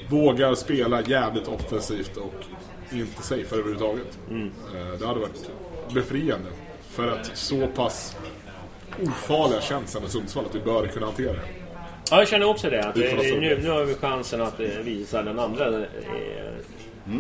vågar 0.09 0.55
spela 0.55 1.01
jävligt 1.01 1.47
offensivt 1.47 2.17
och 2.17 2.33
inte 2.91 3.21
safe 3.21 3.55
överhuvudtaget. 3.55 4.17
Eh, 4.29 4.99
Det 4.99 5.07
hade 5.07 5.19
varit 5.19 5.49
befriande. 5.93 6.49
För 6.89 7.07
att 7.07 7.37
så 7.37 7.67
pass 7.67 8.15
ofarliga 9.01 9.61
känns 9.61 9.95
ändå 9.95 10.07
Sundsvall 10.07 10.45
att 10.45 10.55
vi 10.55 10.59
bör 10.59 10.87
kunna 10.87 11.05
hantera 11.05 11.33
det. 11.33 11.39
Ja, 12.11 12.17
jag 12.19 12.27
känner 12.27 12.45
också 12.45 12.69
det. 12.69 12.83
Att 12.83 12.95
det, 12.95 13.39
nu, 13.39 13.59
nu 13.63 13.69
har 13.69 13.83
vi 13.83 13.93
chansen 13.93 14.41
att 14.41 14.59
eh, 14.59 14.67
visa 14.83 15.23
den 15.23 15.39
andra 15.39 15.67
eh, 15.67 15.85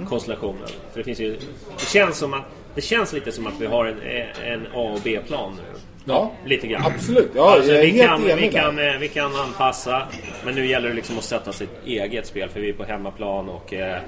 konstellationen. 0.09 0.67
För 0.91 0.99
det 0.99 1.03
finns 1.03 1.19
ju... 1.19 1.37
Det 1.79 1.85
känns 1.85 2.17
som 2.17 2.33
att... 2.33 2.43
Det 2.75 2.81
känns 2.81 3.13
lite 3.13 3.31
som 3.31 3.47
att 3.47 3.53
vi 3.59 3.65
har 3.65 3.85
en, 3.85 4.01
eh, 4.01 4.51
en 4.51 4.67
A 4.73 4.91
och 4.93 4.99
B-plan 5.03 5.53
nu. 5.57 5.79
Ja, 6.05 6.31
Lite 6.45 6.67
grann. 6.67 6.85
absolut. 6.85 7.31
Ja, 7.35 7.57
är 7.57 7.81
vi, 7.81 7.99
kan, 7.99 8.23
vi, 8.23 8.27
där. 8.27 8.51
kan, 8.51 8.79
eh, 8.79 8.97
vi 8.99 9.07
kan 9.07 9.35
anpassa, 9.35 10.07
men 10.45 10.55
nu 10.55 10.65
gäller 10.65 10.89
det 10.89 10.95
liksom 10.95 11.17
att 11.17 11.23
sätta 11.23 11.51
sitt 11.51 11.85
eget 11.85 12.27
spel 12.27 12.49
för 12.49 12.59
vi 12.59 12.69
är 12.69 12.73
på 12.73 12.83
hemmaplan 12.83 13.49
och 13.49 13.73
eh, 13.73 14.01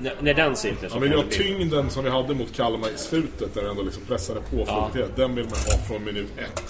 när, 0.00 0.14
när 0.20 0.34
den 0.34 0.56
sitter 0.56 0.88
så 0.88 0.96
Ja, 0.96 1.00
men 1.00 1.10
jag 1.10 1.24
det 1.24 1.30
tyngden 1.30 1.90
som 1.90 2.04
vi 2.04 2.10
hade 2.10 2.34
mot 2.34 2.52
Kalmar 2.56 2.88
i 2.88 2.98
slutet 2.98 3.54
där 3.54 3.62
vi 3.62 3.68
ändå 3.68 3.82
liksom 3.82 4.02
pressade 4.08 4.40
på 4.40 4.56
Ja. 4.66 4.90
ja. 4.94 5.04
Den 5.16 5.34
vill 5.34 5.44
man 5.44 5.52
ha 5.54 5.84
från 5.88 6.04
minut 6.04 6.28
ett. 6.38 6.62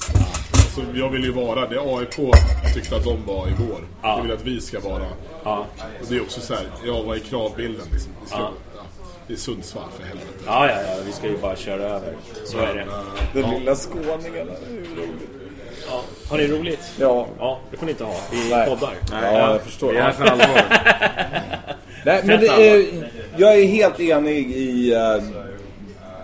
Så 0.75 0.81
jag 0.95 1.09
vill 1.11 1.25
ju 1.25 1.33
vara 1.33 1.67
det 1.69 1.81
AIK 1.81 2.35
tyckte 2.75 2.97
att 2.97 3.05
de 3.05 3.27
var 3.27 3.47
i 3.49 3.51
vår. 3.59 3.81
Ja. 4.03 4.17
Jag 4.17 4.23
vill 4.23 4.33
att 4.33 4.45
vi 4.47 4.61
ska 4.61 4.81
vara. 4.81 5.07
Ja. 5.45 5.67
Och 6.01 6.07
det 6.09 6.17
är 6.17 6.21
också 6.23 6.41
så 6.41 6.55
här, 6.55 6.63
ja 6.87 7.03
vad 7.03 7.17
är 7.17 7.21
kravbilden 7.21 7.87
liksom? 7.93 8.13
Vi 8.23 8.29
ska, 8.29 8.39
Ja. 8.39 8.53
ja. 8.77 8.83
Det 9.27 9.33
är 9.33 9.37
Sundsvall 9.39 9.89
för 9.99 10.03
helvete. 10.07 10.29
Ja, 10.47 10.69
ja, 10.71 10.77
ja, 10.83 10.97
vi 11.07 11.13
ska 11.13 11.27
ju 11.27 11.37
bara 11.39 11.57
köra 11.57 11.83
över. 11.83 12.15
Så 12.45 12.59
är 12.59 12.75
det. 12.75 12.87
Den 13.41 13.51
Ja. 13.53 13.59
lilla 13.59 13.75
skåningen. 13.75 14.51
Ja. 15.91 16.03
Har 16.31 16.39
ni 16.39 16.47
roligt? 16.49 16.93
Ja. 16.99 17.27
Ja, 17.39 17.61
det 17.71 17.77
får 17.77 17.87
ni 17.87 17.93
inte 17.93 18.05
ha. 18.05 18.15
Vi 18.33 18.51
Nej. 18.51 18.69
poddar. 18.69 18.95
Ja, 19.13 19.53
jag 19.53 19.63
förstår. 19.63 19.93
Vi 19.93 19.99
är 19.99 20.03
här 20.03 20.13
för 20.13 20.25
allvar. 20.25 20.63
Nej, 22.05 22.21
men 22.25 22.41
det 22.41 22.47
är, 22.47 22.87
jag 23.37 23.59
är 23.61 23.67
helt 23.67 24.01
enig 24.01 24.51
i 24.51 24.93
eh, 24.95 25.23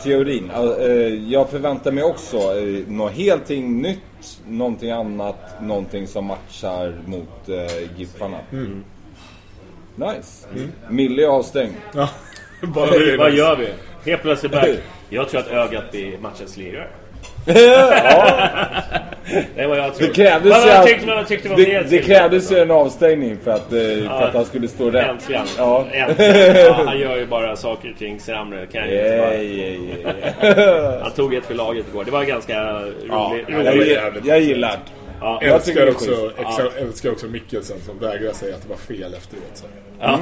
teorin. 0.03 0.51
Uh, 0.51 1.33
jag 1.33 1.51
förväntar 1.51 1.93
mig 1.93 2.05
också 2.05 2.37
uh, 2.55 2.89
något 2.89 3.13
helt 3.13 3.49
nytt, 3.49 4.41
någonting 4.49 4.91
annat, 4.91 5.63
någonting 5.63 6.07
som 6.07 6.25
matchar 6.25 6.95
mot 7.07 7.49
uh, 7.49 7.57
Giffarna. 7.97 8.39
Mm. 8.53 8.85
Nice. 9.95 10.47
Mille 10.91 11.23
är 11.23 11.27
avstängd. 11.27 11.75
Ja, 11.95 12.09
bara 12.63 12.91
Vad- 13.19 13.35
gör 13.35 13.57
vi? 13.57 13.69
Helt 14.11 14.23
plötsligt 14.23 14.53
bara... 14.53 14.67
Jag 15.09 15.29
tror 15.29 15.41
att 15.41 15.49
ögat 15.49 15.91
blir 15.91 16.19
matchens 16.19 16.57
lirare. 16.57 16.89
Ja. 17.47 18.67
Det 19.57 19.67
vad 19.67 19.79
jag 19.79 19.95
tror. 19.95 20.09
Det 20.09 20.15
krävdes 20.15 20.51
vad, 20.53 20.61
ju 20.63 20.67
vad 20.69 20.77
att- 20.81 20.87
tyckte, 20.87 21.07
vad 21.07 21.29
tyckte 21.29 21.49
vad 21.49 21.59
det, 21.59 21.67
mer 21.69 21.83
det 21.83 21.89
till? 21.89 22.05
krävdes 22.05 22.53
ju 22.53 22.59
en 22.59 22.71
avstängning 22.71 23.37
för 23.45 23.51
att, 23.51 23.73
eh, 23.73 23.79
för 24.19 24.23
att 24.29 24.35
han 24.35 24.45
skulle 24.45 24.69
stå 24.69 24.91
rätt. 24.91 25.09
Äntligen. 25.09 25.43
Ja. 25.59 25.85
Äntligen. 25.93 26.57
Ja, 26.67 26.83
han 26.87 26.99
gör 26.99 27.17
ju 27.17 27.27
bara 27.27 27.57
saker 27.57 27.91
och 27.93 27.99
ting 27.99 28.21
sämre. 28.21 28.67
Kan 28.67 28.85
Yeah, 28.85 29.43
yeah, 29.43 29.75
yeah. 30.43 31.03
Han 31.03 31.11
tog 31.11 31.35
ett 31.35 31.45
för 31.47 31.55
laget 31.55 31.85
igår. 31.93 32.05
Det 32.05 32.11
var 32.11 32.25
ganska 32.25 32.63
roligt. 32.73 32.95
Ja, 33.09 33.33
roligt. 33.49 33.67
jag, 33.67 33.75
gi- 33.75 34.21
jag 34.25 34.41
gillar 34.41 34.71
det. 34.71 34.77
Ja. 35.21 35.39
Jag 35.43 35.55
Älskar 35.55 35.89
också, 35.91 36.11
schysst. 36.11 36.39
älskar, 36.47 36.81
älskar 36.83 37.11
också 37.11 37.27
Mikkelsen 37.27 37.77
som 37.87 37.99
vägrar 37.99 38.33
säga 38.33 38.55
att 38.55 38.63
det 38.63 38.68
var 38.68 38.77
fel 38.77 39.14
efteråt. 39.14 39.43
Så. 39.55 39.64
Ja. 40.01 40.18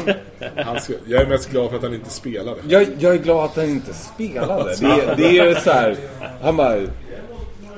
Han 0.64 0.80
ska, 0.80 0.92
jag 1.06 1.22
är 1.22 1.26
mest 1.26 1.50
glad 1.50 1.68
för 1.70 1.76
att 1.76 1.82
han 1.82 1.94
inte 1.94 2.10
spelade. 2.10 2.56
Jag, 2.68 2.86
jag 2.98 3.14
är 3.14 3.18
glad 3.18 3.44
att 3.44 3.56
han 3.56 3.64
inte 3.64 3.94
spelade. 3.94 4.74
Det, 4.80 5.14
det 5.16 5.38
är 5.38 5.54
så 5.54 5.70
här, 5.70 5.96
han 6.42 6.56
bara... 6.56 6.76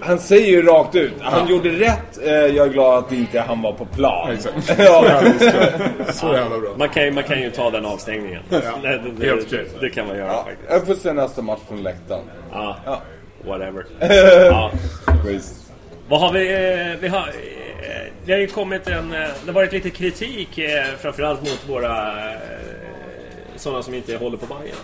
han 0.01 0.19
säger 0.19 0.47
ju 0.47 0.63
rakt 0.63 0.95
ut. 0.95 1.13
Han 1.21 1.45
Ja. 1.49 1.51
gjorde 1.51 1.69
rätt. 1.71 2.19
Eh, 2.25 2.33
jag 2.33 2.67
är 2.67 2.71
glad 2.73 3.05
att 3.05 3.13
inte 3.13 3.41
han 3.41 3.63
var 3.63 3.73
på 3.73 3.85
plan. 3.87 4.31
Exakt. 4.31 4.75
ja. 4.79 5.05
Så 6.13 6.27
jävla 6.35 6.59
bra. 6.59 6.71
Man 6.79 6.89
kan, 6.89 7.05
ju, 7.05 7.11
man 7.11 7.25
kan 7.25 7.41
ju 7.43 7.51
ta 7.51 7.71
den 7.71 7.87
avstängningen. 7.87 8.43
Ja, 8.49 8.61
det, 8.83 9.01
det, 9.19 9.27
helt 9.27 9.51
det, 9.51 9.65
det 9.81 9.91
kan 9.91 10.07
man 10.07 10.17
göra 10.17 10.27
Ja, 10.29 10.45
faktiskt. 10.49 10.71
jag 10.71 10.87
får 10.87 10.95
se 10.95 11.13
nästa 11.13 11.43
match 11.43 11.61
från 11.69 11.83
läktaren. 11.83 12.23
Ja, 12.53 12.77
Ja. 12.85 13.01
whatever. 13.47 13.85
ja. 14.51 14.71
Vad 16.09 16.21
har 16.21 16.33
vi... 16.33 16.53
eh, 16.55 17.01
vi 17.01 17.09
har, 17.09 17.19
eh, 17.19 18.13
det 18.25 18.33
har 18.33 18.39
ju 18.41 18.47
kommit 18.47 18.89
en... 18.89 19.11
Det 19.11 19.27
har 19.47 19.53
varit 19.53 19.73
lite 19.73 19.91
kritik 19.91 20.61
framförallt 21.01 21.41
mot 21.41 21.65
våra... 21.69 22.13
Sådana 23.57 23.83
som 23.83 23.95
inte 23.95 24.17
håller 24.17 24.37
på 24.37 24.47
Bayern. 24.47 24.77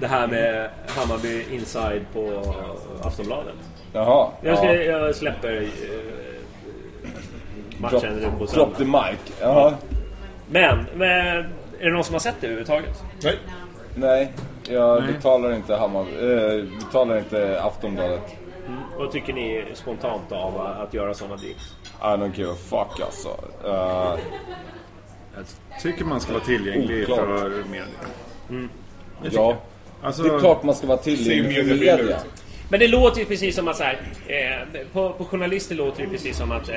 Det 0.00 0.06
här 0.06 0.26
med 0.26 0.68
Hammarby 0.86 1.44
Inside 1.52 2.04
på 2.12 2.54
Aftonbladet. 3.02 3.54
Jaha. 3.92 4.28
Jag, 4.42 4.58
ska, 4.58 4.74
ja. 4.74 4.82
jag 4.82 5.14
släpper 5.14 5.52
eh, 5.62 5.68
Drop, 7.80 7.92
matchen 7.92 8.16
nu 8.16 8.30
på 8.38 8.44
drop 8.44 8.70
the 8.76 8.76
söndag. 8.84 9.10
mic. 9.10 9.34
Jaha. 9.40 9.74
Men, 10.50 10.86
men, 10.94 11.10
är 11.80 11.84
det 11.84 11.90
någon 11.90 12.04
som 12.04 12.14
har 12.14 12.20
sett 12.20 12.34
det 12.40 12.46
överhuvudtaget? 12.46 13.02
Nej. 13.22 13.38
Nej, 13.94 14.32
jag 14.68 15.02
Nej. 15.02 15.12
betalar 15.12 15.52
inte 15.52 15.76
Hammar, 15.76 16.00
eh, 16.00 16.64
betalar 16.84 17.18
inte 17.18 17.62
Aftonbladet. 17.62 18.22
Mm. 18.66 18.80
Vad 18.98 19.10
tycker 19.12 19.32
ni 19.32 19.64
spontant 19.74 20.32
av 20.32 20.60
att 20.60 20.94
göra 20.94 21.14
sådana 21.14 21.36
deals? 21.36 21.76
I 22.00 22.04
don't 22.04 22.36
give 22.38 22.50
a 22.52 22.56
fuck 22.68 23.00
alltså. 23.06 23.28
Uh, 23.64 24.18
Jag 25.34 25.80
tycker 25.82 26.04
man 26.04 26.20
ska 26.20 26.32
vara 26.32 26.44
tillgänglig 26.44 27.02
Oklart. 27.02 27.18
för 27.18 27.50
media. 27.70 27.84
Mm. 28.50 28.68
Ja. 29.22 29.56
Alltså- 30.02 30.22
det 30.22 30.34
är 30.34 30.38
klart 30.38 30.62
man 30.62 30.74
ska 30.74 30.86
vara 30.86 30.98
tillgänglig 30.98 31.68
för 31.68 31.74
media. 31.74 32.18
Men 32.70 32.80
det 32.80 32.88
låter 32.88 33.20
ju 33.20 33.26
precis 33.26 33.56
som 33.56 33.68
att 33.68 33.76
så 33.76 33.84
här, 33.84 34.00
eh, 34.26 34.82
på, 34.92 35.12
på 35.12 35.24
journalister 35.24 35.74
låter 35.74 36.02
det 36.02 36.08
precis 36.08 36.36
som 36.36 36.52
att 36.52 36.68
eh, 36.68 36.76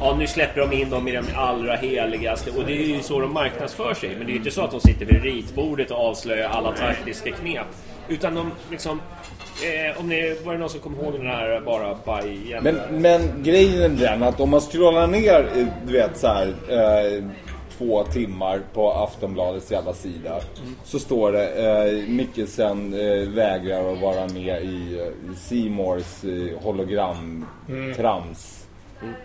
ja, 0.00 0.16
nu 0.18 0.26
släpper 0.26 0.60
de 0.60 0.72
in 0.72 0.90
dem 0.90 1.08
i 1.08 1.12
de 1.12 1.24
allra 1.36 1.76
heligaste 1.76 2.50
och 2.50 2.64
det 2.66 2.72
är 2.72 2.96
ju 2.96 3.02
så 3.02 3.20
de 3.20 3.32
marknadsför 3.32 3.94
sig. 3.94 4.08
Men 4.16 4.26
det 4.26 4.30
är 4.30 4.32
ju 4.32 4.38
inte 4.38 4.50
så 4.50 4.62
att 4.62 4.70
de 4.70 4.80
sitter 4.80 5.06
vid 5.06 5.22
ritbordet 5.22 5.90
och 5.90 6.08
avslöjar 6.08 6.48
alla 6.48 6.72
taktiska 6.72 7.30
knep. 7.30 7.66
Utan 8.08 8.34
de 8.34 8.50
liksom... 8.70 9.00
Eh, 9.62 10.00
om 10.00 10.08
ni, 10.08 10.36
var 10.44 10.52
det 10.52 10.58
någon 10.58 10.70
som 10.70 10.80
kom 10.80 10.94
ihåg 10.94 11.12
den 11.12 11.26
här 11.26 11.60
bara 11.60 11.98
Bajen? 12.04 12.64
Men, 12.64 12.76
men 12.90 13.42
grejen 13.42 13.82
är 13.82 13.88
den 13.88 14.22
att 14.22 14.40
om 14.40 14.50
man 14.50 14.60
scrollar 14.60 15.06
ner, 15.06 15.48
eh, 15.56 15.66
du 15.86 15.92
vet 15.92 16.16
så 16.18 16.26
här, 16.26 16.46
eh, 16.68 17.24
två 17.78 18.04
timmar 18.04 18.60
på 18.74 18.92
Aftonbladets 18.92 19.70
jävla 19.70 19.94
sida. 19.94 20.40
Så 20.84 20.98
står 20.98 21.32
det 21.32 21.48
eh, 21.48 22.08
Mikkelsen 22.08 22.94
eh, 22.94 23.28
vägrar 23.28 23.92
att 23.92 24.00
vara 24.00 24.28
med 24.28 24.62
i 24.64 25.00
eh, 25.00 25.34
Seymours 25.36 26.24
eh, 26.24 26.58
hologram-trams. 26.64 28.66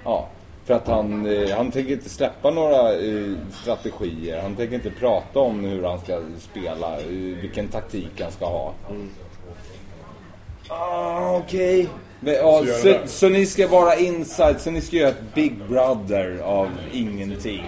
Ja, 0.03 0.27
för 0.65 0.73
att 0.73 0.87
han, 0.87 1.25
eh, 1.25 1.55
han 1.57 1.71
tänker 1.71 1.93
inte 1.93 2.09
släppa 2.09 2.49
några 2.51 2.93
eh, 2.93 3.31
strategier. 3.61 4.41
Han 4.41 4.55
tänker 4.55 4.75
inte 4.75 4.89
prata 4.89 5.39
om 5.39 5.59
hur 5.59 5.83
han 5.83 5.99
ska 5.99 6.21
spela, 6.39 6.99
eh, 6.99 7.05
vilken 7.41 7.67
taktik 7.67 8.21
han 8.21 8.31
ska 8.31 8.45
ha. 8.45 8.73
Ah, 10.67 11.37
okej. 11.37 11.89
Men, 12.19 12.33
Ja, 12.33 12.63
Så 12.65 12.73
så, 12.73 12.95
så 13.05 13.29
ni 13.29 13.45
ska 13.45 13.67
vara 13.67 13.95
inside, 13.95 14.61
så 14.61 14.71
ni 14.71 14.81
ska 14.81 14.95
göra 14.97 15.09
ett 15.09 15.35
Big 15.35 15.53
Brother 15.69 16.39
av 16.43 16.67
ingenting. 16.93 17.63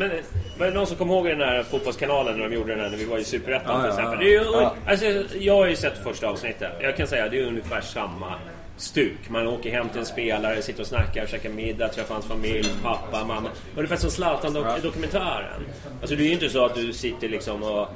Men 0.00 0.10
var 0.58 0.66
det 0.66 0.72
någon 0.72 0.86
som 0.86 0.96
kommer 0.96 1.14
ihåg 1.14 1.26
den 1.26 1.40
här 1.40 1.62
fotbollskanalen 1.62 2.38
när 2.38 2.48
de 2.48 2.54
gjorde 2.54 2.72
den 2.74 2.80
här 2.80 2.90
när 2.90 2.96
vi 2.96 3.04
var 3.04 3.18
i 3.18 3.24
Superettan 3.24 3.74
Ja, 3.76 3.80
till 3.80 3.90
exempel? 3.90 4.18
Det 4.18 4.24
är 4.24 4.40
ju, 4.40 4.44
Ja. 4.52 4.74
alltså, 4.86 5.06
jag 5.38 5.54
har 5.54 5.66
ju 5.66 5.76
sett 5.76 5.98
första 6.04 6.28
avsnittet. 6.28 6.72
Jag 6.80 6.96
kan 6.96 7.06
säga 7.06 7.24
att 7.24 7.30
det 7.30 7.40
är 7.40 7.46
ungefär 7.46 7.80
samma 7.80 8.34
stuk. 8.76 9.28
Man 9.28 9.46
åker 9.46 9.70
hem 9.70 9.88
till 9.88 9.98
en 10.00 10.06
spelare, 10.06 10.62
sitter 10.62 10.80
och 10.80 10.86
snackar, 10.86 11.26
käkar 11.26 11.50
middag, 11.50 11.88
träffar 11.88 12.14
hans 12.14 12.26
familj, 12.26 12.68
pappa, 12.82 13.24
mamma. 13.24 13.48
Ungefär 13.76 13.96
som 13.96 14.10
Zlatan-dokumentären. 14.10 15.62
Alltså 16.00 16.16
det 16.16 16.22
är 16.22 16.26
ju 16.26 16.32
inte 16.32 16.48
så 16.48 16.64
att 16.64 16.74
du 16.74 16.92
sitter 16.92 17.28
liksom 17.28 17.62
och 17.62 17.88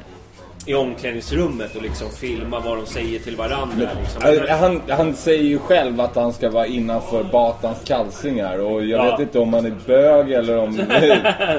i 0.67 0.75
omklädningsrummet 0.75 1.77
och 1.77 1.83
liksom 1.83 2.11
filmar 2.11 2.61
vad 2.61 2.77
de 2.77 2.87
säger 2.87 3.19
till 3.19 3.37
varandra. 3.37 3.89
Liksom. 4.01 4.23
Eh, 4.49 4.57
Han, 4.59 4.81
han 4.89 5.15
säger 5.15 5.43
ju 5.45 5.59
själv 5.59 6.01
att 6.01 6.15
han 6.17 6.33
ska 6.33 6.51
vara 6.51 6.67
innanför 6.67 7.25
Batans 7.25 7.79
kalsingar 7.85 8.59
och 8.59 8.85
jag 8.85 9.07
Ja. 9.07 9.11
vet 9.11 9.21
inte 9.21 9.39
om 9.39 9.55
han 9.55 9.67
är 9.67 9.75
bög 9.87 10.31
eller 10.33 10.57
om... 10.59 10.81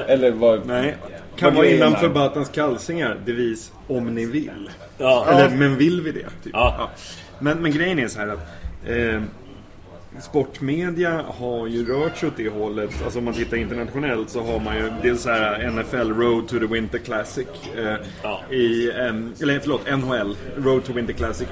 eller 0.08 0.30
vad... 0.30 0.66
Nej. 0.66 0.96
Kan 1.36 1.54
vara 1.54 1.66
innanför. 1.66 2.08
Batans 2.08 2.48
kalsingar, 2.48 3.16
devis 3.26 3.72
om 3.88 4.14
ni 4.14 4.26
vill. 4.26 4.70
Ja. 4.98 5.26
Eller 5.30 5.42
Ja. 5.44 5.50
men 5.50 5.76
vill 5.76 6.00
vi 6.02 6.12
det? 6.12 6.18
Typ. 6.44 6.52
Ja. 6.52 6.90
Men, 7.38 7.58
men 7.62 7.72
grejen 7.72 7.98
är 7.98 8.08
så 8.08 8.18
här 8.20 8.28
att 8.28 8.48
eh, 8.88 9.22
Sportmedia 10.20 11.24
har 11.38 11.66
ju 11.66 11.86
rört 11.86 12.16
sig 12.16 12.28
åt 12.28 12.36
det 12.36 12.48
hållet. 12.48 12.90
Alltså 13.04 13.18
om 13.18 13.24
man 13.24 13.34
tittar 13.34 13.56
internationellt 13.56 14.30
så 14.30 14.42
har 14.42 14.60
man 14.60 14.76
ju 14.76 14.90
dels 15.02 15.22
så 15.22 15.30
här 15.30 15.70
NFL 15.70 16.12
Road 16.12 16.48
to 16.48 16.58
the 16.58 16.66
Winter 16.66 16.98
Classic. 16.98 17.46
Eh, 17.76 18.54
i, 18.56 18.90
em, 18.90 19.34
eller 19.42 19.60
förlåt, 19.60 19.90
NHL 19.98 20.36
Road 20.56 20.84
to 20.84 20.92
Winter 20.92 21.12
Classic. 21.14 21.48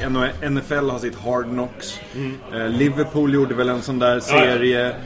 NFL 0.51 0.91
har 0.91 0.99
sitt 0.99 1.15
Hard 1.15 1.45
Knocks. 1.45 2.01
Mm. 2.15 2.39
Eh, 2.55 2.69
Liverpool 2.69 3.35
gjorde 3.35 3.55
väl 3.55 3.69
en 3.69 3.83
sån 3.83 3.99
där 3.99 4.21
serie. 4.21 4.97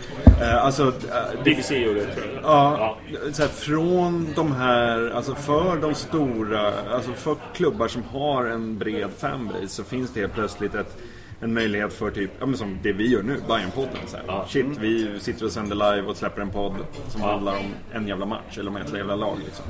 Eh, 0.40 0.64
alltså, 0.64 0.86
eh, 0.88 1.42
BBC 1.44 1.78
gjorde 1.78 2.00
det 2.00 2.14
tror 2.14 2.26
jag. 2.34 2.42
Ja, 2.42 2.96
så 3.32 3.42
här, 3.42 3.48
från 3.48 4.28
de 4.36 4.52
här, 4.52 5.10
alltså 5.10 5.34
för 5.34 5.76
de 5.76 5.94
stora, 5.94 6.72
alltså 6.92 7.12
för 7.12 7.36
klubbar 7.54 7.88
som 7.88 8.02
har 8.02 8.44
en 8.44 8.78
bred 8.78 9.08
fanbase 9.18 9.68
så 9.68 9.84
finns 9.84 10.12
det 10.12 10.20
helt 10.20 10.34
plötsligt 10.34 10.74
ett, 10.74 10.96
en 11.40 11.54
möjlighet 11.54 11.92
för 11.92 12.10
typ, 12.10 12.30
ja 12.38 12.46
men 12.46 12.58
som 12.58 12.78
det 12.82 12.92
vi 12.92 13.08
gör 13.08 13.22
nu, 13.22 13.36
Bajen-podden. 13.48 14.06
Så 14.06 14.16
här. 14.16 14.44
Shit, 14.48 14.66
vi 14.80 15.20
sitter 15.20 15.44
och 15.44 15.52
sänder 15.52 15.76
live 15.76 16.08
och 16.08 16.16
släpper 16.16 16.42
en 16.42 16.50
podd 16.50 16.74
som 17.08 17.20
handlar 17.20 17.52
om 17.52 17.66
en 17.92 18.08
jävla 18.08 18.26
match 18.26 18.58
eller 18.58 18.70
om 18.70 18.76
ett 18.76 18.94
jävla 18.94 19.16
lag 19.16 19.38
liksom. 19.44 19.64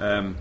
Ehm, 0.00 0.36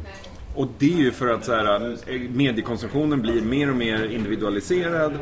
och 0.55 0.67
det 0.77 0.93
är 0.93 0.97
ju 0.97 1.11
för 1.11 1.27
att 1.27 1.45
så 1.45 1.55
här, 1.55 1.97
mediekonsumtionen 2.29 3.21
blir 3.21 3.41
mer 3.41 3.69
och 3.69 3.75
mer 3.75 4.05
individualiserad 4.05 5.13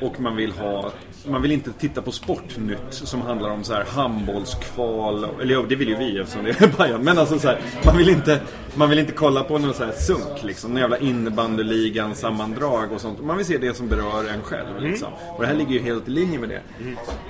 och 0.00 0.20
man 0.20 0.36
vill 0.36 0.52
ha 0.52 0.92
man 1.30 1.42
vill 1.42 1.52
inte 1.52 1.72
titta 1.72 2.02
på 2.02 2.12
Sportnytt 2.12 2.78
som 2.90 3.20
handlar 3.20 3.50
om 3.50 3.64
så 3.64 3.72
här 3.74 3.84
handbollskval. 3.84 5.26
Eller 5.42 5.54
ja, 5.54 5.64
det 5.68 5.76
vill 5.76 5.88
ju 5.88 5.96
vi 5.96 6.18
eftersom 6.18 6.44
det 6.44 6.50
är 6.50 6.68
Bayern. 6.78 7.04
Men 7.04 7.18
alltså 7.18 7.38
så 7.38 7.48
här, 7.48 7.60
man 7.84 7.96
vill 7.96 8.08
inte, 8.08 8.40
man 8.74 8.90
vill 8.90 8.98
inte 8.98 9.12
kolla 9.12 9.42
på 9.42 9.58
någon 9.58 9.74
så 9.74 9.84
här 9.84 9.92
sunk 9.92 10.42
liksom. 10.42 10.70
Någon 10.70 10.80
jävla 10.80 10.98
innebandyligan 10.98 12.14
sammandrag 12.14 12.92
och 12.92 13.00
sånt. 13.00 13.24
Man 13.24 13.36
vill 13.36 13.46
se 13.46 13.58
det 13.58 13.74
som 13.74 13.88
berör 13.88 14.28
en 14.34 14.42
själv 14.42 14.80
liksom. 14.80 15.08
Och 15.36 15.42
det 15.42 15.46
här 15.46 15.54
ligger 15.54 15.72
ju 15.72 15.80
helt 15.82 16.08
i 16.08 16.10
linje 16.10 16.38
med 16.38 16.48
det. 16.48 16.62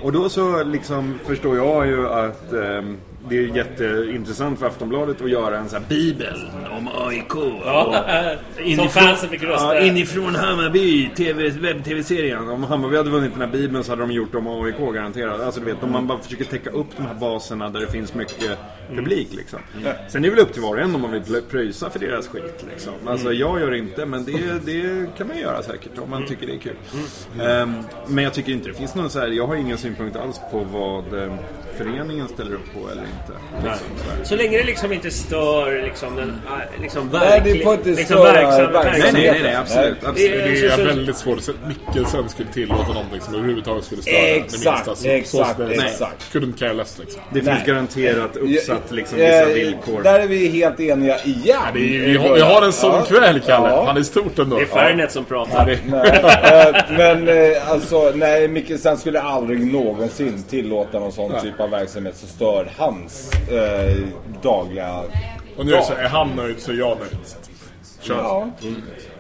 Och 0.03 0.13
då 0.13 0.29
så 0.29 0.65
liksom 0.65 1.19
förstår 1.25 1.57
jag 1.57 1.87
ju 1.87 2.09
att 2.09 2.53
ehm, 2.53 2.97
det 3.29 3.39
är 3.39 3.57
jätteintressant 3.57 4.59
för 4.59 4.67
Aftonbladet 4.67 5.23
att 5.23 5.31
göra 5.31 5.59
en 5.59 5.69
sån 5.69 5.83
här 5.83 5.89
bibel 5.89 6.51
om 6.79 6.89
AIK. 7.07 7.33
Ja, 7.65 8.05
som 8.77 8.89
fansen 8.89 9.29
fick 9.29 9.43
rösta. 9.43 9.75
Ja, 9.75 9.81
inifrån 9.81 10.35
Hammarby, 10.35 11.11
TV, 11.17 11.49
webb-tv-serien. 11.49 12.49
Om 12.49 12.65
Hammarby 12.65 12.97
hade 12.97 13.11
vunnit 13.11 13.33
den 13.33 13.41
här 13.41 13.49
bibeln 13.49 13.85
så 13.85 13.93
hade 13.93 14.03
de 14.03 14.11
gjort 14.11 14.35
om 14.35 14.47
AIK 14.47 14.79
garanterat. 14.95 15.41
Alltså 15.41 15.61
du 15.61 15.67
vet, 15.67 15.83
om 15.83 15.93
man 15.93 16.07
bara 16.07 16.19
försöker 16.19 16.45
täcka 16.45 16.71
upp 16.71 16.97
de 16.97 17.03
här 17.03 17.15
baserna 17.15 17.69
där 17.71 17.81
det 17.81 17.87
finns 17.87 18.15
mycket 18.15 18.59
publik 18.95 19.29
liksom. 19.33 19.59
Sen 20.09 20.25
är 20.25 20.29
det 20.29 20.35
väl 20.35 20.45
upp 20.45 20.53
till 20.53 20.63
var 20.63 20.75
och 20.77 20.81
en 20.81 20.95
om 20.95 21.01
man 21.01 21.13
vill 21.13 21.43
pröjsa 21.51 21.91
för 21.91 21.99
deras 21.99 22.29
skit 22.29 22.65
liksom. 22.73 22.93
Alltså 23.07 23.33
jag 23.33 23.61
gör 23.61 23.75
inte, 23.75 24.07
men 24.07 24.25
det, 24.25 24.33
det 24.67 25.07
kan 25.19 25.29
man 25.29 25.39
göra 25.39 25.63
säkert 25.63 25.99
om 25.99 26.11
man 26.11 26.27
tycker 26.27 26.47
det 26.47 26.53
är 26.55 26.59
kul. 26.59 26.77
Ehm, 27.43 27.75
men 28.07 28.25
jag 28.25 28.35
tycker 28.35 28.53
inte 28.53 28.69
det 28.69 28.75
finns 28.75 28.95
någon 28.95 29.11
så 29.11 29.19
här, 29.21 29.29
jag 29.29 29.47
har 29.47 29.57
ingen 29.57 29.79
synpunkt 29.79 30.17
alls 30.17 30.41
på 30.51 30.59
vad 30.59 31.23
eh, 31.23 31.35
föreningen 31.77 32.29
ställer 32.29 32.55
upp 32.55 32.75
på 32.75 32.91
eller 32.91 33.03
inte. 33.03 33.69
Liksom, 33.69 33.87
så 34.25 34.37
länge 34.37 34.59
det 34.59 34.65
liksom 34.65 34.93
inte 34.93 35.11
stör 35.11 35.83
liksom 35.83 36.17
den 36.17 36.29
äh, 36.29 36.83
liksom 36.83 37.09
Nej, 37.13 37.21
verklig, 37.21 37.55
det 37.59 37.65
får 37.65 37.75
inte 37.75 37.89
liksom 37.89 38.17
verksam, 38.23 38.73
verksamheten. 38.73 39.13
Nej, 39.15 39.31
nej, 39.33 39.43
nej, 39.43 39.55
absolut. 39.55 40.01
Det 40.01 40.09
absolut. 40.09 40.31
är- 40.33 40.37
Det 40.39 40.67
är 40.67 40.77
så- 40.77 40.83
väldigt 40.85 41.17
svårt 41.17 41.39
att 41.39 41.69
Mikkelsen 41.69 42.29
skulle 42.29 42.49
tillåta 42.49 42.93
någonting 42.93 43.21
som 43.21 43.35
överhuvudtaget 43.35 43.85
skulle 43.85 44.03
störa 44.03 44.17
Exakt, 44.17 44.63
det 44.63 44.71
minsta. 44.71 44.97
Så- 44.97 45.09
exakt, 45.09 45.57
så, 45.57 45.63
det, 45.63 45.75
exakt. 45.75 46.33
Couldn't 46.35 46.59
care 46.59 46.73
less 46.73 46.99
liksom. 46.99 47.23
Det 47.29 47.35
finns 47.35 47.47
Nej. 47.47 47.63
garanterat 47.67 48.37
uppsatt 48.37 48.76
liksom 48.91 49.19
Eh, 49.19 49.25
vissa 49.47 49.55
villkor. 49.55 50.03
Där 50.03 50.21
är 50.21 50.27
vi 50.27 50.49
helt 50.49 50.81
eniga 50.81 51.19
igen. 51.25 51.43
Ja, 51.45 51.61
det 51.75 51.79
är, 51.97 52.01
vi, 52.07 52.17
har, 52.17 52.35
vi 52.35 52.41
har 52.41 52.63
en 52.63 52.73
sån 52.73 52.95
Ja. 52.95 53.03
kväll, 53.03 53.41
Kalle. 53.41 53.69
Ja. 53.69 53.85
Han 53.87 53.97
är 53.97 54.03
stort 54.03 54.39
ändå. 54.39 54.57
Det 54.57 54.63
är 54.63 54.67
Fernet 54.67 55.13
som 55.13 55.25
pratar. 55.25 55.67
Nej, 55.67 55.81
eh, 55.87 56.97
men 56.97 57.29
eh, 57.29 57.71
alltså, 57.71 58.13
nej, 58.15 58.49
Mikkelsen 58.49 58.97
skulle 58.99 59.21
aldrig 59.21 59.73
någonsin 59.73 60.43
tillåta 60.43 60.99
någon 61.01 61.13
sån 61.13 61.33
typ 61.43 61.61
av 61.61 61.71
verksamhet 61.71 62.17
som 62.17 62.29
stör 62.29 62.69
hans 62.77 63.31
eh, 63.51 63.97
dagliga... 64.43 65.01
Och 65.57 65.67
nu 65.67 65.75
är, 65.75 65.81
så, 65.81 65.93
är 65.93 66.09
han 66.09 66.29
nöjd 66.37 66.57
så 66.61 66.73
är 66.73 66.77
jag 66.77 66.99
nöjd. 66.99 67.17
Kör. 68.01 68.15
Ja. 68.15 68.51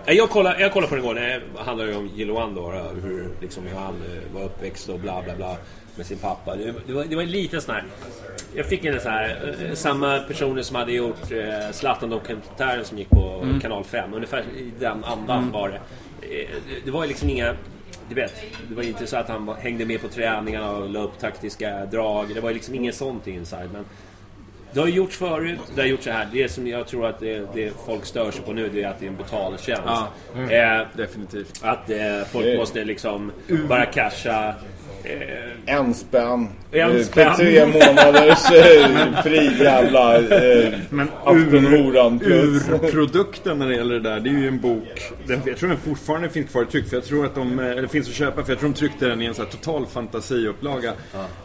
Ja, 0.06 0.12
Jag 0.12 0.30
kollade, 0.30 0.60
jag 0.60 0.72
kollade 0.72 0.90
på 0.90 0.96
den 0.96 1.04
igår. 1.04 1.14
Det 1.14 1.40
handlar 1.64 1.86
ju 1.86 1.96
om 1.96 2.10
Jiloan 2.16 2.54
då. 2.54 2.70
Hur, 3.02 3.28
liksom, 3.40 3.62
hur 3.66 3.76
han 3.78 3.94
var 4.34 4.42
uppväxt 4.44 4.88
och 4.88 4.98
bla 4.98 5.22
bla 5.24 5.34
bla 5.36 5.56
med 5.96 6.06
sin 6.06 6.18
pappa. 6.18 6.56
Det, 6.56 6.74
det, 6.86 6.92
var, 6.92 7.04
det 7.04 7.16
var 7.16 7.22
lite 7.22 7.60
sån 7.60 7.74
här... 7.74 7.84
Jag 8.54 8.66
fick 8.66 8.84
en 8.84 9.00
sån 9.00 9.12
här... 9.12 9.54
eh, 9.68 9.74
Samma 9.74 10.18
personer 10.18 10.62
som 10.62 10.76
hade 10.76 10.92
gjort 10.92 11.32
eh, 11.32 11.70
Zlatan-dokumentären 11.72 12.84
som 12.84 12.98
gick 12.98 13.10
på 13.10 13.40
Mm. 13.42 13.60
kanal 13.60 13.84
5. 13.84 14.14
Ungefär 14.14 14.40
i 14.56 14.70
den 14.80 15.04
andan 15.04 15.50
var 15.52 15.68
det. 15.68 15.74
Eh, 16.42 16.48
det- 16.84 16.90
var 16.90 17.06
liksom 17.06 17.28
inga... 17.30 17.54
du 18.08 18.14
vet, 18.14 18.34
det 18.68 18.74
var 18.74 18.82
inte 18.82 19.06
så 19.06 19.16
att 19.16 19.28
han 19.28 19.48
hängde 19.60 19.84
med 19.84 20.00
på 20.00 20.08
träningarna 20.08 20.70
och 20.70 20.90
la 20.90 21.00
upp 21.00 21.18
taktiska 21.18 21.86
drag. 21.86 22.34
Det 22.34 22.40
var 22.40 22.52
liksom 22.52 22.74
inget 22.74 22.94
sånt 22.94 23.26
inside. 23.26 23.68
Men 23.72 23.84
det 24.72 24.80
har 24.80 24.86
gjorts 24.88 25.16
förut, 25.16 25.58
det 25.74 25.80
har 25.80 25.88
gjorts 25.88 26.04
så 26.04 26.10
här. 26.10 26.28
Det 26.32 26.48
som 26.48 26.66
jag 26.66 26.86
tror 26.86 27.06
att 27.06 27.20
det, 27.20 27.48
det 27.54 27.72
folk 27.86 28.04
stör 28.06 28.30
sig 28.30 28.42
på 28.42 28.52
nu, 28.52 28.68
det 28.68 28.82
är 28.82 28.88
att 28.88 28.98
det 29.00 29.06
är 29.06 29.10
en 29.10 29.16
betaltjänst. 29.16 29.82
Ja, 29.86 30.08
Eh, 30.50 30.86
definitivt. 30.96 31.60
Att 31.62 31.90
eh, 31.90 31.98
folk 32.32 32.58
måste 32.58 32.84
liksom 32.84 33.32
bara 33.68 33.86
casha. 33.86 34.54
Eh, 35.06 35.74
En 35.76 35.94
spänn. 35.94 36.48
En 36.72 36.96
Eh, 36.96 37.02
spänn. 37.02 37.34
För 37.34 37.44
tre 37.44 37.66
månaders 37.66 38.50
eh, 38.50 39.22
fri 39.22 39.50
jävla 39.64 40.16
eh, 40.16 40.72
Men 40.90 41.08
aftonhoran 41.24 42.18
plus. 42.18 42.68
Urprodukten 42.68 43.58
när 43.58 43.68
det 43.68 43.74
gäller 43.74 43.94
det 43.94 44.00
där, 44.00 44.20
det 44.20 44.30
är 44.30 44.32
ju 44.32 44.48
en 44.48 44.60
bok. 44.60 45.12
Den, 45.26 45.40
jag 45.46 45.56
tror 45.56 45.68
den 45.68 45.78
fortfarande 45.78 46.28
finns 46.28 46.50
kvar 46.50 46.62
i 46.62 46.66
tryck, 46.66 46.88
för 46.88 46.96
jag 46.96 47.04
tror 47.04 47.24
att 47.26 47.34
de, 47.34 47.58
eh, 47.58 47.66
eller 47.70 47.86
finns 47.88 48.08
att 48.08 48.14
köpa, 48.14 48.42
för 48.44 48.52
jag 48.52 48.58
tror 48.58 48.68
de 48.70 48.74
tryckte 48.78 49.08
den 49.08 49.22
i 49.22 49.24
en 49.24 49.34
så 49.34 49.42
här 49.42 49.50
total 49.50 49.86
fantasiupplaga. 49.86 50.92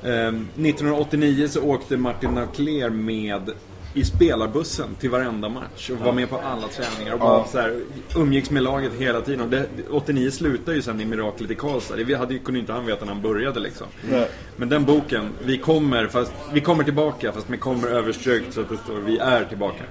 Ehm, 0.06 0.48
1989 0.56 1.48
så 1.48 1.62
åkte 1.64 1.98
Martin 1.98 2.30
Naucler 2.32 2.90
med 2.90 3.50
i 3.94 4.06
spelarbussen 4.06 4.96
till 5.00 5.10
varenda 5.10 5.50
match 5.50 5.90
och 5.90 5.98
var 6.06 6.12
med 6.14 6.30
på 6.30 6.38
alla 6.38 6.68
träningar 6.68 7.14
och 7.14 7.20
bara 7.20 7.38
Ja. 7.38 7.48
så 7.52 7.58
här, 7.58 7.80
umgicks 8.16 8.50
med 8.50 8.64
laget 8.64 8.92
hela 9.00 9.22
tiden. 9.22 9.42
Och 9.42 9.48
det, 9.50 9.66
89 9.90 10.32
slutade 10.32 10.78
ju 10.78 10.82
sen 10.82 11.02
i 11.02 11.06
miraklet 11.06 11.52
i 11.52 11.56
Karlstad. 11.56 11.96
Det 11.96 12.04
vi 12.04 12.14
hade, 12.14 12.38
kunde 12.40 12.60
inte 12.60 12.74
han 12.74 12.86
veta 12.86 13.06
när 13.06 13.14
han 13.14 13.22
började 13.22 13.60
liksom. 13.60 13.88
Nej. 14.12 14.28
Men 14.56 14.70
den 14.70 14.86
boken, 14.86 15.30
vi 15.44 15.58
kommer, 15.58 16.08
fast, 16.08 16.32
vi 16.54 16.62
kommer 16.62 16.84
tillbaka 16.84 17.32
fast 17.32 17.50
med 17.50 17.60
kommer 17.60 17.88
överströkt 17.88 18.54
så 18.54 18.62
att 18.62 18.70
det 18.70 18.78
står 18.78 18.96
vi 19.06 19.18
är 19.18 19.46
tillbaka. 19.46 19.84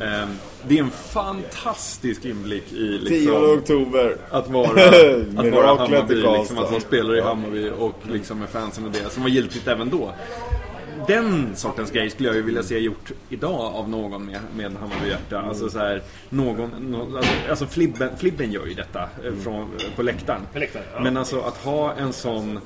Ehm, 0.00 0.28
det 0.68 0.78
är 0.78 0.82
en 0.82 0.90
fantastisk 0.90 2.24
inblick 2.24 2.72
i 2.72 2.74
10 2.74 2.98
liksom, 2.98 3.34
oktober. 3.58 4.16
att 4.30 4.48
vara, 4.50 4.66
att 5.36 5.52
vara 5.52 5.66
Hammarby, 5.66 6.14
liksom, 6.14 6.58
att 6.58 6.70
vara 6.70 6.80
spelare 6.80 7.18
i 7.18 7.20
Hammarby 7.20 7.70
och 7.78 7.94
liksom 8.12 8.38
med 8.38 8.48
fansen 8.48 8.84
och 8.84 8.90
det 8.90 9.10
som 9.10 9.22
var 9.22 9.30
giltigt 9.30 9.68
även 9.68 9.90
då. 9.90 10.12
Den 11.06 11.56
sortens 11.56 11.90
grej 11.90 12.10
skulle 12.10 12.28
jag 12.28 12.36
ju 12.36 12.42
vilja 12.42 12.62
se 12.62 12.78
gjort 12.78 13.10
idag 13.28 13.60
av 13.74 13.88
någon 13.88 14.24
med, 14.26 14.40
med 14.56 14.72
Hammarby-hjärta. 14.80 15.40
Alltså 15.40 15.68
så 15.70 15.78
här, 15.78 16.02
någon, 16.28 16.70
nå- 16.90 17.16
alltså, 17.16 17.32
alltså 17.50 17.66
Flibben, 17.66 18.16
Flibben 18.16 18.52
gör 18.52 18.66
ju 18.66 18.74
detta 18.74 19.02
eh, 19.24 19.34
från, 19.42 19.70
på 19.96 20.02
läktaren. 20.02 20.40
På 20.52 20.58
läktaren, 20.58 20.84
ja. 20.94 21.00
Men 21.00 21.16
alltså 21.16 21.40
att 21.40 21.56
ha 21.56 21.92
en 21.94 22.12
sån 22.12 22.60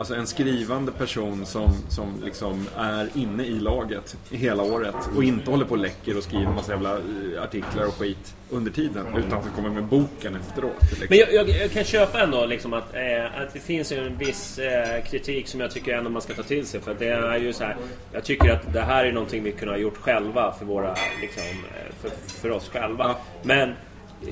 Alltså 0.00 0.14
en 0.14 0.26
skrivande 0.26 0.92
person 0.92 1.46
som, 1.46 1.72
som 1.88 2.22
liksom 2.24 2.68
är 2.76 3.08
inne 3.14 3.44
i 3.44 3.60
laget 3.60 4.16
hela 4.30 4.62
året 4.62 4.94
och 5.16 5.24
inte 5.24 5.50
håller 5.50 5.64
på 5.64 5.70
och 5.70 5.78
läcker 5.78 6.16
och 6.16 6.22
skriver 6.22 6.52
massa 6.52 6.72
jävla 6.72 6.92
eh, 6.92 7.42
artiklar 7.42 7.86
och 7.86 7.94
skit 7.94 8.34
under 8.50 8.70
tiden 8.70 9.06
utan 9.16 9.42
som 9.42 9.52
kommer 9.52 9.70
med 9.70 9.84
boken 9.84 10.36
efteråt. 10.36 10.82
Liksom. 10.82 11.06
Men 11.08 11.18
jag, 11.18 11.34
jag, 11.34 11.48
jag 11.48 11.70
kan 11.70 11.84
köpa 11.84 12.20
ändå 12.20 12.46
liksom 12.46 12.72
att, 12.72 12.94
eh, 12.94 13.40
att 13.42 13.52
det 13.52 13.60
finns 13.60 13.92
en 13.92 14.18
viss 14.18 14.58
eh, 14.58 15.04
kritik 15.04 15.48
som 15.48 15.60
jag 15.60 15.70
tycker 15.70 15.96
ändå 15.96 16.10
man 16.10 16.22
ska 16.22 16.34
ta 16.34 16.42
till 16.42 16.66
sig. 16.66 16.80
För 16.80 16.90
att 16.90 16.98
det 16.98 17.08
är 17.08 17.38
ju 17.38 17.52
så 17.52 17.64
här, 17.64 17.76
jag 18.12 18.24
tycker 18.24 18.50
att 18.50 18.72
det 18.72 18.80
här 18.80 19.04
är 19.04 19.12
någonting 19.12 19.42
vi 19.42 19.52
kunde 19.52 19.74
ha 19.74 19.78
gjort 19.78 19.96
själva 19.96 20.54
för, 20.58 20.64
våra, 20.64 20.94
liksom, 21.20 21.42
eh, 21.42 21.94
för, 22.00 22.10
för 22.40 22.50
oss 22.50 22.68
själva. 22.68 23.16
Men 23.42 23.74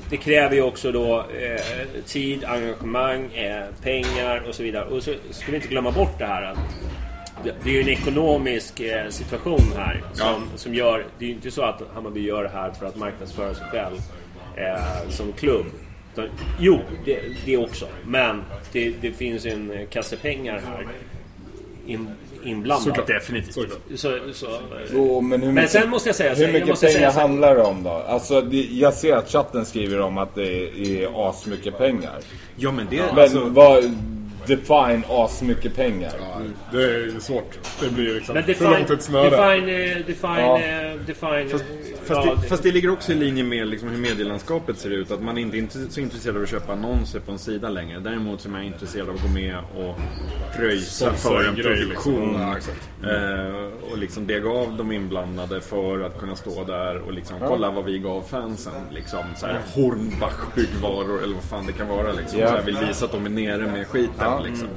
det 0.09 0.17
kräver 0.17 0.55
ju 0.55 0.61
också 0.61 0.91
då 0.91 1.17
eh, 1.19 2.01
tid, 2.05 2.43
engagemang, 2.45 3.33
eh, 3.33 3.63
pengar 3.83 4.43
och 4.47 4.55
så 4.55 4.63
vidare. 4.63 4.85
Och 4.85 5.03
så 5.03 5.13
ska 5.31 5.51
vi 5.51 5.55
inte 5.55 5.67
glömma 5.67 5.91
bort 5.91 6.19
det 6.19 6.25
här 6.25 6.43
att 6.43 6.57
det- 7.43 7.69
är 7.69 7.73
ju 7.73 7.81
en 7.81 7.89
ekonomisk 7.89 8.79
eh, 8.79 9.09
situation 9.09 9.61
här 9.77 10.03
som, 10.13 10.43
som 10.55 10.73
gör... 10.73 11.05
Det 11.19 11.25
är 11.25 11.29
ju 11.29 11.35
inte 11.35 11.51
så 11.51 11.61
att 11.61 11.81
Hammarby 11.93 12.21
gör 12.21 12.43
det 12.43 12.49
här 12.49 12.71
för 12.71 12.85
att 12.85 12.95
marknadsföra 12.95 13.53
sig 13.53 13.65
själv 13.71 13.97
eh, 14.55 15.09
som 15.09 15.31
klubb. 15.33 15.65
Utan, 16.13 16.29
jo, 16.59 16.79
det, 17.05 17.19
det 17.45 17.57
också. 17.57 17.87
Men 18.05 18.43
det, 18.71 18.93
det 19.01 19.11
finns 19.11 19.45
en 19.45 19.87
kasse 19.89 20.17
pengar 20.17 20.61
här 20.67 20.87
in, 21.87 22.09
inblandad. 22.43 22.83
Såklart, 22.83 23.07
definitivt. 23.07 23.69
Så, 23.95 24.17
så, 24.33 24.45
eh, 24.45 24.51
Jo, 24.93 25.21
men 25.21 25.39
hur 25.39 25.47
men 25.47 25.55
mycket, 25.55 25.71
sen 25.71 25.89
måste 25.89 26.09
jag 26.09 26.15
säga 26.15 26.35
så 26.35 26.45
hur 26.45 26.53
mycket 26.53 26.69
måste 26.69 26.85
pengar 26.85 26.99
säga 26.99 27.11
så 27.11 27.19
handlar 27.19 27.55
det 27.55 27.61
om 27.63 27.83
då? 27.83 27.89
Alltså, 27.89 28.41
det, 28.41 28.61
jag 28.61 28.93
ser 28.93 29.15
att 29.15 29.29
chatten 29.29 29.65
skriver 29.65 29.99
om 29.99 30.17
att 30.17 30.35
det 30.35 30.69
är 31.03 31.29
asmycket 31.29 31.77
pengar. 31.77 32.19
Ja, 32.55 32.71
men 32.71 32.87
det... 32.89 32.97
Men 32.97 33.19
alltså, 33.19 33.45
vad... 33.49 33.95
Define 34.47 35.03
asmycket 35.09 35.75
pengar. 35.75 36.11
Det 36.71 36.83
är 36.83 37.19
svårt. 37.19 37.59
Det 37.81 37.89
blir 37.89 38.13
liksom 38.13 38.33
Men 38.35 38.43
för 38.43 38.47
define, 38.53 38.71
långt 38.71 38.89
ett 38.89 39.01
snöre. 39.03 39.29
define, 39.29 39.69
eh, 39.69 40.05
define, 40.07 40.39
Ja. 40.39 40.59
eh, 40.59 40.95
define... 41.07 41.49
Fast, 41.49 41.65
ja, 42.09 42.15
fast, 42.25 42.41
det, 42.41 42.47
fast 42.49 42.63
det 42.63 42.71
ligger 42.71 42.89
också 42.91 43.11
i 43.11 43.15
linje 43.15 43.43
med 43.43 43.67
liksom 43.67 43.89
hur 43.89 43.97
medielandskapet 43.97 44.77
ser 44.77 44.89
ut. 44.89 45.11
Att 45.11 45.21
man 45.21 45.37
inte 45.37 45.57
är 45.57 45.67
så 45.89 45.99
intresserad 45.99 46.37
av 46.37 46.43
att 46.43 46.49
köpa 46.49 46.71
annonser 46.73 47.19
på 47.19 47.31
en 47.31 47.39
sida 47.39 47.69
längre. 47.69 47.99
Däremot 47.99 48.41
så 48.41 48.47
är 48.47 48.51
man 48.51 48.63
intresserad 48.63 49.09
av 49.09 49.15
att 49.15 49.21
gå 49.21 49.27
med 49.27 49.57
och 49.77 49.95
pröjsa 50.57 51.13
för 51.13 51.43
en 51.43 51.55
grej, 51.55 51.63
produktion. 51.79 52.23
liksom. 52.27 52.41
Ja, 52.41 52.57
exakt. 52.57 52.89
Eh, 53.03 53.91
och 53.91 53.97
liksom 53.97 54.27
det 54.27 54.39
gav 54.39 54.75
de 54.77 54.91
inblandade 54.91 55.61
för 55.61 55.99
att 56.01 56.19
kunna 56.19 56.35
stå 56.35 56.63
där 56.63 56.97
och 56.97 57.13
liksom 57.13 57.35
kolla 57.47 57.71
vad 57.71 57.85
vi 57.85 57.99
gav 57.99 58.21
fansen. 58.21 58.73
Liksom 58.91 59.19
så 59.35 59.45
här 59.45 59.59
Hornbach 59.75 60.55
byggvaror 60.55 61.23
eller 61.23 61.33
vad 61.35 61.43
fan 61.43 61.65
det 61.65 61.73
kan 61.73 61.87
vara. 61.87 62.11
Liksom. 62.13 62.39
Ja. 62.39 62.47
Så 62.47 62.53
här, 62.55 62.61
vill 62.63 62.77
visa 62.87 63.05
att 63.05 63.11
de 63.11 63.25
är 63.25 63.29
nere 63.29 63.67
med 63.67 63.87
skiten. 63.87 64.38
Ja. 64.39 64.45
Liksom. 64.49 64.67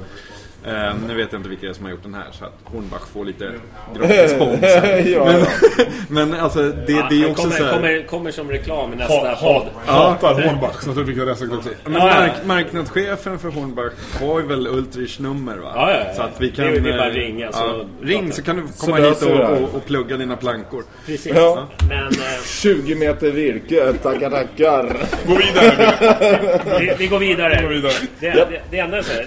Eh, 0.65 0.93
nu 1.07 1.13
vet 1.15 1.31
jag 1.31 1.39
inte 1.39 1.49
vilka 1.49 1.65
det 1.65 1.71
är 1.71 1.73
som 1.73 1.85
har 1.85 1.91
gjort 1.91 2.03
den 2.03 2.13
här 2.13 2.25
så 2.31 2.45
att 2.45 2.53
Hornbach 2.63 3.07
får 3.13 3.25
lite 3.25 3.51
gratis 3.95 4.31
spons. 4.31 4.59
Ja, 4.61 4.81
men, 5.25 5.39
ja. 5.39 5.45
men 6.07 6.33
alltså 6.33 6.59
det, 6.63 6.91
ja, 6.93 7.07
det 7.09 7.15
är 7.15 7.21
han 7.21 7.31
också 7.31 7.43
kommer, 7.43 7.55
så 7.57 7.63
här, 7.63 7.73
kommer, 7.73 8.07
kommer 8.07 8.31
som 8.31 8.49
reklam 8.49 8.93
i 8.93 8.95
nästa 8.95 9.13
Ha, 9.13 9.35
podd. 9.35 9.67
ha, 9.85 10.09
hatar 10.09 10.33
Hornbach, 10.43 10.81
så 10.83 10.89
att 10.89 10.95
du 10.95 11.05
fick 11.05 11.17
sagt 11.17 11.53
också. 11.53 11.69
Men 11.83 11.93
Ja, 11.93 11.99
ja. 12.09 12.19
mark, 12.19 12.31
marknadschefen 12.45 13.39
för 13.39 13.49
Hornbach 13.49 13.93
har 14.21 14.39
ju 14.39 14.47
väl 14.47 14.67
Ultrich 14.67 15.19
nummer 15.19 15.55
va? 15.57 15.71
Ja, 15.75 15.91
ja, 15.91 16.03
ja. 16.07 16.13
Så 16.15 16.21
att 16.21 16.41
vi 16.41 16.51
kan... 16.51 16.65
Det 16.65 16.77
är- 16.89 16.97
bara 16.97 17.07
eh, 17.09 17.13
ringa, 17.13 17.51
så 17.51 17.57
pratar 17.59 17.85
ring 18.01 18.25
vi. 18.25 18.31
så 18.31 18.43
kan 18.43 18.55
du 18.55 18.63
komma 18.79 18.97
hit 18.97 19.17
vi 19.21 19.25
och, 19.25 19.39
och, 19.51 19.75
och 19.75 19.85
plugga 19.85 20.17
dina 20.17 20.35
plankor. 20.35 20.83
Precis. 21.05 21.31
Ja. 21.35 21.67
Men 21.89 22.07
eh, 22.07 22.43
20 22.45 22.95
meter 22.95 23.31
virke, 23.31 23.93
tackar 23.93 24.29
tackar. 24.29 24.97
Gå 25.27 25.35
vidare. 25.35 26.79
vi, 26.79 26.93
vi 26.97 27.07
går 27.07 27.19
vidare. 27.19 27.61
Gå 27.61 27.67
vidare. 27.67 27.93
Det, 28.19 28.29
det, 28.29 28.61
det 28.71 28.79
enda 28.79 28.97
är 28.97 29.01
så 29.01 29.13
här, 29.13 29.25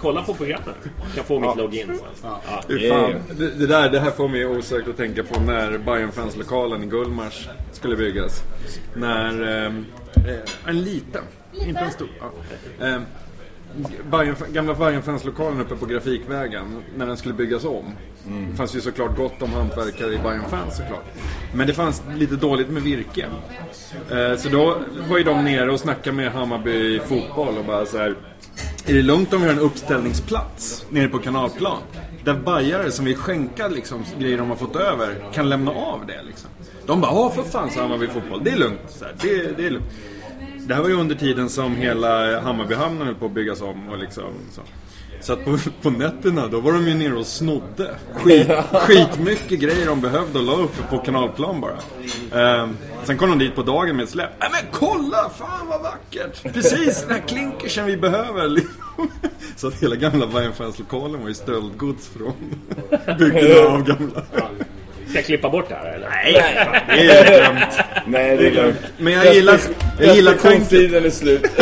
Kolla 0.00 0.22
på 0.22 0.34
programmet. 0.34 0.76
Kan 1.14 1.24
få 1.24 1.40
mitt 1.40 1.56
login. 1.56 2.00
Ja. 2.22 2.40
Fan, 2.44 3.14
det, 3.38 3.50
det, 3.50 3.66
där, 3.66 3.90
det 3.90 4.00
här 4.00 4.10
får 4.10 4.28
mig 4.28 4.46
osökt 4.46 4.88
att 4.88 4.96
tänka 4.96 5.22
på 5.22 5.40
när 5.40 5.78
Bayern 5.78 6.12
fanslokalen 6.12 6.82
i 6.82 6.86
Gullmars 6.86 7.48
skulle 7.72 7.96
byggas. 7.96 8.42
När 8.94 9.42
ehm, 9.42 9.86
eh, 10.14 10.68
en 10.70 10.82
liten, 10.82 11.22
inte 11.66 11.80
en 11.80 11.90
stor. 11.90 12.08
Ja. 12.20 12.86
Eh, 12.86 13.00
Bayern, 14.10 14.36
gamla 14.52 14.74
Bayern 14.74 15.60
uppe 15.60 15.76
på 15.76 15.86
Grafikvägen 15.86 16.82
när 16.96 17.06
den 17.06 17.16
skulle 17.16 17.34
byggas 17.34 17.64
om. 17.64 17.84
Det 18.50 18.56
fanns 18.56 18.76
ju 18.76 18.80
såklart 18.80 19.16
gott 19.16 19.42
om 19.42 19.52
hantverkare 19.52 20.14
i 20.14 20.18
Bayern 20.18 20.44
fans 20.50 20.76
såklart. 20.76 21.04
Men 21.54 21.66
det 21.66 21.74
fanns 21.74 22.02
lite 22.16 22.36
dåligt 22.36 22.68
med 22.68 22.82
virke. 22.82 23.26
Eh, 24.10 24.36
så 24.36 24.48
då 24.48 24.76
var 25.08 25.18
ju 25.18 25.24
de 25.24 25.44
nere 25.44 25.72
och 25.72 25.80
snackade 25.80 26.16
med 26.16 26.32
Hammarby 26.32 27.00
fotboll 27.00 27.58
och 27.58 27.64
bara 27.64 27.86
så 27.86 27.98
här. 27.98 28.14
Är 28.90 28.94
det 28.94 29.02
lugnt 29.02 29.32
om 29.32 29.40
vi 29.40 29.46
har 29.46 29.54
en 29.54 29.60
uppställningsplats 29.60 30.86
nere 30.90 31.08
på 31.08 31.18
kanalplan? 31.18 31.82
Där 32.24 32.34
bajare 32.34 32.90
som 32.90 33.04
vill 33.04 33.16
skänka 33.16 33.68
liksom, 33.68 34.04
grejer 34.18 34.38
de 34.38 34.48
har 34.48 34.56
fått 34.56 34.76
över 34.76 35.14
kan 35.32 35.48
lämna 35.48 35.70
av 35.70 36.06
det 36.06 36.22
liksom. 36.22 36.50
De 36.86 37.00
bara, 37.00 37.12
ja 37.12 37.30
för 37.30 37.42
fan 37.42 37.70
sa 37.70 37.80
Hammarby 37.80 38.06
fotboll, 38.06 38.44
det 38.44 38.50
är 38.50 38.56
lugnt. 38.56 38.80
Så 38.88 39.04
här, 39.04 39.14
det, 39.20 39.56
det 39.56 39.66
är 39.66 39.70
lugnt. 39.70 39.86
Det 40.58 40.74
här 40.74 40.82
var 40.82 40.88
ju 40.88 40.94
under 40.94 41.14
tiden 41.14 41.48
som 41.48 41.76
hela 41.76 42.40
Hammarbyhamnen 42.40 43.06
höll 43.06 43.14
på 43.14 43.26
att 43.26 43.32
byggas 43.32 43.60
om 43.60 43.88
och 43.88 43.98
liksom 43.98 44.32
så. 44.52 44.62
Så 45.20 45.32
att 45.32 45.44
på, 45.44 45.58
på 45.82 45.90
nätterna 45.90 46.46
då 46.46 46.60
var 46.60 46.72
de 46.72 46.88
ju 46.88 46.94
nere 46.94 47.14
och 47.14 47.26
snodde 47.26 47.94
skit, 48.14 48.48
skitmycket 48.72 49.60
grejer 49.60 49.86
de 49.86 50.00
behövde 50.00 50.38
och 50.38 50.44
la 50.44 50.52
uppe 50.52 50.82
på 50.90 50.98
kanalplan 50.98 51.60
bara. 51.60 51.76
Ehm, 52.42 52.76
sen 53.04 53.18
kom 53.18 53.30
de 53.30 53.38
dit 53.38 53.54
på 53.54 53.62
dagen 53.62 53.96
med 53.96 54.02
ett 54.02 54.10
släp. 54.10 54.30
Nej 54.40 54.48
men 54.52 54.60
kolla! 54.72 55.30
Fan 55.38 55.66
vad 55.68 55.82
vackert! 55.82 56.54
Precis 56.54 57.02
den 57.02 57.10
här 57.10 57.22
klinkersen 57.28 57.86
vi 57.86 57.96
behöver. 57.96 58.60
Så 59.56 59.68
att 59.68 59.82
hela 59.82 59.96
gamla 59.96 60.26
Bajenfanslokalen 60.26 61.20
var 61.20 61.28
ju 61.28 61.34
stöldgods 61.34 62.08
från 62.08 62.34
bygden 63.18 63.66
av 63.66 63.84
gamla. 63.84 64.22
Ska 65.10 65.18
jag 65.18 65.24
klippa 65.24 65.50
bort 65.50 65.68
det 65.68 65.74
här 65.74 65.92
eller? 65.92 66.08
Nej, 66.08 66.32
det 67.06 67.18
är 67.18 67.40
glömt. 67.40 67.78
Nej, 68.06 68.36
det 68.36 68.46
är 68.46 68.52
lugnt. 68.52 68.78
Men 68.98 69.12
jag 69.12 69.34
gillar, 69.34 69.60
jag 70.00 70.16
gillar 70.16 70.34
tänket. 70.34 70.72
Är 70.72 71.10
slut. 71.10 71.42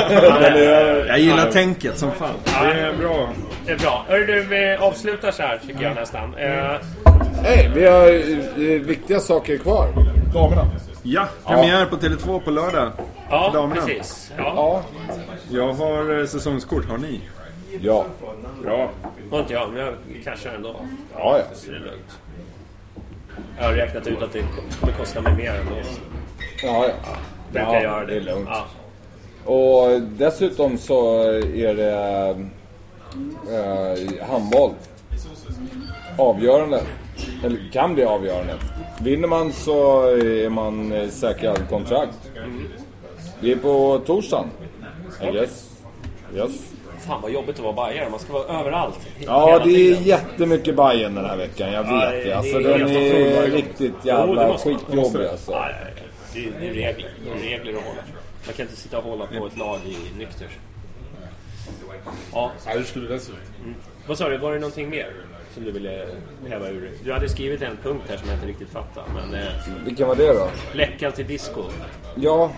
Jag 1.08 1.18
gillar 1.18 1.50
tänket 1.52 1.98
som 1.98 2.12
fan. 2.12 2.34
Det 2.44 2.80
är 2.80 2.96
bra. 2.96 3.32
Det 3.68 3.74
är 3.74 3.78
bra. 3.78 4.04
Hörru 4.08 4.26
du, 4.26 4.42
vi 4.42 4.76
avslutar 4.76 5.30
så 5.30 5.42
här 5.42 5.58
tycker 5.66 5.82
jag 5.82 5.94
nästan. 5.94 6.34
Eh, 6.34 6.76
Hej, 7.42 7.70
vi 7.74 7.86
har 7.86 8.08
eh, 8.08 8.80
viktiga 8.80 9.20
saker 9.20 9.58
kvar. 9.58 9.88
Damerna. 10.34 10.66
Ja, 11.02 11.28
premiär 11.46 11.86
på 11.86 11.96
Tele2 11.96 12.40
på 12.40 12.50
lördag. 12.50 12.92
ja, 13.30 13.50
Damerna. 13.54 13.80
precis. 13.82 14.32
Ja. 14.38 14.44
Ja. 14.56 14.82
Jag 15.50 15.72
har 15.72 16.20
eh, 16.20 16.26
säsongskort, 16.26 16.84
har 16.84 16.98
ni? 16.98 17.20
Ja. 17.80 18.04
Bra. 18.62 18.90
Har 19.30 19.38
inte 19.40 19.52
jag, 19.52 19.70
men 19.72 19.80
jag 19.86 19.94
cashar 20.24 20.50
ändå. 20.54 20.76
Ja, 21.14 21.38
ja. 21.38 21.44
Så 21.54 21.70
det 21.70 21.76
är 21.76 21.80
lugnt. 21.80 22.18
Jag 23.58 23.64
har 23.64 23.72
räknat 23.72 24.06
ut 24.06 24.22
att 24.22 24.32
det 24.32 24.42
kommer 24.80 24.92
kosta 24.92 25.20
mig 25.20 25.34
mer 25.36 25.50
ändå. 25.54 25.72
Ja, 26.62 26.86
ja. 26.86 27.16
Brukar 27.52 27.74
Ja, 27.74 27.82
göra 27.82 28.00
det. 28.00 28.12
det 28.12 28.16
är 28.16 28.20
lugnt. 28.20 28.48
Ja. 28.50 28.64
Och 29.52 30.00
dessutom 30.00 30.78
så 30.78 31.22
är 31.54 31.74
det 31.74 32.48
eh, 33.50 34.26
handboll. 34.30 34.70
Avgörande. 36.18 36.82
Eller 37.44 37.72
kan 37.72 37.94
bli 37.94 38.04
avgörande. 38.04 38.54
Vinner 39.00 39.28
man 39.28 39.52
så 39.52 40.02
är 40.06 40.48
man 40.50 40.92
eh, 40.92 41.08
säkrad 41.08 41.68
kontrakt. 41.68 42.30
Det 43.40 43.52
är 43.52 43.56
på 43.56 44.00
torsdagen. 44.06 44.46
I 45.22 45.32
guess. 45.32 45.70
Yes. 46.34 46.72
Fan 47.06 47.22
vad 47.22 47.30
jobbigt 47.30 47.56
att 47.56 47.62
vara 47.64 47.72
bajare. 47.72 48.10
Man 48.10 48.20
ska 48.20 48.32
vara 48.32 48.60
överallt. 48.60 48.98
Ja, 49.18 49.58
det 49.64 49.70
är 49.70 49.74
tiden. 49.74 50.02
jättemycket 50.04 50.74
Bajen 50.74 51.14
den 51.14 51.24
här 51.24 51.36
veckan. 51.36 51.72
Jag 51.72 51.82
vet 51.82 51.92
Ja, 51.92 52.10
det. 52.10 52.32
Alltså 52.32 52.58
det 52.58 52.74
är 52.74 52.78
den 52.78 52.88
helt 52.88 53.36
är 53.36 53.50
riktigt 53.50 54.04
jävla 54.04 54.48
man. 54.48 54.58
skitjobbig 54.58 55.26
alltså. 55.26 55.52
Det 56.34 56.38
är, 56.46 56.50
regler. 56.72 57.10
Det 57.24 57.30
är 57.30 57.58
regler 57.58 57.72
att 57.78 57.84
hålla. 57.84 58.02
Man 58.46 58.54
kan 58.54 58.66
inte 58.66 58.76
sitta 58.76 58.98
och 58.98 59.04
hålla 59.04 59.26
på 59.26 59.46
ett 59.46 59.58
lag 59.58 59.78
i 59.86 60.18
nykter. 60.18 60.48
Ja. 62.32 62.52
Ja, 62.66 62.72
hur 62.72 62.84
skulle 62.84 63.08
det 63.08 63.20
se 63.20 63.32
ut? 63.32 63.38
Mm. 63.64 63.74
Vad 64.06 64.18
sa 64.18 64.28
du, 64.28 64.38
var 64.38 64.52
det 64.52 64.58
någonting 64.58 64.90
mer 64.90 65.12
som 65.54 65.64
du 65.64 65.70
ville 65.70 66.06
häva 66.48 66.68
ur? 66.68 66.90
Du 67.04 67.12
hade 67.12 67.28
skrivit 67.28 67.62
en 67.62 67.76
punkt 67.82 68.02
här 68.08 68.16
som 68.16 68.28
jag 68.28 68.36
inte 68.36 68.46
riktigt 68.46 68.70
fattar. 68.70 69.04
Men, 69.14 69.34
eh, 69.34 69.48
Vilken 69.84 70.08
var 70.08 70.14
det 70.16 70.32
då? 70.32 70.48
läckan 70.72 71.12
till 71.12 71.26
disco. 71.26 71.62
Ja, 72.14 72.50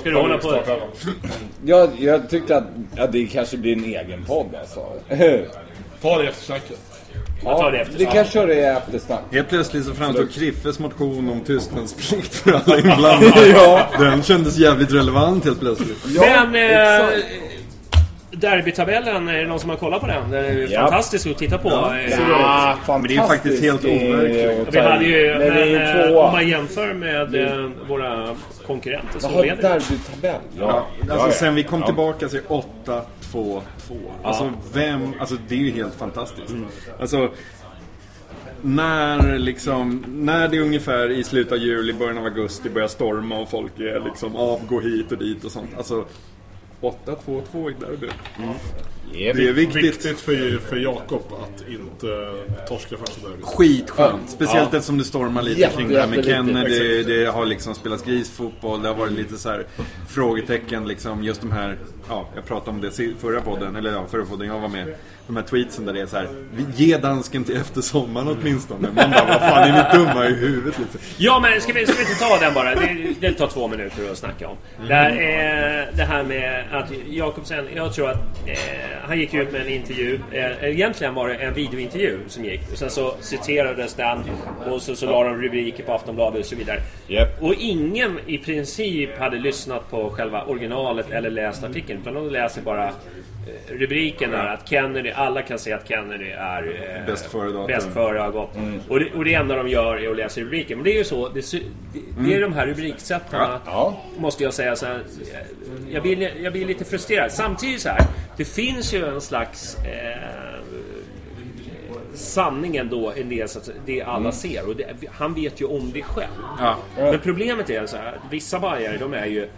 Ska 0.00 0.10
du 0.10 0.16
hålla 0.16 0.38
på? 0.38 0.62
jag, 1.64 1.90
jag 1.98 2.30
tyckte 2.30 2.56
att 2.56 2.64
ja, 2.96 3.06
det 3.06 3.26
kanske 3.26 3.56
blir 3.56 3.72
en 3.76 3.84
egen 3.84 4.24
podd 4.24 4.54
alltså. 4.60 4.86
Ta 6.02 6.18
det 6.18 6.24
i 6.24 6.28
eftersnacket. 6.28 6.78
Jag 7.44 7.58
tar 7.58 7.72
det 7.72 7.86
Vi 7.96 8.06
kan 8.06 8.24
köra 8.24 8.46
det 8.46 8.54
i 8.54 8.60
eftersnack. 8.62 9.20
Helt 9.30 9.48
plötsligt 9.48 9.84
så 9.84 9.94
framstår 9.94 10.26
Kriffes 10.26 10.78
motion 10.78 11.28
om 11.30 11.40
tystnadsplikt 11.40 12.34
för 12.34 12.52
alla 12.52 12.76
inblandade. 12.78 13.46
Ja. 13.54 13.86
Den 13.98 14.22
kändes 14.22 14.56
jävligt 14.56 14.92
relevant 14.92 15.44
helt 15.44 15.60
plötsligt. 15.60 15.98
Men 16.20 16.54
eh. 16.54 17.08
Derbytabellen, 18.42 19.28
är 19.28 19.38
det 19.38 19.46
någon 19.46 19.60
som 19.60 19.70
har 19.70 19.76
kollat 19.76 20.00
på 20.00 20.06
den? 20.06 20.30
Den 20.30 20.44
är 20.44 20.66
Ja. 20.70 20.80
fantastisk 20.80 21.26
att 21.26 21.38
titta 21.38 21.58
på. 21.58 21.68
Ja. 21.68 21.98
Eh, 21.98 22.10
Ja, 22.30 22.76
Men 22.88 23.02
det 23.02 23.08
är 23.08 23.12
ju 23.12 23.20
faktiskt 23.28 23.62
helt 23.62 23.84
overkligt. 23.84 24.68
att 24.68 24.74
Vi 24.74 24.78
hade 24.80 25.04
ju, 25.04 25.38
Men 25.38 25.48
men, 25.48 26.10
eh, 26.10 26.16
om 26.16 26.32
man 26.32 26.48
jämför 26.48 26.94
med 26.94 27.34
eh, 27.34 27.70
våra 27.88 28.28
konkurrenter 28.66 29.18
så 29.20 29.28
Jaha, 29.32 29.42
leder 29.42 29.56
vi. 29.56 29.62
derbytabell. 29.62 30.40
Ja, 30.58 30.86
alltså 31.00 31.26
ja. 31.26 31.32
sen 31.32 31.54
vi 31.54 31.62
kom 31.62 31.80
Ja. 31.80 31.86
tillbaka 31.86 32.28
så 32.28 32.36
är 32.36 32.42
8, 32.48 33.02
2, 33.32 33.62
2. 33.88 33.94
Alltså 34.22 34.52
vem, 34.74 35.12
alltså 35.20 35.34
det 35.48 35.54
är 35.54 35.58
ju 35.58 35.70
helt 35.70 35.94
fantastiskt. 35.94 36.54
Alltså 37.00 37.28
när 38.62 39.38
liksom, 39.38 40.04
när 40.08 40.48
det 40.48 40.56
är 40.56 40.60
ungefär 40.60 41.10
i 41.10 41.24
slutet 41.24 41.52
av 41.52 41.58
juli, 41.58 41.92
början 41.92 42.18
av 42.18 42.24
augusti 42.24 42.70
börjar 42.70 42.88
storma 42.88 43.38
och 43.38 43.50
folk 43.50 43.78
är 43.80 44.00
liksom 44.04 44.36
avgå 44.36 44.80
hit 44.80 45.12
och 45.12 45.18
dit 45.18 45.44
och 45.44 45.50
sånt. 45.52 45.70
Alltså 45.76 46.04
8-2-2 46.82 47.70
i 47.70 47.74
derby. 47.80 48.06
Det 49.12 49.28
är 49.28 49.52
viktigt. 49.52 49.84
Viktigt 49.84 50.20
för, 50.20 50.58
för 50.58 50.76
Jakob 50.76 51.22
att 51.32 51.68
inte 51.68 52.32
torska 52.68 52.96
första 52.96 53.28
derbyt. 53.28 53.44
Skitskönt. 53.44 54.30
Speciellt 54.30 54.68
Ja. 54.72 54.78
eftersom 54.78 54.98
det 54.98 55.04
stormar 55.04 55.42
lite 55.42 55.60
Jätte, 55.60 55.76
kring 55.76 55.88
det 55.88 56.00
här 56.00 56.06
med. 56.08 56.24
Kennedy. 56.24 57.02
Det, 57.02 57.02
det 57.24 57.26
har 57.30 57.46
liksom 57.46 57.74
spelats 57.74 58.02
grisfotboll. 58.04 58.82
Det 58.82 58.88
har 58.88 58.94
varit 58.94 59.12
lite 59.12 59.38
så 59.38 59.48
här 59.48 59.66
frågetecken 60.08 60.88
liksom. 60.88 61.24
Just 61.24 61.40
de 61.40 61.52
här, 61.52 61.78
ja, 62.12 62.26
jag 62.34 62.44
pratade 62.46 62.70
om 62.70 62.80
det 62.80 62.90
si- 62.90 63.14
förra 63.20 63.40
podden, 63.40 63.76
eller 63.76 63.92
ja, 63.92 64.04
förra 64.10 64.24
podden 64.24 64.46
jag 64.48 64.58
var 64.60 64.68
med. 64.68 64.94
De 65.26 65.36
här 65.36 65.42
tweetsen 65.42 65.84
där 65.84 65.92
det 65.92 66.00
är 66.00 66.06
så 66.06 66.16
här, 66.16 66.28
ge 66.76 66.96
dansken 66.96 67.44
till 67.44 67.56
efter 67.56 67.80
sommaren 67.80 68.28
åtminstone. 68.28 68.88
Man 68.94 69.10
bara, 69.10 69.24
vad 69.26 69.40
fan 69.40 69.62
är 69.70 69.72
ni 69.92 69.98
dumma 69.98 70.26
i 70.26 70.32
huvudet 70.34 70.78
liksom? 70.78 71.00
Ja, 71.18 71.40
men 71.42 71.60
ska 71.60 71.72
vi, 71.72 71.86
ska 71.86 71.94
vi 71.96 72.02
inte 72.02 72.24
ta 72.24 72.38
den 72.38 72.54
bara? 72.54 72.74
Det, 72.74 72.96
det 73.20 73.32
tar 73.32 73.46
två 73.46 73.68
minuter 73.68 74.10
att 74.12 74.18
snacka 74.18 74.48
om. 74.48 74.56
Det, 74.88 74.94
här 74.94 75.10
är 75.10 75.90
det 75.96 76.02
här 76.02 76.22
med 76.24 76.64
att 76.72 76.86
Jakobsen, 77.10 77.64
jag 77.74 77.94
tror 77.94 78.10
att 78.10 78.16
eh, 78.46 78.56
han 79.02 79.18
gick 79.18 79.34
ut 79.34 79.52
med 79.52 79.60
en 79.60 79.68
intervju. 79.68 80.20
Eh, 80.32 80.64
egentligen 80.70 81.14
var 81.14 81.28
det 81.28 81.34
en 81.34 81.54
videointervju 81.54 82.18
som 82.28 82.44
gick. 82.44 82.60
Och 82.72 82.78
sen 82.78 82.90
så 82.90 83.14
citerades 83.20 83.94
den 83.94 84.18
och 84.70 84.82
så, 84.82 84.96
så 84.96 85.06
la 85.06 85.24
de 85.24 85.42
rubriker 85.42 85.84
på 85.84 85.92
Aftonbladet 85.92 86.40
och 86.40 86.46
så 86.46 86.56
vidare. 86.56 86.80
Japp. 87.06 87.42
Och 87.42 87.54
ingen 87.54 88.18
i 88.26 88.38
princip 88.38 89.18
hade 89.18 89.38
lyssnat 89.38 89.90
på 89.90 90.10
själva 90.10 90.42
originalet 90.44 91.10
eller 91.10 91.30
läst 91.30 91.64
artikeln. 91.64 92.01
Utan 92.02 92.14
de 92.14 92.30
läser 92.30 92.62
bara 92.62 92.84
eh, 92.88 92.92
rubriken 93.68 94.30
där 94.30 94.46
att 94.46 94.68
Kennedy, 94.68 95.10
alla 95.10 95.42
kan 95.42 95.58
se 95.58 95.72
att 95.72 95.88
Kennedy 95.88 96.30
är 96.30 96.62
eh, 96.98 97.06
Bäst 97.06 97.26
före 97.26 97.66
bäst 97.66 97.92
före 97.92 98.18
har 98.18 98.30
gått. 98.30 98.50
Och, 98.88 99.00
det, 99.00 99.12
och 99.12 99.24
det 99.24 99.34
enda 99.34 99.56
de 99.56 99.68
gör 99.68 99.96
är 99.96 100.10
att 100.10 100.16
läsa 100.16 100.40
rubriken. 100.40 100.78
Men 100.78 100.84
det 100.84 100.92
är 100.92 100.98
ju 100.98 101.04
så, 101.04 101.28
det, 101.28 101.52
det, 101.52 101.60
det 102.18 102.34
är 102.34 102.40
de 102.40 102.52
här 102.52 102.66
rubriksättarna, 102.66 103.60
Ja. 103.66 104.00
måste 104.18 104.44
jag 104.44 104.54
säga 104.54 104.76
så 104.76 104.86
här, 104.86 105.02
jag, 105.90 106.02
blir, 106.02 106.32
jag 106.42 106.52
blir 106.52 106.64
lite 106.64 106.84
frustrerad. 106.84 107.32
Samtidigt 107.32 107.80
så 107.80 107.88
här, 107.88 108.02
det 108.36 108.44
finns 108.44 108.94
ju 108.94 109.06
en 109.06 109.20
slags 109.20 109.76
eh, 109.78 110.52
ändå 112.74 113.14
i 113.16 113.22
det, 113.22 113.50
så 113.50 113.58
att 113.58 113.70
det 113.86 114.02
alla 114.02 114.32
ser. 114.32 114.68
Och 114.68 114.76
det, 114.76 114.86
han 115.12 115.34
vet 115.34 115.60
ju 115.60 115.64
om 115.64 115.90
det 115.94 116.02
själv. 116.02 116.32
Ja. 116.58 116.76
Men 116.96 117.18
problemet 117.18 117.70
är 117.70 117.86
så 117.86 117.96
här, 117.96 118.20
vissa 118.30 118.58
bajare 118.58 118.96
de 118.98 119.14
är 119.14 119.26
ju... 119.26 119.48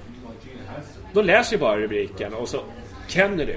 De 1.14 1.24
läser 1.24 1.52
ju 1.52 1.58
bara 1.58 1.76
rubriken 1.76 2.34
och 2.34 2.48
så 2.48 2.60
Kennedy. 3.08 3.54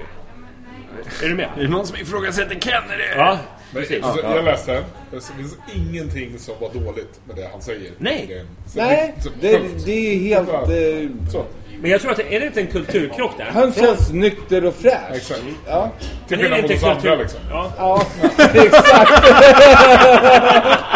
Är 1.22 1.28
du 1.28 1.34
med? 1.34 1.48
Är 1.56 1.62
det 1.62 1.68
någon 1.68 1.86
som 1.86 1.96
ifrågasätter 1.96 2.60
Kennedy? 2.60 3.04
Ja, 3.16 3.38
precis. 3.72 4.04
så 4.04 4.18
Jag 4.22 4.44
läste 4.44 4.72
den. 4.72 4.84
Det 5.10 5.20
finns 5.36 5.56
ingenting 5.74 6.38
som 6.38 6.54
var 6.60 6.68
dåligt 6.84 7.20
med 7.24 7.36
det 7.36 7.48
han 7.52 7.62
säger. 7.62 7.90
Nej. 7.98 8.26
Det 8.28 8.70
så 8.70 8.78
Nej, 8.78 9.14
så- 9.20 9.30
det, 9.40 9.60
det 9.84 9.92
är 9.92 10.18
helt... 10.18 10.48
Eh, 10.48 11.30
Så. 11.32 11.44
Men 11.80 11.90
jag 11.90 12.00
tror 12.00 12.10
att 12.10 12.16
det 12.16 12.36
är 12.36 12.40
det 12.40 12.46
inte 12.46 12.60
en 12.60 12.66
kulturkrock 12.66 13.32
där? 13.38 13.44
han 13.44 13.72
känns 13.72 14.12
nykter 14.12 14.64
och 14.64 14.74
fräsch. 14.74 15.14
Exakt. 15.14 15.42
Ja, 15.66 15.90
Till 16.28 16.38
det 16.38 16.44
skillnad 16.44 16.62
mot 16.62 16.70
inte 16.70 16.86
oss 16.86 16.90
andra 16.92 17.00
kultur- 17.10 17.18
liksom. 17.22 17.40
Ja. 17.50 17.72
ja 17.78 18.02
exakt. 18.54 19.24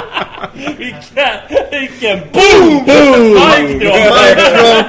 Vilken, 0.55 1.39
vilken 1.71 2.21
boom! 2.33 2.85
Mic 2.85 3.81
drop! 3.81 4.87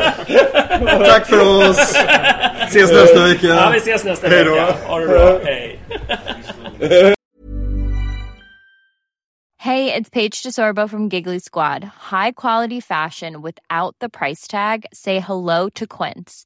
Tack 1.05 1.25
för 1.25 1.69
oss! 1.69 1.95
Ses 2.67 2.91
nästa 2.91 3.19
vecka! 3.27 3.47
Ja, 3.47 3.69
vi 3.69 3.77
ses 3.77 4.03
nästa 4.03 4.27
Hej 4.27 4.43
då. 4.45 4.51
vecka. 4.55 4.75
Ha 4.87 4.99
det 4.99 5.07
bra. 5.07 5.39
Hej. 5.43 5.79
Hey, 9.57 9.93
it's 9.93 10.09
Paige 10.09 10.43
DeSorbo 10.43 10.89
from 10.89 11.07
Giggly 11.07 11.39
Squad. 11.39 11.83
High 12.11 12.31
quality 12.31 12.81
fashion 12.81 13.41
without 13.41 13.95
the 13.99 14.09
price 14.09 14.45
tag. 14.45 14.85
Say 14.93 15.19
hello 15.21 15.69
to 15.75 15.87
Quince. 15.87 16.45